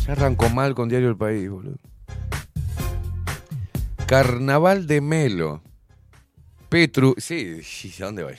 [0.06, 1.78] Ya arrancó mal con Diario El País, boludo.
[4.06, 5.62] Carnaval de Melo.
[6.68, 7.16] Petru.
[7.18, 7.60] Sí,
[8.00, 8.34] ¿a dónde voy?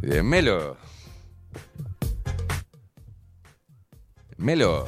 [0.00, 0.76] De Melo.
[4.36, 4.86] Melo.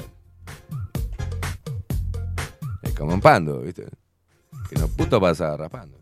[2.82, 3.86] Es como un pando, ¿viste?
[4.68, 5.98] Que no puto pasa rapando.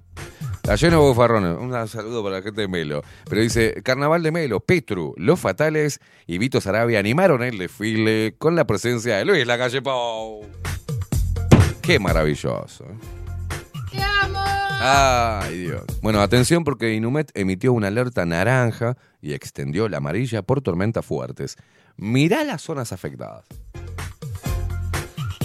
[0.56, 1.56] Está lleno bufarrones.
[1.58, 3.02] Un saludo para la gente de Melo.
[3.24, 8.54] Pero dice, Carnaval de Melo, Petru, Los Fatales y Vito Sarabia animaron el desfile con
[8.54, 10.46] la presencia de Luis Lacalle Pou.
[11.80, 12.84] Qué maravilloso.
[12.84, 13.17] ¿eh?
[14.80, 15.82] Ay, Dios.
[16.02, 21.56] Bueno, atención porque Inumet emitió una alerta naranja y extendió la amarilla por tormentas fuertes.
[21.96, 23.44] Mirá las zonas afectadas.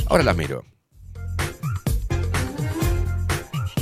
[0.07, 0.63] Ahora las miro.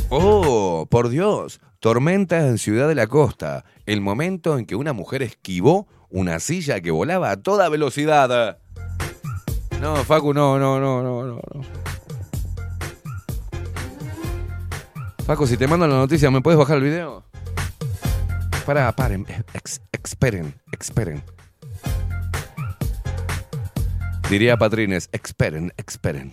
[0.09, 1.59] Oh, por Dios.
[1.79, 3.65] Tormentas en Ciudad de la Costa.
[3.85, 8.59] El momento en que una mujer esquivó una silla que volaba a toda velocidad.
[9.81, 11.35] No, Facu, no, no, no, no, no.
[11.35, 12.00] no.
[15.25, 17.23] Facu, si te mando la noticia, ¿me puedes bajar el video?
[18.65, 21.23] Para, paren, ex- esperen, esperen.
[24.29, 26.31] Diría Patrines, esperen, esperen.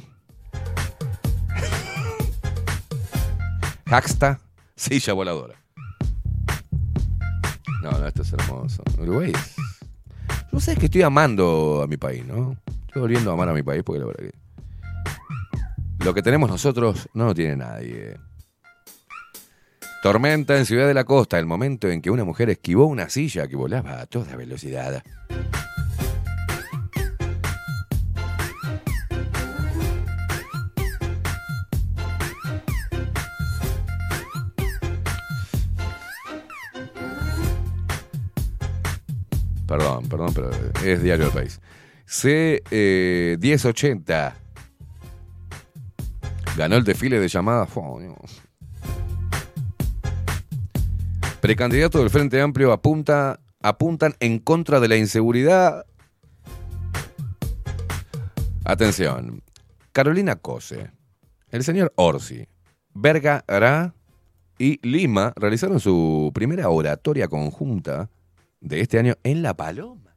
[3.86, 4.40] Haxta,
[4.76, 5.54] silla voladora.
[7.82, 8.82] No, no, esto es hermoso.
[8.98, 9.32] Uruguay.
[10.52, 12.56] Yo sé que estoy amando a mi país, ¿no?
[12.86, 16.04] Estoy volviendo a amar a mi país porque la verdad que.
[16.04, 18.16] Lo que tenemos nosotros no lo tiene nadie.
[20.02, 23.48] Tormenta en Ciudad de la Costa, el momento en que una mujer esquivó una silla
[23.48, 25.02] que volaba a toda velocidad.
[39.66, 40.50] Perdón, perdón, pero
[40.84, 41.60] es Diario del País.
[42.06, 44.34] C eh, 1080
[46.56, 47.68] ganó el desfile de llamadas.
[47.74, 48.47] Dios.
[51.48, 55.86] Precandidato del Frente Amplio apunta, apuntan en contra de la inseguridad.
[58.66, 59.42] Atención.
[59.92, 60.90] Carolina Cose,
[61.50, 62.46] el señor Orsi,
[62.92, 63.94] Verga Ará
[64.58, 68.10] y Lima realizaron su primera oratoria conjunta
[68.60, 70.14] de este año en La Paloma.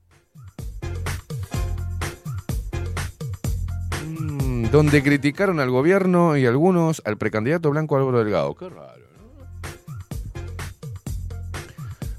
[4.05, 8.53] Mm, donde criticaron al gobierno y algunos al precandidato Blanco Álvaro Delgado.
[8.53, 9.00] Qué raro,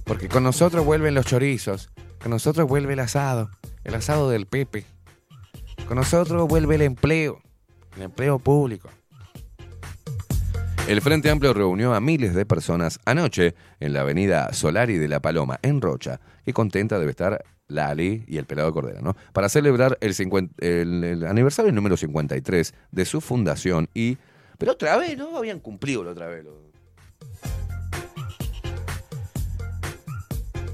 [0.04, 1.90] Porque con nosotros vuelven los chorizos,
[2.20, 3.50] con nosotros vuelve el asado,
[3.84, 4.84] el asado del Pepe.
[5.86, 7.40] Con nosotros vuelve el empleo,
[7.96, 8.88] el empleo público.
[10.88, 15.20] El Frente Amplio reunió a miles de personas anoche en la avenida Solari de La
[15.20, 16.20] Paloma, en Rocha.
[16.44, 19.16] Qué contenta debe estar Lali y el pelado Cordera, ¿no?
[19.32, 24.18] Para celebrar el, 50 el- el aniversario número 53 de su fundación y...
[24.58, 25.36] Pero otra vez, ¿no?
[25.36, 26.44] Habían cumplido la otra vez.
[26.44, 26.71] lo-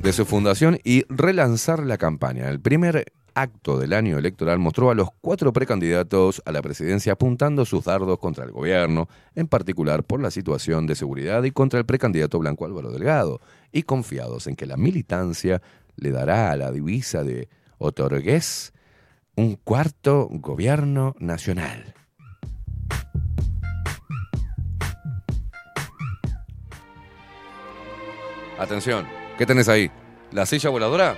[0.03, 2.49] de su fundación y relanzar la campaña.
[2.49, 7.65] El primer acto del año electoral mostró a los cuatro precandidatos a la presidencia apuntando
[7.65, 11.87] sus dardos contra el gobierno, en particular por la situación de seguridad y contra el
[11.87, 13.41] precandidato Blanco Álvaro Delgado,
[13.73, 15.63] y confiados en que la militancia
[15.97, 18.73] le dará a la divisa de otorgués
[19.37, 21.95] un cuarto gobierno nacional.
[28.59, 29.07] Atención,
[29.39, 29.91] ¿qué tenés ahí?
[30.33, 31.17] ¿La silla voladora?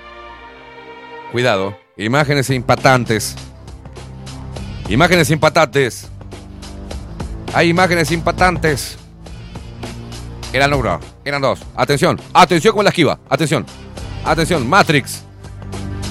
[1.33, 3.35] Cuidado, imágenes impactantes.
[4.89, 6.09] Imágenes impactantes.
[7.55, 8.99] Hay imágenes impactantes.
[10.53, 11.61] Eran uno, eran dos.
[11.75, 13.19] Atención, atención con la esquiva.
[13.29, 13.65] Atención,
[14.25, 15.23] atención, Matrix.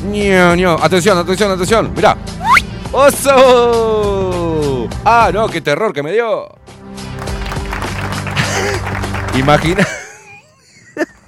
[0.06, 0.78] Ño, ño.
[0.82, 1.94] Atención, atención, atención.
[1.94, 2.18] Mirá.
[2.92, 4.88] ¡Oso!
[5.06, 6.50] Ah, no, qué terror que me dio.
[9.38, 9.86] Imagina.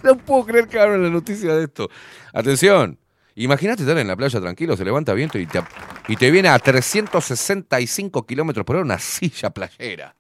[0.04, 1.90] No puedo creer que abran la noticia de esto.
[2.34, 2.98] Atención.
[3.36, 5.64] Imagínate estar en la playa tranquilo, se levanta viento y te,
[6.10, 10.16] y te viene a 365 kilómetros por hora una silla playera.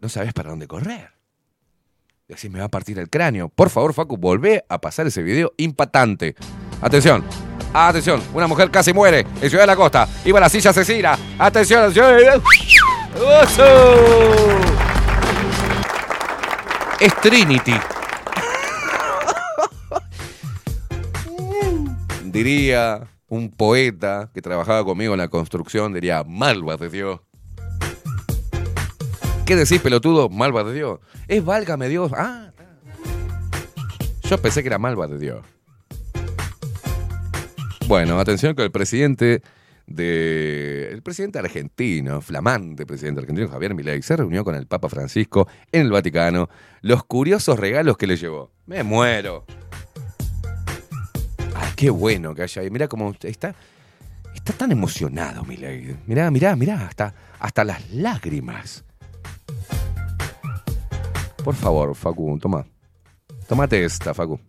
[0.00, 1.10] No sabes para dónde correr.
[2.28, 3.48] Decís, me va a partir el cráneo.
[3.48, 6.34] Por favor, Facu, volvé a pasar ese video impactante.
[6.80, 7.24] Atención,
[7.72, 10.08] atención, una mujer casi muere en Ciudad de la Costa.
[10.24, 11.16] Iba a la silla asesina.
[11.38, 12.42] Atención, atención.
[13.16, 14.58] ¡Oso!
[17.00, 17.74] Es Trinity.
[22.36, 27.20] Diría un poeta que trabajaba conmigo en la construcción, diría, malva de Dios.
[29.46, 30.28] ¿Qué decís, pelotudo?
[30.28, 31.00] Malva de Dios.
[31.28, 32.12] Es válgame Dios.
[32.14, 32.52] Ah,
[34.24, 35.46] yo pensé que era malva de Dios.
[37.88, 39.40] Bueno, atención que el presidente
[39.86, 45.48] de el presidente argentino, flamante presidente argentino Javier Milei se reunió con el Papa Francisco
[45.72, 46.50] en el Vaticano.
[46.82, 48.52] Los curiosos regalos que le llevó.
[48.66, 49.46] Me muero.
[51.58, 52.62] Ay, qué bueno que haya.
[52.70, 53.54] Mira cómo está
[54.34, 55.96] está tan emocionado Milei.
[56.06, 58.84] Mirá, mirá, mirá, hasta hasta las lágrimas.
[61.42, 62.66] Por favor, Facu, toma.
[63.46, 64.40] Tómate esta, Facu.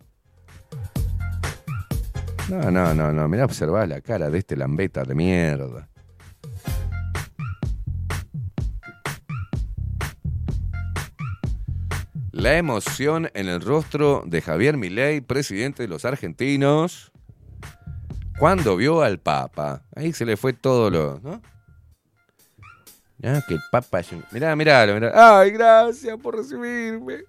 [2.48, 3.28] No, no, no, no.
[3.28, 5.88] Mirá, observá la cara de este lambeta de mierda.
[12.38, 17.10] La emoción en el rostro de Javier Milei, presidente de los argentinos,
[18.38, 19.82] cuando vio al Papa.
[19.96, 21.18] Ahí se le fue todo lo.
[21.18, 21.42] ¿no?
[23.24, 25.40] Ah, que el Papa Mirá, mirá, mirá.
[25.40, 27.24] Ay, gracias por recibirme.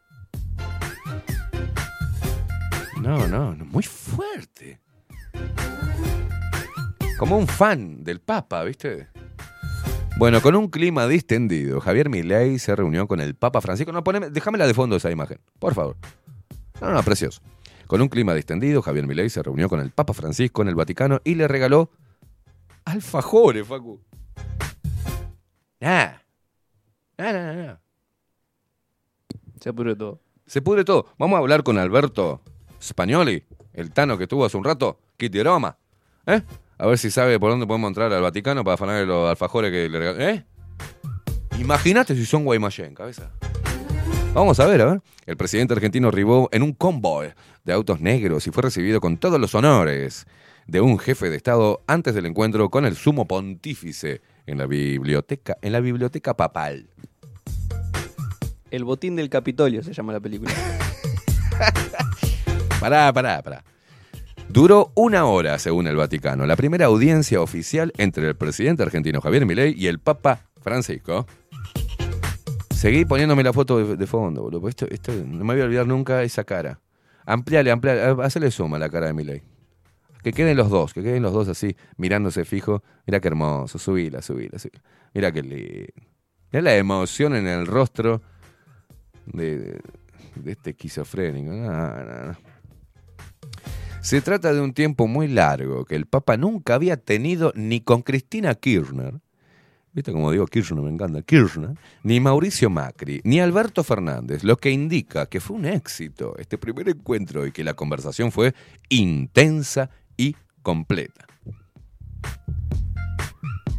[3.01, 4.79] No, no, no, muy fuerte.
[7.17, 9.07] Como un fan del Papa, ¿viste?
[10.19, 13.93] Bueno, con un clima distendido, Javier Milei se reunió con el Papa Francisco.
[13.93, 15.95] No, poneme, déjamela de fondo esa imagen, por favor.
[16.81, 17.41] No, no, precioso.
[17.87, 21.21] Con un clima distendido, Javier Milei se reunió con el Papa Francisco en el Vaticano
[21.23, 21.89] y le regaló
[22.83, 24.01] alfajores, Facu.
[25.79, 26.17] Nah.
[27.17, 27.77] Nah, nah, nah, nah.
[29.61, 30.19] Se pudre todo.
[30.45, 31.05] Se pudre todo.
[31.17, 32.41] Vamos a hablar con Alberto
[32.81, 35.77] Spagnoli, el tano que estuvo hace un rato, Kit de Roma.
[36.25, 36.41] ¿Eh?
[36.81, 39.89] A ver si sabe por dónde podemos entrar al Vaticano para afanar los alfajores que
[39.89, 40.21] le regaló.
[40.21, 40.45] ¿Eh?
[41.59, 43.31] Imagínate si son Guaymallén, cabeza.
[44.33, 45.01] Vamos a ver, a ver.
[45.25, 47.33] El presidente argentino arribó en un convoy
[47.65, 50.25] de autos negros y fue recibido con todos los honores
[50.67, 55.57] de un jefe de Estado antes del encuentro con el sumo pontífice en la biblioteca,
[55.61, 56.89] en la biblioteca papal.
[58.71, 60.53] El botín del Capitolio se llama la película.
[62.79, 63.61] Pará, pará, pará.
[64.49, 69.45] Duró una hora, según el Vaticano, la primera audiencia oficial entre el presidente argentino Javier
[69.45, 71.27] Milei y el Papa Francisco.
[72.73, 74.67] Seguí poniéndome la foto de, fondo, boludo.
[74.67, 76.79] Esto, esto- no me voy a olvidar nunca esa cara.
[77.25, 79.43] Ampliale, ampliale, hacele suma a la cara de Milei.
[80.23, 82.83] Que queden los dos, que queden los dos así, mirándose fijo.
[83.05, 84.81] Mira qué hermoso, subila, subila, subila.
[85.13, 85.93] Mira qué lindo.
[86.51, 88.21] Mira la emoción en el rostro
[89.27, 89.79] de,
[90.35, 91.51] de este esquizofrénico.
[91.51, 92.48] No, no, no.
[94.01, 98.01] Se trata de un tiempo muy largo que el Papa nunca había tenido ni con
[98.01, 99.19] Cristina Kirchner,
[99.93, 100.81] ¿viste como digo Kirchner?
[100.83, 105.65] Me encanta, Kirchner, ni Mauricio Macri, ni Alberto Fernández, lo que indica que fue un
[105.65, 108.55] éxito este primer encuentro y que la conversación fue
[108.87, 111.25] intensa y completa.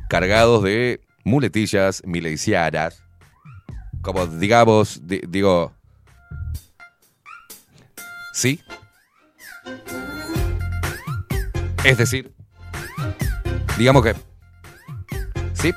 [0.09, 3.03] Cargados de muletillas mileiciaras,
[4.03, 5.73] como digamos, di- digo,
[8.33, 8.61] sí,
[11.85, 12.33] es decir,
[13.79, 14.15] digamos que
[15.55, 15.73] sí.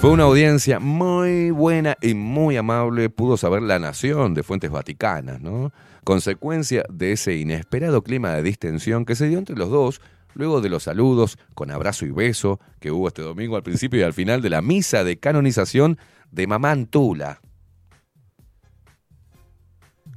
[0.00, 5.40] Fue una audiencia muy buena y muy amable, pudo saber la nación de fuentes vaticanas,
[5.40, 5.72] ¿no?
[6.04, 10.00] Consecuencia de ese inesperado clima de distensión que se dio entre los dos,
[10.34, 14.02] luego de los saludos con abrazo y beso que hubo este domingo al principio y
[14.02, 15.98] al final de la misa de canonización
[16.30, 17.40] de Mamá Antula,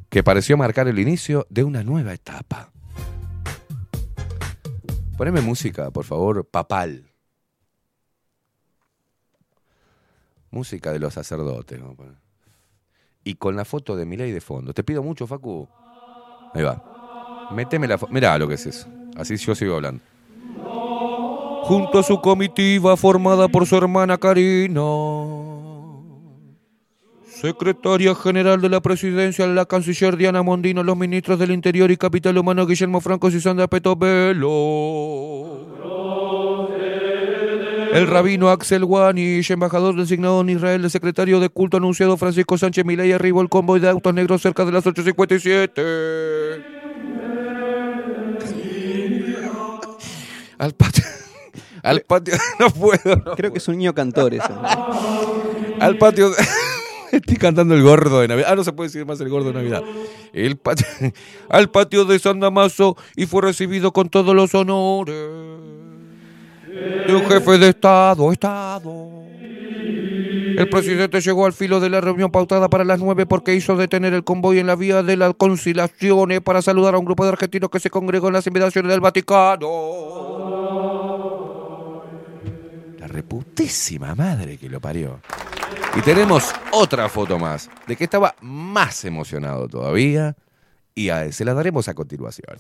[0.10, 2.72] que pareció marcar el inicio de una nueva etapa.
[5.18, 7.12] Poneme música, por favor, papal.
[10.52, 11.80] Música de los sacerdotes.
[11.80, 12.16] poner.
[13.24, 14.74] Y con la foto de Milei de fondo.
[14.74, 15.68] Te pido mucho, Facu.
[16.54, 17.50] Ahí va.
[17.52, 18.14] Méteme la foto.
[18.14, 18.88] Mirá lo que es eso.
[19.16, 20.04] Así yo sigo hablando.
[21.64, 24.82] Junto a su comitiva formada por su hermana Karina.
[27.42, 32.36] Secretaria General de la Presidencia, la Canciller Diana Mondino, los ministros del Interior y Capital
[32.36, 34.48] Humano Guillermo Franco y Sandra Petovelo.
[37.94, 42.84] El rabino Axel Wanich, embajador designado en Israel, el secretario de culto anunciado Francisco Sánchez
[42.86, 46.64] Milei arribó el convoy de autos negros cerca de las 8.57.
[50.58, 51.04] Al patio.
[51.84, 52.34] Al patio.
[52.60, 53.16] No puedo.
[53.24, 54.60] no Creo que es un niño cantor eso.
[55.80, 56.32] al patio.
[57.12, 58.50] Estoy cantando el gordo de Navidad.
[58.52, 59.84] Ah, no se puede decir más el gordo de Navidad.
[60.34, 60.60] El
[61.50, 65.16] al patio de San Damaso y fue recibido con todos los honores
[67.08, 68.32] de un jefe de Estado.
[68.32, 69.28] Estado.
[70.58, 74.14] El presidente llegó al filo de la reunión pautada para las nueve porque hizo detener
[74.16, 77.70] el convoy en la vía de las conciliaciones para saludar a un grupo de argentinos
[77.70, 79.68] que se congregó en las inmediaciones del Vaticano.
[83.22, 85.20] Reputísima madre que lo parió.
[85.96, 90.36] Y tenemos otra foto más, de que estaba más emocionado todavía,
[90.94, 92.60] y a- se la daremos a continuación.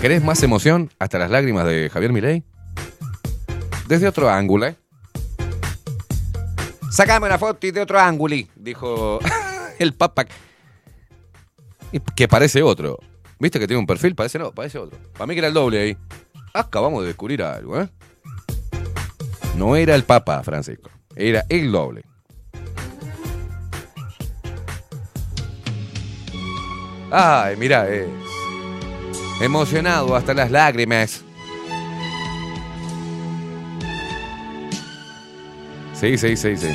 [0.00, 2.44] ¿Querés más emoción hasta las lágrimas de Javier Milei?
[3.88, 4.76] Desde otro ángulo, ¿eh?
[6.92, 9.18] Sacame una foto y de otro ángulo, dijo
[9.80, 10.24] el Papa.
[12.14, 12.96] Que parece otro.
[13.40, 14.14] ¿Viste que tiene un perfil?
[14.14, 14.96] Parece no, parece otro.
[15.14, 15.96] Para mí que era el doble ahí.
[16.56, 17.88] Acabamos de descubrir algo, ¿eh?
[19.56, 22.02] No era el Papa Francisco, era el doble.
[27.10, 28.08] Ay, mira, es
[29.40, 31.24] emocionado hasta las lágrimas.
[35.92, 36.68] Sí, sí, sí, sí.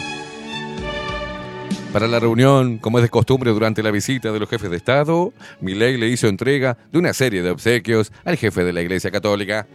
[1.91, 5.33] Para la reunión, como es de costumbre durante la visita de los jefes de Estado,
[5.59, 9.67] Milei le hizo entrega de una serie de obsequios al jefe de la Iglesia Católica.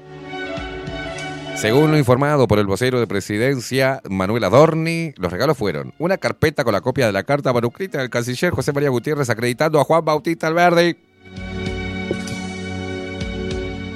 [1.57, 6.65] Según lo informado por el vocero de presidencia, Manuel Adorni, los regalos fueron una carpeta
[6.65, 10.05] con la copia de la carta manuscrita del canciller José María Gutiérrez acreditando a Juan
[10.05, 10.97] Bautista Alberdi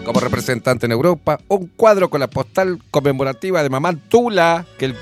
[0.09, 4.97] como representante en Europa, un cuadro con la postal conmemorativa de Mamá Tula que el,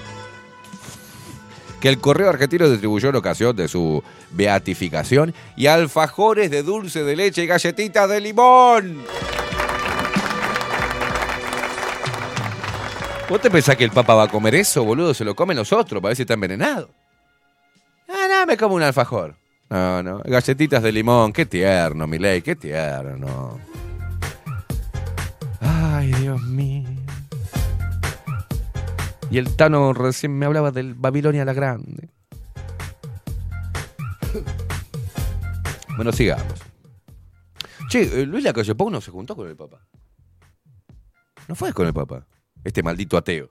[1.80, 4.02] que el correo argentino distribuyó en ocasión de su
[4.32, 9.04] beatificación y alfajores de dulce de leche y galletitas de limón.
[13.28, 15.12] ¿Vos te pensás que el Papa va a comer eso, boludo?
[15.12, 16.90] Se lo comen los otros para ver si está envenenado.
[18.08, 19.36] Ah, no, me como un alfajor.
[19.68, 20.22] No, no.
[20.24, 21.32] Galletitas de limón.
[21.32, 23.58] Qué tierno, Milei, qué tierno.
[25.60, 26.88] Ay, Dios mío.
[29.28, 32.08] Y el Tano recién me hablaba del Babilonia la Grande.
[35.96, 36.60] Bueno, sigamos.
[37.88, 39.80] Che, eh, Luis Lacalle Pou no se juntó con el Papa.
[41.48, 42.24] No fue con el Papa.
[42.66, 43.48] Este maldito ateo.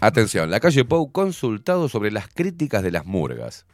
[0.00, 3.64] Atención, la calle Pou consultado sobre las críticas de las murgas.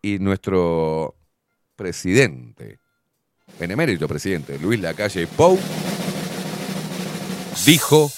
[0.00, 1.16] Y nuestro
[1.74, 2.78] presidente,
[3.58, 5.58] benemérito presidente Luis Lacalle Pou,
[7.66, 8.08] dijo,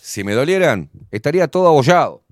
[0.00, 2.25] si me dolieran, estaría todo abollado.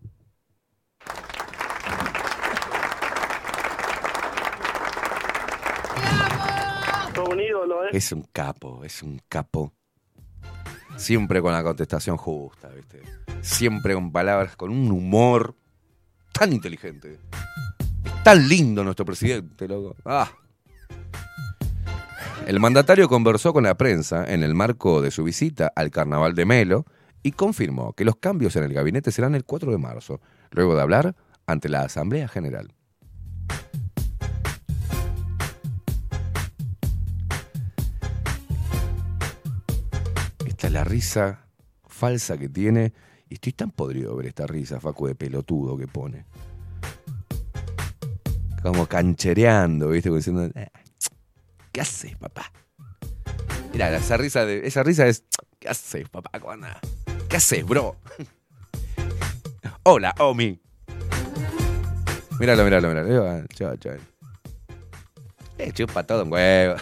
[7.94, 9.72] Es un capo, es un capo.
[10.96, 13.00] Siempre con la contestación justa, ¿viste?
[13.40, 15.54] Siempre con palabras, con un humor
[16.32, 17.20] tan inteligente.
[18.24, 19.94] Tan lindo nuestro presidente, loco.
[20.04, 20.28] Ah.
[22.48, 26.46] El mandatario conversó con la prensa en el marco de su visita al Carnaval de
[26.46, 26.86] Melo
[27.22, 30.82] y confirmó que los cambios en el gabinete serán el 4 de marzo, luego de
[30.82, 31.14] hablar
[31.46, 32.74] ante la Asamblea General.
[40.74, 41.46] La risa
[41.86, 42.92] falsa que tiene.
[43.30, 46.26] Y estoy tan podrido de ver esta risa, Facu, de pelotudo que pone.
[48.60, 50.08] Como canchereando, ¿viste?
[50.08, 50.68] Como diciendo, "Eh,
[51.70, 52.50] ¿qué haces, papá?
[53.72, 55.24] Mira, esa risa, de, esa risa es,
[55.60, 56.30] ¿qué haces, papá?
[57.28, 57.96] ¿Qué haces, bro?
[59.84, 60.60] Hola, Omi.
[62.40, 63.46] Míralo, míralo, míralo.
[63.48, 63.94] Chao, chao.
[65.56, 66.76] Le chupa todo un huevo.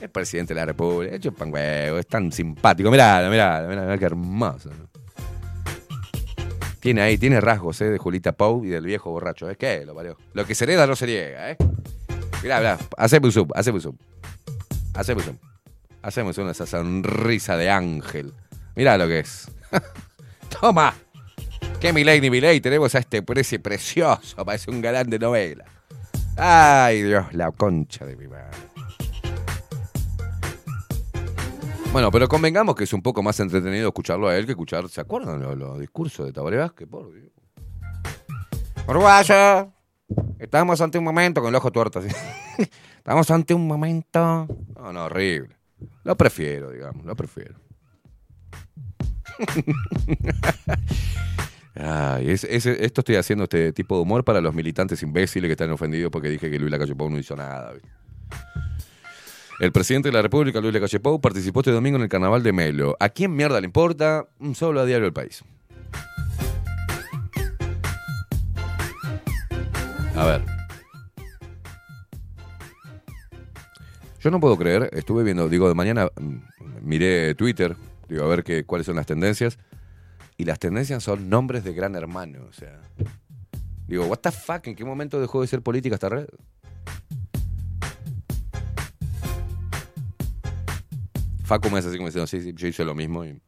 [0.00, 2.90] Es presidente de la República, le chupa un huevo, es tan simpático.
[2.90, 4.70] Mirá, mirá, mirá, mirá qué hermoso.
[6.80, 9.50] Tiene ahí, tiene rasgos eh, de Julita Pou y del viejo borracho.
[9.50, 10.16] Es que lo parió.
[10.32, 11.56] Lo que se hereda no se niega, ¿eh?
[12.42, 13.96] Mirá, mirá, haceme un zoom, haceme un zoom.
[14.94, 15.36] Haceme un zoom.
[16.02, 18.32] Haceme un zoom esa sonrisa de ángel.
[18.74, 19.50] Mirá lo que es.
[20.60, 20.94] Toma.
[21.78, 22.60] ¿Qué Milei ni Milei?
[22.62, 24.42] Tenemos a este precio precioso.
[24.44, 25.66] Parece un galán de novela.
[26.36, 28.69] Ay, Dios, la concha de mi madre.
[31.92, 34.88] Bueno, pero convengamos que es un poco más entretenido escucharlo a él que escuchar.
[34.88, 36.86] ¿Se acuerdan los, los discursos de Tabaré Vázquez?
[36.88, 37.30] Por Dios.
[38.86, 39.68] Uruguaya,
[40.38, 41.98] estamos ante un momento con el ojo tuerto.
[41.98, 42.08] así.
[42.96, 44.46] estamos ante un momento.
[44.76, 45.56] No, no, horrible.
[46.04, 47.56] Lo prefiero, digamos, lo prefiero.
[51.74, 55.52] Ay, es- es- esto estoy haciendo este tipo de humor para los militantes imbéciles que
[55.52, 57.72] están ofendidos porque dije que Luis Lacalle Pou no hizo nada.
[57.72, 57.88] ¿viste?
[59.60, 62.50] El presidente de la República, Luis Lacalle Pou, participó este domingo en el carnaval de
[62.50, 62.96] Melo.
[62.98, 64.26] ¿A quién mierda le importa?
[64.38, 65.44] Mm, Solo a Diario El País.
[70.16, 70.42] A ver.
[74.22, 76.36] Yo no puedo creer, estuve viendo, digo, de mañana mm,
[76.80, 77.76] miré Twitter,
[78.08, 79.58] digo, a ver qué, cuáles son las tendencias.
[80.38, 82.80] Y las tendencias son nombres de gran hermano, o sea.
[83.86, 86.28] Digo, what the fuck, ¿en qué momento dejó de ser política esta red?
[91.50, 93.24] Facu me hace así como diciendo, sí, sí, yo hice lo mismo.
[93.24, 93.42] Y...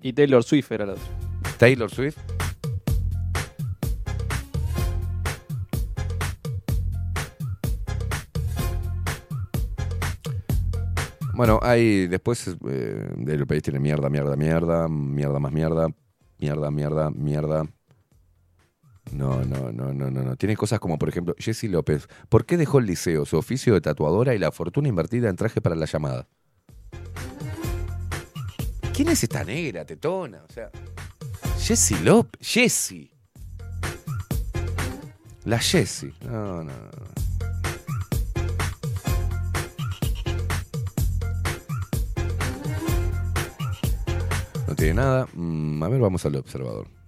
[0.00, 1.04] Y Taylor Swift era la otra.
[1.58, 2.16] Taylor Swift.
[11.34, 15.88] Bueno, hay después eh, del país tiene mierda, mierda, mierda, mierda más mierda,
[16.38, 17.66] mierda, mierda, mierda.
[19.12, 20.36] No, no, no, no, no, no.
[20.36, 22.08] Tiene cosas como, por ejemplo, Jessy López.
[22.28, 25.60] ¿Por qué dejó el liceo, su oficio de tatuadora y la fortuna invertida en traje
[25.60, 26.28] para la llamada?
[28.94, 30.42] ¿Quién es esta negra, tetona?
[30.48, 30.70] O sea,
[31.58, 32.40] Jessy López.
[32.46, 33.10] Jessy.
[35.44, 36.12] La Jessy.
[36.24, 37.20] No, no, no.
[44.76, 45.26] Tiene nada.
[45.34, 46.99] Mm, a ver, vamos al observador.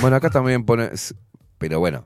[0.00, 0.90] Bueno, acá también pone.
[1.58, 2.04] Pero bueno,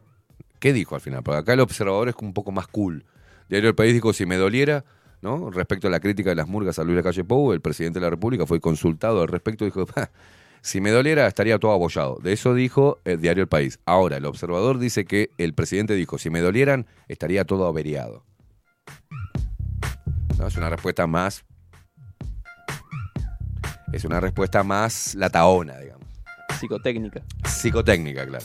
[0.60, 1.22] ¿qué dijo al final?
[1.22, 3.04] Porque acá el observador es un poco más cool.
[3.50, 4.84] Diario El País dijo: si me doliera,
[5.20, 5.50] ¿no?
[5.50, 8.10] Respecto a la crítica de las murgas a Luis Lacalle Pou, el presidente de la
[8.10, 10.10] República fue consultado al respecto y dijo: "Ja,
[10.62, 12.18] si me doliera, estaría todo abollado.
[12.22, 13.78] De eso dijo el Diario El País.
[13.84, 18.24] Ahora, el observador dice que el presidente dijo: si me dolieran, estaría todo averiado.
[20.38, 20.46] ¿No?
[20.46, 21.44] Es una respuesta más.
[23.92, 26.01] Es una respuesta más lataona, digamos.
[26.58, 27.22] Psicotécnica.
[27.44, 28.44] Psicotécnica, claro.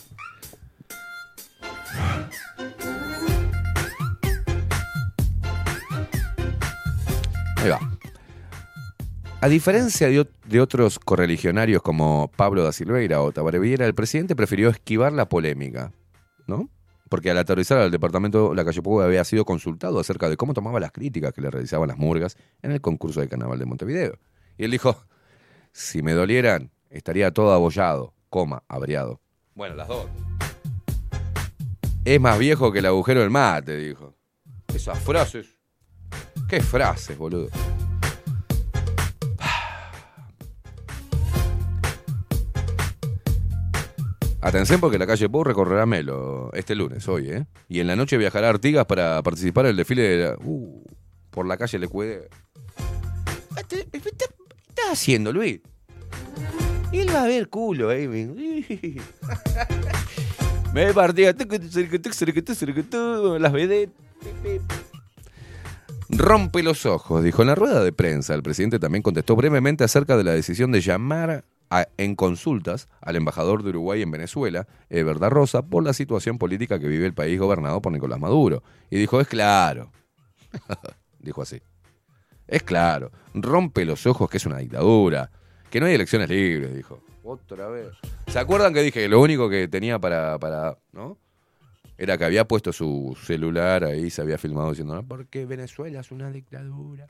[7.57, 7.79] Ahí va.
[9.41, 13.93] A diferencia de, ot- de otros correligionarios como Pablo da Silveira o Tabaré Vieira, el
[13.93, 15.91] presidente prefirió esquivar la polémica,
[16.47, 16.69] ¿no?
[17.09, 20.91] Porque al aterrizar al departamento, la calle había sido consultado acerca de cómo tomaba las
[20.91, 24.17] críticas que le realizaban las murgas en el concurso de carnaval de Montevideo.
[24.57, 24.97] Y él dijo,
[25.71, 29.21] si me dolieran, estaría todo abollado, coma, averiado.
[29.55, 30.07] Bueno, las dos.
[32.05, 34.15] Es más viejo que el agujero del mate, dijo.
[34.73, 35.47] Esas frases.
[36.47, 37.49] ¿Qué frases, boludo?
[44.41, 47.45] Atención porque la calle Pou recorrerá Melo este lunes, hoy, ¿eh?
[47.67, 50.83] Y en la noche viajará a Artigas para participar en el desfile de la- uh,
[51.31, 52.29] por la calle Le Cuede.
[53.67, 55.59] ¿Qué estás haciendo, Luis?
[56.91, 58.07] Él va a ver culo, eh.
[60.73, 61.33] Me partía.
[63.39, 63.93] Las vedettes.
[66.09, 68.33] Rompe los ojos, dijo en la rueda de prensa.
[68.33, 73.17] El presidente también contestó brevemente acerca de la decisión de llamar a- en consultas al
[73.17, 77.13] embajador de Uruguay en Venezuela, Eber da Rosa, por la situación política que vive el
[77.13, 78.63] país gobernado por Nicolás Maduro.
[78.89, 79.91] Y dijo, es claro.
[81.19, 81.61] dijo así.
[82.47, 85.29] Es claro, rompe los ojos que es una dictadura,
[85.69, 87.01] que no hay elecciones libres, dijo.
[87.23, 87.89] Otra vez.
[88.27, 91.17] ¿Se acuerdan que dije que lo único que tenía para, para ¿no?
[91.97, 96.11] Era que había puesto su celular ahí, se había filmado diciendo, no, porque Venezuela es
[96.11, 97.07] una dictadura.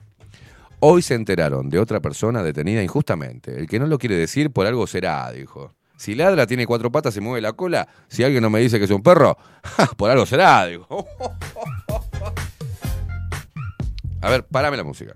[0.79, 3.59] Hoy se enteraron de otra persona detenida injustamente.
[3.59, 5.73] El que no lo quiere decir por algo será, dijo.
[5.97, 7.87] Si ladra, tiene cuatro patas y mueve la cola.
[8.07, 9.37] Si alguien no me dice que es un perro,
[9.97, 10.87] por algo será, dijo.
[14.21, 15.13] A ver, párame la música.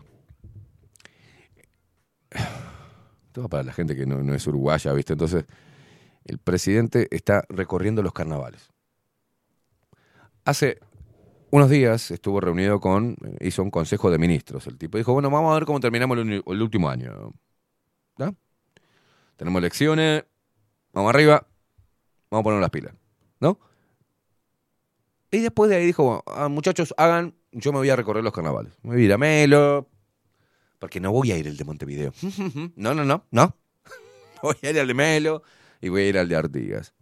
[3.32, 5.14] Todo para la gente que no, no es uruguaya, ¿viste?
[5.14, 5.46] Entonces,
[6.26, 8.70] el presidente está recorriendo los carnavales.
[10.46, 10.80] Hace
[11.52, 14.68] unos días estuvo reunido con, hizo un consejo de ministros.
[14.68, 17.34] El tipo dijo, bueno, vamos a ver cómo terminamos el, último año.
[18.18, 18.36] ¿No?
[19.36, 20.24] Tenemos elecciones,
[20.94, 21.46] vamos arriba,
[22.30, 22.94] vamos a poner las pilas.
[23.40, 23.60] ¿No?
[25.30, 28.34] Y después de ahí dijo, bueno, ah, muchachos, hagan, yo me voy a recorrer los
[28.34, 28.74] carnavales.
[28.84, 29.88] Me voy a ir a Melo,
[30.82, 32.12] porque no voy a ir el de Montevideo.
[32.76, 33.56] no, no, no, no.
[34.42, 35.44] voy a ir al de Melo
[35.80, 36.96] y voy a ir al de Artigas.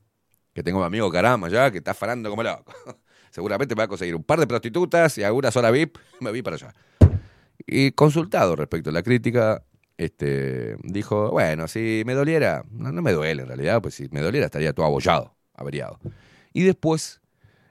[0.54, 2.74] Que tengo un amigo caramba ya, que está farando como loco.
[3.32, 6.42] Seguramente me va a conseguir un par de prostitutas y alguna sola VIP, me vi
[6.42, 6.76] para allá.
[7.66, 9.64] Y consultado respecto a la crítica,
[9.96, 14.20] este, dijo, bueno, si me doliera, no, no me duele en realidad, pues si me
[14.20, 16.00] doliera estaría todo abollado, averiado.
[16.52, 17.22] Y después,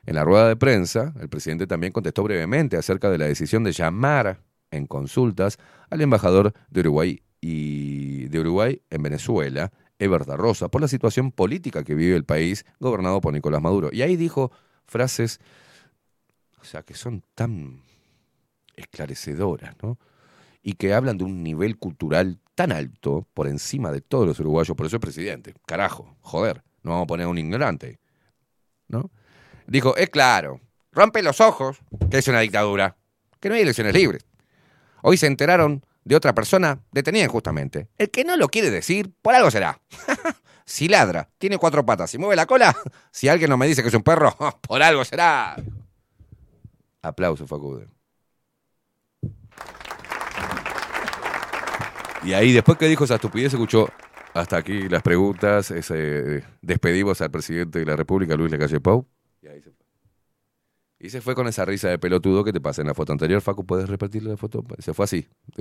[0.06, 3.72] en la rueda de prensa, el presidente también contestó brevemente acerca de la decisión de
[3.72, 5.58] llamar en consultas
[5.90, 11.32] al embajador de Uruguay y de Uruguay en Venezuela, Eber da Rosa, por la situación
[11.32, 13.90] política que vive el país gobernado por Nicolás Maduro.
[13.92, 14.52] Y ahí dijo
[14.86, 15.40] frases,
[16.60, 17.82] o sea, que son tan
[18.76, 19.98] esclarecedoras, ¿no?
[20.62, 24.76] Y que hablan de un nivel cultural tan alto por encima de todos los uruguayos,
[24.76, 25.54] por eso es presidente.
[25.66, 27.98] Carajo, joder, no vamos a poner a un ignorante,
[28.88, 29.10] ¿no?
[29.66, 30.60] Dijo, es claro,
[30.92, 31.78] rompe los ojos
[32.10, 32.96] que es una dictadura,
[33.40, 34.27] que no hay elecciones libres.
[35.02, 37.88] Hoy se enteraron de otra persona detenida injustamente.
[37.98, 39.80] El que no lo quiere decir, por algo será.
[40.64, 42.76] si ladra, tiene cuatro patas y mueve la cola,
[43.10, 45.56] si alguien no me dice que es un perro, por algo será.
[47.02, 47.86] Aplauso, Facundo.
[52.24, 53.88] Y ahí, después que dijo esa estupidez, escuchó
[54.34, 55.70] hasta aquí las preguntas.
[55.70, 59.06] ese, despedimos al presidente de la República, Luis Lacalle Pau.
[59.40, 59.77] Y ahí se.
[61.00, 63.40] Y se fue con esa risa de pelotudo que te pasé en la foto anterior.
[63.40, 64.64] Facu, ¿puedes repetir la foto?
[64.78, 65.28] Se fue así.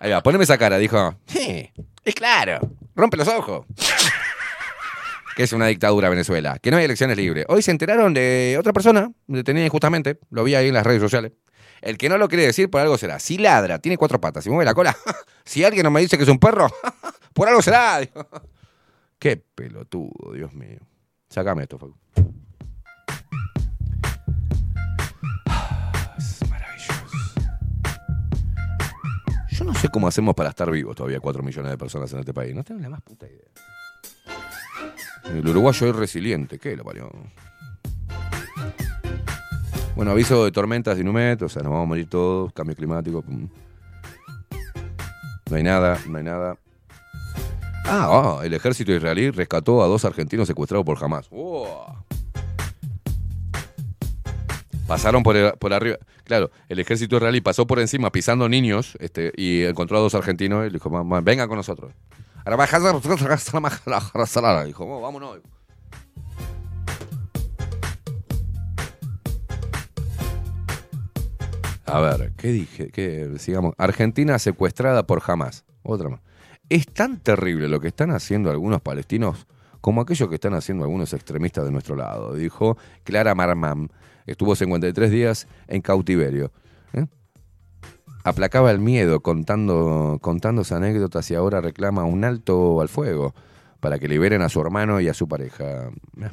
[0.00, 0.78] Ahí va, poneme esa cara.
[0.78, 1.70] Dijo, "Sí,
[2.04, 2.58] es claro,
[2.96, 3.66] rompe los ojos.
[5.36, 7.44] que es una dictadura Venezuela, que no hay elecciones libres.
[7.48, 11.32] Hoy se enteraron de otra persona, detenida injustamente, lo vi ahí en las redes sociales.
[11.82, 13.18] El que no lo quiere decir, por algo será.
[13.18, 14.96] Si ladra, tiene cuatro patas, si mueve la cola,
[15.44, 16.68] si alguien no me dice que es un perro,
[17.34, 18.00] por algo será.
[19.18, 20.80] Qué pelotudo, Dios mío.
[21.30, 21.94] Sácame esto, Facu.
[26.18, 27.16] Es maravilloso.
[29.50, 32.34] Yo no sé cómo hacemos para estar vivos todavía 4 millones de personas en este
[32.34, 32.52] país.
[32.52, 33.46] No tengo la más puta idea.
[35.26, 36.58] El uruguayo es resiliente.
[36.58, 37.08] ¿Qué lo parió?
[39.94, 43.22] Bueno, aviso de tormentas de Inumet, o sea, nos vamos a morir todos, cambio climático.
[43.22, 43.48] pum.
[45.48, 46.56] No hay nada, no hay nada.
[47.92, 51.28] Ah, ah, el ejército israelí rescató a dos argentinos secuestrados por Hamas.
[54.86, 55.96] Pasaron por, el- por arriba.
[56.24, 60.62] Claro, el ejército israelí pasó por encima pisando niños este, y encontró a dos argentinos
[60.62, 61.92] y le dijo, "Mamá, vengan con nosotros.
[64.64, 65.38] Dijo, "Oh, vámonos.
[71.86, 72.90] A ver, ¿qué dije?
[72.90, 73.74] ¿Qué, sigamos.
[73.76, 75.64] Argentina secuestrada por Hamas.
[75.82, 76.20] Otra más.
[76.70, 79.46] Es tan terrible lo que están haciendo algunos palestinos
[79.80, 83.88] como aquello que están haciendo algunos extremistas de nuestro lado, dijo Clara Marmam.
[84.26, 86.52] Estuvo 53 días en cautiverio.
[86.92, 87.06] ¿eh?
[88.22, 93.34] Aplacaba el miedo contando, contándose anécdotas y ahora reclama un alto al fuego
[93.80, 95.88] para que liberen a su hermano y a su pareja.
[96.20, 96.30] Eh,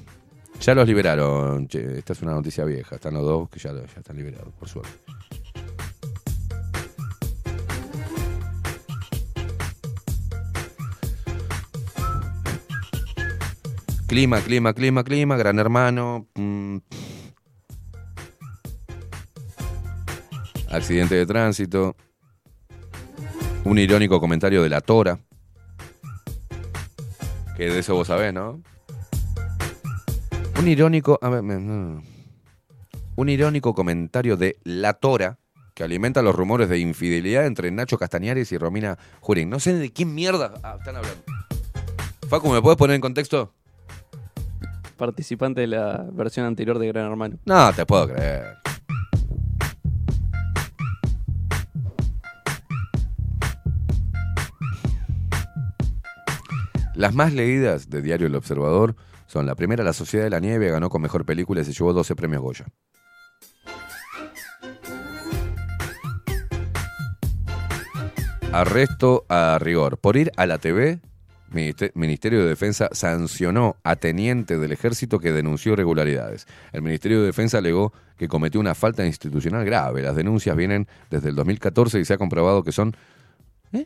[0.60, 1.68] Ya los liberaron.
[1.68, 2.96] che, esta es una noticia vieja.
[2.96, 4.92] Están los dos que ya, ya están liberados, por suerte.
[14.08, 16.28] Clima, clima, clima, clima, gran hermano.
[16.36, 16.78] mm.
[20.70, 21.96] Accidente de tránsito.
[23.66, 25.20] Un irónico comentario de la Tora.
[27.58, 28.62] Que de eso vos sabés, ¿no?
[30.58, 31.20] Un irónico.
[31.22, 31.44] a ver.
[31.44, 35.38] Un irónico comentario de La Tora
[35.74, 39.50] que alimenta los rumores de infidelidad entre Nacho Castañares y Romina Jurín.
[39.50, 41.24] No sé de quién mierda están hablando.
[42.30, 43.54] Facu, ¿me puedes poner en contexto?
[44.98, 47.38] Participante de la versión anterior de Gran Hermano.
[47.46, 48.58] No, te puedo creer.
[56.96, 58.96] Las más leídas de Diario El Observador
[59.28, 61.94] son la primera, La Sociedad de la Nieve, ganó con mejor película y se llevó
[61.94, 62.66] 12 premios Goya.
[68.52, 70.00] Arresto a rigor.
[70.00, 71.00] Por ir a la TV,
[71.52, 76.46] Ministerio de Defensa sancionó a teniente del ejército que denunció irregularidades.
[76.74, 80.02] El Ministerio de Defensa alegó que cometió una falta institucional grave.
[80.02, 82.96] Las denuncias vienen desde el 2014 y se ha comprobado que son
[83.74, 83.86] ¿eh?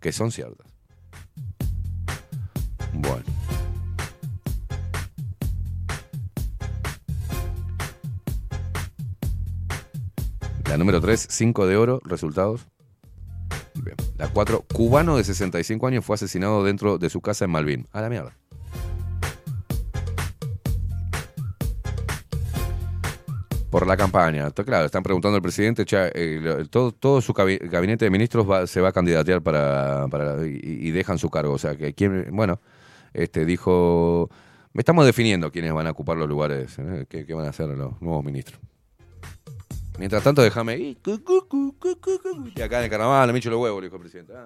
[0.00, 0.66] que son ciertas.
[2.92, 3.24] Bueno.
[10.68, 12.66] La número 3, 5 de oro, resultados.
[14.18, 17.88] La 4, cubano de 65 años fue asesinado dentro de su casa en Malvin.
[17.92, 18.36] A la mierda.
[23.70, 24.48] Por la campaña.
[24.48, 28.80] Está claro, están preguntando al presidente, "Che, eh, todo, su gabi- gabinete de ministros se
[28.82, 30.06] va a candidatear para,
[30.44, 31.54] y, dejan su cargo.
[31.54, 32.60] O sea, que quién, bueno,
[33.14, 34.28] este dijo,
[34.74, 37.06] estamos definiendo quiénes van a ocupar los lugares, ¿eh?
[37.08, 38.60] ¿Qué, qué van a hacer los nuevos ministros.
[39.98, 40.76] Mientras tanto, déjame.
[40.78, 44.32] Y acá en el carnaval, me echo los huevos, le dijo el presidente.
[44.34, 44.44] Ah.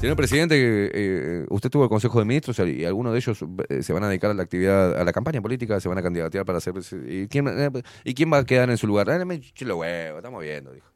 [0.00, 3.92] Señor presidente, eh, usted tuvo el Consejo de Ministros y algunos de ellos eh, se
[3.94, 6.60] van a dedicar a la actividad, a la campaña política, se van a candidatear para
[6.60, 6.74] ser
[7.08, 7.70] ¿Y quién, eh,
[8.04, 9.08] ¿y quién va a quedar en su lugar?
[9.08, 10.88] Ah, me echo los huevos, estamos viendo, dijo.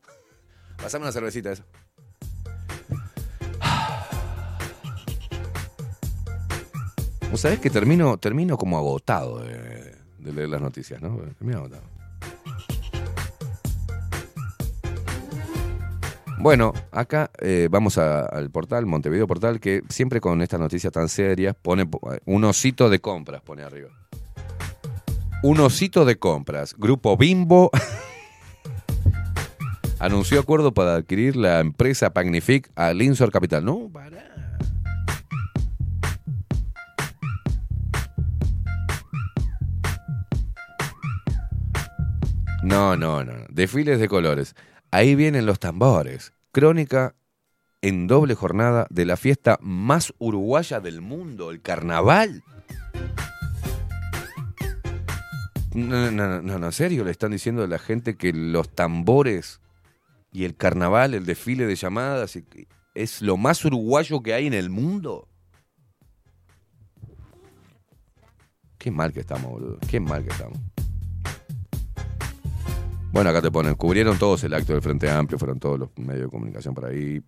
[0.77, 1.65] Pasame una cervecita esa.
[7.31, 11.17] Vos sabés que termino, termino como agotado de, de leer las noticias, ¿no?
[11.39, 11.98] Termino agotado.
[16.41, 21.55] Bueno, acá eh, vamos al portal, Montevideo Portal, que siempre con estas noticias tan serias
[21.61, 23.89] pone po- un osito de compras, pone arriba.
[25.43, 26.75] Un osito de compras.
[26.79, 27.71] Grupo Bimbo
[29.99, 33.65] anunció acuerdo para adquirir la empresa Magnific a Linsor Capital.
[33.65, 33.91] No.
[42.63, 43.33] No, no, no.
[43.51, 44.55] Desfiles de colores.
[44.91, 46.33] Ahí vienen los tambores.
[46.51, 47.15] Crónica
[47.83, 52.43] en doble jornada de la fiesta más uruguaya del mundo, el carnaval.
[55.75, 59.61] No, no, no, no, en serio, le están diciendo a la gente que los tambores
[60.33, 62.39] y el carnaval, el desfile de llamadas,
[62.95, 65.29] es lo más uruguayo que hay en el mundo.
[68.79, 69.79] Qué mal que estamos, boludo.
[69.89, 70.59] Qué mal que estamos.
[73.11, 76.25] Bueno, acá te ponen, cubrieron todos el acto del Frente Amplio, fueron todos los medios
[76.25, 77.21] de comunicación por ahí.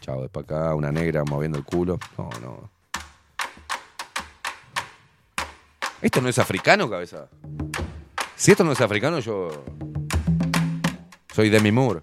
[0.00, 1.98] Chao, de para acá, una negra moviendo el culo.
[2.16, 2.70] No, no.
[6.00, 7.28] ¿Esto no es africano, cabeza?
[8.34, 9.64] Si esto no es africano, yo.
[11.32, 12.02] Soy Demi Moore.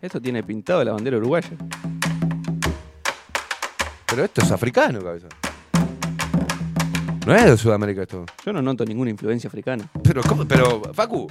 [0.00, 1.50] Esto tiene pintado la bandera uruguaya.
[4.06, 5.28] Pero esto es africano, cabeza.
[7.24, 8.24] No es de Sudamérica esto.
[8.44, 9.88] Yo no noto ninguna influencia africana.
[10.02, 10.44] Pero, ¿cómo?
[10.44, 11.28] Pero, Facu.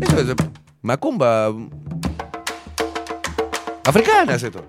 [0.00, 0.34] Eso es.
[0.80, 1.52] Macumba.
[3.84, 4.64] Africana es esto.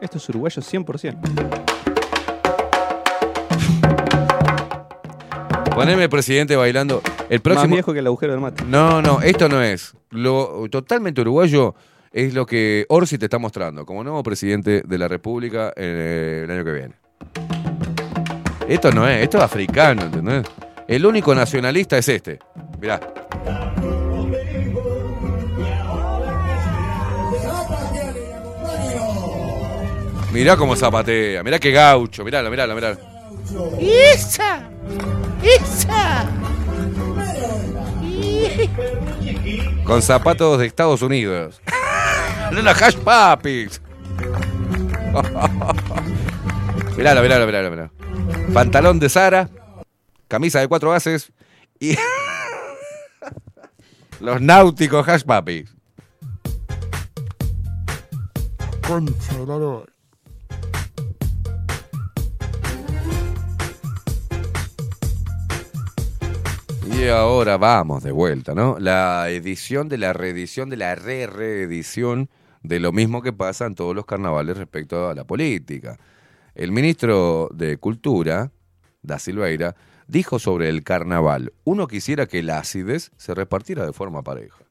[0.00, 1.67] Esto es uruguayo 100%.
[5.78, 7.00] Poneme presidente bailando.
[7.30, 7.68] El próximo.
[7.68, 8.64] Más viejo que el agujero del mate.
[8.64, 9.94] No, no, esto no es.
[10.10, 11.76] Lo totalmente uruguayo
[12.10, 16.50] es lo que Orsi te está mostrando como nuevo presidente de la República eh, el
[16.50, 16.94] año que viene.
[18.66, 20.46] Esto no es, esto es africano, ¿entendés?
[20.88, 22.40] El único nacionalista es este.
[22.80, 22.98] Mirá.
[30.32, 32.98] Mirá cómo zapatea, mirá qué gaucho, miralo, miralo, miralo.
[33.80, 34.68] ¡Isa!
[35.42, 36.26] ¡Isa!
[39.84, 41.60] Con zapatos de Estados Unidos.
[42.52, 43.80] ¡No la hash puppies!
[46.96, 47.90] miralo, miralo, miralo, miralo.
[48.52, 49.48] Pantalón de Sara,
[50.26, 51.32] camisa de cuatro bases
[51.78, 51.96] y
[54.20, 55.74] los náuticos hash puppies.
[58.86, 59.34] Concha
[66.98, 68.76] Y ahora vamos de vuelta, ¿no?
[68.80, 72.28] La edición de la reedición de la re-reedición
[72.64, 75.96] de lo mismo que pasa en todos los carnavales respecto a la política.
[76.56, 78.50] El ministro de Cultura,
[79.00, 79.76] Da Silveira,
[80.08, 84.64] dijo sobre el carnaval, uno quisiera que la acidez se repartiera de forma pareja.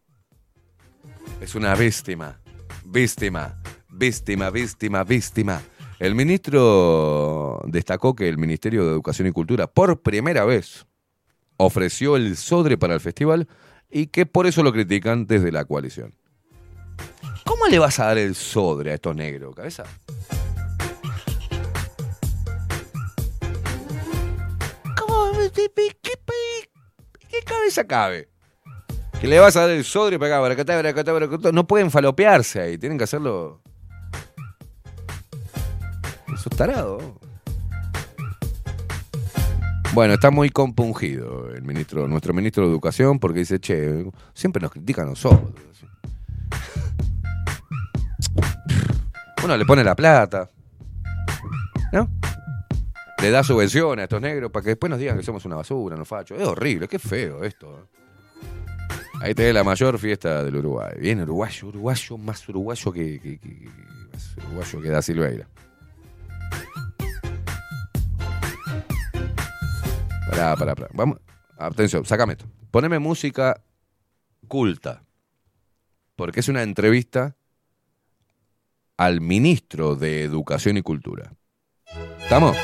[1.40, 2.42] Es una víctima,
[2.84, 3.58] víctima,
[3.90, 5.62] víctima, víctima, víctima.
[5.98, 10.86] El ministro destacó que el Ministerio de Educación y Cultura, por primera vez,
[11.58, 13.48] ofreció el Sodre para el festival
[13.90, 16.16] y que por eso lo critican desde la coalición.
[17.46, 19.84] ¿Cómo le vas a dar el Sodre a estos negros, cabeza?
[24.98, 25.32] ¿Cómo?
[25.54, 25.70] ¿Qué,
[26.02, 28.30] qué- cabeza cabe?
[29.22, 31.52] Que le vas a dar el Sodre para acá, para acá, para acá, para acá.
[31.52, 33.62] No pueden falopearse ahí, tienen que hacerlo...
[36.34, 37.20] Eso es tarado.
[39.94, 44.72] Bueno, está muy compungido el ministro, nuestro ministro de Educación, porque dice, che, siempre nos
[44.72, 45.52] critican a nosotros.
[49.44, 50.50] Uno le pone la plata,
[51.94, 52.10] ¿no?
[53.22, 55.96] Le da subvenciones a estos negros para que después nos digan que somos una basura,
[55.96, 56.36] no facho.
[56.36, 57.88] Es horrible, qué feo esto.
[59.22, 60.92] Ahí tenés la mayor fiesta del Uruguay.
[61.00, 63.40] Bien uruguayo, uruguayo, más uruguayo que- que-
[64.14, 65.48] más uruguayo que da Silveira.
[70.94, 71.20] Vamos.
[71.58, 72.46] Atención, sácame esto.
[72.72, 73.64] Poneme música
[74.48, 75.04] culta.
[76.16, 77.36] Porque es una entrevista
[78.98, 81.34] al ministro de Educación y Cultura.
[82.22, 82.56] ¿Estamos?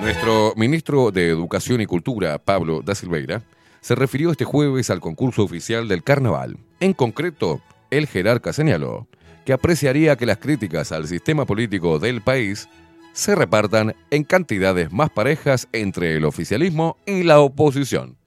[0.00, 3.42] Nuestro ministro de Educación y Cultura, Pablo da Silveira,
[3.80, 6.58] se refirió este jueves al concurso oficial del carnaval.
[6.80, 9.08] En concreto, el jerarca señaló
[9.44, 12.68] que apreciaría que las críticas al sistema político del país
[13.14, 18.18] se repartan en cantidades más parejas entre el oficialismo y la oposición.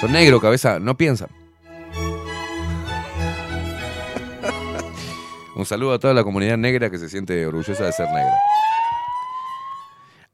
[0.00, 1.28] Son negros, cabeza, no piensan.
[5.56, 8.38] Un saludo a toda la comunidad negra que se siente orgullosa de ser negra.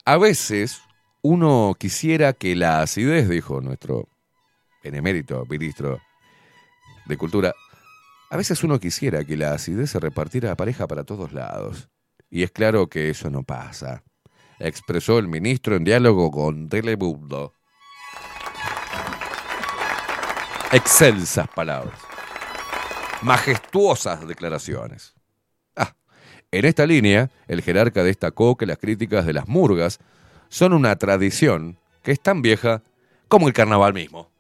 [0.05, 0.83] A veces
[1.23, 4.07] uno quisiera que la acidez, dijo nuestro
[4.85, 5.99] benemérito ministro
[7.07, 7.55] de Cultura,
[8.31, 11.89] a veces uno quisiera que la acidez se repartiera a pareja para todos lados.
[12.31, 14.03] Y es claro que eso no pasa,
[14.59, 17.55] expresó el ministro en diálogo con Telemundo.
[20.73, 21.99] Excelsas palabras.
[23.23, 25.15] Majestuosas declaraciones.
[25.75, 25.95] Ah,
[26.51, 29.99] en esta línea, el jerarca destacó que las críticas de las murgas
[30.51, 32.83] son una tradición que es tan vieja
[33.29, 34.31] como el carnaval mismo.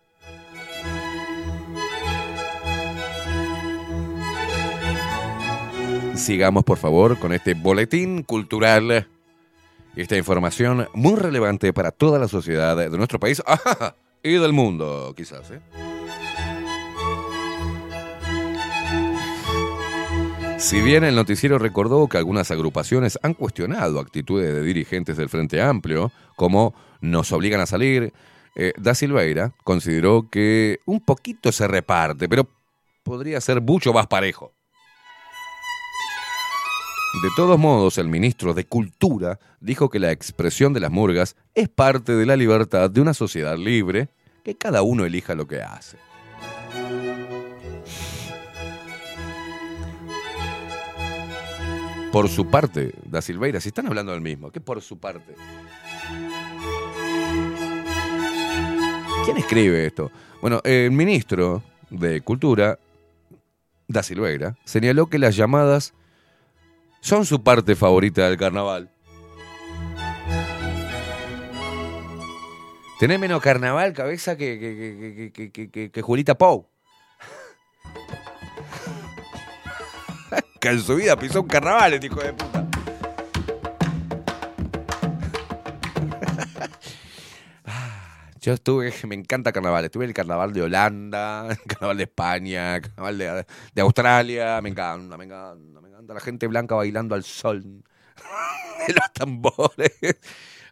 [6.18, 9.08] Sigamos, por favor, con este boletín cultural
[9.96, 13.40] esta información muy relevante para toda la sociedad de nuestro país
[14.22, 15.50] y del mundo, quizás.
[15.52, 15.60] ¿eh?
[20.58, 25.62] Si bien el noticiero recordó que algunas agrupaciones han cuestionado actitudes de dirigentes del Frente
[25.62, 28.12] Amplio, como nos obligan a salir,
[28.56, 32.48] eh, Da Silveira consideró que un poquito se reparte, pero
[33.04, 34.52] podría ser mucho más parejo.
[37.20, 41.68] De todos modos, el ministro de Cultura dijo que la expresión de las murgas es
[41.68, 44.08] parte de la libertad de una sociedad libre,
[44.44, 45.98] que cada uno elija lo que hace.
[52.12, 55.34] Por su parte, Da Silveira, si están hablando del mismo, ¿qué por su parte?
[59.24, 60.12] ¿Quién escribe esto?
[60.40, 62.78] Bueno, el ministro de Cultura,
[63.88, 65.94] Da Silveira, señaló que las llamadas
[67.00, 68.90] son su parte favorita del carnaval.
[72.98, 76.68] Tenés menos carnaval, cabeza, que, que, que, que, que, que, Julita Pou.
[80.60, 82.67] que en su vida pisó un carnaval, este hijo de puta.
[88.48, 89.84] Yo estuve, me encanta carnaval.
[89.84, 94.62] Estuve en el carnaval de Holanda, el carnaval de España, el carnaval de, de Australia.
[94.62, 97.62] Me encanta, me encanta, me encanta la gente blanca bailando al sol.
[98.88, 99.92] los tambores.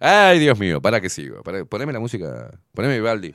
[0.00, 1.42] Ay, Dios mío, para que sigo.
[1.42, 2.50] Para, poneme la música.
[2.72, 3.34] Poneme Vivaldi.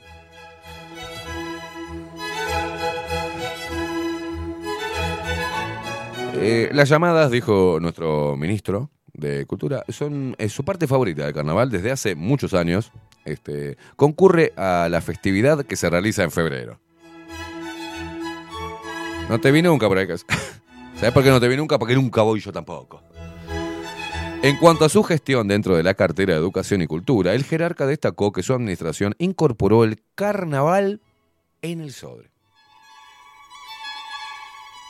[6.34, 11.70] Eh, las llamadas, dijo nuestro ministro de Cultura, son es su parte favorita del carnaval
[11.70, 12.90] desde hace muchos años.
[13.24, 16.80] Este, concurre a la festividad que se realiza en febrero.
[19.28, 20.06] No te vi nunca por ahí.
[20.96, 21.78] ¿Sabes por qué no te vi nunca?
[21.78, 23.02] Porque nunca voy yo tampoco.
[24.42, 27.86] En cuanto a su gestión dentro de la cartera de Educación y Cultura, el jerarca
[27.86, 31.00] destacó que su administración incorporó el carnaval
[31.62, 32.32] en el sobre.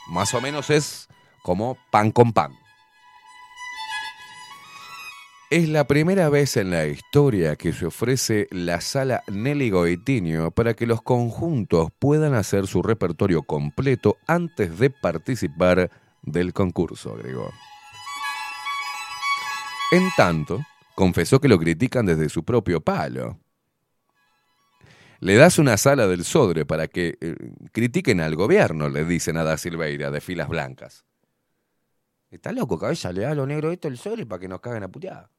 [0.07, 1.07] Más o menos es
[1.43, 2.62] como pan con pan.
[5.53, 10.73] Es la primera vez en la historia que se ofrece la sala Nelly Goitinho para
[10.73, 15.91] que los conjuntos puedan hacer su repertorio completo antes de participar
[16.23, 17.51] del concurso, agregó.
[19.91, 20.59] En tanto,
[20.95, 23.37] confesó que lo critican desde su propio palo.
[25.19, 27.35] Le das una sala del Sodre para que eh,
[27.71, 31.05] critiquen al gobierno, le dicen a Da Silveira de filas blancas.
[32.31, 34.87] Está loco, cabeza, le da lo negro esto el Sodre para que nos caguen a
[34.87, 35.29] puteada.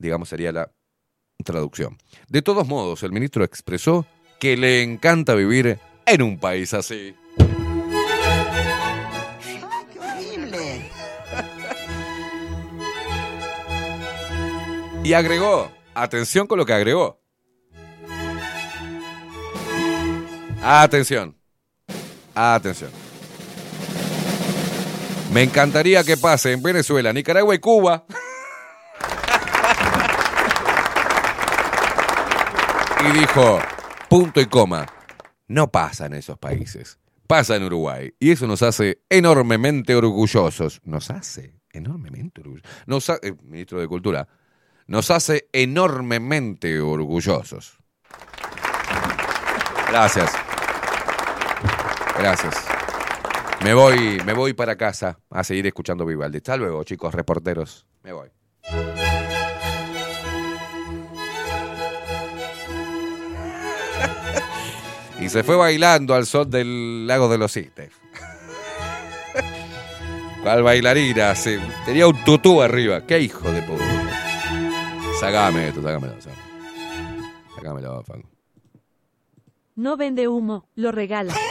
[0.00, 0.72] Digamos, sería la
[1.44, 1.98] traducción.
[2.26, 4.06] De todos modos, el ministro expresó
[4.38, 7.14] que le encanta vivir en un país así.
[9.92, 10.90] ¡Qué horrible!
[15.04, 17.20] Y agregó, atención con lo que agregó.
[20.62, 21.36] Atención.
[22.34, 22.90] Atención.
[25.30, 28.06] Me encantaría que pase en Venezuela, Nicaragua y Cuba.
[33.12, 33.58] Dijo,
[34.08, 34.86] punto y coma,
[35.48, 38.12] no pasa en esos países, pasa en Uruguay.
[38.20, 40.80] Y eso nos hace enormemente orgullosos.
[40.84, 43.18] Nos hace enormemente orgullosos.
[43.22, 44.28] Eh, ministro de Cultura,
[44.86, 47.78] nos hace enormemente orgullosos.
[49.88, 50.32] Gracias.
[52.16, 52.54] Gracias.
[53.64, 56.38] Me voy, me voy para casa a seguir escuchando Vivaldi.
[56.38, 57.86] Hasta luego, chicos reporteros.
[58.02, 58.30] Me voy.
[65.20, 67.90] Y se fue bailando al sol del lago de los cisnes.
[70.42, 71.34] ¿Cuál bailarina?
[71.34, 73.06] Se- tenía un tutú arriba.
[73.06, 73.84] ¡Qué hijo de puta!
[75.20, 76.50] Sácame esto, sácamelo, sácamelo.
[77.56, 78.28] Sácamelo, Fango.
[79.76, 81.34] No vende humo, lo regala.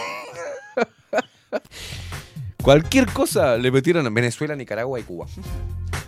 [2.64, 5.25] Cualquier cosa le metieron en Venezuela, Nicaragua y Cuba.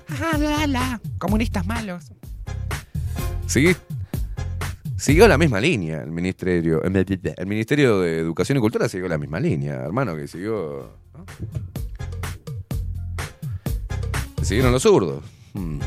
[0.10, 2.12] Ajá, la, la, comunistas malos.
[3.48, 3.78] Sigue-
[5.02, 6.84] Siguió la misma línea el ministerio.
[6.84, 10.92] El Ministerio de Educación y Cultura siguió la misma línea, hermano, que siguió.
[14.44, 15.24] Siguieron los zurdos.
[15.54, 15.80] Mm.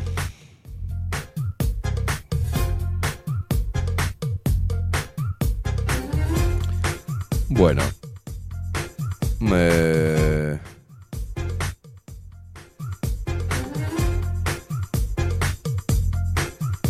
[7.51, 7.83] Bueno.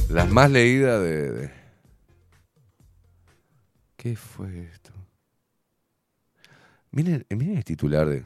[0.08, 1.50] Las más leídas de-
[4.04, 4.92] ¿Qué fue esto?
[6.90, 8.22] Miren, miren el titular de.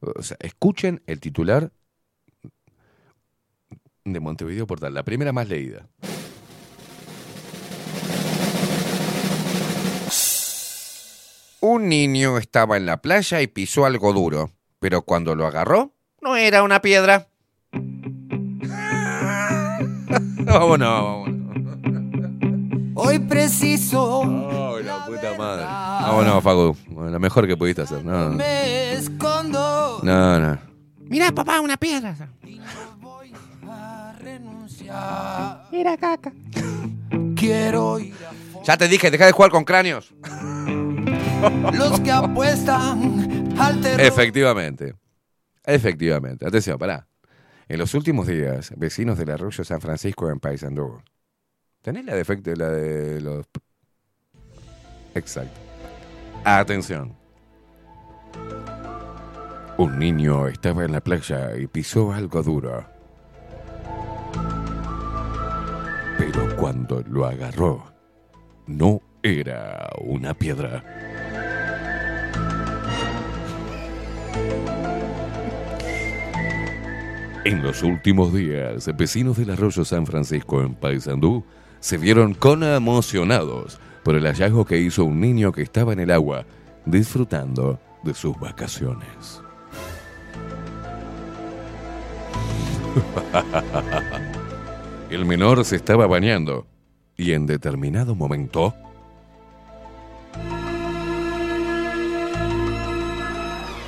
[0.00, 1.70] O sea, escuchen el titular
[4.06, 5.86] de Montevideo Portal, la primera más leída.
[11.60, 16.36] Un niño estaba en la playa y pisó algo duro, pero cuando lo agarró, no
[16.36, 17.28] era una piedra.
[20.46, 21.37] vámonos, vámonos.
[23.00, 25.64] Hoy preciso Ay, la puta madre.
[25.64, 26.76] Vámonos, Facu.
[26.88, 28.04] Bueno, lo mejor que pudiste hacer.
[28.04, 28.36] No, no.
[28.36, 30.00] me escondo.
[30.02, 30.58] No, no.
[30.98, 32.14] Mira, papá, una piedra.
[35.70, 36.32] Mira, caca.
[37.36, 38.14] Quiero ir
[38.64, 40.12] Ya te dije, deja de jugar con cráneos.
[40.22, 44.00] a los que apuestan al terror.
[44.00, 44.94] Efectivamente.
[45.64, 46.46] Efectivamente.
[46.46, 47.06] Atención, pará.
[47.68, 51.00] En los últimos días, vecinos del arroyo San Francisco en Paysandú.
[51.88, 53.46] ¿Tenés la defecto la de los.
[55.14, 55.58] Exacto.
[56.44, 57.16] Atención.
[59.78, 62.84] Un niño estaba en la playa y pisó algo duro.
[66.18, 67.82] Pero cuando lo agarró,
[68.66, 70.84] no era una piedra.
[77.46, 81.46] En los últimos días, vecinos del arroyo San Francisco en Paysandú
[81.80, 86.44] se vieron conmocionados por el hallazgo que hizo un niño que estaba en el agua
[86.84, 89.42] disfrutando de sus vacaciones.
[95.10, 96.66] El menor se estaba bañando
[97.16, 98.74] y en determinado momento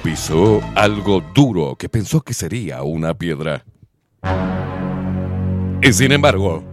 [0.02, 3.65] pisó algo duro que pensó que sería una piedra.
[5.83, 6.65] Y sin embargo,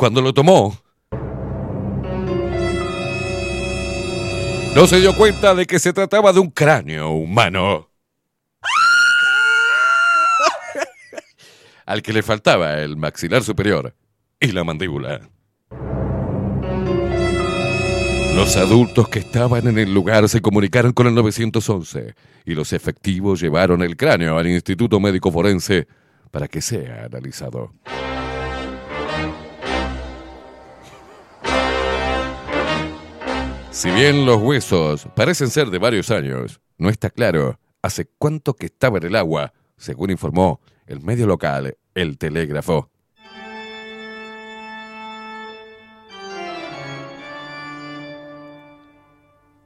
[0.00, 0.78] cuando lo tomó,
[4.74, 7.90] no se dio cuenta de que se trataba de un cráneo humano.
[11.84, 13.94] Al que le faltaba el maxilar superior
[14.40, 15.20] y la mandíbula.
[18.34, 22.14] Los adultos que estaban en el lugar se comunicaron con el 911
[22.46, 25.86] y los efectivos llevaron el cráneo al Instituto Médico Forense
[26.30, 27.74] para que sea analizado.
[33.72, 38.66] Si bien los huesos parecen ser de varios años, no está claro hace cuánto que
[38.66, 42.90] estaba en el agua, según informó el medio local, El Telégrafo.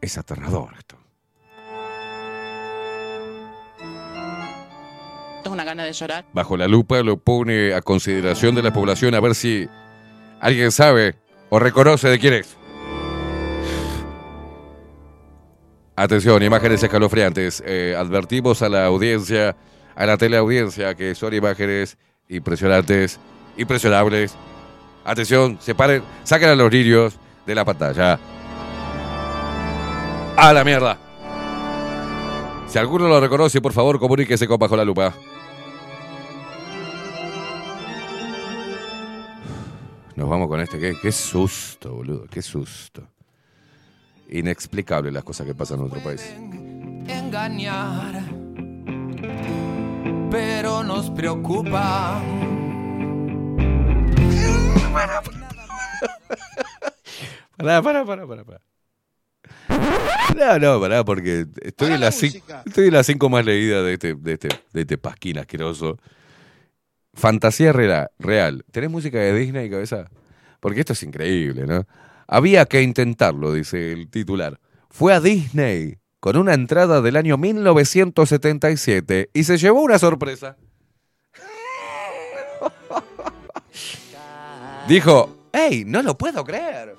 [0.02, 0.99] Es aterrador esto.
[5.42, 6.26] Tengo una gana de llorar.
[6.34, 9.66] Bajo la lupa lo pone a consideración de la población a ver si
[10.41, 11.15] alguien sabe
[11.49, 12.58] o reconoce de quién es.
[15.97, 17.62] Atención, imágenes escalofriantes.
[17.64, 19.56] Eh, advertimos a la audiencia,
[19.94, 21.97] a la teleaudiencia, que son imágenes
[22.28, 23.20] impresionantes,
[23.56, 24.34] impresionables.
[25.05, 27.16] Atención, separen, saquen a los lirios
[27.47, 28.18] de la pantalla.
[30.36, 30.98] ¡A la mierda!
[32.66, 35.14] Si alguno lo reconoce, por favor, comuníquese con Bajo la Lupa.
[40.16, 40.81] Nos vamos con este.
[40.81, 42.26] Qué, qué susto, boludo.
[42.28, 43.14] Qué susto.
[44.28, 46.22] Inexplicable las cosas que pasan en nuestro país.
[47.08, 48.22] engañar,
[50.30, 52.20] pero nos preocupa.
[57.56, 58.60] Pará, pará, pará, pará, pará.
[60.36, 63.94] No, no, pará, porque estoy en las cinco, estoy en las cinco más leídas de
[63.94, 65.98] este, de este, de este pasquín asqueroso.
[67.14, 68.64] Fantasía real, real.
[68.72, 70.10] ¿Tenés música de Disney, cabeza?
[70.60, 71.86] Porque esto es increíble, ¿no?
[72.26, 74.60] Había que intentarlo, dice el titular.
[74.88, 80.56] Fue a Disney con una entrada del año 1977 y se llevó una sorpresa.
[84.88, 86.96] Dijo, ¡Ey, no lo puedo creer!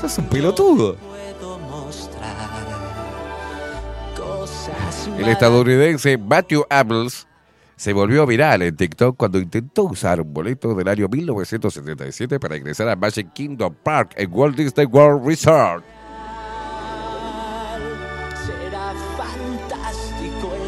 [0.00, 0.96] Sos un pelotudo.
[5.18, 7.26] El estadounidense Matthew Apples
[7.76, 12.88] se volvió viral en TikTok cuando intentó usar un boleto del año 1977 para ingresar
[12.88, 15.84] a Magic Kingdom Park en Walt Disney World Resort.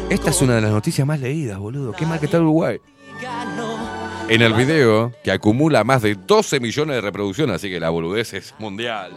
[0.09, 1.91] Esta es una de las noticias más leídas, boludo.
[1.91, 2.79] Qué mal que está Uruguay.
[4.29, 8.33] En el video, que acumula más de 12 millones de reproducciones, así que la boludez
[8.33, 9.11] es mundial.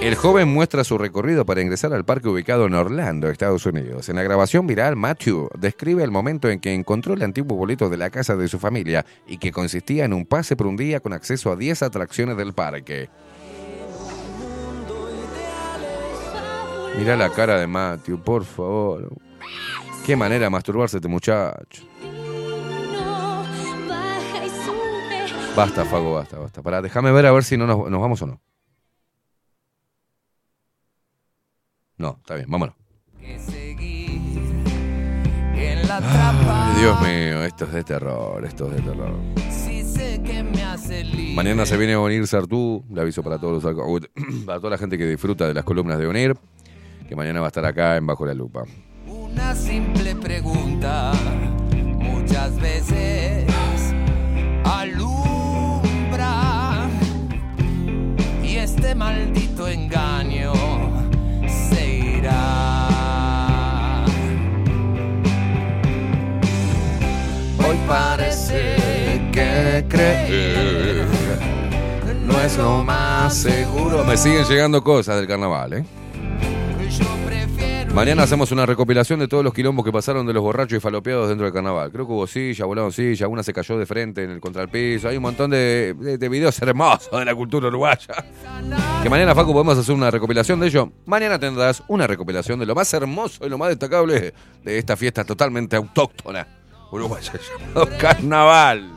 [0.00, 4.08] El joven muestra su recorrido para ingresar al parque ubicado en Orlando, Estados Unidos.
[4.08, 7.96] En la grabación viral, Matthew describe el momento en que encontró el antiguo boleto de
[7.96, 11.12] la casa de su familia y que consistía en un pase por un día con
[11.12, 13.08] acceso a 10 atracciones del parque.
[16.98, 19.12] Mira la cara de Matthew, por favor.
[20.04, 21.82] Qué manera de masturbarse este muchacho.
[25.56, 26.62] Basta, Fago, basta, basta.
[26.62, 28.40] Pará, déjame ver a ver si no nos vamos o no.
[31.98, 32.74] No, está bien, vámonos.
[35.98, 39.14] Ay, Dios mío, esto es de terror, esto es de terror.
[41.34, 43.74] Mañana se viene a unir Sartú, le aviso para todos los
[44.46, 46.36] para toda la gente que disfruta de las columnas de Unir,
[47.08, 48.64] que mañana va a estar acá en Bajo la Lupa.
[49.06, 51.12] Una simple pregunta.
[51.98, 53.46] Muchas veces
[54.64, 55.30] alumbra.
[58.42, 60.35] Y este maldito engaño
[67.58, 68.76] Hoy parece
[69.32, 71.06] que creer
[72.26, 74.04] no es lo más seguro.
[74.04, 75.84] Me siguen llegando cosas del carnaval, ¿eh?
[77.96, 81.30] Mañana hacemos una recopilación de todos los quilombos que pasaron de los borrachos y falopeados
[81.30, 81.90] dentro del carnaval.
[81.90, 84.68] Creo que hubo silla, volaron silla, una se cayó de frente en el contra el
[84.68, 85.08] piso.
[85.08, 88.14] Hay un montón de, de- de videos hermosos de la cultura uruguaya.
[89.02, 90.92] Que mañana, Facu, podemos hacer una recopilación de ello.
[91.06, 95.24] Mañana tendrás una recopilación de lo más hermoso y lo más destacable de esta fiesta
[95.24, 96.46] totalmente autóctona
[96.92, 97.32] uruguaya
[97.74, 98.90] llamado carnaval.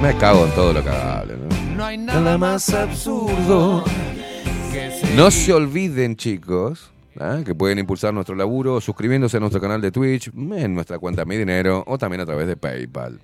[0.00, 1.51] Me cago en todo lo cagable, ¿no?
[1.76, 3.84] No hay nada más absurdo
[5.16, 7.40] No se olviden, chicos, ¿ah?
[7.44, 11.36] que pueden impulsar nuestro laburo suscribiéndose a nuestro canal de Twitch, en nuestra cuenta Mi
[11.36, 13.20] Dinero o también a través de PayPal.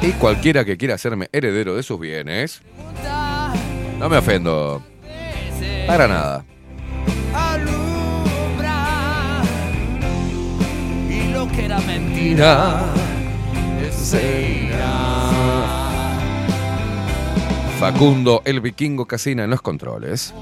[0.00, 2.62] Y cualquiera que quiera hacerme heredero de sus bienes,
[3.98, 4.82] no me ofendo.
[5.86, 6.44] Para nada.
[11.58, 12.84] Que era mentira
[13.90, 15.88] se irá.
[17.78, 20.34] Facundo, el vikingo Casina en los controles.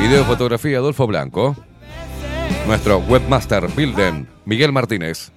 [0.00, 1.56] Video y fotografía Adolfo Blanco.
[2.66, 5.30] Nuestro webmaster Bilden, Miguel Martínez.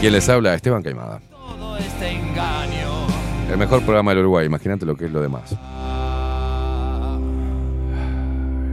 [0.00, 1.20] Quien les habla, Esteban Caimada.
[1.78, 2.16] Este.
[3.50, 5.50] El mejor programa del Uruguay, imagínate lo que es lo demás.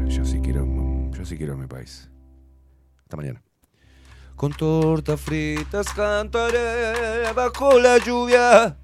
[0.07, 0.65] Yo sí quiero,
[1.11, 2.09] yo sí quiero mi país.
[3.03, 3.52] Hasta mañana.
[4.43, 8.75] Con tortas fritas cantaré bajo la lluvia,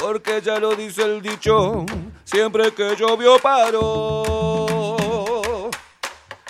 [0.00, 1.84] porque ya lo dice el dicho,
[2.22, 4.94] siempre que llovió paró.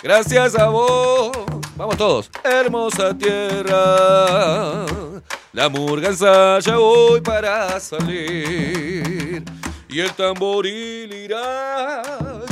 [0.03, 1.31] Gracias a vos,
[1.75, 4.85] vamos todos, hermosa tierra,
[5.51, 9.43] la murga ensaya hoy para salir.
[9.89, 12.03] Y el tamboril irá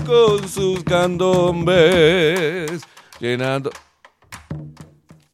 [0.04, 2.82] con sus candombes,
[3.20, 3.70] llenando...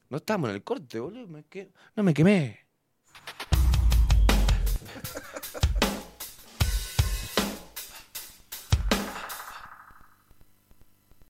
[0.09, 1.27] No estamos en el corte, boludo.
[1.27, 1.43] me
[1.95, 2.66] No me quemé.